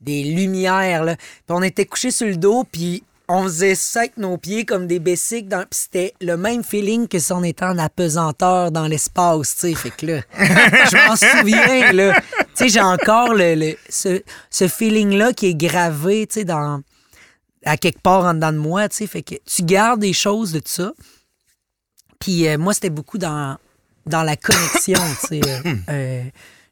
des 0.00 0.24
lumières. 0.24 1.04
Là. 1.04 1.16
Puis 1.16 1.26
on 1.50 1.62
était 1.62 1.86
couché 1.86 2.10
sur 2.10 2.26
le 2.26 2.36
dos, 2.36 2.64
puis 2.70 3.02
on 3.28 3.44
faisait 3.44 3.74
ça 3.74 4.00
avec 4.00 4.16
nos 4.18 4.36
pieds 4.36 4.64
comme 4.66 4.86
des 4.86 4.98
bessiques. 4.98 5.48
Dans... 5.48 5.60
Puis 5.60 5.80
c'était 5.84 6.14
le 6.20 6.36
même 6.36 6.62
feeling 6.62 7.08
que 7.08 7.18
si 7.18 7.32
on 7.32 7.42
était 7.42 7.64
en 7.64 7.78
apesanteur 7.78 8.70
dans 8.70 8.86
l'espace, 8.86 9.56
tu. 9.56 9.74
Fait 9.74 9.90
que 9.90 10.06
là, 10.06 10.20
je 10.38 11.08
m'en 11.08 11.16
souviens, 11.16 11.92
là. 11.92 12.20
Tu 12.54 12.68
j'ai 12.68 12.80
encore 12.80 13.34
le, 13.34 13.54
le- 13.54 13.76
ce, 13.88 14.22
ce 14.50 14.68
feeling-là 14.68 15.32
qui 15.32 15.46
est 15.46 15.54
gravé, 15.54 16.26
tu 16.26 16.44
dans 16.44 16.82
à 17.64 17.78
quelque 17.78 18.00
part 18.02 18.24
en 18.26 18.34
dedans 18.34 18.52
de 18.52 18.58
moi, 18.58 18.88
tu. 18.90 19.06
Fait 19.06 19.22
que 19.22 19.36
tu 19.46 19.62
gardes 19.62 20.00
des 20.00 20.12
choses 20.12 20.52
de 20.52 20.60
ça. 20.64 20.92
Puis 22.20 22.46
euh, 22.46 22.58
moi, 22.58 22.74
c'était 22.74 22.90
beaucoup 22.90 23.16
dans, 23.18 23.56
dans 24.06 24.22
la 24.22 24.36
connexion, 24.36 25.00
tu 25.20 25.26
sais, 25.28 25.40
euh, 25.46 25.74
euh, 25.90 26.22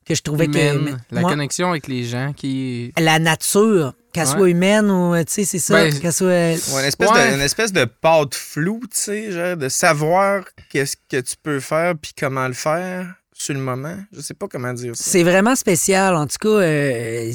que 0.07 0.15
je 0.15 0.23
trouvais 0.23 0.47
Humaine, 0.47 0.99
que... 1.09 1.15
la 1.15 1.21
moi, 1.23 1.31
connexion 1.31 1.71
avec 1.71 1.87
les 1.89 2.05
gens 2.05 2.33
qui. 2.33 2.93
la 2.99 3.19
nature, 3.19 3.95
qu'elle 4.13 4.27
Ouais. 4.27 4.33
soit 4.33 4.51
humaine 4.51 4.91
ou, 4.91 5.15
euh, 5.15 5.25
tu 5.25 5.33
sais, 5.33 5.45
c'est 5.45 5.59
ça, 5.59 5.75
Ben, 5.85 5.99
qu'elle 6.01 6.13
soit... 6.13 6.27
Ouais, 6.27 6.55
une 6.81 6.85
espèce, 6.87 7.11
Ouais. 7.11 7.31
de, 7.31 7.35
une 7.37 7.41
espèce 7.41 7.73
de 7.73 7.85
pâte 7.85 8.35
floue, 8.35 8.81
tu 8.91 8.99
sais, 9.01 9.31
genre 9.33 9.57
de 9.57 9.69
savoir 9.69 10.45
qu'est-ce 10.71 10.97
que 11.09 11.21
tu 11.21 11.35
peux 11.43 11.61
faire 11.61 11.95
puis 12.01 12.13
comment 12.19 12.47
le 12.49 12.53
faire 12.55 13.15
sur 13.33 13.55
le 13.55 13.61
moment. 13.61 13.97
Je 14.13 14.21
sais 14.21 14.35
pas 14.35 14.47
comment 14.49 14.73
dire 14.73 14.95
ça. 14.97 15.03
C'est 15.05 15.23
vraiment 15.23 15.57
spécial, 15.57 16.15
en 16.17 16.27
tout 16.27 16.37
cas, 16.41 16.49
euh, 16.49 17.33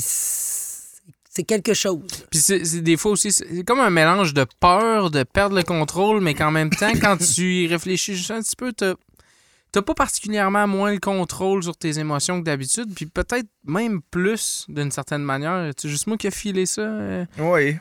c'est 1.30 1.44
quelque 1.44 1.74
chose. 1.74 2.00
Puis 2.32 2.40
c'est 2.40 2.66
c'est 2.66 2.82
des 2.82 2.98
fois 2.98 3.12
aussi, 3.12 3.32
c'est 3.32 3.64
comme 3.66 3.80
un 3.80 3.90
mélange 3.90 4.34
de 4.34 4.46
peur, 4.60 5.12
de 5.12 5.24
perdre 5.24 5.56
le 5.56 5.64
contrôle, 5.64 6.22
mais 6.22 6.34
qu'en 6.34 6.52
même 6.52 6.70
temps, 6.70 6.92
quand 7.00 7.18
tu 7.36 7.64
y 7.64 7.68
réfléchis 7.68 8.16
juste 8.16 8.32
un 8.32 8.42
petit 8.42 8.56
peu, 8.56 8.74
t'as 8.74 8.94
t'as 9.78 9.82
pas 9.84 9.94
particulièrement 9.94 10.68
moins 10.68 10.92
le 10.92 11.00
contrôle 11.00 11.62
sur 11.64 11.78
tes 11.78 12.00
émotions 12.00 12.40
que 12.40 12.46
d'habitude, 12.46 12.94
puis 12.96 13.06
peut-être 13.06 13.48
même 13.66 14.02
plus 14.10 14.66
d'une 14.70 14.90
certaine 14.92 15.22
manière. 15.24 15.72
C'est 15.78 15.90
juste 15.90 16.08
moi 16.08 16.18
qui 16.18 16.28
ai 16.28 16.32
filé 16.32 16.66
ça. 16.66 16.82
euh. 16.82 17.26
Oui, 17.38 17.78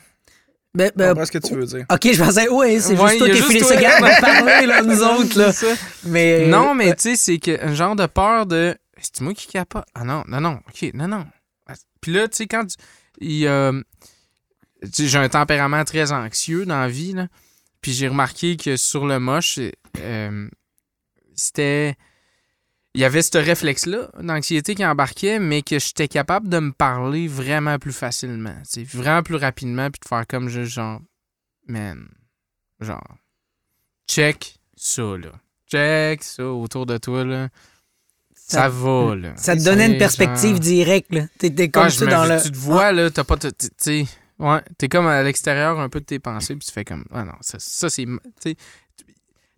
Ben, 0.74 0.90
ben, 0.94 1.24
ce 1.24 1.32
que 1.32 1.38
tu 1.38 1.54
veux 1.54 1.64
dire. 1.64 1.86
OK, 1.90 2.12
je 2.12 2.22
pensais, 2.22 2.48
oui, 2.50 2.80
c'est 2.80 2.98
Ouais, 2.98 3.08
juste 3.12 3.18
toi 3.18 3.30
qui 3.30 3.38
as 3.38 3.44
filé 3.44 3.60
ça, 3.62 3.76
gars, 3.76 3.96
on 3.98 4.02
va 4.02 4.20
parler, 4.20 4.66
là, 4.66 4.82
nous 4.82 5.02
autres, 5.02 5.38
là. 5.38 5.52
Mais, 6.04 6.44
euh, 6.44 6.48
Non, 6.50 6.74
mais 6.74 6.94
tu 6.96 7.02
sais, 7.02 7.16
c'est 7.16 7.38
que 7.38 7.64
un 7.64 7.72
genre 7.74 7.96
de 7.96 8.04
peur 8.06 8.44
de. 8.46 8.76
C'est 9.00 9.20
moi 9.22 9.32
qui 9.34 9.46
capote? 9.46 9.84
Ah 9.94 10.04
non, 10.04 10.22
non, 10.28 10.40
non, 10.40 10.60
ok, 10.68 10.90
non, 10.94 11.08
non. 11.08 11.26
Puis 12.02 12.12
là, 12.12 12.28
tu 12.28 12.36
sais, 12.36 12.46
quand 12.46 12.66
tu- 12.66 12.76
il, 13.20 13.46
euh, 13.46 13.80
tu 14.82 14.88
sais, 14.92 15.06
j'ai 15.08 15.18
un 15.18 15.28
tempérament 15.30 15.84
très 15.84 16.12
anxieux 16.12 16.66
dans 16.66 16.78
la 16.80 16.88
vie, 16.88 17.12
là. 17.14 17.26
Puis 17.80 17.92
j'ai 17.92 18.08
remarqué 18.08 18.56
que 18.56 18.76
sur 18.76 19.06
le 19.06 19.18
moche, 19.18 19.58
euh, 19.98 20.48
c'était. 21.36 21.94
Il 22.94 23.00
y 23.00 23.04
avait 23.04 23.20
ce 23.20 23.36
réflexe-là 23.36 24.10
d'anxiété 24.20 24.74
qui 24.74 24.84
embarquait, 24.84 25.38
mais 25.38 25.60
que 25.60 25.78
j'étais 25.78 26.08
capable 26.08 26.48
de 26.48 26.58
me 26.58 26.72
parler 26.72 27.28
vraiment 27.28 27.78
plus 27.78 27.92
facilement. 27.92 28.56
Vraiment 28.94 29.22
plus 29.22 29.36
rapidement, 29.36 29.90
puis 29.90 30.00
de 30.02 30.08
faire 30.08 30.26
comme 30.26 30.48
juste 30.48 30.72
genre. 30.72 31.00
Man. 31.68 32.08
Genre. 32.80 33.16
Check 34.08 34.56
ça, 34.76 35.02
là. 35.02 35.32
Check 35.70 36.22
ça 36.22 36.46
autour 36.46 36.86
de 36.86 36.96
toi, 36.96 37.24
là. 37.24 37.48
Ça, 38.34 38.62
Ça- 38.62 38.68
va, 38.68 39.14
là. 39.16 39.36
Ça 39.36 39.56
te 39.56 39.64
donnait 39.64 39.90
une 39.92 39.98
perspective 39.98 40.52
genre- 40.52 40.60
directe. 40.60 41.12
là. 41.12 41.26
T'étais 41.38 41.68
comme 41.68 41.84
ah, 41.86 41.90
ça 41.90 42.06
dans 42.06 42.24
le. 42.24 42.32
Ah. 42.32 42.40
Tu 42.40 42.50
te 42.52 42.56
vois, 42.56 42.92
là, 42.92 43.10
t'as 43.10 43.24
pas. 43.24 43.36
Tu 43.36 44.06
ouais, 44.38 44.62
t'es 44.78 44.88
comme 44.88 45.06
à 45.06 45.22
l'extérieur 45.22 45.80
un 45.80 45.88
peu 45.88 46.00
de 46.00 46.04
tes 46.04 46.18
pensées, 46.18 46.54
puis 46.54 46.64
tu 46.66 46.72
fais 46.72 46.84
comme. 46.84 47.04
Ah 47.12 47.24
non, 47.24 47.34
ça, 47.40 47.58
ça 47.58 47.90
c'est. 47.90 48.06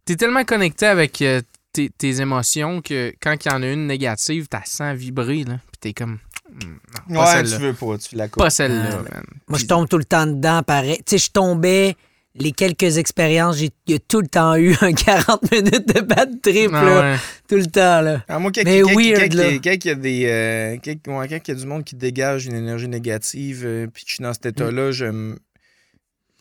T'es 0.04 0.16
tellement 0.16 0.44
connecté 0.44 0.86
avec 0.86 1.20
euh, 1.20 1.42
tes, 1.72 1.90
tes 1.90 2.20
émotions 2.20 2.80
que 2.82 3.12
quand 3.20 3.34
il 3.44 3.48
y 3.48 3.54
en 3.54 3.62
a 3.62 3.66
une 3.70 3.86
négative, 3.86 4.46
t'as 4.48 4.64
sens 4.64 4.96
vibrer, 4.96 5.44
là. 5.44 5.58
Puis 5.72 5.78
t'es 5.80 5.92
comme. 5.92 6.18
Hmm, 6.50 6.76
non, 7.10 7.20
pas 7.20 7.36
Ouais, 7.36 7.44
tu 7.44 7.56
veux 7.56 7.72
pas, 7.74 7.98
tu 7.98 8.16
la 8.16 8.28
coupes. 8.28 8.42
Pas 8.42 8.50
celle-là, 8.50 8.96
man. 9.02 9.22
Moi, 9.48 9.58
je 9.58 9.66
tombe 9.66 9.88
tout 9.88 9.98
le 9.98 10.04
temps 10.04 10.26
dedans, 10.26 10.62
pareil. 10.62 10.96
Tu 11.06 11.18
sais, 11.18 11.18
je 11.26 11.30
tombais. 11.30 11.94
Les 12.40 12.52
quelques 12.52 12.98
expériences, 12.98 13.56
j'ai 13.56 13.70
il 13.88 13.92
y 13.94 13.96
a 13.96 13.98
tout 13.98 14.20
le 14.20 14.28
temps 14.28 14.54
eu 14.54 14.72
un 14.82 14.92
40 14.94 15.50
minutes 15.50 15.88
de 15.92 16.00
bad 16.02 16.40
trip, 16.40 16.70
Ah 16.72 16.84
là. 16.84 17.00
ouais. 17.12 17.16
Tout 17.48 17.56
le 17.56 17.66
temps, 17.66 18.00
là. 18.00 18.22
Ah, 18.28 18.38
moi, 18.38 18.52
quand, 18.54 18.62
Mais 18.64 18.80
quand- 18.82 18.94
weird, 18.94 19.32
quand- 19.32 19.34
là. 19.38 19.44
quand 19.64 19.72
il 19.72 19.84
y 19.86 19.90
a 19.90 19.94
des. 19.94 20.24
euh, 20.26 20.76
quand, 20.84 21.18
ouais, 21.18 21.26
il 21.26 21.32
y 21.48 21.50
a 21.50 21.54
du 21.54 21.66
monde 21.66 21.82
qui 21.84 21.96
dégage 21.96 22.46
une 22.46 22.54
énergie 22.54 22.86
négative, 22.86 23.62
euh, 23.64 23.86
puis 23.92 24.04
que 24.04 24.10
je 24.10 24.14
suis 24.16 24.22
dans 24.22 24.32
cet 24.34 24.46
état-là, 24.46 24.92
je, 24.92 25.06
me- 25.06 25.36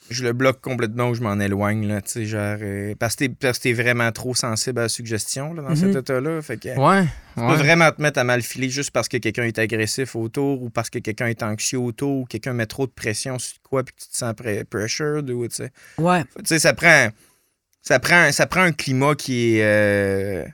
je 0.09 0.23
le 0.23 0.34
bloque 0.34 0.61
complètement 0.61 1.09
ou 1.09 1.13
je 1.15 1.21
m'en 1.21 1.39
éloigne, 1.39 1.88
là, 1.88 2.01
tu 2.01 2.11
sais, 2.11 2.25
genre. 2.25 2.57
euh, 2.61 2.95
parce 2.97 3.15
que 3.15 3.25
t'es- 3.25 3.29
parce 3.29 3.57
que 3.57 3.63
t'es 3.63 3.73
vraiment 3.73 4.11
trop 4.11 4.34
sensible 4.35 4.79
à 4.79 4.84
la 4.84 4.89
suggestion, 4.89 5.53
là, 5.53 5.63
dans 5.63 5.75
cet 5.75 5.89
Mhm. 5.93 5.97
état-là. 5.97 6.41
Fait 6.41 6.57
que. 6.57 6.69
Ouais. 6.79 7.03
Tu 7.35 7.41
peux 7.41 7.53
vraiment 7.63 7.91
te 7.91 8.01
mettre 8.01 8.19
à 8.19 8.23
mal 8.23 8.41
filer 8.41 8.69
juste 8.69 8.91
parce 8.91 9.07
que 9.07 9.17
quelqu'un 9.17 9.43
est 9.43 9.59
agressif 9.59 10.15
autour 10.15 10.63
ou 10.63 10.69
parce 10.69 10.89
que 10.89 10.99
quelqu'un 10.99 11.27
est 11.27 11.43
anxieux 11.43 11.77
autour 11.79 12.21
ou 12.21 12.25
quelqu'un 12.25 12.53
met 12.53 12.65
trop 12.65 12.88
de 12.88 12.91
pression 12.91 13.38
sur 13.38 13.61
quoi 13.61 13.84
puis 13.84 13.93
que 13.95 14.01
tu 14.01 14.07
te 14.09 14.17
sens 14.17 14.34
pre- 14.34 14.63
pressured 14.63 15.29
ou 15.29 15.47
tu 15.47 15.55
sais. 15.55 15.71
Ouais. 15.97 16.23
Tu 16.39 16.45
sais, 16.45 16.59
ça 16.59 16.73
prend, 16.73 17.09
ça 17.81 17.99
prend, 17.99 18.31
ça 18.31 18.47
prend 18.47 18.61
un 18.61 18.71
climat 18.71 19.13
qui 19.15 19.57
est, 19.57 19.63
euh, 19.63 20.45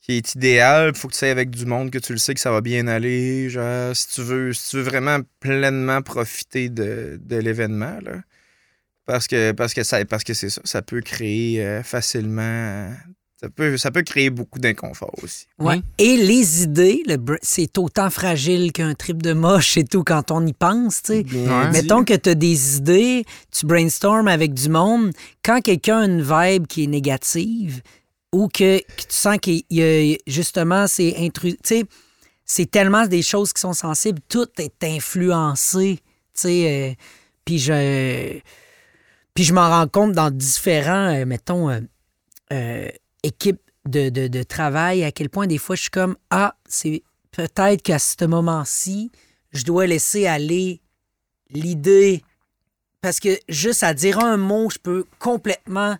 qui 0.00 0.16
est 0.16 0.34
idéal. 0.34 0.94
Faut 0.94 1.08
que 1.08 1.12
tu 1.14 1.18
sois 1.20 1.28
avec 1.28 1.50
du 1.50 1.64
monde 1.66 1.90
que 1.90 1.98
tu 1.98 2.12
le 2.12 2.18
sais 2.18 2.34
que 2.34 2.40
ça 2.40 2.50
va 2.50 2.60
bien 2.60 2.86
aller. 2.88 3.48
Genre, 3.48 3.94
si 3.96 4.08
tu 4.08 4.22
veux, 4.22 4.52
si 4.52 4.70
tu 4.70 4.76
veux 4.76 4.82
vraiment 4.82 5.18
pleinement 5.40 6.02
profiter 6.02 6.68
de, 6.68 7.18
de 7.22 7.36
l'événement, 7.36 7.98
là. 8.02 8.12
Parce 9.08 9.26
que, 9.26 9.52
parce 9.52 9.72
que, 9.72 9.84
ça, 9.84 10.04
parce 10.04 10.22
que 10.22 10.34
c'est 10.34 10.50
ça, 10.50 10.60
ça 10.64 10.82
peut 10.82 11.00
créer 11.00 11.64
euh, 11.64 11.82
facilement. 11.82 12.92
Ça 13.40 13.48
peut, 13.48 13.78
ça 13.78 13.90
peut 13.90 14.02
créer 14.02 14.28
beaucoup 14.28 14.58
d'inconfort 14.58 15.14
aussi. 15.22 15.46
Ouais. 15.58 15.76
Oui. 15.76 15.82
Et 15.96 16.18
les 16.18 16.64
idées, 16.64 17.02
le 17.06 17.16
c'est 17.40 17.78
autant 17.78 18.10
fragile 18.10 18.70
qu'un 18.70 18.92
trip 18.92 19.22
de 19.22 19.32
moche 19.32 19.78
et 19.78 19.84
tout 19.84 20.04
quand 20.04 20.30
on 20.30 20.46
y 20.46 20.52
pense, 20.52 21.02
tu 21.02 21.12
sais. 21.12 21.26
Ouais. 21.32 21.70
Mettons 21.70 22.04
que 22.04 22.12
tu 22.12 22.28
as 22.28 22.34
des 22.34 22.76
idées, 22.76 23.24
tu 23.50 23.64
brainstormes 23.64 24.28
avec 24.28 24.52
du 24.52 24.68
monde. 24.68 25.12
Quand 25.42 25.62
quelqu'un 25.62 26.00
a 26.00 26.04
une 26.04 26.20
vibe 26.20 26.66
qui 26.66 26.84
est 26.84 26.88
négative 26.88 27.80
ou 28.30 28.48
que, 28.48 28.78
que 28.78 29.02
tu 29.02 29.06
sens 29.08 29.38
qu'il 29.38 29.62
y 29.70 29.82
a 29.82 30.18
justement, 30.26 30.86
c'est 30.86 31.14
intrus. 31.16 31.54
Tu 31.62 31.78
sais, 31.78 31.84
c'est 32.44 32.70
tellement 32.70 33.06
des 33.06 33.22
choses 33.22 33.54
qui 33.54 33.62
sont 33.62 33.72
sensibles, 33.72 34.20
tout 34.28 34.48
est 34.58 34.84
influencé. 34.84 36.00
Tu 36.34 36.42
sais, 36.42 36.90
euh, 36.90 36.94
puis 37.46 37.58
je. 37.58 38.40
Puis 39.38 39.44
je 39.44 39.54
m'en 39.54 39.68
rends 39.70 39.86
compte 39.86 40.10
dans 40.14 40.32
différents, 40.32 41.14
euh, 41.14 41.24
mettons, 41.24 41.70
euh, 41.70 41.78
euh, 42.52 42.88
équipes 43.22 43.60
de, 43.88 44.08
de- 44.08 44.26
de 44.26 44.42
travail, 44.42 45.04
à 45.04 45.12
quel 45.12 45.28
point 45.30 45.46
des 45.46 45.58
fois 45.58 45.76
je 45.76 45.82
suis 45.82 45.90
comme 45.92 46.16
Ah, 46.28 46.56
c'est 46.68 47.04
peut-être 47.30 47.82
qu'à 47.82 48.00
ce 48.00 48.24
moment-ci, 48.24 49.12
je 49.52 49.62
dois 49.62 49.86
laisser 49.86 50.26
aller 50.26 50.80
l'idée. 51.50 52.24
Parce 53.00 53.20
que 53.20 53.28
juste 53.48 53.84
à 53.84 53.94
dire 53.94 54.18
un 54.18 54.38
mot, 54.38 54.70
je 54.70 54.78
peux 54.82 55.04
complètement 55.20 55.96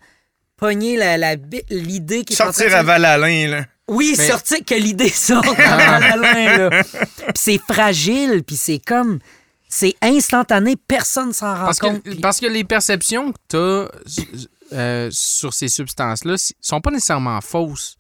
pogner 0.56 0.96
la- 0.96 1.16
la 1.16 1.36
bi- 1.36 1.62
l'idée 1.70 2.24
qui 2.24 2.32
est 2.32 2.40
en 2.40 2.46
train 2.46 2.52
Sortir 2.54 2.70
de- 2.70 2.74
à 2.74 2.82
Val-Alain, 2.82 3.46
là. 3.46 3.66
Oui, 3.86 4.16
Mais- 4.18 4.26
sortir, 4.26 4.64
que 4.66 4.74
l'idée 4.74 5.10
sorte 5.10 5.46
dans 5.46 5.54
la 5.56 6.16
main, 6.16 6.58
là. 6.70 6.82
Puis 6.82 7.32
c'est 7.36 7.58
fragile, 7.70 8.42
puis 8.44 8.56
c'est 8.56 8.80
comme... 8.80 9.20
C'est 9.68 9.94
instantané, 10.00 10.76
personne 10.76 11.32
s'en 11.32 11.54
rend 11.54 11.66
Parce 11.66 11.78
compte. 11.78 12.02
que, 12.02 12.20
parce 12.20 12.40
que 12.40 12.46
les 12.46 12.64
perceptions 12.64 13.32
que 13.32 13.38
tu 13.48 14.74
as 14.74 15.08
sur 15.10 15.52
ces 15.52 15.68
substances-là 15.68 16.36
sont 16.60 16.80
pas 16.80 16.90
nécessairement 16.90 17.40
fausses. 17.40 17.96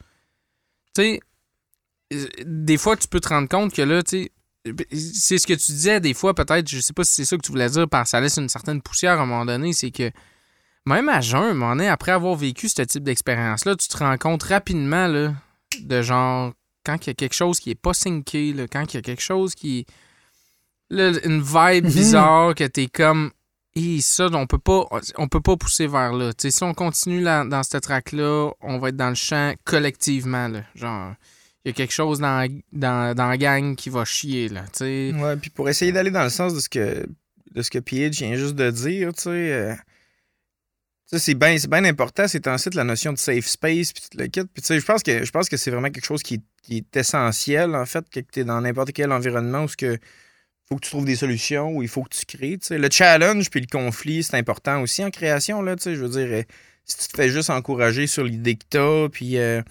Tu 0.94 1.02
sais, 1.02 1.20
euh, 2.14 2.26
des 2.44 2.78
fois, 2.78 2.96
tu 2.96 3.06
peux 3.06 3.20
te 3.20 3.28
rendre 3.28 3.48
compte 3.48 3.72
que 3.74 3.82
là, 3.82 4.02
tu 4.02 4.24
sais, 4.24 4.32
c'est 4.92 5.38
ce 5.38 5.46
que 5.46 5.54
tu 5.54 5.72
disais 5.72 6.00
des 6.00 6.14
fois, 6.14 6.34
peut-être, 6.34 6.68
je 6.68 6.80
sais 6.80 6.92
pas 6.92 7.04
si 7.04 7.12
c'est 7.12 7.24
ça 7.24 7.36
que 7.36 7.42
tu 7.42 7.52
voulais 7.52 7.68
dire, 7.70 7.88
par 7.88 8.06
ça 8.06 8.20
laisse 8.20 8.36
une 8.38 8.48
certaine 8.48 8.82
poussière 8.82 9.18
à 9.18 9.22
un 9.22 9.26
moment 9.26 9.44
donné, 9.46 9.72
c'est 9.72 9.90
que 9.90 10.10
même 10.86 11.08
à 11.08 11.20
jeun, 11.20 11.42
un 11.42 11.54
moment 11.54 11.76
donné, 11.76 11.88
après 11.88 12.12
avoir 12.12 12.34
vécu 12.34 12.68
ce 12.68 12.82
type 12.82 13.04
d'expérience-là, 13.04 13.76
tu 13.76 13.88
te 13.88 13.96
rends 13.98 14.16
compte 14.16 14.42
rapidement 14.42 15.06
là, 15.06 15.34
de 15.80 16.02
genre, 16.02 16.52
quand 16.84 16.96
il 17.06 17.08
y 17.08 17.10
a 17.10 17.14
quelque 17.14 17.34
chose 17.34 17.60
qui 17.60 17.70
est 17.70 17.74
pas 17.80 17.94
synché, 17.94 18.52
là, 18.52 18.66
quand 18.66 18.92
il 18.92 18.96
y 18.96 18.98
a 18.98 19.02
quelque 19.02 19.22
chose 19.22 19.54
qui. 19.54 19.86
Là, 20.90 21.12
une 21.24 21.40
vibe 21.42 21.84
Mhm. 21.86 21.90
bizarre 21.92 22.54
que 22.54 22.64
t'es 22.64 22.86
comme. 22.86 23.30
Hi, 23.74 24.02
ça, 24.02 24.28
on 24.32 24.46
peut 24.46 24.58
pas, 24.58 24.86
on 25.18 25.28
peut 25.28 25.40
pas 25.40 25.56
pousser 25.56 25.86
vers 25.86 26.12
là. 26.12 26.32
Si 26.36 26.62
on 26.64 26.74
continue 26.74 27.20
là- 27.20 27.44
dans 27.44 27.62
cette 27.62 27.82
track-là, 27.84 28.50
on 28.60 28.78
va 28.78 28.88
être 28.88 28.96
dans 28.96 29.10
le 29.10 29.14
champ 29.14 29.54
collectivement. 29.64 30.48
Là. 30.48 30.62
Genre, 30.74 31.14
il 31.64 31.68
y 31.68 31.70
a 31.70 31.72
quelque 31.74 31.92
chose 31.92 32.18
dans, 32.18 32.48
dans, 32.72 33.14
dans 33.14 33.28
la 33.28 33.36
gang 33.36 33.76
qui 33.76 33.88
va 33.90 34.04
chier. 34.04 34.48
Là. 34.48 34.64
Ouais, 34.80 35.36
puis 35.36 35.50
pour 35.50 35.68
essayer 35.68 35.92
d'aller 35.92 36.10
dans 36.10 36.24
le 36.24 36.30
sens 36.30 36.54
de 36.54 36.60
ce 36.60 36.68
que 36.68 37.06
de 37.54 37.62
ce 37.62 37.70
que 37.70 37.78
Piage 37.78 38.16
vient 38.16 38.34
juste 38.34 38.56
de 38.56 38.70
dire, 38.70 39.12
tu 39.14 39.28
euh, 39.28 39.74
c'est 41.06 41.34
bien 41.34 41.56
bien 41.68 41.84
important, 41.84 42.26
c'est 42.28 42.46
ensuite 42.48 42.74
la 42.74 42.84
notion 42.84 43.12
de 43.12 43.18
safe 43.18 43.46
space 43.46 43.92
puis 43.92 44.02
le 44.14 44.26
kit. 44.26 44.42
Puis 44.44 44.62
tu 44.62 44.66
sais, 44.66 44.80
je 44.80 44.84
pense 44.84 45.02
que 45.02 45.24
je 45.24 45.30
pense 45.30 45.48
que 45.48 45.56
c'est 45.56 45.70
vraiment 45.70 45.90
quelque 45.90 46.04
chose 46.04 46.22
qui, 46.22 46.34
est- 46.34 46.42
qui 46.62 46.78
est 46.78 46.96
essentiel 46.96 47.74
en 47.76 47.86
fait, 47.86 48.08
que 48.10 48.20
tu 48.20 48.40
es 48.40 48.44
dans 48.44 48.60
n'importe 48.60 48.92
quel 48.92 49.12
environnement 49.12 49.64
où 49.64 49.68
ce 49.68 49.76
que 49.76 49.98
faut 50.68 50.76
que 50.76 50.84
tu 50.84 50.90
trouves 50.90 51.06
des 51.06 51.16
solutions, 51.16 51.70
où 51.72 51.82
il 51.82 51.88
faut 51.88 52.02
que 52.02 52.14
tu 52.14 52.26
crées. 52.26 52.58
Le 52.70 52.88
challenge 52.90 53.50
puis 53.50 53.60
le 53.60 53.66
conflit, 53.66 54.22
c'est 54.22 54.36
important 54.36 54.82
aussi 54.82 55.02
en 55.02 55.10
création. 55.10 55.62
Là, 55.62 55.76
je 55.82 55.90
veux 55.90 56.08
dire, 56.10 56.28
euh, 56.30 56.42
si 56.84 56.98
tu 56.98 57.08
te 57.08 57.16
fais 57.16 57.30
juste 57.30 57.50
encourager 57.50 58.06
sur 58.06 58.24
l'idée 58.24 58.56
que 58.56 58.64
tu 58.70 58.78
as, 58.78 59.08
puis 59.08 59.38
euh, 59.38 59.62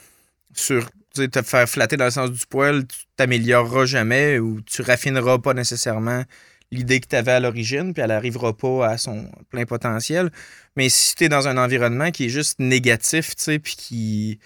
sur 0.53 0.89
te 1.13 1.41
faire 1.41 1.67
flatter 1.67 1.97
dans 1.97 2.05
le 2.05 2.11
sens 2.11 2.31
du 2.31 2.45
poil, 2.47 2.85
tu 2.85 2.97
t'amélioreras 3.15 3.85
jamais 3.85 4.39
ou 4.39 4.61
tu 4.61 4.81
raffineras 4.81 5.39
pas 5.39 5.53
nécessairement 5.53 6.23
l'idée 6.71 6.99
que 6.99 7.07
tu 7.07 7.15
avais 7.15 7.31
à 7.31 7.39
l'origine, 7.39 7.93
puis 7.93 8.01
elle 8.03 8.09
n'arrivera 8.09 8.55
pas 8.55 8.87
à 8.87 8.97
son 8.97 9.29
plein 9.49 9.65
potentiel. 9.65 10.31
Mais 10.75 10.89
si 10.89 11.15
tu 11.15 11.25
es 11.25 11.29
dans 11.29 11.47
un 11.47 11.57
environnement 11.57 12.11
qui 12.11 12.25
est 12.25 12.29
juste 12.29 12.59
négatif, 12.59 13.35
puis 13.63 13.75
qui 13.75 14.39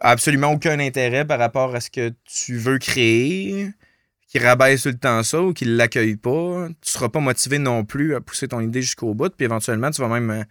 a 0.00 0.10
absolument 0.10 0.52
aucun 0.52 0.78
intérêt 0.80 1.24
par 1.24 1.38
rapport 1.38 1.74
à 1.74 1.80
ce 1.80 1.90
que 1.90 2.12
tu 2.24 2.56
veux 2.56 2.78
créer, 2.78 3.68
qui 4.32 4.38
rabaisse 4.38 4.84
tout 4.84 4.88
le 4.88 4.96
temps 4.96 5.22
ça 5.22 5.42
ou 5.42 5.52
qui 5.52 5.66
ne 5.66 5.76
l'accueille 5.76 6.16
pas, 6.16 6.68
tu 6.80 6.90
seras 6.90 7.10
pas 7.10 7.20
motivé 7.20 7.58
non 7.58 7.84
plus 7.84 8.14
à 8.14 8.22
pousser 8.22 8.48
ton 8.48 8.62
idée 8.62 8.80
jusqu'au 8.80 9.12
bout, 9.12 9.28
puis 9.28 9.44
éventuellement, 9.44 9.90
tu 9.90 10.00
vas 10.00 10.08
même 10.08 10.30
euh, 10.30 10.42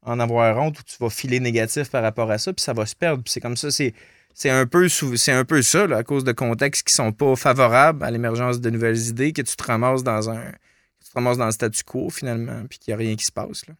en 0.00 0.18
avoir 0.20 0.56
honte 0.56 0.80
ou 0.80 0.82
tu 0.82 0.96
vas 0.98 1.10
filer 1.10 1.38
négatif 1.38 1.90
par 1.90 2.02
rapport 2.02 2.30
à 2.30 2.38
ça, 2.38 2.54
puis 2.54 2.62
ça 2.62 2.72
va 2.72 2.86
se 2.86 2.96
perdre. 2.96 3.22
Puis 3.22 3.32
c'est 3.32 3.40
comme 3.40 3.58
ça, 3.58 3.70
c'est 3.70 3.92
c'est 4.32 4.48
un 4.48 4.64
peu 4.64 4.88
c'est 4.88 5.32
un 5.32 5.44
peu 5.44 5.60
ça 5.60 5.86
là, 5.86 5.98
à 5.98 6.02
cause 6.02 6.24
de 6.24 6.32
contextes 6.32 6.86
qui 6.86 6.94
sont 6.94 7.12
pas 7.12 7.36
favorables 7.36 8.02
à 8.02 8.10
l'émergence 8.10 8.58
de 8.58 8.70
nouvelles 8.70 9.06
idées 9.06 9.34
que 9.34 9.42
tu 9.42 9.54
te 9.54 9.64
ramasses 9.64 10.02
dans 10.02 10.30
un 10.30 10.52
tu 11.04 11.10
te 11.10 11.14
ramasses 11.14 11.36
dans 11.36 11.46
le 11.46 11.52
statu 11.52 11.84
quo 11.84 12.08
finalement 12.08 12.62
puis 12.70 12.78
qu'il 12.78 12.92
n'y 12.92 12.94
a 12.94 13.06
rien 13.06 13.16
qui 13.16 13.24
se 13.26 13.32
passe 13.32 13.66
là. 13.66 13.74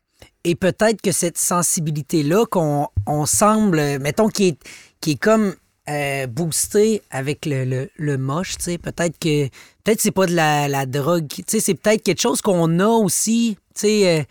Et 0.44 0.54
peut-être 0.54 1.00
que 1.00 1.12
cette 1.12 1.38
sensibilité-là 1.38 2.44
qu'on 2.46 2.88
on 3.06 3.26
semble, 3.26 3.98
mettons, 4.00 4.28
qui 4.28 4.48
est, 4.48 4.58
qui 5.00 5.12
est 5.12 5.20
comme 5.20 5.54
euh, 5.88 6.26
boostée 6.26 7.02
avec 7.10 7.46
le, 7.46 7.64
le, 7.64 7.90
le 7.96 8.18
moche, 8.18 8.56
tu 8.58 8.64
sais, 8.64 8.78
peut-être 8.78 9.18
que 9.18 9.46
peut-être 9.84 10.00
c'est 10.00 10.10
pas 10.10 10.26
de 10.26 10.34
la, 10.34 10.68
la 10.68 10.86
drogue, 10.86 11.26
tu 11.28 11.42
sais, 11.46 11.60
c'est 11.60 11.74
peut-être 11.74 12.02
quelque 12.02 12.20
chose 12.20 12.40
qu'on 12.40 12.80
a 12.80 12.86
aussi, 12.88 13.56
tu 13.74 13.80
sais, 13.82 14.08
euh, 14.08 14.18
Ça 14.22 14.24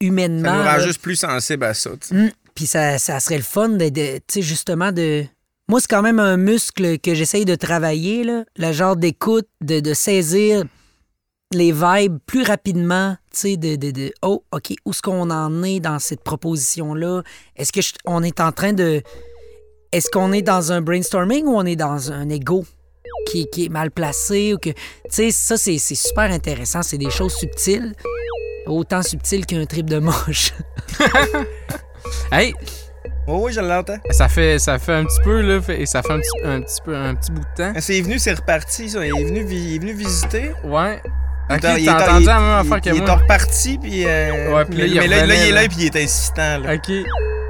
humainement. 0.00 0.56
nous 0.56 0.62
rend 0.64 0.78
juste 0.80 1.00
plus 1.02 1.16
sensibles 1.16 1.64
à 1.64 1.74
ça. 1.74 1.90
tu 2.00 2.08
sais. 2.08 2.14
Hum, 2.14 2.30
Puis 2.54 2.66
ça, 2.66 2.98
ça 2.98 3.20
serait 3.20 3.36
le 3.36 3.42
fun 3.42 3.68
de, 3.70 3.88
de- 3.88 4.16
tu 4.18 4.22
sais, 4.28 4.42
justement, 4.42 4.92
de. 4.92 5.24
Moi, 5.68 5.80
c'est 5.80 5.88
quand 5.88 6.02
même 6.02 6.18
un 6.18 6.36
muscle 6.36 6.98
que 6.98 7.14
j'essaye 7.14 7.44
de 7.46 7.54
travailler, 7.54 8.22
là. 8.24 8.44
Le 8.56 8.72
genre 8.72 8.96
d'écoute, 8.96 9.48
de, 9.62 9.80
de 9.80 9.94
saisir 9.94 10.64
les 11.52 11.72
vibes 11.72 12.18
plus 12.26 12.42
rapidement, 12.42 13.16
tu 13.32 13.38
sais, 13.40 13.56
de, 13.56 13.76
de, 13.76 13.90
de, 13.90 14.12
oh, 14.22 14.42
OK, 14.52 14.74
où 14.84 14.90
est-ce 14.90 15.00
qu'on 15.02 15.30
en 15.30 15.62
est 15.62 15.80
dans 15.80 15.98
cette 15.98 16.22
proposition-là? 16.24 17.22
Est-ce 17.56 17.72
que 17.72 17.80
je- 17.80 17.92
on 18.04 18.22
est 18.22 18.40
en 18.40 18.52
train 18.52 18.72
de. 18.72 19.02
Est-ce 19.94 20.10
qu'on 20.10 20.32
est 20.32 20.42
dans 20.42 20.72
un 20.72 20.80
brainstorming 20.80 21.46
ou 21.46 21.56
on 21.56 21.64
est 21.64 21.76
dans 21.76 22.10
un 22.10 22.28
ego 22.28 22.64
qui, 23.28 23.46
qui 23.48 23.66
est 23.66 23.68
mal 23.68 23.90
placé 23.92 24.52
ou 24.54 24.58
que. 24.58 24.70
Tu 24.70 24.76
sais, 25.10 25.30
ça, 25.30 25.56
c'est 25.56 25.78
c'est 25.78 25.94
super 25.94 26.24
intéressant. 26.32 26.82
C'est 26.82 26.98
des 26.98 27.10
choses 27.10 27.32
subtiles. 27.34 27.94
Autant 28.66 29.02
subtil 29.02 29.46
qu'un 29.46 29.64
trip 29.66 29.88
de 29.88 29.98
moche. 29.98 30.52
Hey, 32.32 32.54
Oh 33.26 33.40
oui, 33.44 33.52
je 33.52 33.60
l'entends. 33.60 33.96
ça 34.10 34.28
fait, 34.28 34.58
ça 34.58 34.78
fait 34.78 34.92
un 34.92 35.04
petit 35.04 35.20
peu, 35.22 35.40
là, 35.40 35.60
fait- 35.62 35.80
et 35.80 35.86
ça 35.86 36.02
fait 36.02 36.12
un 36.12 36.18
petit, 36.18 36.44
un 36.44 36.60
petit 36.60 36.80
peu, 36.84 36.94
un 36.94 37.14
petit 37.14 37.30
bout 37.32 37.40
de 37.40 37.46
temps. 37.56 37.72
C'est 37.80 38.00
venu, 38.02 38.18
c'est 38.18 38.34
reparti, 38.34 38.90
ça. 38.90 39.06
Il 39.06 39.16
est 39.18 39.24
venu, 39.24 39.46
il 39.48 39.76
est 39.76 39.78
venu 39.78 39.92
visiter. 39.94 40.50
Ouais. 40.64 41.00
Il 41.50 41.56
Ok, 41.56 41.64
est- 41.64 41.82
il 41.82 41.90
entendu 41.90 42.22
il- 42.22 42.26
la 42.26 42.40
même 42.40 42.50
affaire 42.60 42.80
que 42.80 42.88
Il 42.90 42.96
est 42.96 43.00
moi? 43.00 43.14
reparti, 43.16 43.78
puis. 43.78 44.04
euh, 44.06 44.54
Ouais, 44.54 44.64
puis 44.64 44.78
là, 44.78 44.84
mais 44.84 44.88
il 44.88 44.94
mais 45.00 45.06
là, 45.08 45.26
là, 45.26 45.34
il 45.34 45.40
est 45.48 45.52
là, 45.52 45.62
là. 45.62 45.68
puis 45.68 45.76
il 45.80 45.84
est 45.86 45.96
insistant, 45.96 46.58
là. 46.58 46.74
Ok. 46.74 46.90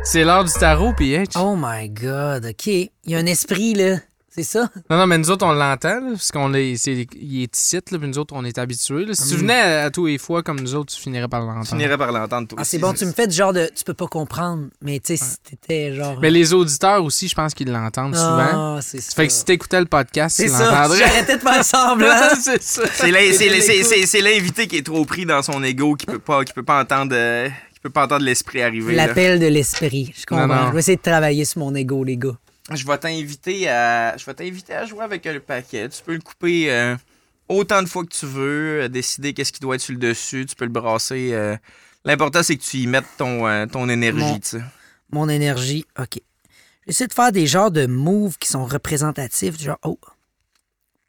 C'est 0.02 0.24
l'heure 0.24 0.44
du 0.44 0.52
tarot, 0.52 0.92
puis 0.94 1.12
H. 1.16 1.38
Oh 1.38 1.56
my 1.58 1.88
God, 1.88 2.44
OK. 2.46 2.66
Il 2.66 2.90
y 3.06 3.14
a 3.14 3.18
un 3.18 3.26
esprit, 3.26 3.74
là. 3.74 3.96
C'est 4.35 4.43
ça? 4.43 4.69
Non, 4.90 4.97
non, 4.97 5.06
mais 5.06 5.16
nous 5.19 5.31
autres, 5.31 5.47
on 5.47 5.52
l'entend, 5.52 6.01
parce 6.11 6.32
qu'on 6.32 6.52
est, 6.55 6.74
c'est, 6.77 7.06
il 7.15 7.43
est 7.44 7.56
ici, 7.56 7.77
là, 7.77 7.82
puis 8.01 8.09
nous 8.09 8.19
autres, 8.19 8.35
on 8.36 8.44
est 8.44 8.59
habitués. 8.59 9.05
là. 9.05 9.15
Si 9.15 9.28
tu 9.28 9.35
Mm. 9.35 9.39
venais 9.39 9.61
à, 9.61 9.85
à 9.85 9.90
tous 9.90 10.06
les 10.06 10.19
fois 10.19 10.43
comme 10.43 10.59
nous 10.59 10.74
autres, 10.74 10.93
tu 10.93 11.01
finirais 11.01 11.28
par 11.28 11.43
Tu 11.43 11.47
l'entendre. 11.47 11.66
finirais 11.69 11.97
par 11.97 12.11
l'entendre, 12.11 12.48
toi 12.48 12.59
Ah, 12.61 12.65
c'est 12.65 12.78
bon, 12.78 12.93
tu 12.94 13.06
me 13.06 13.12
fais 13.12 13.28
du 13.28 13.35
genre 13.36 13.52
de. 13.52 13.70
Tu 13.77 13.85
peux 13.85 13.94
pas 13.94 14.09
comprendre, 14.09 14.65
mais 14.82 14.98
tu 14.98 15.16
sais, 15.16 15.24
si 15.24 15.36
t'étais 15.39 15.94
genre. 15.94 16.19
Mais 16.20 16.31
les 16.31 16.52
auditeurs 16.52 17.05
aussi, 17.05 17.28
je 17.28 17.35
pense 17.36 17.55
qu'ils 17.55 17.70
l'entendent 17.70 18.16
souvent. 18.16 18.77
Ah, 18.77 18.78
c'est 18.82 19.01
ça. 19.01 19.12
Fait 19.15 19.28
que 19.28 19.32
si 19.32 19.44
t'écoutais 19.44 19.78
le 19.78 19.86
podcast, 19.86 20.35
C'est 20.36 20.47
tu 20.47 20.51
ça. 20.51 20.65
l'entendrais. 20.70 20.98
J'arrêtais 20.98 21.36
de 21.36 21.43
faire 21.43 21.65
semblant. 21.65 22.09
c'est 22.43 22.61
ça. 22.62 22.82
C'est 22.97 24.20
l'invité 24.20 24.66
qui 24.66 24.77
est 24.78 24.86
trop 24.86 25.05
pris 25.05 25.27
dans 25.27 25.43
son 25.43 25.62
ego, 25.62 25.94
qui 25.94 26.06
peut 26.06 26.19
pas, 26.19 26.44
qui 26.44 26.52
peut 26.52 26.62
pas 26.62 26.81
entendre, 26.82 27.12
euh, 27.15 27.48
qui 27.73 27.81
peut 27.81 27.90
pas 27.90 28.05
entendre 28.06 28.24
l'esprit 28.24 28.62
arriver. 28.62 28.94
L'appel 28.94 29.39
de 29.39 29.47
l'esprit. 29.47 30.12
Je 30.16 30.27
comprends. 30.27 30.47
Non, 30.47 30.55
non. 30.56 30.66
Je 30.69 30.73
vais 30.73 30.78
essayer 30.81 30.97
de 30.97 31.02
travailler 31.02 31.44
sur 31.44 31.61
mon 31.61 31.74
ego, 31.74 32.02
les 32.05 32.16
gars. 32.16 32.36
Je 32.70 32.86
vais 32.86 32.96
t'inviter 32.98 33.68
à, 33.68 34.16
je 34.16 34.24
vais 34.24 34.34
t'inviter 34.34 34.74
à 34.74 34.86
jouer 34.86 35.02
avec 35.04 35.24
le 35.26 35.40
paquet. 35.40 35.88
Tu 35.88 36.02
peux 36.02 36.14
le 36.14 36.20
couper 36.20 36.70
euh, 36.72 36.96
autant 37.48 37.82
de 37.82 37.88
fois 37.88 38.04
que 38.04 38.14
tu 38.14 38.24
veux, 38.26 38.82
euh, 38.84 38.88
décider 38.88 39.34
qu'est-ce 39.34 39.52
qui 39.52 39.60
doit 39.60 39.74
être 39.74 39.82
sur 39.82 39.92
le 39.92 39.98
dessus. 40.00 40.46
Tu 40.46 40.54
peux 40.56 40.64
le 40.64 40.70
brasser. 40.70 41.30
euh. 41.32 41.56
L'important 42.06 42.42
c'est 42.42 42.56
que 42.56 42.62
tu 42.62 42.78
y 42.78 42.86
mettes 42.86 43.04
ton, 43.18 43.46
euh, 43.46 43.66
ton 43.66 43.88
énergie. 43.88 44.18
Mon- 44.20 44.38
tu 44.38 44.48
sais. 44.48 44.62
Mon 45.10 45.28
énergie. 45.28 45.84
OK. 45.98 46.20
J'essaie 46.86 47.06
de 47.06 47.12
faire 47.14 47.32
des 47.32 47.46
genres 47.46 47.70
de 47.70 47.86
moves 47.86 48.36
qui 48.38 48.48
sont 48.48 48.64
représentatifs. 48.64 49.58
Genre, 49.60 49.78
oh, 49.84 49.98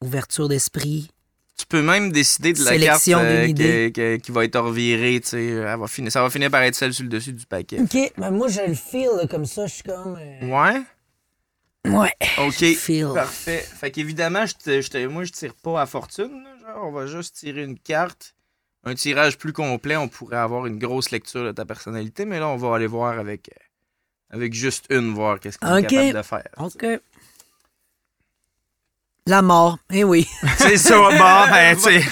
ouverture 0.02 0.48
d'esprit. 0.50 1.10
Tu 1.58 1.66
peux 1.66 1.82
même 1.82 2.12
décider 2.12 2.52
de 2.52 2.60
la 2.64 2.72
Sélection 2.72 3.18
carte 3.20 3.30
euh, 3.32 3.42
d'une 3.42 3.50
idée. 3.52 3.92
que- 3.94 4.18
que- 4.18 4.22
qui 4.22 4.32
va 4.32 4.44
être 4.44 4.60
revirée. 4.60 5.22
tu 5.22 5.30
sais. 5.30 5.46
Elle 5.48 5.80
va 5.80 5.88
finir, 5.88 6.12
ça 6.12 6.22
va 6.22 6.30
finir 6.30 6.52
par 6.52 6.62
être 6.64 6.76
celle 6.76 6.94
sur 6.94 7.04
le 7.04 7.10
dessus 7.10 7.32
du 7.32 7.46
paquet. 7.46 7.80
OK, 7.80 8.12
mais 8.18 8.30
moi, 8.32 8.50
je 8.50 8.60
le 8.62 8.74
feel 8.74 9.08
là, 9.18 9.26
comme 9.28 9.46
ça. 9.46 9.66
Je 9.68 9.74
suis 9.76 9.84
comme. 9.84 10.18
euh, 10.20 10.48
Ouais? 10.48 10.82
Ouais. 11.92 12.14
Ok. 12.40 12.64
Feel. 12.76 13.12
Parfait. 13.14 13.60
Fait 13.60 13.92
qu'évidemment, 13.92 14.46
je 14.46 14.54
te, 14.56 14.82
je 14.82 15.08
moi, 15.08 15.24
je 15.24 15.32
tire 15.32 15.54
pas 15.56 15.82
à 15.82 15.86
fortune. 15.86 16.44
là. 16.44 16.50
Genre, 16.74 16.86
on 16.88 16.92
va 16.92 17.06
juste 17.08 17.36
tirer 17.36 17.64
une 17.64 17.78
carte. 17.78 18.34
Un 18.84 18.94
tirage 18.96 19.38
plus 19.38 19.52
complet, 19.54 19.96
on 19.98 20.08
pourrait 20.08 20.38
avoir 20.38 20.68
une 20.68 20.78
grosse 20.78 21.10
lecture 21.12 21.44
de 21.44 21.52
ta 21.52 21.66
personnalité, 21.66 22.26
mais 22.26 22.40
là, 22.40 22.48
on 22.50 22.56
va 22.56 22.76
aller 22.76 22.86
voir 22.86 23.18
avec, 23.18 23.50
euh, 23.50 24.36
avec 24.36 24.54
juste 24.54 24.86
une, 24.92 25.12
voir 25.14 25.40
qu'est-ce 25.40 25.58
qu'on 25.58 25.78
Ok. 25.80 25.84
est 25.86 25.88
capable 25.88 26.14
de 26.14 26.22
faire. 26.22 26.48
OK. 26.60 26.86
La 29.28 29.42
mort. 29.42 29.80
Eh 29.92 30.04
oui. 30.04 30.28
C'est 30.60 30.78
ça, 30.78 30.98
bon, 30.98 31.10
ben, 31.18 31.76
tu 31.82 31.82
sais. 31.82 32.04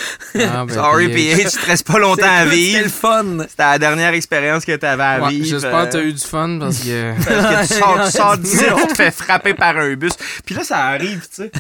Ah, 0.52 0.66
ben, 0.66 0.74
Sorry, 0.74 1.10
PH, 1.10 1.52
tu 1.52 1.58
te 1.60 1.66
restes 1.68 1.86
pas 1.86 2.00
longtemps 2.00 2.26
à 2.26 2.44
C'était 2.46 2.50
le 2.50 2.56
vivre. 2.56 2.90
fun. 2.90 3.38
C'était 3.48 3.64
la 3.64 3.78
dernière 3.78 4.14
expérience 4.16 4.66
que 4.66 4.76
t'avais 4.76 5.04
à 5.04 5.22
ouais, 5.22 5.30
vivre. 5.30 5.46
J'espère 5.46 5.86
que 5.86 5.92
t'as 5.92 6.00
euh, 6.00 6.08
eu 6.08 6.14
du 6.14 6.24
fun 6.24 6.58
parce 6.60 6.80
que. 6.80 7.14
Parce 7.24 7.68
que 7.68 7.74
tu 7.74 7.80
sors, 7.80 8.06
tu 8.06 8.12
sors 8.12 8.38
d'ici, 8.40 8.66
on 8.72 8.88
te 8.88 8.96
fait 8.96 9.12
frapper 9.12 9.54
par 9.54 9.78
un 9.78 9.94
bus. 9.94 10.14
Puis 10.44 10.56
là, 10.56 10.64
ça 10.64 10.86
arrive, 10.88 11.22
tu 11.30 11.44
sais. 11.44 11.52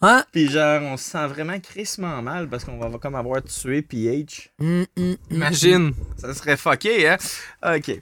Hein? 0.00 0.24
Puis 0.32 0.50
genre, 0.50 0.80
on 0.82 0.96
se 0.96 1.10
sent 1.10 1.26
vraiment 1.26 1.58
crissement 1.60 2.22
mal 2.22 2.48
parce 2.48 2.64
qu'on 2.64 2.78
va 2.78 2.98
comme 2.98 3.16
avoir 3.16 3.42
tué 3.42 3.82
PH. 3.82 4.48
Hum, 4.58 4.86
hum, 4.96 5.04
hum. 5.10 5.16
Imagine. 5.30 5.92
Ça 6.16 6.32
serait 6.32 6.56
fucké, 6.56 7.08
hein? 7.08 7.18
OK. 7.62 8.00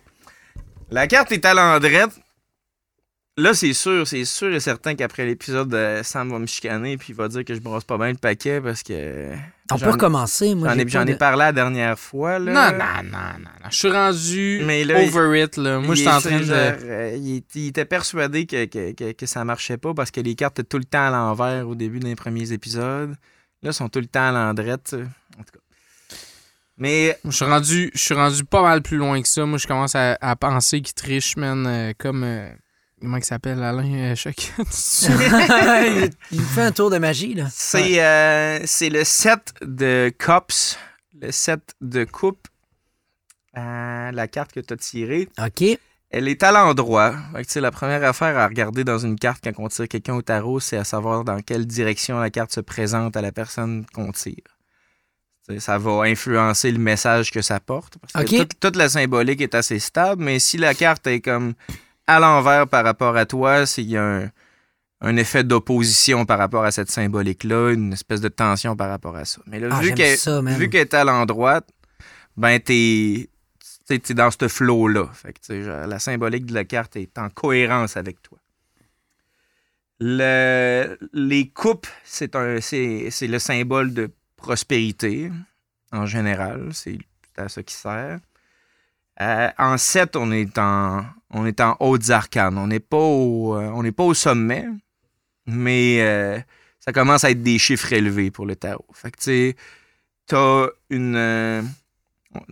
La 0.91 1.09
carte 1.09 1.33
est 1.33 1.45
à 1.45 1.53
l'endrette. 1.53 2.11
Là, 3.39 3.53
c'est 3.53 3.75
sûr, 3.75 4.07
c'est 4.09 4.25
sûr 4.25 4.55
et 4.55 4.61
certain 4.61 4.95
qu'après 4.95 5.27
l'épisode, 5.27 5.73
euh, 5.75 6.03
Sam 6.03 6.31
va 6.31 6.39
me 6.39 6.47
chicaner 6.47 6.97
puis 6.97 7.09
il 7.11 7.15
va 7.17 7.29
dire 7.29 7.45
que 7.45 7.55
je 7.55 7.61
brosse 7.61 7.85
pas 7.85 7.99
bien 7.99 8.09
le 8.09 8.15
paquet 8.17 8.63
parce 8.63 8.83
que. 8.83 9.31
On 9.71 9.79
peut 9.79 9.91
recommencer. 9.91 10.55
Moi, 10.55 10.69
J'en 10.87 11.05
ai, 11.07 11.11
ai 11.11 11.13
de- 11.15 11.19
parlé 11.19 11.39
la 11.41 11.53
dernière 11.53 11.99
fois, 11.99 12.39
là. 12.39 12.53
Non, 12.73 12.79
non, 12.79 13.03
non, 13.03 13.19
non, 13.19 13.51
non. 13.63 13.71
Je 13.71 13.77
suis 13.77 13.91
rendu 13.91 14.63
Mais 14.65 14.85
là, 14.85 15.03
il- 15.03 15.15
over 15.15 15.43
it, 15.43 15.57
là. 15.59 15.81
Moi, 15.81 15.95
je 15.97 16.01
suis 16.01 16.09
en 16.09 16.19
train 16.21 16.39
Il, 16.39 16.47
de. 16.49 16.53
euh, 16.55 17.17
il, 17.19 17.43
il 17.55 17.67
était 17.67 17.85
persuadé 17.85 18.47
que, 18.47 18.65
que, 18.65 18.93
que, 18.93 19.13
que 19.13 19.27
ça 19.27 19.45
marchait 19.45 19.77
pas 19.77 19.93
parce 19.93 20.11
que 20.11 20.21
les 20.21 20.35
cartes 20.35 20.59
étaient 20.61 20.69
tout 20.69 20.79
le 20.79 20.85
temps 20.85 21.07
à 21.09 21.11
l'envers 21.11 21.69
au 21.69 21.75
début 21.75 21.99
des 21.99 22.15
premiers 22.17 22.53
épisodes. 22.53 23.11
Là, 23.11 23.17
elles 23.69 23.75
sont 23.75 23.91
tout 23.91 24.01
le 24.01 24.07
temps 24.07 24.29
à 24.29 24.33
l'endrette. 24.33 24.95
En 25.39 25.43
tout 25.43 25.53
cas. 25.53 26.17
Mais 26.79 27.19
Je 27.25 27.31
suis 27.33 27.45
rendu, 27.45 27.91
je 27.95 27.99
suis 28.01 28.15
rendu 28.15 28.45
pas 28.45 28.63
mal 28.63 28.81
plus 28.81 28.97
loin 28.97 29.21
que 29.21 29.29
ça. 29.29 29.45
Moi, 29.45 29.59
je 29.59 29.67
commence 29.67 29.95
à, 29.95 30.17
à 30.23 30.37
penser 30.37 30.81
qu'il 30.81 30.95
triche, 30.95 31.37
man, 31.37 31.67
euh, 31.67 31.93
comme. 31.99 32.25
euh, 32.25 32.49
comment 33.01 33.17
il 33.17 33.25
s'appelle, 33.25 33.63
Alain 33.63 34.13
euh, 34.13 34.15
Choquette? 34.15 34.55
il, 34.61 36.11
il 36.33 36.41
fait 36.43 36.63
un 36.63 36.73
tour 36.73 36.91
de 36.91 36.99
magie, 36.99 37.35
là. 37.35 37.47
c'est 37.51 38.03
euh, 38.03 38.61
c'est 38.65 38.91
le 38.91 39.05
set 39.05 39.55
de 39.63 40.13
Cups, 40.19 40.79
le 41.21 41.31
set 41.33 41.75
de 41.81 42.05
coupe. 42.05 42.49
Euh, 43.57 44.13
la 44.13 44.29
carte 44.29 44.53
que 44.53 44.61
tu 44.61 44.75
as 44.75 44.77
tirée. 44.77 45.29
OK. 45.43 45.65
Elle 46.11 46.29
est 46.29 46.43
à 46.43 46.53
l'endroit. 46.53 47.15
Fait 47.35 47.45
que, 47.45 47.59
la 47.59 47.71
première 47.71 48.05
affaire 48.05 48.37
à 48.37 48.47
regarder 48.47 48.85
dans 48.85 48.99
une 48.99 49.19
carte 49.19 49.43
quand 49.45 49.65
on 49.65 49.69
tire 49.69 49.89
quelqu'un 49.89 50.15
au 50.15 50.23
tarot, 50.23 50.61
c'est 50.61 50.77
à 50.77 50.85
savoir 50.85 51.25
dans 51.25 51.41
quelle 51.41 51.67
direction 51.67 52.19
la 52.19 52.29
carte 52.31 52.53
se 52.53 52.61
présente 52.61 53.17
à 53.17 53.23
la 53.23 53.33
personne 53.33 53.87
qu'on 53.95 54.13
tire. 54.13 54.45
Ça 55.59 55.79
va 55.79 56.03
influencer 56.03 56.71
le 56.71 56.79
message 56.79 57.31
que 57.31 57.41
ça 57.41 57.59
porte. 57.61 57.97
Parce 57.99 58.13
que 58.13 58.35
Ok. 58.35 58.41
toute, 58.41 58.61
toute 58.61 58.77
la 58.77 58.89
symbolique 58.89 59.41
est 59.41 59.55
assez 59.55 59.79
stable, 59.79 60.23
mais 60.23 60.39
si 60.39 60.59
la 60.59 60.75
carte 60.75 61.07
est 61.07 61.21
comme 61.21 61.55
à 62.07 62.21
l'envers 62.21 62.67
par 62.69 62.85
rapport 62.85 63.17
à 63.17 63.27
toi, 63.27 63.67
c'est 63.67 63.83
qu'il 63.83 63.93
y 63.93 63.97
a 63.97 64.05
un, 64.05 64.31
un 65.01 65.17
effet 65.17 65.45
d'opposition 65.45 66.25
par 66.25 66.39
rapport 66.39 66.65
à 66.65 66.71
cette 66.71 66.91
symbolique-là, 66.91 67.73
une 67.73 67.93
espèce 67.93 68.21
de 68.21 68.29
tension 68.29 68.77
par 68.77 68.89
rapport 68.89 69.17
à 69.17 69.25
ça. 69.25 69.41
Mais 69.47 69.61
là, 69.61 69.69
Ah, 69.71 69.81
vu 69.81 69.89
qu'elle 69.95 70.17
qu'elle 70.71 70.81
est 70.83 70.95
à 70.95 71.05
l'endroit, 71.05 71.61
ben 72.37 72.59
t'es 72.61 73.29
t'es 73.89 74.15
dans 74.15 74.31
ce 74.31 74.49
flow-là. 74.49 75.07
Fait 75.13 75.33
que, 75.33 75.39
tu 75.39 75.47
sais, 75.47 75.63
genre, 75.63 75.87
la 75.87 75.99
symbolique 75.99 76.47
de 76.47 76.55
la 76.55 76.65
carte 76.65 76.97
est 76.97 77.17
en 77.19 77.29
cohérence 77.31 77.97
avec 77.97 78.21
toi. 78.23 78.39
Le- 79.99 80.99
les 81.13 81.49
coupes, 81.49 81.87
c'est 82.05 82.31
le 82.35 83.39
symbole 83.39 83.95
de 83.95 84.11
prospérité 84.37 85.31
en 85.93 86.05
général. 86.05 86.69
C'est 86.73 86.99
à 87.37 87.49
ça 87.49 87.63
qui 87.63 87.75
sert. 87.75 88.19
Euh, 89.21 89.49
en 89.59 89.79
7, 89.79 90.17
on 90.17 90.31
est 90.33 90.59
en, 90.59 91.05
on 91.31 91.47
est 91.47 91.61
en 91.61 91.77
hautes 91.81 92.11
arcanes. 92.11 92.59
On 92.59 92.67
n'est 92.67 92.81
pas, 92.81 92.97
au, 92.97 93.57
euh, 93.57 93.71
on 93.75 93.91
pas 93.93 94.05
au 94.05 94.15
sommet, 94.15 94.67
mais 95.47 95.99
euh, 96.01 96.39
ça 96.81 96.93
commence 96.93 97.25
à 97.25 97.31
être 97.31 97.43
des 97.43 97.59
chiffres 97.59 97.93
élevés 97.93 98.31
pour 98.31 98.47
le 98.47 98.57
tarot. 98.57 98.87
Fait 98.93 99.11
que, 99.11 99.19
tu 99.19 99.25
sais, 99.25 99.57
t'as 100.27 100.67
une. 100.91 101.17
euh, 101.17 101.63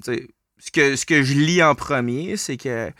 ce, 0.02 0.70
que, 0.72 0.96
ce 0.96 1.04
que 1.04 1.22
je 1.22 1.34
lis 1.34 1.62
en 1.62 1.74
premier, 1.74 2.36
c'est 2.36 2.56
que 2.56 2.90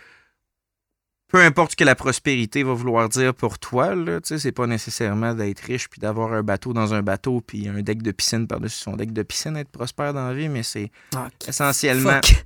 peu 1.29 1.41
importe 1.43 1.73
ce 1.73 1.77
que 1.77 1.85
la 1.85 1.97
prospérité 1.97 2.63
va 2.63 2.75
vouloir 2.75 3.09
dire 3.09 3.35
pour 3.35 3.59
toi, 3.59 3.95
là, 3.97 4.21
tu 4.21 4.29
sais, 4.29 4.39
c'est 4.39 4.53
pas 4.53 4.67
nécessairement 4.69 5.35
d'être 5.35 5.61
riche 5.61 5.89
puis 5.89 6.01
d'avoir 6.01 6.33
un 6.33 6.43
bateau 6.45 6.73
dans 6.73 6.95
un 6.95 7.03
bateau 7.03 7.41
puis 7.41 7.67
un 7.67 7.83
deck 7.83 8.03
de 8.03 8.13
piscine 8.13 8.47
par-dessus 8.47 8.79
son 8.79 8.95
deck 8.95 9.13
de 9.13 9.23
piscine, 9.25 9.57
être 9.57 9.71
prospère 9.71 10.15
dans 10.15 10.29
la 10.29 10.35
vie, 10.35 10.49
mais 10.49 10.63
c'est 10.63 10.93
OK. 11.17 11.49
essentiellement. 11.49 12.21
Fuck. 12.23 12.45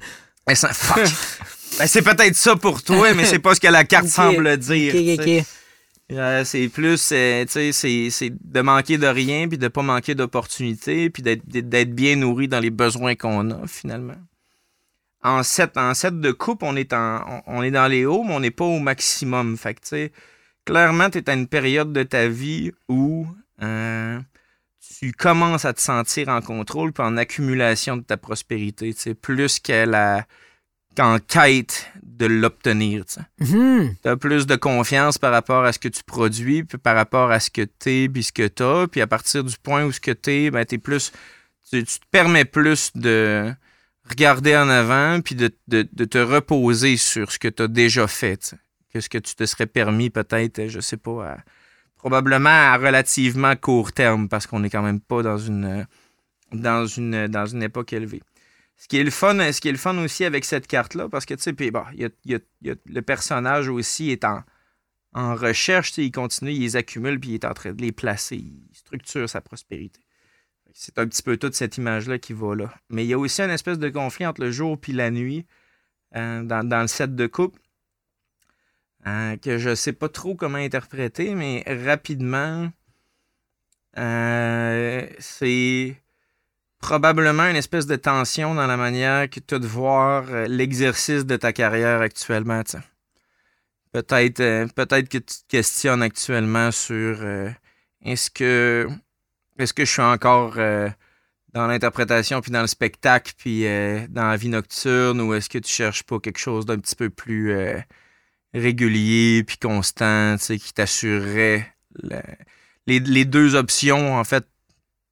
Fuck. 0.55 0.99
Ben, 1.79 1.87
c'est 1.87 2.03
peut-être 2.03 2.35
ça 2.35 2.57
pour 2.57 2.83
toi, 2.83 3.15
mais 3.15 3.25
c'est 3.25 3.39
pas 3.39 3.55
ce 3.55 3.61
que 3.61 3.69
la 3.69 3.85
carte 3.85 4.09
semble 4.09 4.57
dire. 4.57 4.93
Euh, 6.11 6.43
c'est 6.45 6.69
plus, 6.69 7.11
euh, 7.13 7.45
tu 7.45 7.53
sais, 7.53 7.73
c'est, 7.73 8.09
c'est 8.11 8.33
de 8.33 8.61
manquer 8.63 8.97
de 8.97 9.07
rien, 9.07 9.47
puis 9.47 9.59
de 9.59 9.69
pas 9.69 9.83
manquer 9.83 10.15
d'opportunités, 10.15 11.11
puis 11.11 11.23
d'être, 11.23 11.43
d'être 11.47 11.95
bien 11.95 12.17
nourri 12.17 12.49
dans 12.49 12.61
les 12.61 12.71
besoins 12.71 13.15
qu'on 13.15 13.51
a, 13.51 13.67
finalement. 13.67 14.17
En 15.23 15.43
7 15.43 15.77
en 15.77 15.93
sept 15.95 16.19
de 16.19 16.33
coupe, 16.33 16.63
on 16.63 16.77
est, 16.77 16.95
en, 16.95 17.43
on, 17.47 17.59
on 17.59 17.63
est 17.63 17.71
dans 17.71 17.87
les 17.87 18.07
hauts, 18.07 18.25
mais 18.25 18.33
on 18.33 18.41
n'est 18.41 18.51
pas 18.51 18.65
au 18.65 18.79
maximum. 18.79 19.59
Fait 19.59 19.75
que, 19.75 19.81
tu 19.81 19.89
sais, 19.89 20.13
clairement, 20.65 21.11
tu 21.11 21.19
es 21.19 21.29
à 21.29 21.35
une 21.35 21.47
période 21.47 21.93
de 21.93 22.03
ta 22.03 22.27
vie 22.27 22.73
où 22.89 23.27
euh, 23.63 24.19
tu 24.99 25.13
commences 25.13 25.65
à 25.65 25.73
te 25.73 25.81
sentir 25.81 26.29
en 26.29 26.41
contrôle, 26.41 26.93
puis 26.93 27.03
en 27.05 27.17
accumulation 27.17 27.97
de 27.97 28.03
ta 28.03 28.17
prospérité, 28.17 28.95
tu 28.95 29.01
sais, 29.01 29.15
plus 29.15 29.59
qu'à 29.61 29.87
la, 29.87 30.27
qu'en 30.97 31.19
quête 31.19 31.91
de 32.03 32.27
l'obtenir, 32.27 33.05
tu 33.05 33.21
Mhm. 33.45 33.95
tu 34.03 34.09
as 34.09 34.17
plus 34.17 34.47
de 34.47 34.57
confiance 34.57 35.19
par 35.19 35.31
rapport 35.33 35.65
à 35.65 35.73
ce 35.73 35.79
que 35.79 35.89
tu 35.89 36.03
produis, 36.03 36.65
puis 36.65 36.79
par 36.79 36.97
rapport 36.97 37.31
à 37.31 37.39
ce 37.41 37.51
que 37.51 37.63
tu 37.63 37.91
es, 37.91 38.09
puis 38.09 38.23
ce 38.25 38.33
que 38.33 38.49
tu 38.49 38.63
as. 38.63 38.89
Puis 38.89 39.01
à 39.01 39.07
partir 39.07 39.45
du 39.45 39.57
point 39.63 39.85
où 39.85 39.93
ce 39.93 40.01
que 40.01 40.11
tu 40.11 40.31
es, 40.31 40.51
ben, 40.51 40.65
t'es 40.65 40.79
plus, 40.79 41.13
tu, 41.71 41.85
tu 41.85 41.99
te 42.01 42.05
permets 42.11 42.45
plus 42.47 42.91
de 42.95 43.53
regarder 44.09 44.57
en 44.57 44.69
avant, 44.69 45.21
puis 45.21 45.35
de, 45.35 45.51
de- 45.69 45.87
de 45.93 46.05
te 46.07 46.19
reposer 46.19 46.97
sur 46.97 47.31
ce 47.31 47.39
que 47.39 47.49
tu 47.49 47.63
as 47.63 47.69
déjà 47.69 48.07
fait. 48.09 48.55
Que 48.93 49.01
ce 49.01 49.09
que 49.11 49.19
tu 49.19 49.35
te 49.35 49.45
serais 49.45 49.67
permis 49.67 50.09
peut-être, 50.09 50.67
je 50.69 50.81
sais 50.81 50.97
pas, 50.97 51.33
à- 51.33 51.39
probablement 52.09 52.49
à 52.49 52.79
relativement 52.79 53.55
court 53.55 53.93
terme, 53.93 54.31
parce 54.31 54.47
qu'on 54.47 54.61
n'est 54.61 54.71
quand 54.71 54.83
même 54.83 55.01
pas 55.01 55.23
dans 55.23 55.37
une, 55.37 55.87
dans 56.53 56.87
une, 56.87 57.27
dans 57.27 57.45
une 57.45 57.63
époque 57.63 57.93
élevée. 57.93 58.23
ce 58.79 58.89
qui 58.89 58.97
est 58.97 59.05
le 59.05 59.11
fun, 59.11 59.53
ce 59.53 59.61
qui 59.61 59.69
est 59.69 59.73
le 59.73 59.79
fun 59.79 59.97
aussi 59.99 60.25
avec 60.25 60.47
cette 60.47 60.67
carte-là, 60.67 61.11
parce 61.11 61.27
que 61.27 61.35
tu 61.35 61.43
sais, 61.43 62.43
le 62.87 63.01
personnage 63.03 63.69
aussi 63.69 64.11
est 64.11 64.25
en, 64.25 64.43
en 65.13 65.35
recherche, 65.35 65.99
il 65.99 66.11
continue, 66.11 66.53
il 66.53 66.63
les 66.63 66.77
accumule, 66.77 67.21
puis 67.21 67.31
il 67.31 67.35
est 67.35 67.45
en 67.45 67.53
train 67.53 67.73
de 67.73 67.83
les 67.83 67.93
placer, 67.93 68.37
il 68.37 68.71
structure 68.73 69.29
sa 69.29 69.43
prospérité. 69.43 70.01
C'est 70.73 70.99
un 70.99 71.07
petit 71.07 71.23
peu 71.23 71.37
toute 71.37 71.55
cette 71.55 71.77
image-là 71.77 72.19
qui 72.19 72.33
va 72.33 72.55
là. 72.55 72.73
Mais 72.89 73.05
il 73.05 73.09
y 73.09 73.13
a 73.13 73.19
aussi 73.19 73.43
une 73.43 73.51
espèce 73.51 73.79
de 73.79 73.91
conflit 73.91 74.25
entre 74.25 74.41
le 74.41 74.51
jour 74.51 74.81
puis 74.81 74.93
la 74.93 75.11
nuit 75.11 75.45
euh, 76.17 76.43
dans 76.43 76.81
le 76.81 76.87
set 76.87 77.15
de 77.15 77.27
coupe 77.27 77.59
euh, 79.09 79.37
que 79.37 79.59
je 79.59 79.75
sais 79.75 79.93
pas 79.93 80.09
trop 80.09 80.35
comment 80.35 80.59
interpréter, 80.59 81.35
mais 81.35 81.65
rapidement, 81.67 82.71
euh, 83.99 85.07
c'est 85.19 85.97
probablement 86.79 87.45
une 87.45 87.57
espèce 87.57 87.87
de 87.87 87.97
tension 87.97 88.55
dans 88.55 88.67
la 88.67 88.77
manière 88.77 89.29
que 89.29 89.41
tu 89.41 89.55
as 89.55 89.59
de 89.59 89.67
voir 89.67 90.27
euh, 90.31 90.47
l'exercice 90.47 91.27
de 91.27 91.37
ta 91.37 91.53
carrière 91.53 92.01
actuellement. 92.01 92.63
Peut-être 93.93 94.41
euh, 94.41 94.67
peut-être 94.69 95.09
que 95.09 95.19
tu 95.19 95.25
te 95.25 95.49
questionnes 95.49 96.03
actuellement 96.03 96.71
sur 96.71 97.25
est-ce 98.05 98.31
que 98.31 98.89
est-ce 99.59 99.75
que 99.75 99.85
je 99.85 99.91
suis 99.91 100.03
encore 100.03 100.55
dans 101.53 101.67
l'interprétation 101.67 102.41
puis 102.41 102.53
dans 102.53 102.61
le 102.61 102.69
spectacle 102.69 103.33
puis 103.37 103.63
dans 104.09 104.29
la 104.29 104.37
vie 104.37 104.51
nocturne 104.51 105.21
ou 105.21 105.35
est-ce 105.35 105.49
que 105.49 105.59
tu 105.59 105.73
cherches 105.73 106.05
pas 106.05 106.21
quelque 106.21 106.39
chose 106.39 106.67
d'un 106.67 106.79
petit 106.79 106.95
peu 106.95 107.11
plus 107.11 107.57
régulier 108.55 109.45
puis 109.45 109.59
constant, 109.59 110.37
tu 110.39 110.45
sais, 110.45 110.59
qui 110.59 110.73
t'assurerait 110.73 111.67
le- 112.03 112.21
les, 112.87 113.01
les 113.01 113.25
deux 113.25 113.55
options 113.55 114.15
en 114.17 114.25
fait 114.25 114.45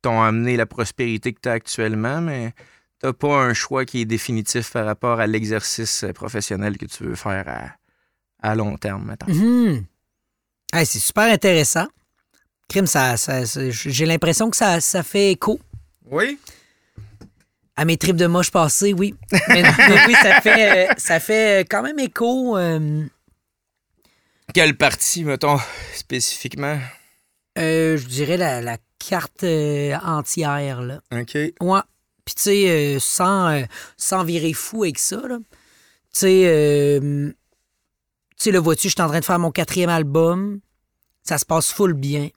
t'ont 0.02 0.22
amené 0.22 0.56
la 0.56 0.66
prospérité 0.66 1.32
que 1.32 1.40
tu 1.42 1.48
as 1.48 1.52
actuellement, 1.52 2.20
mais 2.20 2.52
t'as 3.00 3.12
pas 3.12 3.38
un 3.42 3.52
choix 3.54 3.84
qui 3.84 4.00
est 4.02 4.04
définitif 4.04 4.70
par 4.72 4.86
rapport 4.86 5.20
à 5.20 5.26
l'exercice 5.26 6.04
euh, 6.04 6.12
professionnel 6.12 6.78
que 6.78 6.86
tu 6.86 7.04
veux 7.04 7.14
faire 7.16 7.44
à, 7.48 8.48
à 8.50 8.54
long 8.54 8.76
terme, 8.76 9.04
maintenant. 9.04 9.34
Mhm. 9.34 9.84
Hey, 10.72 10.86
c'est 10.86 10.98
super 11.00 11.24
intéressant. 11.32 11.86
Crime, 12.68 12.86
ça, 12.86 13.16
ça- 13.16 13.44
ça- 13.46 13.70
j'ai 13.70 14.06
l'impression 14.06 14.48
que 14.50 14.56
ça, 14.56 14.80
ça 14.80 15.02
fait 15.02 15.32
écho 15.32 15.60
Oui. 16.10 16.38
à 17.76 17.84
mes 17.84 17.96
tripes 17.96 18.16
de 18.16 18.26
moche 18.26 18.50
passées, 18.50 18.92
oui. 18.92 19.14
Mais, 19.48 19.62
mais 19.62 20.06
oui, 20.06 20.14
ça 20.22 20.40
fait, 20.40 20.88
euh, 20.90 20.94
ça 20.96 21.20
fait 21.20 21.66
quand 21.68 21.82
même 21.82 21.98
écho. 21.98 22.56
euh, 22.56 23.04
Quelle 24.55 24.77
partie, 24.77 25.24
mettons, 25.24 25.59
spécifiquement? 25.94 26.78
euh, 27.59 27.97
je 27.97 28.06
dirais 28.06 28.36
la, 28.36 28.60
la 28.60 28.78
carte 28.98 29.44
euh, 29.44 29.97
entière, 30.02 30.82
là. 30.82 31.01
OK. 31.12 31.35
Ouais. 31.60 31.81
Puis, 32.24 32.35
tu 32.35 32.43
sais, 32.43 32.68
euh, 32.97 32.98
sans, 33.01 33.48
euh, 33.48 33.62
sans 33.97 34.24
virer 34.24 34.52
fou 34.52 34.82
avec 34.85 34.98
ça, 34.98 35.16
là. 35.27 35.39
Tu 36.12 36.20
sais, 36.20 36.98
tu 37.01 37.35
sais, 38.36 38.51
le 38.51 38.59
vois-tu, 38.59 38.89
je 38.89 38.94
suis 38.94 39.02
en 39.02 39.09
train 39.09 39.20
de 39.20 39.24
faire 39.24 39.39
mon 39.39 39.51
quatrième 39.51 39.90
album. 39.90 40.60
Ça 41.23 41.39
se 41.39 41.44
passe 41.44 41.73
full 41.73 41.93
bien. 41.93 42.28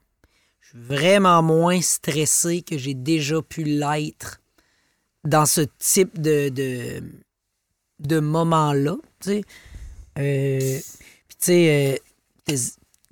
Je 0.62 0.70
suis 0.70 0.80
vraiment 0.80 1.42
moins 1.42 1.82
stressé 1.82 2.62
que 2.62 2.78
j'ai 2.78 2.94
déjà 2.94 3.42
pu 3.42 3.64
l'être 3.64 4.42
dans 5.24 5.46
ce 5.46 5.62
type 5.80 6.22
de, 6.22 6.50
de, 6.50 7.04
de 8.00 8.20
moment-là, 8.20 8.96
tu 9.22 9.42
sais. 10.16 10.84
Sais, 11.40 12.00
euh, 12.48 12.56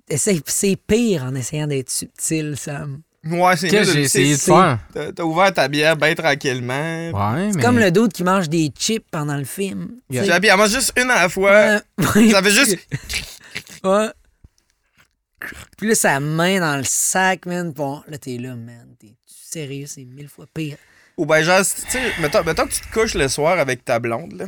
essaye- 0.09 0.41
c'est 0.45 0.75
pire 0.75 1.23
en 1.23 1.33
essayant 1.35 1.67
d'être 1.67 1.89
subtil, 1.89 2.55
Sam. 2.57 3.01
Ouais, 3.25 3.57
c'est 3.57 3.67
que 3.67 3.83
j'ai 3.83 4.01
essayé 4.01 4.35
de 4.35 4.39
faire? 4.39 4.79
T'as 5.15 5.23
ouvert 5.23 5.53
ta 5.53 5.67
bière 5.67 5.97
bien 5.97 6.13
tranquillement. 6.15 7.09
Ouais, 7.11 7.49
C'est 7.51 7.57
mais... 7.57 7.61
comme 7.63 7.79
le 7.79 7.91
doute 7.91 8.13
qui 8.13 8.23
mange 8.23 8.47
des 8.47 8.71
chips 8.77 9.05
pendant 9.11 9.35
le 9.35 9.43
film. 9.43 9.99
Yeah. 10.09 10.23
tu 10.23 10.31
sais. 10.31 10.39
Puis 10.39 10.49
elle 10.49 10.57
mange 10.57 10.69
juste 10.71 10.93
une 10.97 11.09
à 11.11 11.23
la 11.23 11.29
fois. 11.29 11.79
Ça 11.99 12.43
fait 12.43 12.51
juste. 12.51 12.77
Ouais. 13.83 14.09
Puis 15.77 15.87
là, 15.89 15.95
sa 15.95 16.19
main 16.19 16.59
dans 16.59 16.77
le 16.77 16.83
sac, 16.83 17.45
man. 17.45 17.71
Bon, 17.71 18.01
là, 18.07 18.17
t'es 18.17 18.37
là, 18.37 18.55
man. 18.55 18.95
T'es 18.99 19.13
sérieux, 19.25 19.85
c'est 19.87 20.03
mille 20.03 20.27
fois 20.29 20.45
pire. 20.53 20.77
Ou 21.15 21.25
ben 21.25 21.41
genre, 21.43 21.61
tu 21.61 21.89
sais, 21.91 22.11
mettons, 22.19 22.43
mettons 22.43 22.65
que 22.65 22.73
tu 22.73 22.81
te 22.81 22.91
couches 22.93 23.13
le 23.15 23.27
soir 23.27 23.59
avec 23.59 23.85
ta 23.85 23.99
blonde, 23.99 24.33
là. 24.33 24.45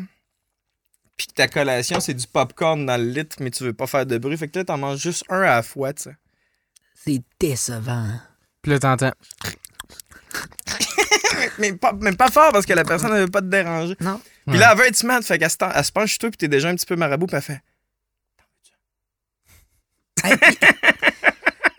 Puis 1.20 1.28
que 1.28 1.34
ta 1.34 1.50
collation, 1.50 2.00
c'est 2.00 2.14
du 2.14 2.26
popcorn 2.28 2.86
dans 2.86 2.96
le 2.96 3.04
litre, 3.10 3.36
mais 3.42 3.52
tu 3.52 3.66
veux 3.66 3.74
pas 3.74 3.88
faire 3.88 4.06
de 4.06 4.18
bruit. 4.18 4.38
Fait 4.38 4.48
que 4.48 4.58
là, 4.58 4.64
t'en 4.64 4.78
manges 4.78 5.00
juste 5.02 5.26
un 5.28 5.42
à 5.42 5.56
la 5.58 5.64
fois, 5.64 5.92
tu 5.92 6.04
sais. 6.04 6.16
C'est 6.96 7.22
décevant. 7.38 8.08
Puis 8.62 8.72
là, 8.72 8.80
t'entends. 8.80 9.12
Mais 11.58 11.74
pas, 11.74 11.92
mais 11.94 12.14
pas 12.14 12.30
fort 12.30 12.52
parce 12.54 12.66
que 12.66 12.74
la 12.74 12.84
personne 12.86 13.12
ne 13.14 13.22
veut 13.22 13.28
pas 13.28 13.42
te 13.42 13.48
déranger. 13.48 13.96
Non. 14.00 14.22
Puis 14.48 14.58
là, 14.58 14.70
elle 14.72 14.78
veut 14.78 14.88
être 14.88 14.96
smart, 14.96 15.22
fait 15.22 15.38
qu'elle 15.38 15.50
se, 15.50 15.58
elle 15.74 15.84
se 15.86 15.92
penche 15.92 16.12
sur 16.12 16.20
toi, 16.20 16.30
puis 16.30 16.38
t'es 16.38 16.48
déjà 16.48 16.70
un 16.70 16.76
petit 16.76 16.86
peu 16.86 16.96
marabout, 16.96 17.26
puis 17.28 17.36
elle 17.36 17.42
fait. 17.42 17.62
Hey, 20.24 20.38
puis- 20.38 20.58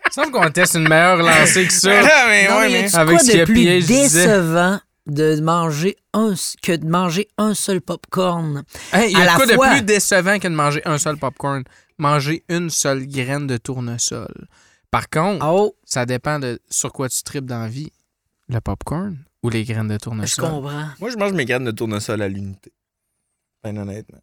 Il 0.07 0.13
semble 0.13 0.31
qu'on 0.31 0.49
teste 0.51 0.75
une 0.75 0.87
meilleure 0.87 1.17
lancée 1.17 1.65
que 1.65 1.73
ça. 1.73 2.01
Là, 2.01 2.09
mais 2.27 2.47
non, 2.49 2.57
ouais, 2.57 2.69
mais 2.69 2.79
y 2.79 2.83
mais. 2.83 2.95
Avec 2.95 3.15
quoi 3.15 3.23
ce 3.23 3.29
qu'il 3.31 3.37
de 3.37 3.43
a 3.43 3.45
plus 3.45 3.53
pillé, 3.55 3.81
je 3.81 3.87
disais. 3.87 4.27
décevant? 4.27 4.79
De 5.07 5.39
manger 5.41 5.95
un, 6.13 6.33
que 6.61 6.75
de 6.75 6.85
manger 6.87 7.27
un 7.37 7.53
seul 7.53 7.81
popcorn? 7.81 8.63
Hey, 8.93 9.11
il 9.11 9.17
y 9.17 9.21
À 9.21 9.23
a 9.23 9.25
la 9.25 9.35
quoi 9.35 9.45
de 9.45 9.53
fois- 9.53 9.69
plus 9.69 9.81
décevant 9.83 10.39
que 10.39 10.47
de 10.47 10.53
manger 10.53 10.81
un 10.85 10.97
seul 10.97 11.17
popcorn? 11.17 11.63
Manger 11.97 12.43
une 12.49 12.69
seule 12.69 13.05
graine 13.07 13.47
de 13.47 13.57
tournesol. 13.57 14.47
Par 14.89 15.09
contre, 15.09 15.45
Oh, 15.45 15.75
ça 15.85 16.05
dépend 16.05 16.39
de 16.39 16.59
sur 16.69 16.91
quoi 16.91 17.09
tu 17.09 17.21
tripes 17.23 17.45
dans 17.45 17.59
la 17.59 17.67
vie. 17.67 17.91
Le 18.49 18.59
popcorn 18.59 19.17
ou 19.43 19.49
les 19.49 19.63
graines 19.63 19.87
de 19.87 19.93
je 19.93 19.99
tournesol? 19.99 20.45
comprends. 20.45 20.85
Moi, 20.99 21.09
je 21.09 21.17
mange 21.17 21.31
mes 21.33 21.45
graines 21.45 21.63
de 21.65 21.71
tournesol 21.71 22.21
à 22.21 22.27
l'unité. 22.27 22.71
Ben, 23.63 23.77
honnêtement. 23.77 24.19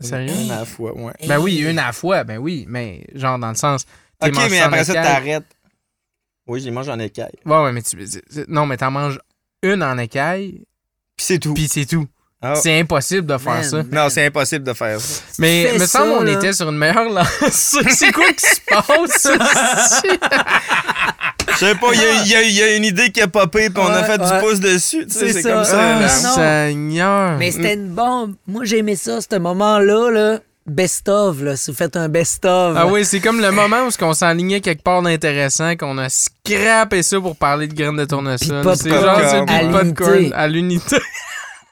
Sérieux? 0.00 0.34
Une 0.34 0.50
à 0.50 0.58
la 0.60 0.64
fois, 0.64 0.94
ouais. 0.96 1.12
Ben 1.26 1.38
oui, 1.38 1.58
une 1.58 1.78
à 1.78 1.86
la 1.86 1.92
fois, 1.92 2.22
ben 2.24 2.38
oui, 2.38 2.64
mais 2.68 3.04
genre 3.14 3.38
dans 3.38 3.48
le 3.48 3.54
sens. 3.56 3.84
Ok, 4.22 4.32
mais 4.50 4.60
après 4.60 4.84
ça, 4.84 4.94
t'arrêtes. 4.94 5.56
Oui, 6.46 6.60
je 6.60 6.66
les 6.66 6.70
mange 6.70 6.88
en 6.88 6.98
écaille. 6.98 7.32
Ouais, 7.44 7.62
ouais, 7.64 7.72
mais 7.72 7.82
tu. 7.82 7.96
Non, 8.48 8.66
mais 8.66 8.76
t'en 8.76 8.90
manges 8.90 9.18
une 9.74 9.82
en 9.82 9.98
écaille, 9.98 10.62
Puis 11.16 11.26
c'est 11.26 11.38
tout. 11.38 11.54
puis 11.54 11.68
c'est 11.70 11.86
tout. 11.86 12.06
Ah. 12.42 12.54
C'est 12.54 12.78
impossible 12.78 13.26
de 13.26 13.38
faire 13.38 13.54
Man. 13.54 13.64
ça. 13.64 13.82
Non, 13.90 14.08
c'est 14.10 14.26
impossible 14.26 14.64
de 14.64 14.72
faire 14.74 15.00
ça. 15.00 15.22
Mais 15.38 15.72
me 15.78 15.86
semble 15.86 16.12
qu'on 16.18 16.26
était 16.26 16.52
sur 16.52 16.68
une 16.68 16.76
meilleure 16.76 17.08
lancée. 17.08 17.82
C'est 17.90 18.12
quoi 18.12 18.30
qui 18.32 18.46
se 18.46 18.60
passe? 18.68 19.26
Je 21.48 21.64
sais 21.64 21.74
pas, 21.74 21.86
il 21.94 22.28
y 22.28 22.34
a, 22.34 22.42
y 22.42 22.52
y 22.52 22.76
une 22.76 22.84
idée 22.84 23.10
qui 23.10 23.22
a 23.22 23.28
popé, 23.28 23.70
puis 23.70 23.82
on 23.82 23.86
a 23.88 24.04
fait 24.04 24.20
ouais. 24.20 24.30
du 24.40 24.46
pouce 24.46 24.60
dessus. 24.60 25.06
tu 25.06 25.14
sais, 25.14 25.32
C'est 25.32 25.42
ça. 25.42 25.52
comme 25.52 25.64
ça. 25.64 26.00
Non. 26.00 26.34
Seigneur. 26.34 27.38
Mais 27.38 27.50
c'était 27.50 27.74
une 27.74 27.88
bombe. 27.94 28.34
Moi, 28.46 28.64
j'ai 28.64 28.78
aimé 28.78 28.94
ça, 28.94 29.20
ce 29.22 29.36
moment-là, 29.38 30.10
là. 30.10 30.40
Best-of, 30.66 31.42
là. 31.42 31.56
Si 31.56 31.70
vous 31.70 31.76
faites 31.76 31.96
un 31.96 32.08
best-of. 32.08 32.74
Ah 32.76 32.86
oui, 32.86 33.04
c'est 33.04 33.20
comme 33.20 33.40
le 33.40 33.50
moment 33.52 33.84
où 33.86 33.90
on 34.04 34.14
s'enlignait 34.14 34.60
quelque 34.60 34.82
part 34.82 35.00
d'intéressant, 35.02 35.76
qu'on 35.76 35.96
a 35.98 36.08
scrappé 36.08 37.02
ça 37.02 37.20
pour 37.20 37.36
parler 37.36 37.68
de 37.68 37.74
graines 37.74 37.96
de 37.96 38.04
tournesol. 38.04 38.62
C'est 38.76 38.90
genre 38.90 39.44
du 39.46 39.52
l'unité. 39.52 39.70
popcorn 39.94 40.32
à 40.34 40.48
l'unité. 40.48 40.96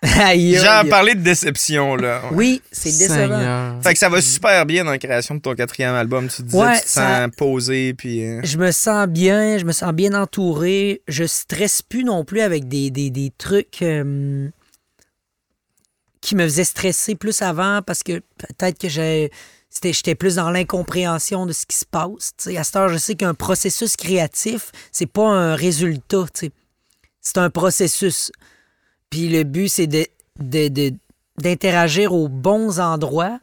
J'ai 0.04 0.90
parlé 0.90 1.14
de 1.14 1.22
déception, 1.22 1.96
là. 1.96 2.20
Ouais. 2.30 2.36
Oui, 2.36 2.62
c'est 2.70 2.90
décevant. 2.90 3.38
Seigneur. 3.38 3.74
Fait 3.82 3.94
que 3.94 3.98
ça 3.98 4.08
va 4.10 4.20
super 4.20 4.66
bien 4.66 4.84
dans 4.84 4.90
la 4.90 4.98
création 4.98 5.34
de 5.34 5.40
ton 5.40 5.54
quatrième 5.54 5.94
album. 5.94 6.28
Tu 6.28 6.36
te 6.38 6.42
disais, 6.42 6.58
Ouais, 6.58 6.76
tu 6.78 6.84
te 6.84 6.88
ça- 6.90 7.24
sens 7.24 7.30
posé, 7.36 7.94
puis... 7.94 8.22
euh, 8.22 8.40
Je 8.44 8.58
me 8.58 8.70
sens 8.70 9.06
bien, 9.06 9.56
je 9.56 9.64
me 9.64 9.72
sens 9.72 9.92
bien 9.94 10.12
entouré. 10.12 11.00
Je 11.08 11.24
stresse 11.24 11.80
plus 11.80 12.04
non 12.04 12.22
plus 12.24 12.40
avec 12.42 12.68
des, 12.68 12.90
des, 12.90 13.08
des 13.08 13.32
trucs 13.38 13.80
euh, 13.80 14.48
qui 16.24 16.34
me 16.34 16.44
faisaient 16.44 16.64
stresser 16.64 17.14
plus 17.14 17.42
avant 17.42 17.82
parce 17.82 18.02
que 18.02 18.20
peut-être 18.38 18.78
que 18.78 18.88
j'ai. 18.88 19.30
J'étais 19.82 20.14
plus 20.14 20.36
dans 20.36 20.50
l'incompréhension 20.52 21.46
de 21.46 21.52
ce 21.52 21.66
qui 21.66 21.76
se 21.76 21.84
passe. 21.84 22.32
à 22.56 22.62
cette 22.62 22.76
heure, 22.76 22.88
je 22.90 22.96
sais 22.96 23.16
qu'un 23.16 23.34
processus 23.34 23.96
créatif, 23.96 24.70
c'est 24.92 25.06
pas 25.06 25.26
un 25.26 25.56
résultat. 25.56 26.26
C'est 26.32 27.38
un 27.38 27.50
processus. 27.50 28.30
Puis 29.10 29.28
le 29.28 29.42
but, 29.42 29.68
c'est 29.68 29.88
de, 29.88 30.06
de- 30.38 30.94
d'interagir 31.38 32.12
aux 32.12 32.28
bons 32.28 32.78
endroits 32.78 33.40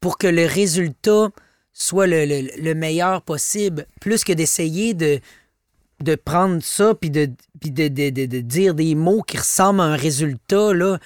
pour 0.00 0.18
que 0.18 0.26
le 0.26 0.46
résultat 0.46 1.28
soit 1.72 2.08
le, 2.08 2.24
le- 2.26 2.50
le 2.60 2.74
meilleur 2.74 3.22
possible, 3.22 3.86
plus 4.00 4.24
que 4.24 4.32
d'essayer 4.32 4.94
de, 4.94 5.20
de 6.00 6.14
prendre 6.16 6.60
ça 6.60 6.92
puis 6.96 7.10
de, 7.10 7.30
de, 7.64 7.86
de- 7.86 8.10
de- 8.10 8.26
de 8.26 8.40
dire 8.40 8.74
des 8.74 8.96
mots 8.96 9.22
qui 9.22 9.36
ressemblent 9.38 9.80
à 9.80 9.84
un 9.84 9.96
résultat, 9.96 10.72
là, 10.74 10.98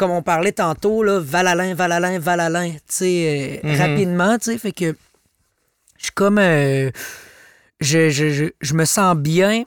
comme 0.00 0.12
on 0.12 0.22
parlait 0.22 0.52
tantôt, 0.52 1.02
là, 1.02 1.20
Valalin, 1.20 1.74
Valalin, 1.74 2.18
Valalin, 2.18 2.72
tu 2.72 2.78
sais, 2.88 3.60
euh, 3.62 3.68
Mhm. 3.68 3.76
rapidement, 3.76 4.38
tu 4.38 4.44
sais, 4.52 4.56
fait 4.58 4.72
que 4.72 4.96
je 5.98 6.04
suis 6.04 6.12
comme... 6.12 6.38
euh, 6.38 6.90
je, 7.80 8.08
je- 8.08 8.30
je- 8.30 8.52
je 8.62 8.74
me 8.74 8.86
sens 8.86 9.14
bien 9.14 9.64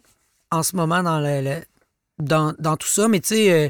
en 0.50 0.64
ce 0.64 0.76
moment 0.76 1.04
dans, 1.04 1.20
le, 1.20 1.42
le- 1.42 1.64
dans, 2.18 2.56
dans 2.58 2.78
tout 2.78 2.88
ça, 2.88 3.08
mais 3.08 3.20
tu 3.20 3.36
sais, 3.36 3.52
euh, 3.52 3.70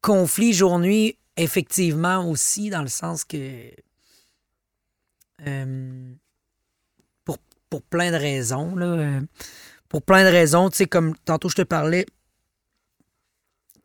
conflit 0.00 0.54
jour-nuit, 0.54 1.18
effectivement 1.36 2.26
aussi, 2.30 2.70
dans 2.70 2.80
le 2.82 2.88
sens 2.88 3.24
que... 3.24 3.70
pour, 7.24 7.38
pour 7.68 7.82
plein 7.82 8.10
de 8.12 8.16
raisons, 8.16 8.74
là. 8.76 9.20
pour 9.90 10.00
plein 10.02 10.24
de 10.24 10.30
raisons, 10.30 10.70
tu 10.70 10.78
sais, 10.78 10.86
comme 10.86 11.14
tantôt 11.24 11.48
je 11.50 11.56
te 11.56 11.62
parlais, 11.62 12.06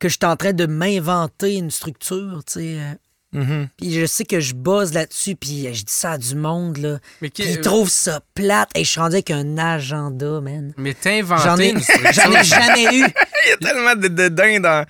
que 0.04 0.08
je 0.10 0.16
suis 0.20 0.26
en 0.30 0.36
train 0.36 0.52
de 0.52 0.66
m'inventer 0.66 1.54
une 1.56 1.70
structure, 1.70 2.42
tu 2.46 2.52
sais. 2.54 2.76
euh, 2.78 2.94
Mhm. 3.32 3.68
Puis 3.78 3.92
je 3.92 4.06
sais 4.06 4.24
que 4.24 4.38
je 4.38 4.54
bosse 4.54 4.92
là-dessus, 4.94 5.34
puis 5.34 5.62
je 5.74 5.82
dis 5.82 5.92
ça 5.92 6.12
à 6.12 6.18
du 6.18 6.36
monde, 6.36 6.76
là. 6.76 6.98
Mais, 7.20 7.30
Puis 7.30 7.42
qui- 7.44 7.50
ils 7.50 7.60
trouvent 7.60 7.88
ça 7.90 8.20
plate. 8.36 8.70
Et 8.76 8.84
je 8.84 8.90
suis 8.90 9.00
rendu 9.00 9.16
avec 9.16 9.32
un 9.32 9.58
agenda, 9.58 10.40
man. 10.40 10.72
mais 10.76 10.94
t'as 10.94 11.14
inventé 11.18 11.42
J'en 11.42 11.56
ai, 11.58 11.70
une 11.70 11.80
structure. 11.80 12.12
j'en 12.12 12.30
ai 12.32 12.44
jamais 12.44 12.84
eu. 12.96 13.04
Il 13.46 13.48
y 13.48 13.52
a 13.52 13.56
tellement 13.56 13.96
de 13.96 14.06
dédain 14.06 14.60
dans, 14.60 14.86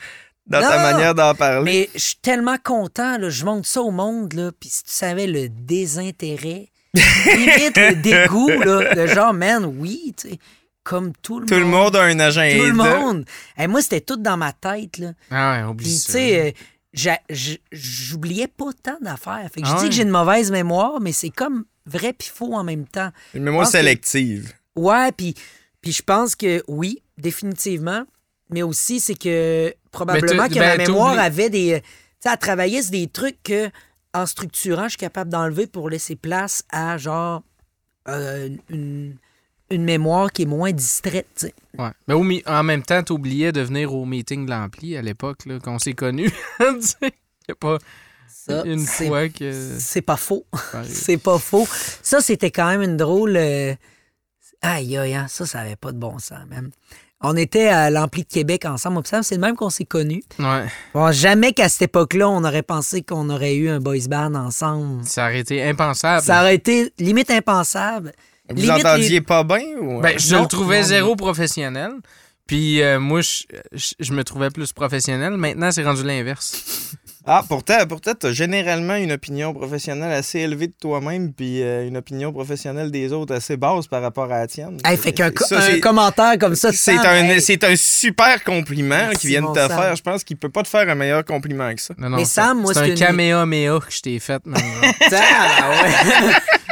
dans 0.46 0.60
ta 0.60 0.92
manière 0.92 1.14
d'en 1.14 1.34
parler. 1.34 1.64
Mais 1.64 1.90
je 1.94 2.00
suis 2.04 2.16
tellement 2.20 2.58
content, 2.62 3.16
là, 3.16 3.30
je 3.30 3.44
montre 3.46 3.66
ça 3.66 3.80
au 3.80 3.90
monde, 3.90 4.34
là, 4.34 4.50
puis 4.60 4.68
si 4.68 4.82
tu 4.84 4.90
savais 4.92 5.26
le 5.26 5.48
désintérêt, 5.48 6.68
limite 6.94 7.76
le 7.78 7.94
dégoût, 7.94 8.48
là, 8.50 8.94
de 8.94 9.06
genre, 9.06 9.32
man, 9.32 9.64
oui, 9.64 10.12
tu 10.18 10.28
sais, 10.32 10.38
comme 10.84 11.12
tout 11.22 11.40
le 11.40 11.46
Tout 11.46 11.54
monde. 11.54 11.62
le 11.62 11.68
monde 11.68 11.96
a 11.96 12.02
un 12.04 12.20
agenda. 12.20 12.56
Tout 12.58 12.64
le 12.66 12.72
monde. 12.74 13.24
Et 13.58 13.66
moi, 13.66 13.82
c'était 13.82 14.02
tout 14.02 14.16
dans 14.16 14.36
ma 14.36 14.52
tête, 14.52 14.98
là. 14.98 15.12
Ah 15.30 15.52
ouais, 15.62 15.64
oublie 15.68 15.84
Puis, 15.86 15.94
ça. 15.94 16.06
tu 16.06 16.12
sais, 16.12 16.54
euh, 17.00 17.10
j'oubliais 17.72 18.48
pas 18.48 18.70
tant 18.82 18.98
d'affaires. 19.00 19.48
Fait 19.52 19.60
que 19.62 19.66
je 19.66 19.72
Ah 19.72 19.76
dis 19.78 19.82
ouais? 19.84 19.88
que 19.88 19.94
j'ai 19.94 20.02
une 20.02 20.10
mauvaise 20.10 20.50
mémoire, 20.50 21.00
mais 21.00 21.12
c'est 21.12 21.30
comme 21.30 21.64
vrai 21.86 22.12
puis 22.12 22.28
faux 22.32 22.54
en 22.54 22.64
même 22.64 22.86
temps. 22.86 23.10
Une 23.34 23.42
mémoire 23.42 23.66
Je 23.66 23.72
que- 23.72 23.78
sélective. 23.78 24.52
Ouais, 24.76 25.12
puis, 25.12 25.34
puis 25.80 25.92
je 25.92 26.02
pense 26.02 26.34
que 26.36 26.62
oui, 26.68 27.02
définitivement. 27.18 28.04
Mais 28.50 28.62
aussi, 28.62 29.00
c'est 29.00 29.14
que 29.18 29.74
probablement 29.90 30.48
que 30.48 30.58
ma 30.58 30.76
ben, 30.76 30.86
mémoire 30.86 31.18
avait 31.18 31.48
des. 31.50 31.80
Tu 31.82 31.88
sais, 32.20 32.28
elle 32.32 32.38
travaillait 32.38 32.82
sur 32.82 32.90
des 32.92 33.06
trucs 33.08 33.42
que, 33.42 33.70
en 34.12 34.26
structurant, 34.26 34.84
je 34.84 34.90
suis 34.90 34.98
capable 34.98 35.30
d'enlever 35.30 35.66
pour 35.66 35.88
laisser 35.88 36.14
place 36.14 36.62
à, 36.70 36.98
genre, 36.98 37.42
euh, 38.08 38.50
une, 38.68 39.16
une 39.74 39.84
mémoire 39.84 40.32
qui 40.32 40.42
est 40.42 40.46
moins 40.46 40.72
distraite, 40.72 41.26
tu. 41.38 41.46
Ouais. 41.80 41.90
Mais 42.08 42.14
au 42.14 42.24
en 42.46 42.62
même 42.62 42.82
temps, 42.82 43.02
t'oubliais 43.02 43.52
de 43.52 43.60
venir 43.60 43.92
au 43.94 44.04
meeting 44.04 44.46
de 44.46 44.50
l'ampli 44.50 44.96
à 44.96 45.02
l'époque, 45.02 45.38
qu'on 45.62 45.78
s'est 45.78 45.92
connus. 45.94 46.30
Tu 47.46 47.54
pas 47.54 47.76
Ça, 48.28 48.62
une 48.64 48.78
c'est- 48.78 49.06
fois 49.08 49.28
que. 49.28 49.52
C'est 49.78 50.00
pas 50.02 50.16
faux. 50.16 50.44
C'est 50.88 51.18
pas 51.18 51.38
faux. 51.38 51.66
Ça, 52.02 52.20
c'était 52.20 52.50
quand 52.50 52.68
même 52.68 52.82
une 52.82 52.96
drôle. 52.96 53.36
euh, 53.36 53.74
Aïe, 54.62 54.96
aïe, 54.96 55.14
hein, 55.14 55.26
ça, 55.28 55.44
ça 55.44 55.60
avait 55.60 55.76
pas 55.76 55.92
de 55.92 55.98
bon 55.98 56.18
sens, 56.18 56.38
même. 56.48 56.70
On 57.20 57.36
était 57.36 57.68
à 57.68 57.90
l'Ampli 57.90 58.22
de 58.22 58.28
Québec 58.28 58.64
ensemble. 58.66 59.00
C'est 59.04 59.34
le 59.34 59.40
même 59.40 59.56
qu'on 59.56 59.70
s'est 59.70 59.84
connus. 59.84 60.22
Ouais. 60.38 60.64
Bon, 60.94 61.10
jamais 61.12 61.52
qu'à 61.52 61.68
cette 61.68 61.82
époque-là, 61.82 62.28
on 62.28 62.44
aurait 62.44 62.62
pensé 62.62 63.02
qu'on 63.02 63.28
aurait 63.30 63.54
eu 63.56 63.68
un 63.70 63.78
boys 63.80 64.08
band 64.08 64.34
ensemble. 64.34 65.04
Ça 65.04 65.24
aurait 65.26 65.40
été 65.40 65.62
impensable. 65.62 66.22
Ça 66.24 66.40
aurait 66.40 66.54
été 66.54 66.92
limite 66.98 67.30
impensable. 67.30 68.12
Vous 68.50 68.56
Limite, 68.56 68.70
entendiez 68.84 69.08
les- 69.08 69.20
pas 69.20 69.42
bien 69.44 69.62
ou... 69.80 70.00
Ben, 70.00 70.18
je 70.18 70.34
Non, 70.34 70.42
le 70.42 70.48
trouvais 70.48 70.80
non, 70.82 70.86
zéro 70.86 71.16
professionnel. 71.16 71.92
Puis 72.46 72.82
euh, 72.82 73.00
moi, 73.00 73.22
je, 73.22 73.44
je- 73.72 73.94
je 73.98 74.12
me 74.12 74.22
trouvais 74.22 74.50
plus 74.50 74.70
professionnel. 74.74 75.32
Maintenant, 75.38 75.70
c'est 75.70 75.82
rendu 75.84 76.02
l'inverse. 76.04 76.92
Ah, 77.26 77.42
pourtant, 77.48 77.78
pourtant 77.88 78.12
t'as 78.12 78.32
généralement 78.32 78.96
une 78.96 79.10
opinion 79.12 79.54
professionnelle 79.54 80.12
assez 80.12 80.40
élevée 80.40 80.66
de 80.66 80.74
toi-même, 80.78 81.32
puis 81.32 81.62
euh, 81.62 81.88
une 81.88 81.96
opinion 81.96 82.34
professionnelle 82.34 82.90
des 82.90 83.14
autres 83.14 83.34
assez 83.34 83.56
basse 83.56 83.86
par 83.86 84.02
rapport 84.02 84.24
à 84.30 84.40
la 84.40 84.46
tienne. 84.46 84.76
Hey, 84.84 84.98
fait 84.98 85.12
qu'un 85.14 85.30
co- 85.30 85.42
commentaire 85.80 86.34
comme 86.38 86.54
ça, 86.54 86.70
C'est 86.70 86.92
un, 86.98 87.24
hey, 87.24 87.40
c'est 87.40 87.64
un 87.64 87.76
super 87.76 88.44
compliment 88.44 88.88
Merci, 88.96 89.16
qu'il 89.20 89.30
vient 89.30 89.40
de 89.40 89.46
mon 89.46 89.54
te 89.54 89.58
Sam. 89.58 89.70
faire. 89.70 89.96
Je 89.96 90.02
pense 90.02 90.22
qu'il 90.22 90.36
peut 90.36 90.50
pas 90.50 90.62
te 90.64 90.68
faire 90.68 90.86
un 90.86 90.94
meilleur 90.94 91.24
compliment 91.24 91.74
que 91.74 91.80
ça. 91.80 91.94
Non, 91.96 92.10
non, 92.10 92.18
Mais 92.18 92.26
c'est- 92.26 92.34
Sam, 92.42 92.60
moi, 92.60 92.74
c'est 92.74 92.80
ce 92.80 92.84
un 92.84 92.88
que- 92.94 92.98
caméa-méa 92.98 93.78
que 93.80 93.90
je 93.90 94.02
t'ai 94.02 94.18
fait. 94.18 94.42
maintenant. 94.44 94.70
Ah, 95.12 95.70
ouais. 95.82 96.32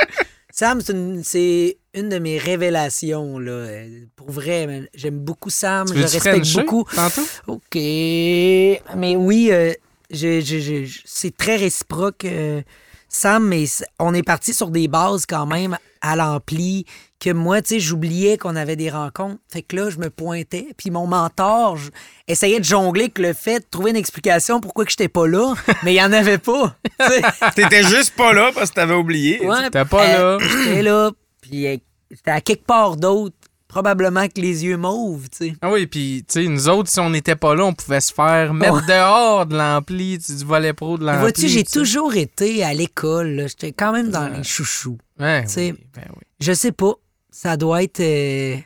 Sam, 0.62 0.80
c'est 0.80 0.92
une, 0.92 1.24
c'est 1.24 1.78
une 1.92 2.08
de 2.08 2.20
mes 2.20 2.38
révélations. 2.38 3.36
Là. 3.40 3.66
Pour 4.14 4.30
vrai, 4.30 4.88
j'aime 4.94 5.18
beaucoup 5.18 5.50
Sam. 5.50 5.88
Tu 5.88 5.96
je 5.96 6.02
respecte 6.02 6.54
beaucoup. 6.54 6.84
Tantôt? 6.94 7.22
OK. 7.48 7.74
Mais 7.74 9.16
oui, 9.16 9.48
euh, 9.50 9.72
je- 10.08 10.40
je- 10.40 10.60
je- 10.60 10.84
je- 10.84 11.00
c'est 11.04 11.36
très 11.36 11.56
réciproque, 11.56 12.24
euh, 12.26 12.62
Sam, 13.08 13.44
mais 13.48 13.64
on 13.98 14.14
est 14.14 14.22
parti 14.22 14.54
sur 14.54 14.70
des 14.70 14.86
bases 14.86 15.26
quand 15.26 15.46
même 15.46 15.76
à 16.00 16.14
l'ampli 16.14 16.86
que 17.22 17.30
moi, 17.30 17.62
tu 17.62 17.74
sais, 17.74 17.80
j'oubliais 17.80 18.36
qu'on 18.36 18.56
avait 18.56 18.74
des 18.74 18.90
rencontres. 18.90 19.40
Fait 19.48 19.62
que 19.62 19.76
là, 19.76 19.90
je 19.90 19.98
me 19.98 20.10
pointais. 20.10 20.66
Puis 20.76 20.90
mon 20.90 21.06
mentor 21.06 21.76
je- 21.76 21.90
essayait 22.26 22.58
de 22.58 22.64
jongler 22.64 23.02
avec 23.02 23.18
le 23.18 23.32
fait 23.32 23.60
de 23.60 23.64
trouver 23.70 23.90
une 23.90 23.96
explication 23.96 24.60
pourquoi 24.60 24.84
que 24.84 24.90
j'étais 24.90 25.08
pas 25.08 25.26
là, 25.28 25.54
mais 25.84 25.92
il 25.94 25.96
y 25.98 26.02
en 26.02 26.12
avait 26.12 26.38
pas. 26.38 26.76
T'étais 27.54 27.84
juste 27.84 28.14
pas 28.16 28.32
là 28.32 28.50
parce 28.54 28.70
que 28.70 28.74
t'avais 28.76 28.94
oublié. 28.94 29.44
Ouais, 29.46 29.70
T'es 29.70 29.84
pas 29.84 30.06
là. 30.08 30.38
J'étais 30.40 30.82
là, 30.82 31.10
puis 31.40 31.66
euh, 31.66 31.76
j'étais 32.10 32.30
à 32.30 32.40
quelque 32.40 32.64
part 32.66 32.96
d'autre, 32.96 33.36
probablement 33.68 34.26
que 34.28 34.40
les 34.40 34.64
yeux 34.64 34.76
mauves, 34.76 35.28
tu 35.30 35.46
sais. 35.48 35.52
Ah 35.62 35.70
oui, 35.70 35.86
puis 35.86 36.24
tu 36.28 36.42
sais, 36.42 36.48
nous 36.48 36.68
autres, 36.68 36.90
si 36.90 37.00
on 37.00 37.08
n'était 37.10 37.36
pas 37.36 37.54
là, 37.54 37.64
on 37.64 37.72
pouvait 37.72 38.00
se 38.00 38.12
faire 38.12 38.52
mettre 38.52 38.74
Ouais. 38.74 38.82
dehors 38.88 39.46
de 39.46 39.56
l'ampli, 39.56 40.18
du 40.18 40.44
volet 40.44 40.72
pro 40.72 40.98
de 40.98 41.04
l'ampli. 41.04 41.20
Vois-tu, 41.20 41.48
j'ai 41.48 41.64
toujours 41.64 42.14
été 42.16 42.62
à 42.64 42.74
l'école, 42.74 43.30
là. 43.30 43.46
j'étais 43.46 43.72
quand 43.72 43.92
même 43.92 44.10
dans 44.10 44.28
les 44.28 44.42
chouchous. 44.42 44.98
Ouais, 45.20 45.44
sais. 45.46 45.72
oui, 45.72 45.84
ben 45.94 46.02
oui. 46.10 46.22
Je 46.40 46.52
sais 46.52 46.72
pas, 46.72 46.94
ça 47.32 47.56
doit 47.56 47.82
être... 47.82 47.98
euh, 48.00 48.56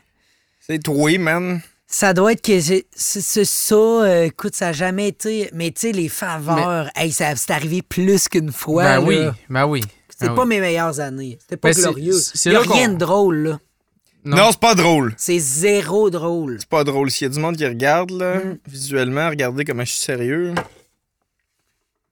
C'est 0.59 0.83
toi, 0.83 1.17
man. 1.17 1.61
Ça 1.87 2.13
doit 2.13 2.33
être 2.33 2.41
que 2.41 2.59
c'est 2.59 3.45
ça. 3.45 3.75
euh, 3.75 4.25
écoute, 4.25 4.55
ça 4.55 4.65
n'a 4.67 4.73
jamais 4.73 5.07
été. 5.07 5.49
Mais 5.53 5.71
tu 5.71 5.79
sais, 5.81 5.91
les 5.93 6.09
faveurs, 6.09 6.89
hey, 6.95 7.11
ça 7.13 7.35
c'est 7.37 7.51
arrivé 7.51 7.81
plus 7.81 8.27
qu'une 8.27 8.51
fois. 8.51 8.83
Ben 8.83 8.99
là. 8.99 9.01
oui, 9.07 9.17
ben 9.49 9.65
oui. 9.65 9.81
C'était 10.09 10.27
ben 10.27 10.35
pas 10.35 10.41
oui. 10.43 10.49
mes 10.49 10.59
meilleures 10.59 10.99
années. 10.99 11.37
C'était 11.41 11.55
pas 11.57 11.71
Ben, 11.71 11.79
glorieux. 11.81 12.11
c'est 12.13 12.49
Il 12.49 12.55
a 12.55 12.59
là 12.59 12.65
qu'on- 12.65 12.73
rien 12.73 12.89
de 12.89 12.97
drôle, 12.97 13.37
là. 13.37 13.59
Non. 14.25 14.35
Non, 14.35 14.47
c'est 14.51 14.59
pas 14.59 14.75
drôle. 14.75 15.13
C'est 15.15 15.39
zéro 15.39 16.09
drôle. 16.09 16.57
C'est 16.59 16.67
pas 16.67 16.83
drôle. 16.83 17.09
S'il 17.09 17.27
y 17.27 17.31
a 17.31 17.33
du 17.33 17.39
monde 17.39 17.55
qui 17.55 17.65
regarde, 17.65 18.11
là, 18.11 18.39
Mm. 18.43 18.57
visuellement, 18.67 19.29
regardez 19.29 19.63
comment 19.63 19.85
je 19.85 19.91
suis 19.91 20.01
sérieux. 20.01 20.53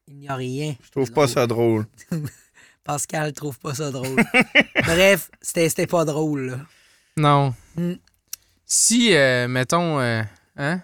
Il 0.08 0.20
n'y 0.20 0.30
a 0.30 0.36
rien. 0.36 0.76
Je 0.86 0.92
trouve 0.92 1.12
pas 1.12 1.28
ça 1.28 1.46
drôle. 1.48 1.86
Pascal 2.86 3.34
trouve 3.34 3.58
pas 3.60 3.74
ça 3.74 3.92
drôle. 3.92 4.16
Bref, 4.86 5.30
c'était 5.42 5.68
c'était 5.70 5.88
pas 5.88 6.06
drôle, 6.06 6.52
là. 6.52 6.60
Non. 7.18 7.54
Mm. 7.76 7.94
Si, 8.66 9.14
euh, 9.14 9.48
mettons, 9.48 10.00
euh, 10.00 10.22
hein? 10.56 10.82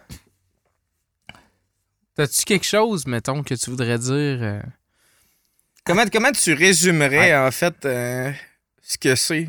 T'as-tu 2.16 2.44
quelque 2.44 2.66
chose, 2.66 3.06
mettons, 3.08 3.42
que 3.44 3.54
tu 3.54 3.70
voudrais 3.70 3.98
dire? 3.98 4.40
euh? 4.42 4.62
Comment, 5.86 6.06
comment 6.12 6.32
tu 6.32 6.54
résumerais, 6.54 7.36
en 7.38 7.50
fait, 7.52 7.86
euh, 7.86 8.32
ce 8.82 8.98
que 8.98 9.16
c'est 9.16 9.48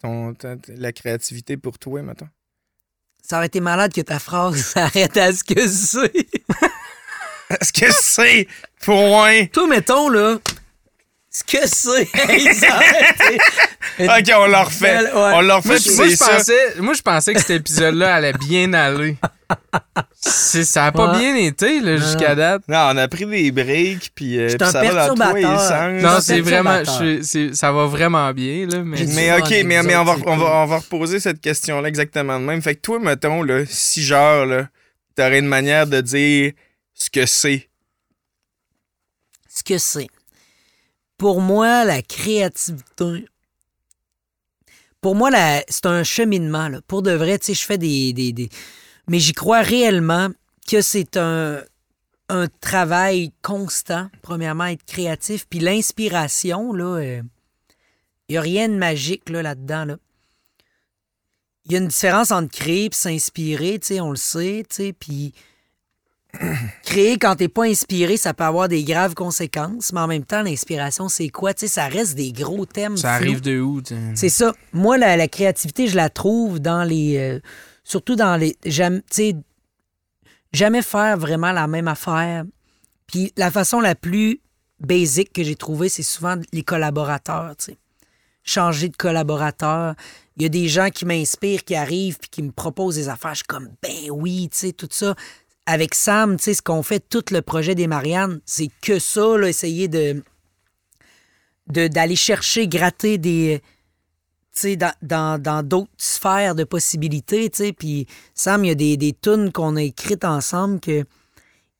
ton, 0.00 0.34
ta- 0.34 0.56
ta- 0.56 0.72
la 0.74 0.92
créativité 0.92 1.56
pour 1.56 1.78
toi, 1.78 2.02
mettons? 2.02 2.28
Ça 3.22 3.36
aurait 3.36 3.46
été 3.46 3.60
malade 3.60 3.92
que 3.92 4.00
ta 4.00 4.18
phrase 4.18 4.56
s'arrête 4.62 5.16
à 5.16 5.32
ce 5.32 5.42
que 5.44 5.66
c'est. 5.66 6.12
Ce 7.60 7.70
que 7.70 7.92
c'est, 7.92 8.48
point. 8.80 9.44
Toi, 9.52 9.66
mettons, 9.66 10.08
là, 10.08 10.38
ce 11.32 11.44
que 11.44 11.66
c'est. 11.66 12.08
Ok, 14.00 14.30
on 14.34 14.46
l'a 14.46 14.62
refait. 14.64 14.94
Belle- 14.96 15.04
ouais. 15.14 15.30
On 15.34 15.40
l'a 15.42 15.56
refait, 15.56 15.68
Moi, 15.68 16.08
je, 16.08 16.16
pensais, 16.16 16.80
moi, 16.80 16.94
je 16.94 17.02
pensais 17.02 17.34
que 17.34 17.40
cet 17.40 17.50
épisode-là 17.50 18.14
allait 18.14 18.32
bien 18.32 18.72
aller. 18.72 19.16
C'est- 20.18 20.64
Ça 20.64 20.86
a 20.86 20.92
pas 20.92 21.12
Ouais. 21.12 21.18
bien 21.18 21.36
été, 21.36 21.80
là, 21.80 21.96
jusqu'à 21.98 22.34
date. 22.34 22.62
Non, 22.68 22.88
on 22.92 22.96
a 22.96 23.06
pris 23.08 23.26
des 23.26 23.50
breaks, 23.50 24.10
puis 24.14 24.38
euh, 24.38 24.48
puis 24.48 24.66
ça 24.66 24.82
va 24.82 25.08
dans 25.08 25.32
sens. 25.58 26.02
Non, 26.02 26.08
Ça 26.16 26.20
c'est 26.22 26.34
fait 26.36 26.40
vraiment, 26.40 26.82
je 26.84 27.50
ça 27.52 27.70
va 27.72 27.86
vraiment 27.86 28.32
bien, 28.32 28.66
là, 28.66 28.78
mais... 28.82 29.02
Ok, 29.38 29.50
mais, 29.64 29.78
on, 29.96 30.04
va, 30.04 30.12
autres, 30.12 30.22
c'est 30.24 30.28
on, 30.30 30.36
va, 30.36 30.44
cool. 30.44 30.54
on 30.54 30.66
va 30.66 30.76
reposer 30.78 31.20
cette 31.20 31.40
question-là 31.40 31.86
exactement 31.88 32.40
de 32.40 32.44
même. 32.44 32.62
Fait 32.62 32.74
que 32.76 32.80
toi, 32.80 32.98
mettons, 32.98 33.42
là, 33.42 33.64
si 33.68 34.02
genre, 34.02 34.46
t'aurais 35.16 35.40
une 35.40 35.48
manière 35.48 35.86
de 35.86 36.00
dire 36.00 36.52
ce 36.94 37.10
que 37.10 37.26
c'est. 37.26 37.68
ce 39.54 39.62
que 39.62 39.76
c'est. 39.78 40.08
Pour 41.22 41.40
moi, 41.40 41.84
la 41.84 42.02
créativité. 42.02 43.26
Pour 45.00 45.14
moi, 45.14 45.30
c'est 45.68 45.86
un 45.86 46.02
cheminement. 46.02 46.66
là. 46.66 46.80
Pour 46.88 47.00
de 47.02 47.12
vrai, 47.12 47.38
je 47.46 47.52
fais 47.54 47.78
des. 47.78 48.12
des- 48.12 48.48
Mais 49.06 49.20
j'y 49.20 49.32
crois 49.32 49.60
réellement 49.60 50.30
que 50.68 50.80
c'est 50.80 51.16
un, 51.16 51.62
travail 52.60 53.30
constant, 53.40 54.10
premièrement, 54.22 54.64
être 54.64 54.84
créatif. 54.84 55.46
Puis 55.48 55.60
l'inspiration, 55.60 56.72
là, 56.72 57.00
il 57.00 57.22
n'y 58.28 58.36
a 58.36 58.40
rien 58.40 58.68
de 58.68 58.74
magique 58.74 59.28
là, 59.28 59.42
là-dedans. 59.42 59.84
Là. 59.84 59.98
Il 61.66 61.72
y 61.72 61.76
a 61.76 61.78
une 61.78 61.86
différence 61.86 62.32
entre 62.32 62.50
créer 62.50 62.86
et 62.86 62.90
s'inspirer, 62.92 63.78
on 64.00 64.10
le 64.10 64.16
sait, 64.16 64.64
puis 64.98 65.34
créer 66.82 67.18
quand 67.18 67.36
t'es 67.36 67.48
pas 67.48 67.64
inspiré, 67.64 68.16
ça 68.16 68.34
peut 68.34 68.44
avoir 68.44 68.68
des 68.68 68.84
graves 68.84 69.14
conséquences, 69.14 69.92
mais 69.92 70.00
en 70.00 70.06
même 70.06 70.24
temps, 70.24 70.42
l'inspiration, 70.42 71.08
c'est 71.08 71.28
quoi? 71.28 71.54
Tu 71.54 71.60
sais, 71.60 71.68
ça 71.68 71.86
reste 71.86 72.14
des 72.14 72.32
gros 72.32 72.66
thèmes. 72.66 72.96
Ça 72.96 73.16
flous. 73.18 73.26
arrive 73.26 73.40
de 73.40 73.60
où? 73.60 73.82
C'est 74.14 74.28
ça. 74.28 74.54
Moi, 74.72 74.98
la, 74.98 75.16
la 75.16 75.28
créativité, 75.28 75.88
je 75.88 75.96
la 75.96 76.08
trouve 76.10 76.58
dans 76.58 76.84
les. 76.84 77.16
euh, 77.18 77.40
surtout 77.84 78.16
dans 78.16 78.36
les. 78.36 78.56
Jamais, 80.52 80.82
faire 80.82 81.16
vraiment 81.16 81.52
la 81.52 81.66
même 81.66 81.88
affaire. 81.88 82.44
Puis 83.06 83.32
la 83.36 83.50
façon 83.50 83.80
la 83.80 83.94
plus 83.94 84.40
basique 84.80 85.32
que 85.32 85.42
j'ai 85.42 85.56
trouvée, 85.56 85.88
c'est 85.88 86.02
souvent 86.02 86.36
les 86.52 86.62
collaborateurs. 86.62 87.54
Changer 88.44 88.88
de 88.88 88.96
collaborateur. 88.96 89.94
Il 90.36 90.42
y 90.42 90.46
a 90.46 90.48
des 90.48 90.68
gens 90.68 90.88
qui 90.90 91.04
m'inspirent, 91.04 91.64
qui 91.64 91.74
arrivent, 91.74 92.18
puis 92.18 92.28
qui 92.30 92.42
me 92.42 92.50
proposent 92.50 92.96
des 92.96 93.08
affaires. 93.08 93.32
Je 93.32 93.38
suis 93.38 93.46
comme, 93.46 93.68
ben 93.82 94.10
oui, 94.10 94.48
tu 94.50 94.58
sais, 94.58 94.72
tout 94.72 94.88
ça. 94.90 95.14
Avec 95.66 95.94
Sam, 95.94 96.36
tu 96.36 96.44
sais, 96.44 96.54
ce 96.54 96.62
qu'on 96.62 96.82
fait, 96.82 97.00
tout 97.08 97.24
le 97.30 97.40
projet 97.42 97.74
des 97.74 97.86
Mariannes, 97.86 98.40
c'est 98.44 98.68
que 98.80 98.98
ça, 98.98 99.36
là, 99.38 99.48
essayer 99.48 99.88
de 99.88 100.22
de- 101.68 101.86
d'aller 101.88 102.16
chercher, 102.16 102.66
gratter 102.68 103.18
des. 103.18 103.60
Tu 104.54 104.60
sais, 104.60 104.76
dans- 104.76 104.92
dans 105.00 105.40
dans 105.40 105.62
d'autres 105.62 105.90
sphères 105.96 106.54
de 106.54 106.64
possibilités, 106.64 107.48
tu 107.48 107.58
sais. 107.64 107.72
Puis 107.72 108.06
Sam, 108.34 108.64
il 108.64 108.68
y 108.68 108.70
a 108.70 108.74
des, 108.74 108.96
des 108.96 109.12
tunes 109.14 109.50
qu'on 109.52 109.76
a 109.76 109.82
écrites 109.82 110.24
ensemble 110.24 110.80
que. 110.80 111.04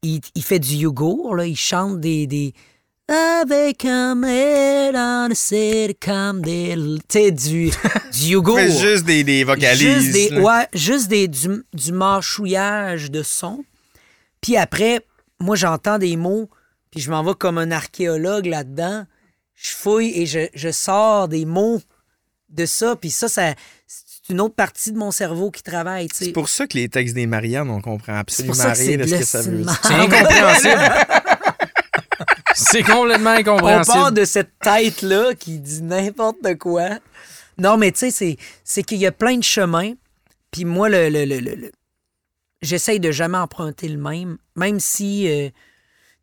Il, 0.04 0.20
il 0.34 0.42
fait 0.42 0.59
du 0.59 0.74
yogourt, 0.74 1.34
là. 1.36 1.46
Il 1.46 1.56
chante 1.56 2.00
des. 2.00 2.26
des 2.26 2.54
avec 3.09 3.84
un 3.84 5.28
ciel 5.34 5.94
comme 6.00 6.40
des. 6.40 6.74
Tu 7.09 7.18
sais, 7.18 7.30
du, 7.30 7.70
du 8.12 8.26
yogourt. 8.30 8.59
Juste 8.59 9.04
des, 9.04 9.22
des 9.24 9.44
vocalises. 9.44 9.80
Juste 9.80 10.12
des, 10.12 10.40
ouais, 10.40 10.66
juste 10.72 11.09
des, 11.09 11.28
du, 11.28 11.48
du 11.74 11.92
mâchouillage 11.92 13.10
de 13.10 13.22
son. 13.22 13.64
Puis 14.43 14.56
après, 14.59 15.01
moi, 15.40 15.56
j'entends 15.56 15.97
des 15.98 16.16
mots, 16.16 16.51
puis 16.90 17.01
je 17.01 17.10
m'en 17.10 17.23
vais 17.24 17.35
comme 17.35 17.56
un 17.56 17.70
archéologue 17.70 18.44
là-dedans. 18.47 19.06
Je 19.55 19.70
fouille 19.70 20.12
et 20.14 20.27
je, 20.27 20.40
je 20.55 20.70
sors 20.70 21.28
des 21.28 21.44
mots 21.47 21.81
de 22.51 22.66
ça. 22.66 22.97
Puis 22.97 23.10
ça, 23.10 23.28
ça 23.28 23.55
c'est 23.86 24.32
une 24.32 24.40
autre 24.40 24.55
partie 24.55 24.93
de 24.93 24.98
mon 24.98 25.10
cerveau 25.10 25.51
qui 25.51 25.62
travaille. 25.62 26.09
C'est 26.12 26.32
pour 26.32 26.48
ça 26.48 26.66
que 26.66 26.77
les 26.77 26.89
textes 26.89 27.14
des 27.14 27.27
Marianne, 27.27 27.70
on 27.70 27.81
comprend 27.81 28.16
absolument 28.16 28.55
pour 28.55 28.62
ça 28.62 28.73
que 28.73 28.78
rien 28.78 28.86
c'est 28.86 28.97
de 28.98 29.02
de 29.05 29.09
ce 29.09 29.14
que 29.16 29.24
ça 29.24 29.43
veut 29.43 29.62
dire. 29.62 29.81
C'est 29.82 29.94
incompréhensible. 29.94 30.93
C'est 32.55 32.82
complètement 32.82 33.31
On 33.31 33.39
incompréhensible. 33.39 33.97
part 33.97 34.12
de 34.12 34.24
cette 34.24 34.59
tête-là 34.60 35.35
qui 35.35 35.59
dit 35.59 35.82
n'importe 35.82 36.59
quoi. 36.59 36.98
Non, 37.59 37.77
mais 37.78 37.93
tu 37.93 38.01
sais, 38.01 38.10
c'est, 38.10 38.36
c'est 38.62 38.82
qu'il 38.82 38.98
y 38.98 39.06
a 39.06 39.12
plein 39.12 39.36
de 39.39 39.43
chemins. 39.43 39.93
Puis 40.51 40.64
moi, 40.66 40.89
le, 40.89 41.09
le, 41.09 41.24
le- 41.24 41.40
le- 41.40 41.55
le- 41.55 41.73
j'essaye 42.62 43.01
de 43.01 43.10
jamais 43.10 43.39
emprunter 43.39 43.89
le 43.89 43.98
même. 43.98 44.39
Même 44.56 44.80
si, 44.80 45.28
euh, 45.28 45.51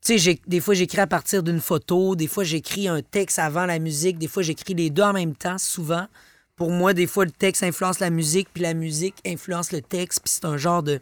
tu 0.02 0.18
sais, 0.18 0.40
des 0.48 0.60
fois, 0.60 0.74
j'écris 0.74 1.00
à 1.02 1.08
partir 1.08 1.44
d'une 1.44 1.60
photo. 1.62 2.16
Des 2.16 2.28
fois, 2.28 2.44
j'écris 2.44 2.88
un 2.88 3.02
texte 3.02 3.38
avant 3.40 3.66
la 3.66 3.80
musique. 3.80 4.18
Des 4.18 4.28
fois, 4.28 4.42
j'écris 4.44 4.74
les 4.74 4.90
deux 4.90 5.04
en 5.04 5.14
même 5.14 5.36
temps, 5.36 5.58
souvent. 5.58 6.08
Pour 6.56 6.72
moi, 6.72 6.94
des 6.94 7.08
fois, 7.08 7.26
le 7.26 7.32
texte 7.32 7.64
influence 7.64 8.00
la 8.00 8.10
musique, 8.10 8.50
puis 8.54 8.64
la 8.64 8.74
musique 8.74 9.16
influence 9.26 9.72
le 9.72 9.82
texte. 9.82 10.22
Puis 10.24 10.32
c'est 10.34 10.46
un 10.46 10.58
genre 10.58 10.84
de 10.84 11.00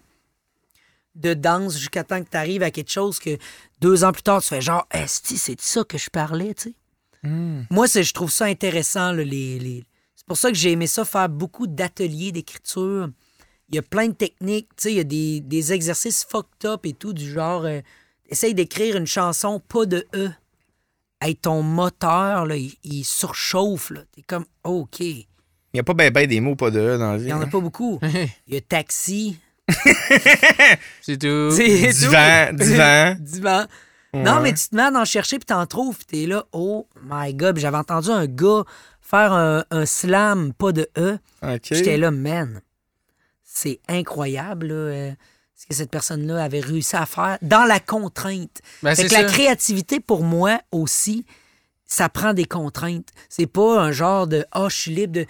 de 1.16 1.34
danse 1.34 1.78
jusqu'à 1.80 2.04
temps 2.04 2.24
que 2.24 2.30
tu 2.30 2.38
arrives 2.38 2.62
à 2.62 2.70
quelque 2.70 2.92
chose 2.92 3.18
que 3.18 3.40
deux 3.82 4.04
ans 4.04 4.12
plus 4.12 4.22
tard, 4.22 4.40
tu 4.40 4.50
fais 4.50 4.62
genre, 4.62 4.88
Esti, 4.92 5.40
c'est 5.40 5.56
de 5.56 5.62
ça 5.62 5.84
que 5.84 5.98
je 5.98 6.12
parlais, 6.12 6.54
tu 6.54 6.70
sais. 6.70 6.74
Moi, 7.72 7.88
c'est, 7.88 8.04
je 8.04 8.14
trouve 8.14 8.30
ça 8.32 8.46
intéressant, 8.46 9.12
là, 9.14 9.24
les, 9.24 9.58
les- 9.58 9.84
C'est 10.16 10.28
pour 10.28 10.38
ça 10.38 10.50
que 10.52 10.56
j'ai 10.56 10.74
aimé 10.74 10.86
ça, 10.86 11.06
faire 11.06 11.28
beaucoup 11.28 11.66
d'ateliers 11.66 12.32
d'écriture. 12.32 13.10
Il 13.70 13.76
y 13.76 13.80
a 13.80 13.82
plein 13.82 14.08
de 14.08 14.14
techniques, 14.14 14.70
tu 14.78 14.84
sais, 14.84 14.92
il 14.94 14.98
y 14.98 15.00
a 15.00 15.04
des, 15.04 15.42
des 15.42 15.74
exercices 15.74 16.24
fucked 16.24 16.66
up 16.66 16.86
et 16.86 16.94
tout, 16.94 17.12
du 17.14 17.30
genre, 17.30 17.66
euh, 17.66 17.82
essaye 18.30 18.54
d'écrire 18.54 18.96
une 18.96 19.08
chanson, 19.08 19.60
pas 19.60 19.86
de 19.86 20.08
E. 20.16 20.30
Hey, 21.20 21.36
ton 21.36 21.64
moteur, 21.64 22.46
là, 22.46 22.56
il, 22.56 22.74
il 22.84 23.04
surchauffe, 23.04 23.90
là. 23.90 24.02
T'es 24.16 24.22
comme, 24.22 24.46
OK. 24.64 25.00
Il 25.00 25.08
Il 25.08 25.26
n'y 25.74 25.80
a 25.80 25.84
pas 25.84 25.94
ben 25.94 26.12
ben 26.12 26.28
des 26.28 26.40
mots 26.40 26.56
pas 26.56 26.72
de 26.72 26.80
E 26.80 26.98
dans 26.98 27.12
la 27.12 27.18
vie. 27.18 27.26
n'y 27.26 27.34
en 27.34 27.42
a 27.42 27.46
hein. 27.46 27.50
pas 27.50 27.60
beaucoup. 27.60 28.00
Il 28.48 28.54
y 28.54 28.58
a 28.58 28.62
taxi. 28.62 29.38
C'est 31.02 31.18
tout. 31.18 31.52
C'est 31.52 31.92
tout. 31.92 32.00
Divan, 32.00 32.54
divan. 32.54 33.16
Divan. 33.20 33.66
Non, 34.14 34.40
mais 34.42 34.54
tu 34.54 34.70
te 34.70 34.76
mets 34.76 34.84
à 34.84 34.92
en 34.92 35.06
chercher 35.06 35.38
puis 35.38 35.46
t'en 35.46 35.66
trouves, 35.66 35.98
puis 35.98 36.06
t'es 36.06 36.26
là, 36.28 36.46
oh 36.52 36.88
my 37.04 37.34
god. 37.34 37.60
J'avais 37.60 37.78
entendu 37.78 38.10
un 38.10 38.26
gars 38.26 38.64
faire 39.02 39.34
un, 39.34 39.64
un 39.70 39.86
slam, 39.86 40.54
pas 40.54 40.72
de 40.72 40.90
E. 40.98 41.18
J'étais 41.64 41.98
là, 41.98 42.12
man, 42.12 42.62
c'est 43.58 43.80
incroyable 43.88 44.68
là, 44.68 44.74
euh, 44.74 45.12
ce 45.56 45.66
que 45.66 45.74
cette 45.74 45.90
personne-là 45.92 46.44
avait 46.44 46.60
réussi 46.60 46.96
à 46.96 47.06
faire 47.06 47.38
dans 47.42 47.66
la 47.66 47.80
contrainte. 47.80 48.62
Ben, 48.84 48.96
Fait 48.96 49.04
c'est 49.04 49.08
que 49.10 49.14
la 49.14 49.24
créativité, 49.26 50.00
pour 50.00 50.24
moi 50.24 50.60
aussi, 50.72 51.26
ça 51.86 52.10
prend 52.10 52.34
des 52.34 52.46
contraintes. 52.46 53.10
C'est 53.30 53.48
pas 53.48 53.80
un 53.82 53.92
genre 53.92 54.28
de 54.28 54.46
Ah, 54.52 54.68
je 54.70 54.76
suis 54.76 54.92
libre 54.94 55.14
de. 55.14 55.26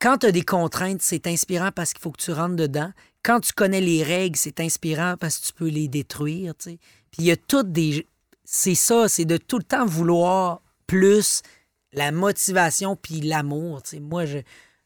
Quand 0.00 0.18
tu 0.18 0.26
as 0.26 0.32
des 0.32 0.42
contraintes, 0.44 1.00
c'est 1.02 1.26
inspirant 1.26 1.70
parce 1.74 1.92
qu'il 1.92 2.02
faut 2.02 2.10
que 2.10 2.20
tu 2.22 2.32
rentres 2.32 2.56
dedans. 2.56 2.92
Quand 3.22 3.40
tu 3.40 3.52
connais 3.52 3.80
les 3.80 4.02
règles, 4.02 4.36
c'est 4.36 4.60
inspirant 4.60 5.14
parce 5.18 5.38
que 5.38 5.46
tu 5.46 5.52
peux 5.52 5.68
les 5.68 5.88
détruire. 5.88 6.54
Puis 6.54 6.76
il 7.18 7.24
y 7.24 7.30
a 7.30 7.36
toutes 7.36 7.72
des. 7.72 8.06
C'est 8.44 8.74
ça, 8.74 9.08
c'est 9.08 9.24
de 9.24 9.36
tout 9.36 9.58
le 9.58 9.64
temps 9.64 9.86
vouloir 9.86 10.60
plus 10.86 11.42
la 11.92 12.12
motivation 12.12 12.94
puis 12.94 13.20
l'amour. 13.20 13.82
Moi, 14.00 14.26
je- 14.26 14.38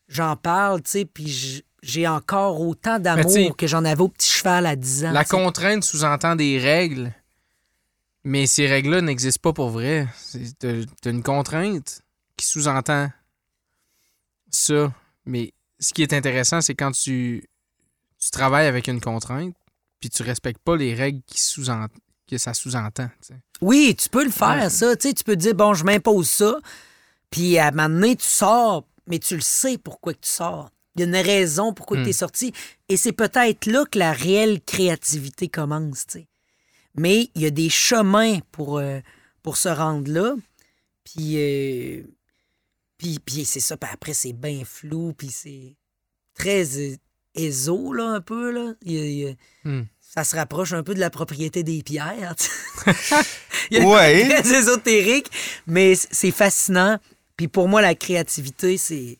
j'en 0.09 0.37
parle, 0.37 0.81
puis 1.13 1.29
je- 1.29 1.63
j'ai 1.83 2.07
encore 2.07 2.61
autant 2.61 2.99
d'amour 2.99 3.57
que 3.57 3.67
j'en 3.67 3.85
avais 3.85 4.03
au 4.03 4.09
petit 4.09 4.31
cheval 4.31 4.67
à 4.67 4.77
10 4.77 5.05
ans. 5.07 5.13
La 5.13 5.25
contrainte 5.25 5.85
sous-entend 5.85 6.37
des 6.37 6.59
règles, 6.59 7.13
mais 8.25 8.47
ces 8.47 8.67
règles-là 8.67 9.01
n'existent 9.01 9.41
pas 9.41 9.53
pour 9.53 9.71
vrai. 9.71 10.07
C'est- 10.17 10.59
T'as 10.59 11.11
une 11.11 11.23
contrainte 11.23 12.03
qui 12.37 12.47
sous-entend 12.47 13.11
ça. 14.51 14.93
Mais 15.27 15.53
ce 15.79 15.93
qui 15.93 16.03
est 16.03 16.13
intéressant, 16.13 16.61
c'est 16.61 16.75
quand 16.75 16.93
tu, 16.93 17.49
tu 18.19 18.31
travailles 18.31 18.67
avec 18.67 18.89
une 18.89 19.01
contrainte, 19.01 19.55
puis 20.01 20.11
tu 20.11 20.23
respectes 20.23 20.61
pas 20.63 20.77
les 20.77 20.95
règles 20.95 21.21
qui 21.27 21.41
sous 21.41 21.65
que 22.27 22.39
ça 22.39 22.55
sous-entend. 22.55 23.09
Oui, 23.61 23.95
tu 23.99 24.09
peux 24.09 24.25
le 24.25 24.31
faire, 24.31 24.63
Ouais. 24.65 24.71
ça. 24.71 24.97
Tu 24.97 25.13
peux 25.25 25.35
te 25.35 25.41
dire, 25.41 25.55
bon, 25.55 25.75
je 25.75 25.85
m'impose 25.85 26.29
ça. 26.31 26.57
Puis 27.31 27.59
à 27.59 27.67
un 27.69 27.71
moment 27.73 27.89
donné, 27.89 28.17
tu 28.17 28.27
sors, 28.27 28.87
mais 29.07 29.19
tu 29.19 29.35
le 29.35 29.41
sais 29.41 29.79
pourquoi 29.79 30.15
que 30.15 30.21
tu 30.21 30.31
sors. 30.31 30.71
Il 30.97 31.01
y 31.01 31.05
a 31.05 31.07
une 31.07 31.17
raison 31.17 31.73
pourquoi 31.73 31.99
Hmm. 31.99 32.03
tu 32.05 32.11
es 32.11 32.13
sorti. 32.13 32.53
Et 32.89 32.97
c'est 32.97 33.13
peut-être 33.13 33.67
là 33.67 33.85
que 33.91 33.99
la 33.99 34.13
réelle 34.13 34.61
créativité 34.61 35.49
commence, 35.49 36.07
tu 36.07 36.19
sais. 36.21 36.27
Mais 36.97 37.31
il 37.35 37.43
y 37.43 37.47
a 37.47 37.51
des 37.51 37.69
chemins 37.71 38.39
pour, 38.51 38.79
euh, 38.79 38.99
pour 39.43 39.57
se 39.57 39.69
rendre 39.69 40.11
là. 40.11 40.35
Puis, 41.05 41.37
euh, 41.37 42.03
puis, 42.99 43.19
puis 43.25 43.45
c'est 43.45 43.61
ça. 43.61 43.77
Puis 43.77 43.91
après, 43.93 44.13
c'est 44.15 44.33
bien 44.33 44.63
flou. 44.65 45.13
Puis 45.17 45.31
c'est 45.31 45.77
très 46.35 46.67
éso, 47.37 47.93
là, 47.93 48.07
un 48.09 48.21
peu, 48.21 48.51
là. 48.51 48.75
Il 48.83 48.95
il 48.95 49.37
Hmm. 49.65 49.83
Ça 50.01 50.25
se 50.25 50.35
rapproche 50.35 50.73
un 50.73 50.83
peu 50.83 50.93
de 50.95 50.99
la 50.99 51.09
propriété 51.11 51.63
des 51.63 51.85
pierres, 51.85 52.35
sais. 52.37 52.51
Il 53.71 53.79
y 53.79 53.81
a 53.81 53.87
Ouais. 53.87 54.29
très 54.43 54.59
ésotérique, 54.59 55.31
mais 55.69 55.95
c'est 55.95 56.33
fascinant. 56.33 56.99
Puis 57.37 57.47
pour 57.47 57.69
moi, 57.69 57.81
la 57.81 57.95
créativité, 57.95 58.77
c'est. 58.77 59.19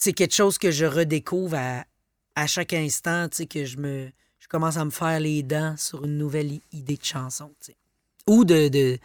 C'est 0.00 0.12
quelque 0.12 0.34
chose 0.34 0.58
que 0.58 0.70
je 0.70 0.84
redécouvre 0.84 1.56
à, 1.56 1.84
à 2.36 2.46
chaque 2.46 2.72
instant, 2.72 3.28
tu 3.28 3.38
sais, 3.38 3.46
que 3.46 3.64
je 3.64 3.78
me. 3.78 4.08
Je 4.38 4.46
commence 4.46 4.76
à 4.76 4.84
me 4.84 4.90
faire 4.90 5.18
les 5.18 5.42
dents 5.42 5.74
sur 5.76 6.04
une 6.04 6.16
nouvelle 6.16 6.60
idée 6.72 6.96
de 6.96 7.04
chanson, 7.04 7.48
tu 7.60 7.72
sais. 7.72 7.76
Ou 8.28 8.44
de, 8.44 8.68
de- 8.68 8.98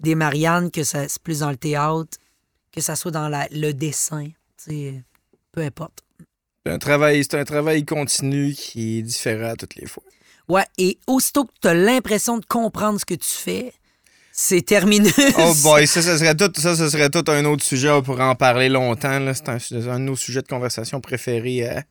des 0.00 0.16
Marianne, 0.16 0.72
que 0.72 0.82
ça, 0.82 1.06
c'est 1.08 1.22
plus 1.22 1.38
dans 1.40 1.50
le 1.50 1.56
théâtre, 1.56 2.18
que 2.72 2.80
ça 2.80 2.96
soit 2.96 3.12
dans 3.12 3.28
la, 3.28 3.46
le 3.52 3.70
dessin, 3.72 4.26
tu 4.26 4.34
sais. 4.56 5.04
Peu 5.52 5.60
importe. 5.62 6.02
C'est 6.66 6.72
un 6.72 6.78
travail, 6.78 7.22
c'est 7.22 7.38
un 7.38 7.44
travail 7.44 7.84
continu 7.84 8.52
qui 8.52 8.98
est 8.98 9.02
différent 9.02 9.54
toutes 9.56 9.76
les 9.76 9.86
fois. 9.86 10.02
Ouais, 10.48 10.66
et 10.78 10.98
aussitôt 11.06 11.44
que 11.44 11.52
tu 11.62 11.68
as 11.68 11.74
l'impression 11.74 12.38
de 12.38 12.44
comprendre 12.44 12.98
ce 12.98 13.04
que 13.04 13.14
tu 13.14 13.28
fais, 13.28 13.72
c'est 14.42 14.62
terminé. 14.62 15.10
Oh 15.36 15.52
boy, 15.62 15.86
ça, 15.86 16.00
ça 16.00 16.16
serait 16.16 16.34
tout, 16.34 16.50
ça, 16.56 16.74
ça 16.74 16.88
serait 16.88 17.10
tout 17.10 17.24
un 17.28 17.44
autre 17.44 17.62
sujet. 17.62 17.90
On 17.90 18.02
pourrait 18.02 18.24
en 18.24 18.34
parler 18.34 18.70
longtemps. 18.70 19.20
C'est 19.34 19.48
un, 19.50 19.58
un 19.90 20.00
de 20.00 20.04
nos 20.04 20.16
sujets 20.16 20.40
de 20.40 20.48
conversation 20.48 21.00
préférés 21.02 21.68
à, 21.68 21.82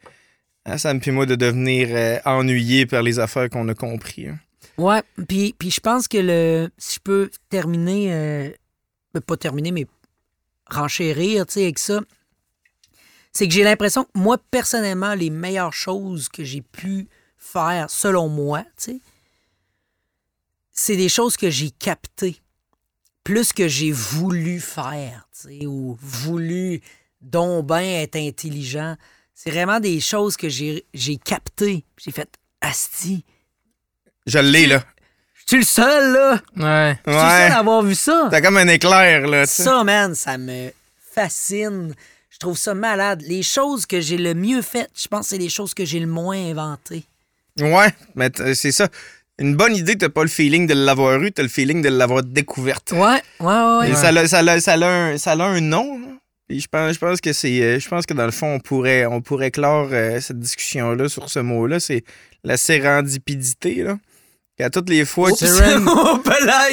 à 0.66 0.78
Sam 0.80 1.00
et 1.06 1.12
moi 1.12 1.28
de 1.28 1.36
devenir 1.36 1.90
euh, 1.92 2.18
ennuyés 2.26 2.88
par 2.88 3.04
les 3.04 3.20
affaires 3.20 3.50
qu'on 3.50 3.68
a 3.70 3.76
compris. 3.76 4.28
hein. 4.28 4.40
Ouais, 4.78 5.04
puis, 5.28 5.54
puis 5.60 5.70
je 5.70 5.80
pense 5.80 6.08
que 6.08 6.18
le 6.18 6.70
si 6.78 6.96
je 6.96 7.00
peux 7.02 7.30
terminer, 7.50 8.14
euh, 8.14 8.50
ben, 9.14 9.22
pas 9.22 9.38
terminer, 9.38 9.72
mais 9.72 9.86
renchérir 10.72 11.46
tu 11.46 11.54
sais, 11.54 11.64
avec 11.64 11.78
ça, 11.78 12.02
c'est 13.32 13.48
que 13.48 13.54
j'ai 13.54 13.64
l'impression 13.64 14.06
que 14.06 14.10
moi, 14.16 14.38
personnellement, 14.50 15.14
les 15.14 15.30
meilleures 15.30 15.74
choses 15.74 16.30
que 16.30 16.44
j'ai 16.44 16.62
pu 16.62 17.08
faire, 17.38 17.90
selon 17.90 18.28
moi, 18.28 18.64
tu 18.78 18.94
sais, 18.94 19.00
c'est 20.80 20.96
des 20.96 21.10
choses 21.10 21.36
que 21.38 21.50
j'ai 21.50 21.72
captées, 21.72 22.42
plus 23.24 23.52
que 23.54 23.68
j'ai 23.68 23.92
voulu 23.92 24.60
faire, 24.60 25.28
tu 25.34 25.60
sais, 25.60 25.66
ou 25.66 25.98
voulu 26.02 26.82
donc 27.22 27.66
ben 27.66 27.82
être 27.82 28.16
intelligent. 28.16 28.96
C'est 29.36 29.52
vraiment 29.52 29.80
des 29.80 30.00
choses 30.00 30.38
que 30.38 30.48
j'ai 30.50 30.86
j'ai 30.94 31.18
captées. 31.18 31.84
J'ai 31.98 32.12
fait, 32.12 32.30
asti, 32.62 33.24
Je 34.26 34.40
l'ai, 34.40 34.68
là. 34.68 34.84
je 35.34 35.44
suis 35.48 35.58
le 35.58 35.64
seul, 35.66 36.14
là. 36.14 36.42
Ouais. 36.56 37.00
Je 37.06 37.12
suis 37.12 37.22
le 37.22 37.28
seul 37.30 37.52
à 37.52 37.58
avoir 37.60 37.82
vu 37.84 37.96
ça. 37.96 38.28
T'as 38.32 38.42
comme 38.42 38.58
un 38.58 38.68
éclair, 38.68 39.28
là. 39.28 39.46
tu 39.48 39.54
sais. 39.54 39.64
Ça, 39.64 39.84
man, 39.84 40.16
ça 40.16 40.38
me 40.38 40.72
fascine. 41.14 41.94
Je 42.30 42.38
trouve 42.38 42.58
ça 42.58 42.74
malade. 42.74 43.22
Les 43.24 43.44
choses 43.44 43.86
que 43.86 44.00
j'ai 44.00 44.18
le 44.18 44.34
mieux 44.34 44.62
faites, 44.62 44.92
je 44.96 45.08
pense 45.10 45.26
que 45.26 45.30
c'est 45.32 45.38
les 45.38 45.50
choses 45.50 45.74
que 45.74 45.84
j'ai 45.84 46.00
le 46.00 46.08
moins 46.08 46.38
inventées. 46.52 47.04
Ouais, 47.60 47.94
mais 48.16 48.30
t- 48.30 48.56
c'est 48.56 48.72
ça. 48.72 48.88
Une 49.40 49.56
bonne 49.56 49.76
idée, 49.76 49.96
t'as 49.98 50.10
pas 50.10 50.24
le 50.24 50.28
feeling 50.30 50.68
de 50.68 50.74
l'avoir 50.74 51.22
eu, 51.22 51.32
t'as 51.32 51.44
le 51.44 51.50
feeling 51.50 51.82
de 51.82 51.90
l'avoir 51.90 52.24
découverte. 52.24 52.92
Ouais, 52.92 53.00
ouais, 53.00 53.46
ouais. 53.46 53.88
Et 53.88 53.92
ouais. 53.92 53.96
ça, 53.96 54.10
a, 54.10 54.28
ça, 54.28 54.40
a, 54.40 54.60
ça, 54.60 54.74
a 54.74 54.86
un, 54.88 55.18
ça 55.18 55.32
a 55.32 55.44
un 55.44 55.62
nom. 55.62 55.98
là. 56.00 56.08
Puis 56.48 56.60
je 56.62 56.68
pense, 56.68 56.94
je 56.94 57.00
pense 57.00 57.22
que 57.22 57.32
c'est. 57.32 57.62
euh, 57.62 57.80
Je 57.80 57.88
pense 57.88 58.06
que 58.06 58.14
dans 58.14 58.26
le 58.26 58.32
fond, 58.32 58.56
on 58.56 58.60
pourrait, 58.60 59.06
on 59.06 59.22
pourrait 59.22 59.52
clore 59.52 59.90
euh, 59.92 60.20
cette 60.20 60.40
discussion-là 60.40 61.08
sur 61.08 61.30
ce 61.30 61.40
mot-là. 61.40 61.80
C'est 61.80 62.04
la 62.44 62.58
sérendipidité, 62.58 63.84
là. 63.84 63.98
Qu'à 64.60 64.70
toutes 64.70 64.90
les 64.90 65.06
fois 65.06 65.30
il 65.42 65.48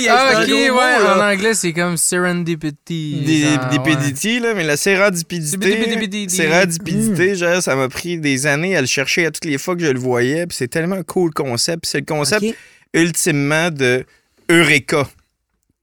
y 0.02 0.08
a 0.08 0.16
Ah, 0.16 0.42
ok, 0.42 0.48
ouais, 0.48 0.70
en 0.72 1.20
anglais, 1.20 1.54
c'est 1.54 1.72
comme 1.72 1.96
serendipity. 1.96 3.22
des, 3.70 3.78
péditis, 3.78 4.40
là, 4.40 4.54
mais 4.54 4.64
la 4.64 4.76
sérendipidité, 4.76 5.70
Sérendipidité. 5.70 6.34
sérendipidité, 6.34 7.36
genre, 7.36 7.62
ça 7.62 7.76
m'a 7.76 7.88
pris 7.88 8.18
des 8.18 8.48
années 8.48 8.76
à 8.76 8.80
le 8.80 8.88
chercher 8.88 9.26
à 9.26 9.30
toutes 9.30 9.44
les 9.44 9.56
fois 9.56 9.76
que 9.76 9.82
je 9.82 9.92
le 9.92 10.00
voyais, 10.00 10.48
puis 10.48 10.56
c'est 10.56 10.66
tellement 10.66 10.96
un 10.96 11.04
cool 11.04 11.30
concept, 11.30 11.86
c'est 11.86 12.00
le 12.00 12.06
concept 12.06 12.44
ultimement 12.92 13.70
de 13.70 14.04
Eureka. 14.50 15.06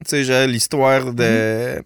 Tu 0.04 0.10
sais, 0.10 0.24
genre 0.24 0.46
l'histoire 0.46 1.14
de... 1.14 1.80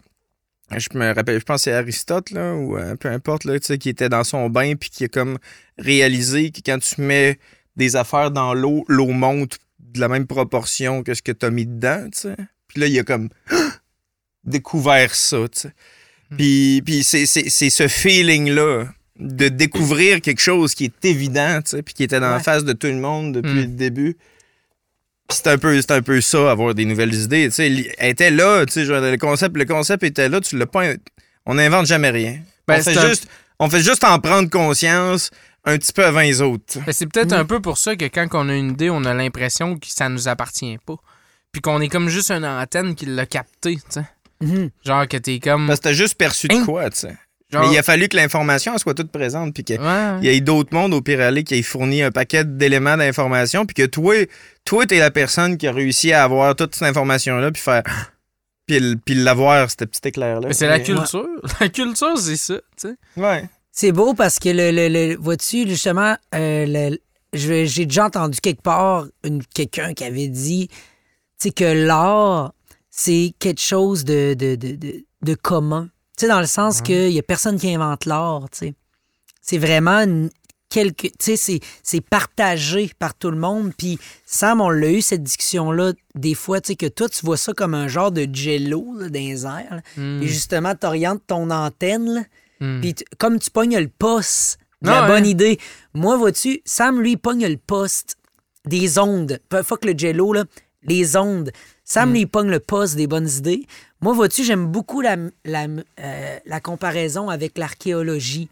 Je 0.77 0.99
me 0.99 1.15
rappelle, 1.15 1.39
je 1.39 1.45
pense 1.45 1.61
que 1.61 1.71
c'est 1.71 1.73
Aristote, 1.73 2.33
là, 2.33 2.55
ou 2.55 2.77
euh, 2.77 2.97
peu 2.97 3.09
importe, 3.09 3.45
là, 3.45 3.57
tu 3.61 3.67
sais, 3.67 3.79
qui 3.79 3.89
était 3.89 4.09
dans 4.09 4.25
son 4.25 4.51
bain, 4.51 4.75
puis 4.75 4.91
qui 4.91 5.05
a 5.05 5.09
comme 5.09 5.39
réalisé 5.79 6.51
que 6.51 6.59
quand 6.67 6.81
tu 6.81 7.01
mets 7.03 7.39
des 7.77 7.95
affaires 7.95 8.33
dans 8.33 8.53
l'eau, 8.53 8.85
l'eau 8.89 9.07
monte 9.07 9.59
de 9.93 10.01
la 10.01 10.09
même 10.09 10.27
proportion 10.27 11.03
que 11.03 11.15
ce 11.15 11.23
que 11.23 11.33
tu 11.33 11.47
as 11.47 11.51
mis 11.51 11.67
dedans, 11.67 12.05
tu 12.13 12.19
sais. 12.21 12.37
Puis 12.69 12.81
là, 12.81 12.87
il 12.87 12.99
a 12.99 13.03
comme 13.05 13.29
découvert 14.45 15.15
ça, 15.15 15.39
tu 15.53 15.61
sais. 15.61 15.73
Puis, 16.37 16.83
puis 16.85 17.05
c'est, 17.05 17.25
c'est, 17.27 17.49
c'est 17.49 17.71
ce 17.71 17.89
feeling-là 17.89 18.85
de 19.19 19.49
découvrir 19.49 20.21
quelque 20.21 20.41
chose 20.41 20.75
qui 20.75 20.85
est 20.85 21.05
évident, 21.05 21.61
tu 21.63 21.71
sais, 21.71 21.83
puis 21.83 21.95
qui 21.95 22.05
était 22.05 22.21
dans 22.21 22.31
la 22.31 22.39
face 22.41 22.65
de 22.65 22.73
tout 22.73 22.87
le 22.87 22.97
monde 23.01 23.33
depuis 23.35 23.51
Mm. 23.53 23.61
le 23.61 23.67
début. 23.67 24.17
C'est 25.31 25.47
un 25.49 25.59
peu 25.59 25.79
c'est 25.83 25.91
un 25.91 26.01
peu 26.03 26.21
ça 26.23 26.51
avoir 26.51 26.75
des 26.75 26.87
nouvelles 26.87 27.13
idées 27.15 27.49
tu 27.49 27.55
sais 27.57 27.67
elle 27.99 28.09
était 28.11 28.31
là 28.31 28.65
tu 28.65 28.73
sais 28.73 28.87
genre, 28.87 29.03
le 29.03 29.19
concept 29.19 29.59
le 29.59 29.67
concept 29.67 30.03
était 30.03 30.27
là 30.31 30.41
tu 30.41 30.57
l'as 30.57 30.65
pas 30.65 30.85
on 31.45 31.57
n'invente 31.57 31.85
jamais 31.85 32.09
rien 32.09 32.39
Ben, 32.67 32.77
on 32.79 32.83
fait 32.83 32.95
c'est 32.95 32.99
un- 32.99 33.09
juste 33.11 33.29
on 33.59 33.69
fait 33.69 33.83
juste 33.83 34.05
en 34.05 34.19
prendre 34.21 34.49
conscience 34.49 35.29
un 35.69 35.79
petit 35.79 35.93
peu 35.93 36.05
avant 36.05 36.21
les 36.21 36.41
autres 36.41 36.79
Ben, 36.87 36.93
c'est 36.93 37.07
peut-être 37.07 37.33
Mm. 37.33 37.41
un 37.41 37.45
peu 37.45 37.61
pour 37.61 37.79
ça 37.79 37.95
que 37.97 38.05
quand 38.07 38.27
on 38.33 38.49
a 38.49 38.55
une 38.55 38.71
idée, 38.71 38.91
on 38.91 39.05
a 39.05 39.15
l'impression 39.15 39.77
que 39.77 39.87
ça 39.89 40.09
nous 40.09 40.29
appartient 40.29 40.79
pas. 40.87 40.97
Puis 41.53 41.61
qu'on 41.63 41.81
est 41.81 41.89
comme 41.89 42.09
juste 42.09 42.31
une 42.31 42.45
antenne 42.45 42.95
qui 42.95 43.07
l'a 43.07 43.25
capté, 43.27 43.77
tu 43.77 43.83
sais. 43.89 44.05
Mhm. 44.41 44.71
Genre 44.85 45.09
que 45.09 45.17
t'es 45.17 45.41
comme. 45.41 45.67
parce 45.67 45.81
que 45.81 45.85
t'as 45.85 45.93
juste 45.93 46.15
perçu 46.17 46.47
de 46.49 46.55
Hein? 46.55 46.65
quoi 46.65 46.89
tu 46.91 46.99
sais 47.01 47.17
genre, 47.51 47.63
mais 47.67 47.73
il 47.75 47.79
a 47.79 47.83
fallu 47.83 48.09
que 48.09 48.17
l'information 48.17 48.77
soit 48.79 48.93
toute 48.95 49.11
présente 49.11 49.55
puis 49.55 49.65
que 49.65 49.73
Ouais. 49.73 50.19
il 50.21 50.27
y 50.27 50.29
ait 50.37 50.41
d'autres 50.41 50.73
mondes 50.75 50.93
au 50.93 51.01
pire 51.01 51.21
aller 51.23 51.43
qui 51.45 51.55
aient 51.55 51.63
fourni 51.63 52.03
un 52.03 52.11
paquet 52.11 52.45
d'éléments 52.45 52.97
d'information 52.99 53.65
puis 53.65 53.75
que 53.75 53.87
toi 53.87 54.15
toi 54.67 54.85
t'es 54.87 54.99
la 54.99 55.11
personne 55.11 55.57
qui 55.57 55.67
a 55.67 55.73
réussi 55.73 56.13
à 56.13 56.23
avoir 56.25 56.55
toute 56.55 56.75
cette 56.75 56.87
information 56.87 57.39
là 57.39 57.51
puis 57.51 57.63
faire 57.63 57.83
puis, 58.67 59.15
l'avoir 59.15 59.71
cette 59.71 59.87
petite 59.87 60.05
éclair 60.07 60.41
là 60.41 60.49
Mais 60.49 60.55
c'est 60.55 60.69
la 60.69 60.79
culture. 60.81 61.27
La 61.61 61.71
culture, 61.71 62.19
c'est 62.19 62.37
ça, 62.37 62.57
tu 62.81 62.89
sais. 62.89 62.95
ouais 63.17 63.49
C'est 63.81 63.93
beau 63.93 64.13
parce 64.13 64.41
que 64.41 64.49
le, 64.49 64.73
le, 64.73 64.89
le- 64.89 65.17
vois-tu 65.17 65.69
justement 65.69 66.17
euh, 66.35 66.97
j'ai 67.33 67.87
déjà 67.87 68.07
entendu 68.07 68.41
quelque 68.41 68.61
part 68.61 69.07
quelqu'un 69.55 69.95
qui 69.95 70.03
avait 70.03 70.27
dit 70.27 70.67
tu 70.69 70.75
sais 71.39 71.51
que 71.53 71.87
l'art 71.87 72.55
c'est 72.91 73.35
quelque 73.39 73.61
chose 73.61 74.05
de 74.05 74.35
de, 74.35 74.57
de, 74.57 74.73
de, 74.75 75.05
de 75.23 75.35
commun. 75.35 75.91
Tu 76.17 76.23
sais 76.23 76.27
dans 76.29 76.41
le 76.41 76.47
sens 76.49 76.81
qu'il 76.83 77.13
y 77.13 77.21
a 77.21 77.23
personne 77.23 77.57
qui 77.57 77.73
invente 77.73 78.05
l'art, 78.07 78.47
tu 78.51 78.59
sais. 78.59 78.75
C'est 79.41 79.59
vraiment 79.59 80.01
une- 80.01 80.31
quelque 80.71 81.07
tu 81.17 81.37
sais 81.37 81.61
c'est 81.85 82.01
partagé 82.01 82.91
par 82.99 83.15
tout 83.15 83.31
le 83.31 83.39
monde 83.39 83.71
puis 83.79 83.97
Sam 84.27 84.61
on 84.61 84.71
l'a 84.71 84.91
eu 84.91 85.03
cette 85.03 85.23
discussion 85.23 85.71
là 85.71 85.93
des 86.17 86.35
fois 86.35 86.61
tu 86.61 86.73
sais 86.73 86.77
que 86.77 86.87
toi 86.87 87.09
tu 87.09 87.25
vois 87.25 87.37
ça 87.37 87.53
comme 87.53 87.75
un 87.75 87.87
genre 87.87 88.11
de 88.11 88.27
jello 88.33 88.85
là, 88.99 89.09
dans 89.09 89.15
les 89.21 89.47
airs 89.47 89.71
là. 89.77 89.83
Et 90.21 90.27
justement 90.27 90.75
t'orientes 90.75 91.23
ton 91.29 91.49
antenne 91.53 92.13
là, 92.13 92.21
Mm. 92.61 92.81
puis 92.81 92.95
comme 93.19 93.39
tu 93.39 93.51
pognes 93.51 93.79
le 93.79 93.89
poste 93.89 94.59
de 94.83 94.91
Ah 94.91 95.01
la 95.03 95.07
bonne 95.09 95.25
ouais. 95.25 95.31
idée, 95.31 95.59
moi, 95.95 96.17
vois-tu, 96.17 96.61
Sam, 96.65 97.01
lui, 97.01 97.17
pogne 97.17 97.47
le 97.47 97.57
poste 97.57 98.17
des 98.65 98.99
ondes. 98.99 99.41
Fuck 99.65 99.85
le 99.85 99.95
jello, 99.97 100.33
là. 100.33 100.45
Les 100.83 101.17
ondes. 101.17 101.51
Sam, 101.85 102.13
lui, 102.13 102.21
il 102.21 102.27
pogne 102.29 102.49
le 102.51 102.61
poste 102.61 102.95
des 102.97 103.07
bonnes 103.07 103.29
idées. 103.29 103.67
Moi, 104.01 104.13
vois-tu, 104.13 104.45
j'aime 104.45 104.67
beaucoup 104.67 105.01
la, 105.01 105.17
la, 105.45 105.67
euh, 106.01 106.39
la 106.47 106.61
comparaison 106.61 107.29
avec 107.31 107.59
l'archéologie. 107.59 108.49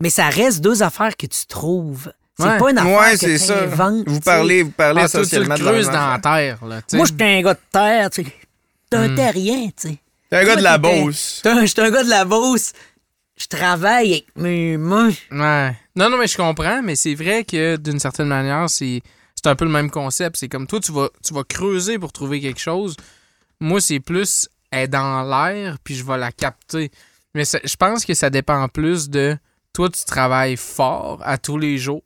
Mais 0.00 0.10
ça 0.10 0.28
reste 0.28 0.60
deux 0.60 0.82
affaires 0.82 1.16
que 1.16 1.26
tu 1.26 1.46
trouves. 1.46 2.12
C'est 2.38 2.44
Ouais. 2.44 2.58
pas 2.58 2.70
une 2.70 2.76
affaire 2.78 2.98
ouais 3.00 3.16
que 3.18 3.38
ça 3.38 3.62
inventes. 3.62 4.06
vous 4.08 4.20
parlez 4.20 4.62
vous 4.62 4.70
parlez 4.70 5.00
Ah, 5.02 5.08
toi, 5.08 5.24
tu 5.24 5.36
le 5.36 5.42
essentiellement 5.42 5.54
de 5.54 5.84
dans 5.84 6.10
la 6.12 6.18
terre, 6.18 6.64
là. 6.66 6.82
Moi, 6.92 7.06
j'étais 7.06 7.24
un 7.24 7.40
gars 7.42 7.54
de 7.54 7.60
terre, 7.72 8.10
tu 8.10 8.24
sais. 8.24 8.32
T'es 8.90 8.96
un 8.98 9.08
Hmm. 9.08 9.14
terrien, 9.14 9.66
tu 9.68 9.88
sais. 9.88 9.98
T'es 10.28 10.36
un 10.36 10.44
gars 10.44 10.56
de 10.56 10.62
la 10.62 10.76
Beauce. 10.76 11.40
T'es 11.42 11.48
un 11.48 11.90
gars 11.90 12.04
de 12.04 12.10
la 12.10 12.24
Beauce. 12.26 12.72
Je 13.36 13.46
travaille 13.46 14.12
avec 14.12 14.26
mes 14.36 14.76
mains. 14.78 15.10
Ouais. 15.30 15.76
Non, 15.94 16.08
non, 16.10 16.16
mais 16.18 16.26
je 16.26 16.36
comprends, 16.36 16.82
mais 16.82 16.96
c'est 16.96 17.14
vrai 17.14 17.44
que 17.44 17.76
d'une 17.76 17.98
certaine 18.00 18.28
manière, 18.28 18.68
c'est 18.70 19.02
c'est 19.34 19.46
un 19.48 19.54
peu 19.56 19.66
le 19.66 19.70
même 19.70 19.90
concept. 19.90 20.36
C'est 20.38 20.48
comme 20.48 20.66
toi, 20.66 20.80
tu 20.80 20.92
vas, 20.92 21.08
tu 21.24 21.34
vas 21.34 21.44
creuser 21.44 21.98
pour 21.98 22.12
trouver 22.12 22.40
quelque 22.40 22.60
chose. 22.60 22.96
Moi, 23.60 23.80
c'est 23.80 24.00
plus 24.00 24.48
être 24.72 24.90
dans 24.90 25.22
l'air, 25.22 25.76
puis 25.84 25.94
je 25.94 26.04
vais 26.04 26.16
la 26.16 26.32
capter. 26.32 26.90
Mais 27.34 27.44
ça- 27.44 27.60
je 27.62 27.76
pense 27.76 28.04
que 28.06 28.14
ça 28.14 28.30
dépend 28.30 28.66
plus 28.68 29.10
de 29.10 29.36
toi, 29.74 29.90
tu 29.90 30.04
travailles 30.06 30.56
fort 30.56 31.20
à 31.22 31.36
tous 31.36 31.58
les 31.58 31.76
jours 31.76 32.02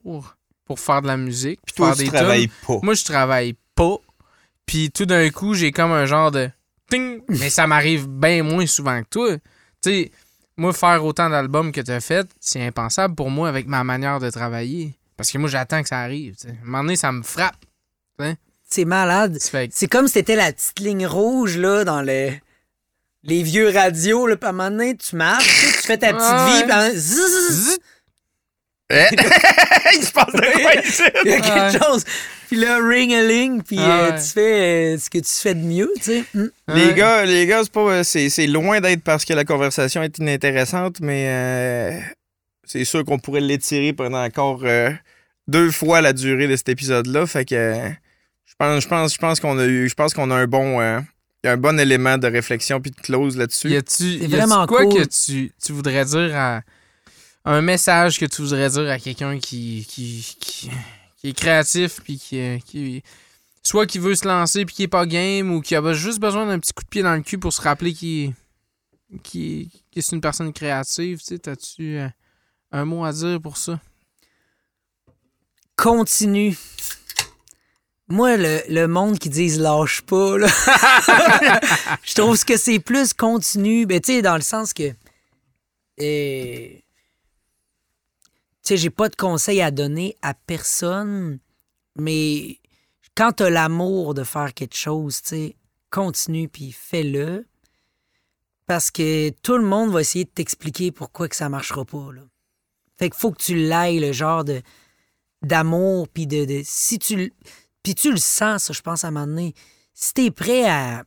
pour 0.65 0.81
faire 0.81 1.03
de 1.03 1.07
la 1.07 1.17
musique, 1.17 1.61
puis 1.65 1.75
Toi, 1.77 1.89
faire 1.95 1.97
tu 1.97 2.11
des 2.11 2.17
travailles 2.17 2.49
tunes. 2.49 2.57
pas. 2.67 2.79
Moi, 2.83 2.95
je 2.95 3.05
travaille 3.05 3.55
pas. 3.77 3.97
Puis 4.67 4.91
tout 4.91 5.07
d'un 5.07 5.31
coup, 5.31 5.55
j'ai 5.55 5.71
comme 5.71 5.93
un 5.93 6.07
genre 6.07 6.33
de 6.33 6.51
ting, 6.91 7.21
mais 7.29 7.49
ça 7.51 7.67
m'arrive 7.69 8.09
bien 8.09 8.43
moins 8.43 8.67
souvent 8.67 9.01
que 9.03 9.09
toi. 9.09 9.37
Tu 9.83 9.91
sais, 9.91 10.11
moi, 10.61 10.73
faire 10.73 11.05
autant 11.05 11.31
d'albums 11.31 11.73
que 11.73 11.81
tu 11.81 11.91
as 11.91 12.01
fait, 12.01 12.27
c'est 12.39 12.65
impensable 12.65 13.15
pour 13.15 13.31
moi 13.31 13.49
avec 13.49 13.67
ma 13.67 13.83
manière 13.85 14.21
de 14.21 14.31
travailler. 14.31 14.95
Parce 15.17 15.31
que 15.31 15.39
moi, 15.39 15.49
j'attends 15.49 15.83
que 15.83 15.89
ça 15.89 16.01
arrive. 16.01 16.35
À 16.47 16.49
un 16.51 16.65
moment 16.65 16.83
donné, 16.83 16.97
ça 16.97 17.13
me 17.13 17.23
frappe. 17.23 17.57
C'est 18.69 18.85
malade. 18.85 19.39
C'est 19.41 19.89
comme 19.89 20.07
si 20.07 20.13
c'était 20.15 20.37
la 20.37 20.53
petite 20.53 20.79
ligne 20.79 21.07
rouge 21.07 21.57
là, 21.57 21.83
dans 21.85 22.03
le... 22.03 22.31
les 23.25 23.43
vieux 23.43 23.69
radios. 23.71 24.27
Là, 24.29 24.37
à 24.41 24.49
un 24.49 24.53
moment 24.53 24.71
donné, 24.71 24.97
tu 24.97 25.17
marches, 25.17 25.47
tu 25.81 25.87
fais 25.89 25.99
ta 25.99 26.13
petite 26.13 26.31
Ouais. 26.31 26.67
vie, 26.67 26.73
un 26.73 26.91
zzz, 26.91 27.51
Zzz! 27.51 27.79
Il 28.91 30.05
se 30.05 30.13
passe 30.13 30.33
de 30.33 30.63
quoi 30.63 30.75
ici? 30.77 31.03
il 31.25 31.31
y 31.31 31.35
a 31.35 31.41
quelque 31.41 31.79
Ouais. 31.79 31.85
chose. 31.85 32.05
Puis 32.51 32.59
là, 32.59 32.79
ring-a-ling, 32.85 33.63
puis 33.63 33.77
Ah 33.79 34.01
euh, 34.07 34.11
ouais. 34.11 34.19
tu 34.21 34.27
fais 34.27 34.95
euh, 34.95 34.99
ce 34.99 35.09
que 35.09 35.19
tu 35.19 35.31
fais 35.31 35.55
de 35.55 35.61
mieux, 35.61 35.89
tu 35.99 36.03
sais. 36.03 36.25
Mm. 36.35 36.47
Les 36.75 36.87
Ouais. 36.87 36.95
gars, 36.95 37.25
les 37.25 37.47
gars, 37.47 37.61
c'est 37.63 37.71
pas, 37.73 37.81
euh, 37.81 38.03
c'est, 38.03 38.29
c'est 38.29 38.49
loin 38.49 38.81
d'être 38.81 39.05
parce 39.05 39.25
que 39.25 39.33
la 39.35 39.45
conversation 39.45 40.03
est 40.03 40.19
inintéressante, 40.19 40.99
mais 41.01 41.27
euh, 41.29 42.01
c'est 42.65 42.85
sûr 42.85 43.05
qu'on 43.05 43.21
pourrait 43.21 43.41
l'étirer 43.41 43.93
pendant 43.93 44.25
encore 44.25 44.63
euh, 44.65 44.91
deux 45.47 45.71
fois 45.71 46.01
la 46.01 46.13
durée 46.13 46.49
de 46.49 46.57
cet 46.57 46.71
épisode-là. 46.71 47.25
Fait 47.27 47.45
que 47.45 47.55
euh, 47.55 47.89
je 48.47 48.55
pense, 48.59 48.83
je 48.83 48.89
pense, 48.89 49.15
je 49.15 49.19
pense 49.19 49.39
qu'on 49.39 49.57
a 49.59 49.67
eu, 49.67 49.89
je 49.89 49.95
pense 49.95 50.13
qu'on 50.13 50.33
a 50.33 50.35
un 50.35 50.47
bon, 50.49 50.81
euh, 50.81 50.99
un 51.45 51.57
bon 51.57 51.79
élément 51.79 52.19
de 52.19 52.27
réflexion 52.27 52.81
puis 52.81 52.91
de 52.91 53.01
close 53.01 53.37
là-dessus. 53.37 53.69
Y 53.71 53.77
a-tu 53.77 53.93
C'est 53.95 54.05
y 54.05 54.25
a-tu 54.25 54.27
vraiment 54.37 54.67
quoi 54.67 54.87
cool. 54.87 55.03
que 55.05 55.09
tu, 55.09 55.53
tu 55.65 55.73
voudrais 55.73 56.05
dire 56.05 56.33
à. 56.35 56.63
Un 57.47 57.63
message 57.63 58.19
que 58.19 58.27
tu 58.27 58.43
voudrais 58.43 58.69
dire 58.69 58.91
à 58.91 58.99
quelqu'un 58.99 59.39
qui, 59.39 59.87
qui, 59.89 60.37
qui, 60.41 60.71
qui 61.21 61.29
est 61.29 61.33
créatif, 61.35 62.01
puis 62.03 62.19
qui, 62.19 62.41
euh, 62.41 62.59
qui. 62.65 63.03
Soit 63.63 63.87
qui 63.87 63.99
veut 63.99 64.15
se 64.15 64.27
lancer, 64.27 64.65
puis 64.65 64.75
qui 64.75 64.83
est 64.85 64.89
pas 64.89 65.05
game, 65.05 65.53
ou 65.53 65.61
qui 65.61 65.77
a 65.77 65.93
juste 65.93 66.19
besoin 66.19 66.47
d'un 66.47 66.59
petit 66.59 66.73
coup 66.73 66.83
de 66.83 66.89
pied 66.89 67.03
dans 67.03 67.15
le 67.15 67.21
cul 67.21 67.37
pour 67.37 67.53
se 67.53 67.61
rappeler 67.61 67.93
qu'il 67.93 68.33
qui, 69.23 69.71
est 69.95 70.13
une 70.13 70.23
personne 70.23 70.51
créative, 70.53 71.19
tu 71.19 71.25
sais, 71.25 71.39
t'as-tu 71.39 71.99
euh, 71.99 72.09
un 72.73 72.87
mot 72.87 73.05
à 73.05 73.13
dire 73.13 73.39
pour 73.39 73.59
ça? 73.59 73.79
Continue. 75.77 76.57
Moi, 78.09 78.39
le, 78.39 78.63
le 78.69 78.87
monde 78.87 79.19
qui 79.19 79.29
disent 79.29 79.61
lâche 79.61 80.01
pas, 80.03 80.39
là, 80.39 80.49
je 82.03 82.15
trouve 82.15 82.43
que 82.45 82.57
c'est 82.57 82.79
plus 82.81 83.13
continu. 83.13 83.85
Ben, 83.85 84.01
tu 84.01 84.15
sais, 84.15 84.23
dans 84.23 84.37
le 84.37 84.43
sens 84.43 84.73
que. 84.73 84.91
euh, 86.01 86.80
sais, 88.63 88.77
j'ai 88.77 88.91
pas 88.91 89.09
de 89.09 89.17
conseils 89.17 89.63
à 89.63 89.71
donner 89.71 90.17
à 90.23 90.35
personne, 90.35 91.39
mais 91.97 92.59
quand 93.17 93.33
t'as 93.33 93.51
l'amour 93.51 94.15
de 94.15 94.25
faire 94.25 94.55
quelque 94.55 94.77
chose, 94.77 95.23
tu 95.23 95.29
sais, 95.29 95.57
continue 95.91 96.49
puis 96.49 96.73
fais-le. 96.73 97.47
Parce 98.67 98.91
que 98.91 99.31
tout 99.43 99.57
le 99.57 99.65
monde 99.65 99.91
va 99.91 100.01
essayer 100.01 100.25
de 100.25 100.31
t'expliquer 100.31 100.93
pourquoi 100.93 101.29
que 101.29 101.35
ça 101.35 101.49
marchera 101.49 101.85
pas, 101.85 102.13
là. 102.13 102.23
Fait 102.97 103.11
qu'il 103.11 103.19
faut 103.19 103.33
que 103.33 103.43
tu 103.43 103.57
l'ailles, 103.57 103.99
le 103.99 104.13
genre 104.13 104.45
de 104.45 104.63
d'amour, 105.43 106.07
puis 106.09 106.27
de, 106.27 106.61
Si 106.65 106.99
tu... 106.99 107.33
Puis 107.83 107.95
tu 107.95 108.11
le 108.11 108.19
sens, 108.19 108.65
ça, 108.65 108.73
je 108.75 108.83
pense, 108.83 109.05
à 109.05 109.09
un 109.09 109.11
moment 109.11 109.27
donné. 109.27 109.55
Si 109.95 110.13
t'es 110.13 110.31
prêt 110.31 110.69
à 110.69 111.05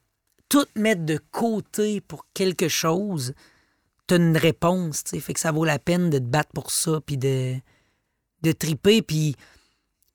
tout 0.49 0.65
mettre 0.75 1.05
de 1.05 1.19
côté 1.31 2.01
pour 2.01 2.25
quelque 2.34 2.67
chose, 2.67 3.34
t'as 4.07 4.17
une 4.17 4.38
réponse, 4.38 5.03
tu 5.03 5.11
sais. 5.11 5.19
Fait 5.19 5.34
que 5.34 5.39
ça 5.39 5.51
vaut 5.51 5.65
la 5.65 5.80
peine 5.80 6.09
de 6.09 6.17
te 6.17 6.23
battre 6.23 6.51
pour 6.53 6.71
ça, 6.71 6.99
puis 7.05 7.17
de, 7.17 7.55
de 8.41 8.51
triper. 8.51 9.01
Puis 9.01 9.35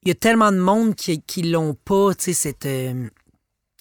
il 0.03 0.09
y 0.09 0.11
a 0.11 0.15
tellement 0.15 0.53
de 0.53 0.59
monde 0.59 0.95
qui, 0.95 1.21
qui 1.23 1.43
l'ont 1.43 1.75
pas, 1.75 2.15
tu 2.15 2.27
sais, 2.27 2.33
cette, 2.33 2.67
euh, 2.67 3.09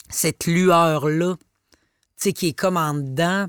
cette 0.09 0.45
lueur-là, 0.47 1.35
tu 1.37 1.45
sais, 2.17 2.33
qui 2.33 2.47
est 2.47 2.53
comme 2.53 2.77
en 2.77 2.93
dedans, 2.93 3.47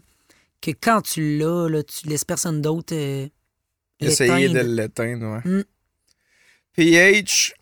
que 0.60 0.72
quand 0.72 1.02
tu 1.02 1.38
l'as, 1.38 1.68
là, 1.68 1.82
tu 1.82 2.08
laisses 2.08 2.24
personne 2.24 2.60
d'autre 2.60 2.94
euh, 2.94 3.28
Essayer 4.00 4.48
de 4.48 4.58
l'éteindre. 4.58 4.74
l'éteindre, 4.74 5.42
ouais. 5.44 5.50
Mm. 5.50 5.64
PH, 6.74 7.54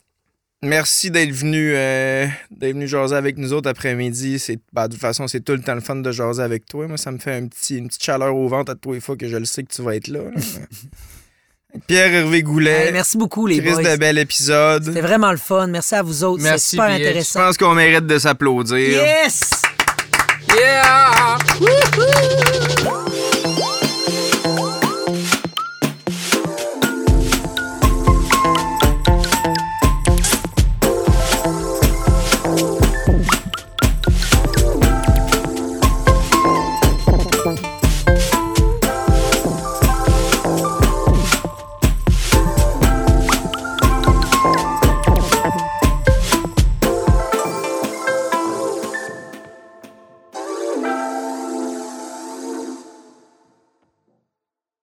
merci 0.63 1.11
d'être 1.11 1.33
venu, 1.33 1.73
euh, 1.75 2.27
d'être 2.51 2.73
venu 2.75 2.87
jaser 2.89 3.15
avec 3.17 3.39
nous 3.39 3.53
autres 3.53 3.69
après-midi. 3.71 4.39
C'est, 4.39 4.59
bah, 4.73 4.89
de 4.89 4.93
toute 4.93 5.01
façon, 5.01 5.27
c'est 5.29 5.41
tout 5.41 5.53
le 5.53 5.61
temps 5.61 5.75
le 5.75 5.81
fun 5.81 5.97
de 5.97 6.11
jaser 6.13 6.43
avec 6.43 6.67
toi. 6.67 6.87
Moi, 6.89 6.97
ça 6.97 7.11
me 7.13 7.19
fait 7.19 7.35
un 7.35 7.47
petit, 7.47 7.79
une 7.79 7.89
petite 7.89 8.03
chaleur 8.05 8.35
au 8.37 8.49
ventre 8.49 8.73
à 8.73 8.75
tous 8.75 8.93
les 8.95 9.01
fois 9.01 9.17
que 9.17 9.29
je 9.29 9.37
le 9.37 9.45
sais 9.45 9.63
que 9.63 9.73
tu 9.73 9.83
vas 9.83 9.95
être 9.97 10.09
là. 10.09 10.21
là. 10.25 10.41
Pierre 11.87 12.15
Hervé 12.15 12.43
Goulet. 12.43 12.87
Hey, 12.87 12.93
merci 12.93 13.19
beaucoup, 13.19 13.47
les 13.47 13.59
Chris 13.61 13.73
boys. 13.73 13.83
de 13.83 13.97
bel 13.97 14.17
épisode. 14.17 14.85
C'était 14.85 15.03
vraiment 15.03 15.31
le 15.31 15.37
fun. 15.37 15.67
Merci 15.67 15.95
à 15.95 16.03
vous 16.03 16.25
autres. 16.25 16.43
C'est 16.43 16.49
Merci, 16.49 16.69
super 16.71 16.87
PH. 16.87 16.97
Je 16.99 17.05
intéressant. 17.09 17.41
pense 17.41 17.57
qu'on 17.59 17.75
mérite 17.75 18.07
de 18.07 18.19
s'applaudir. 18.19 18.79
Yes! 18.79 19.51
Yeah! 20.57 21.37
Wouhou! 21.61 23.36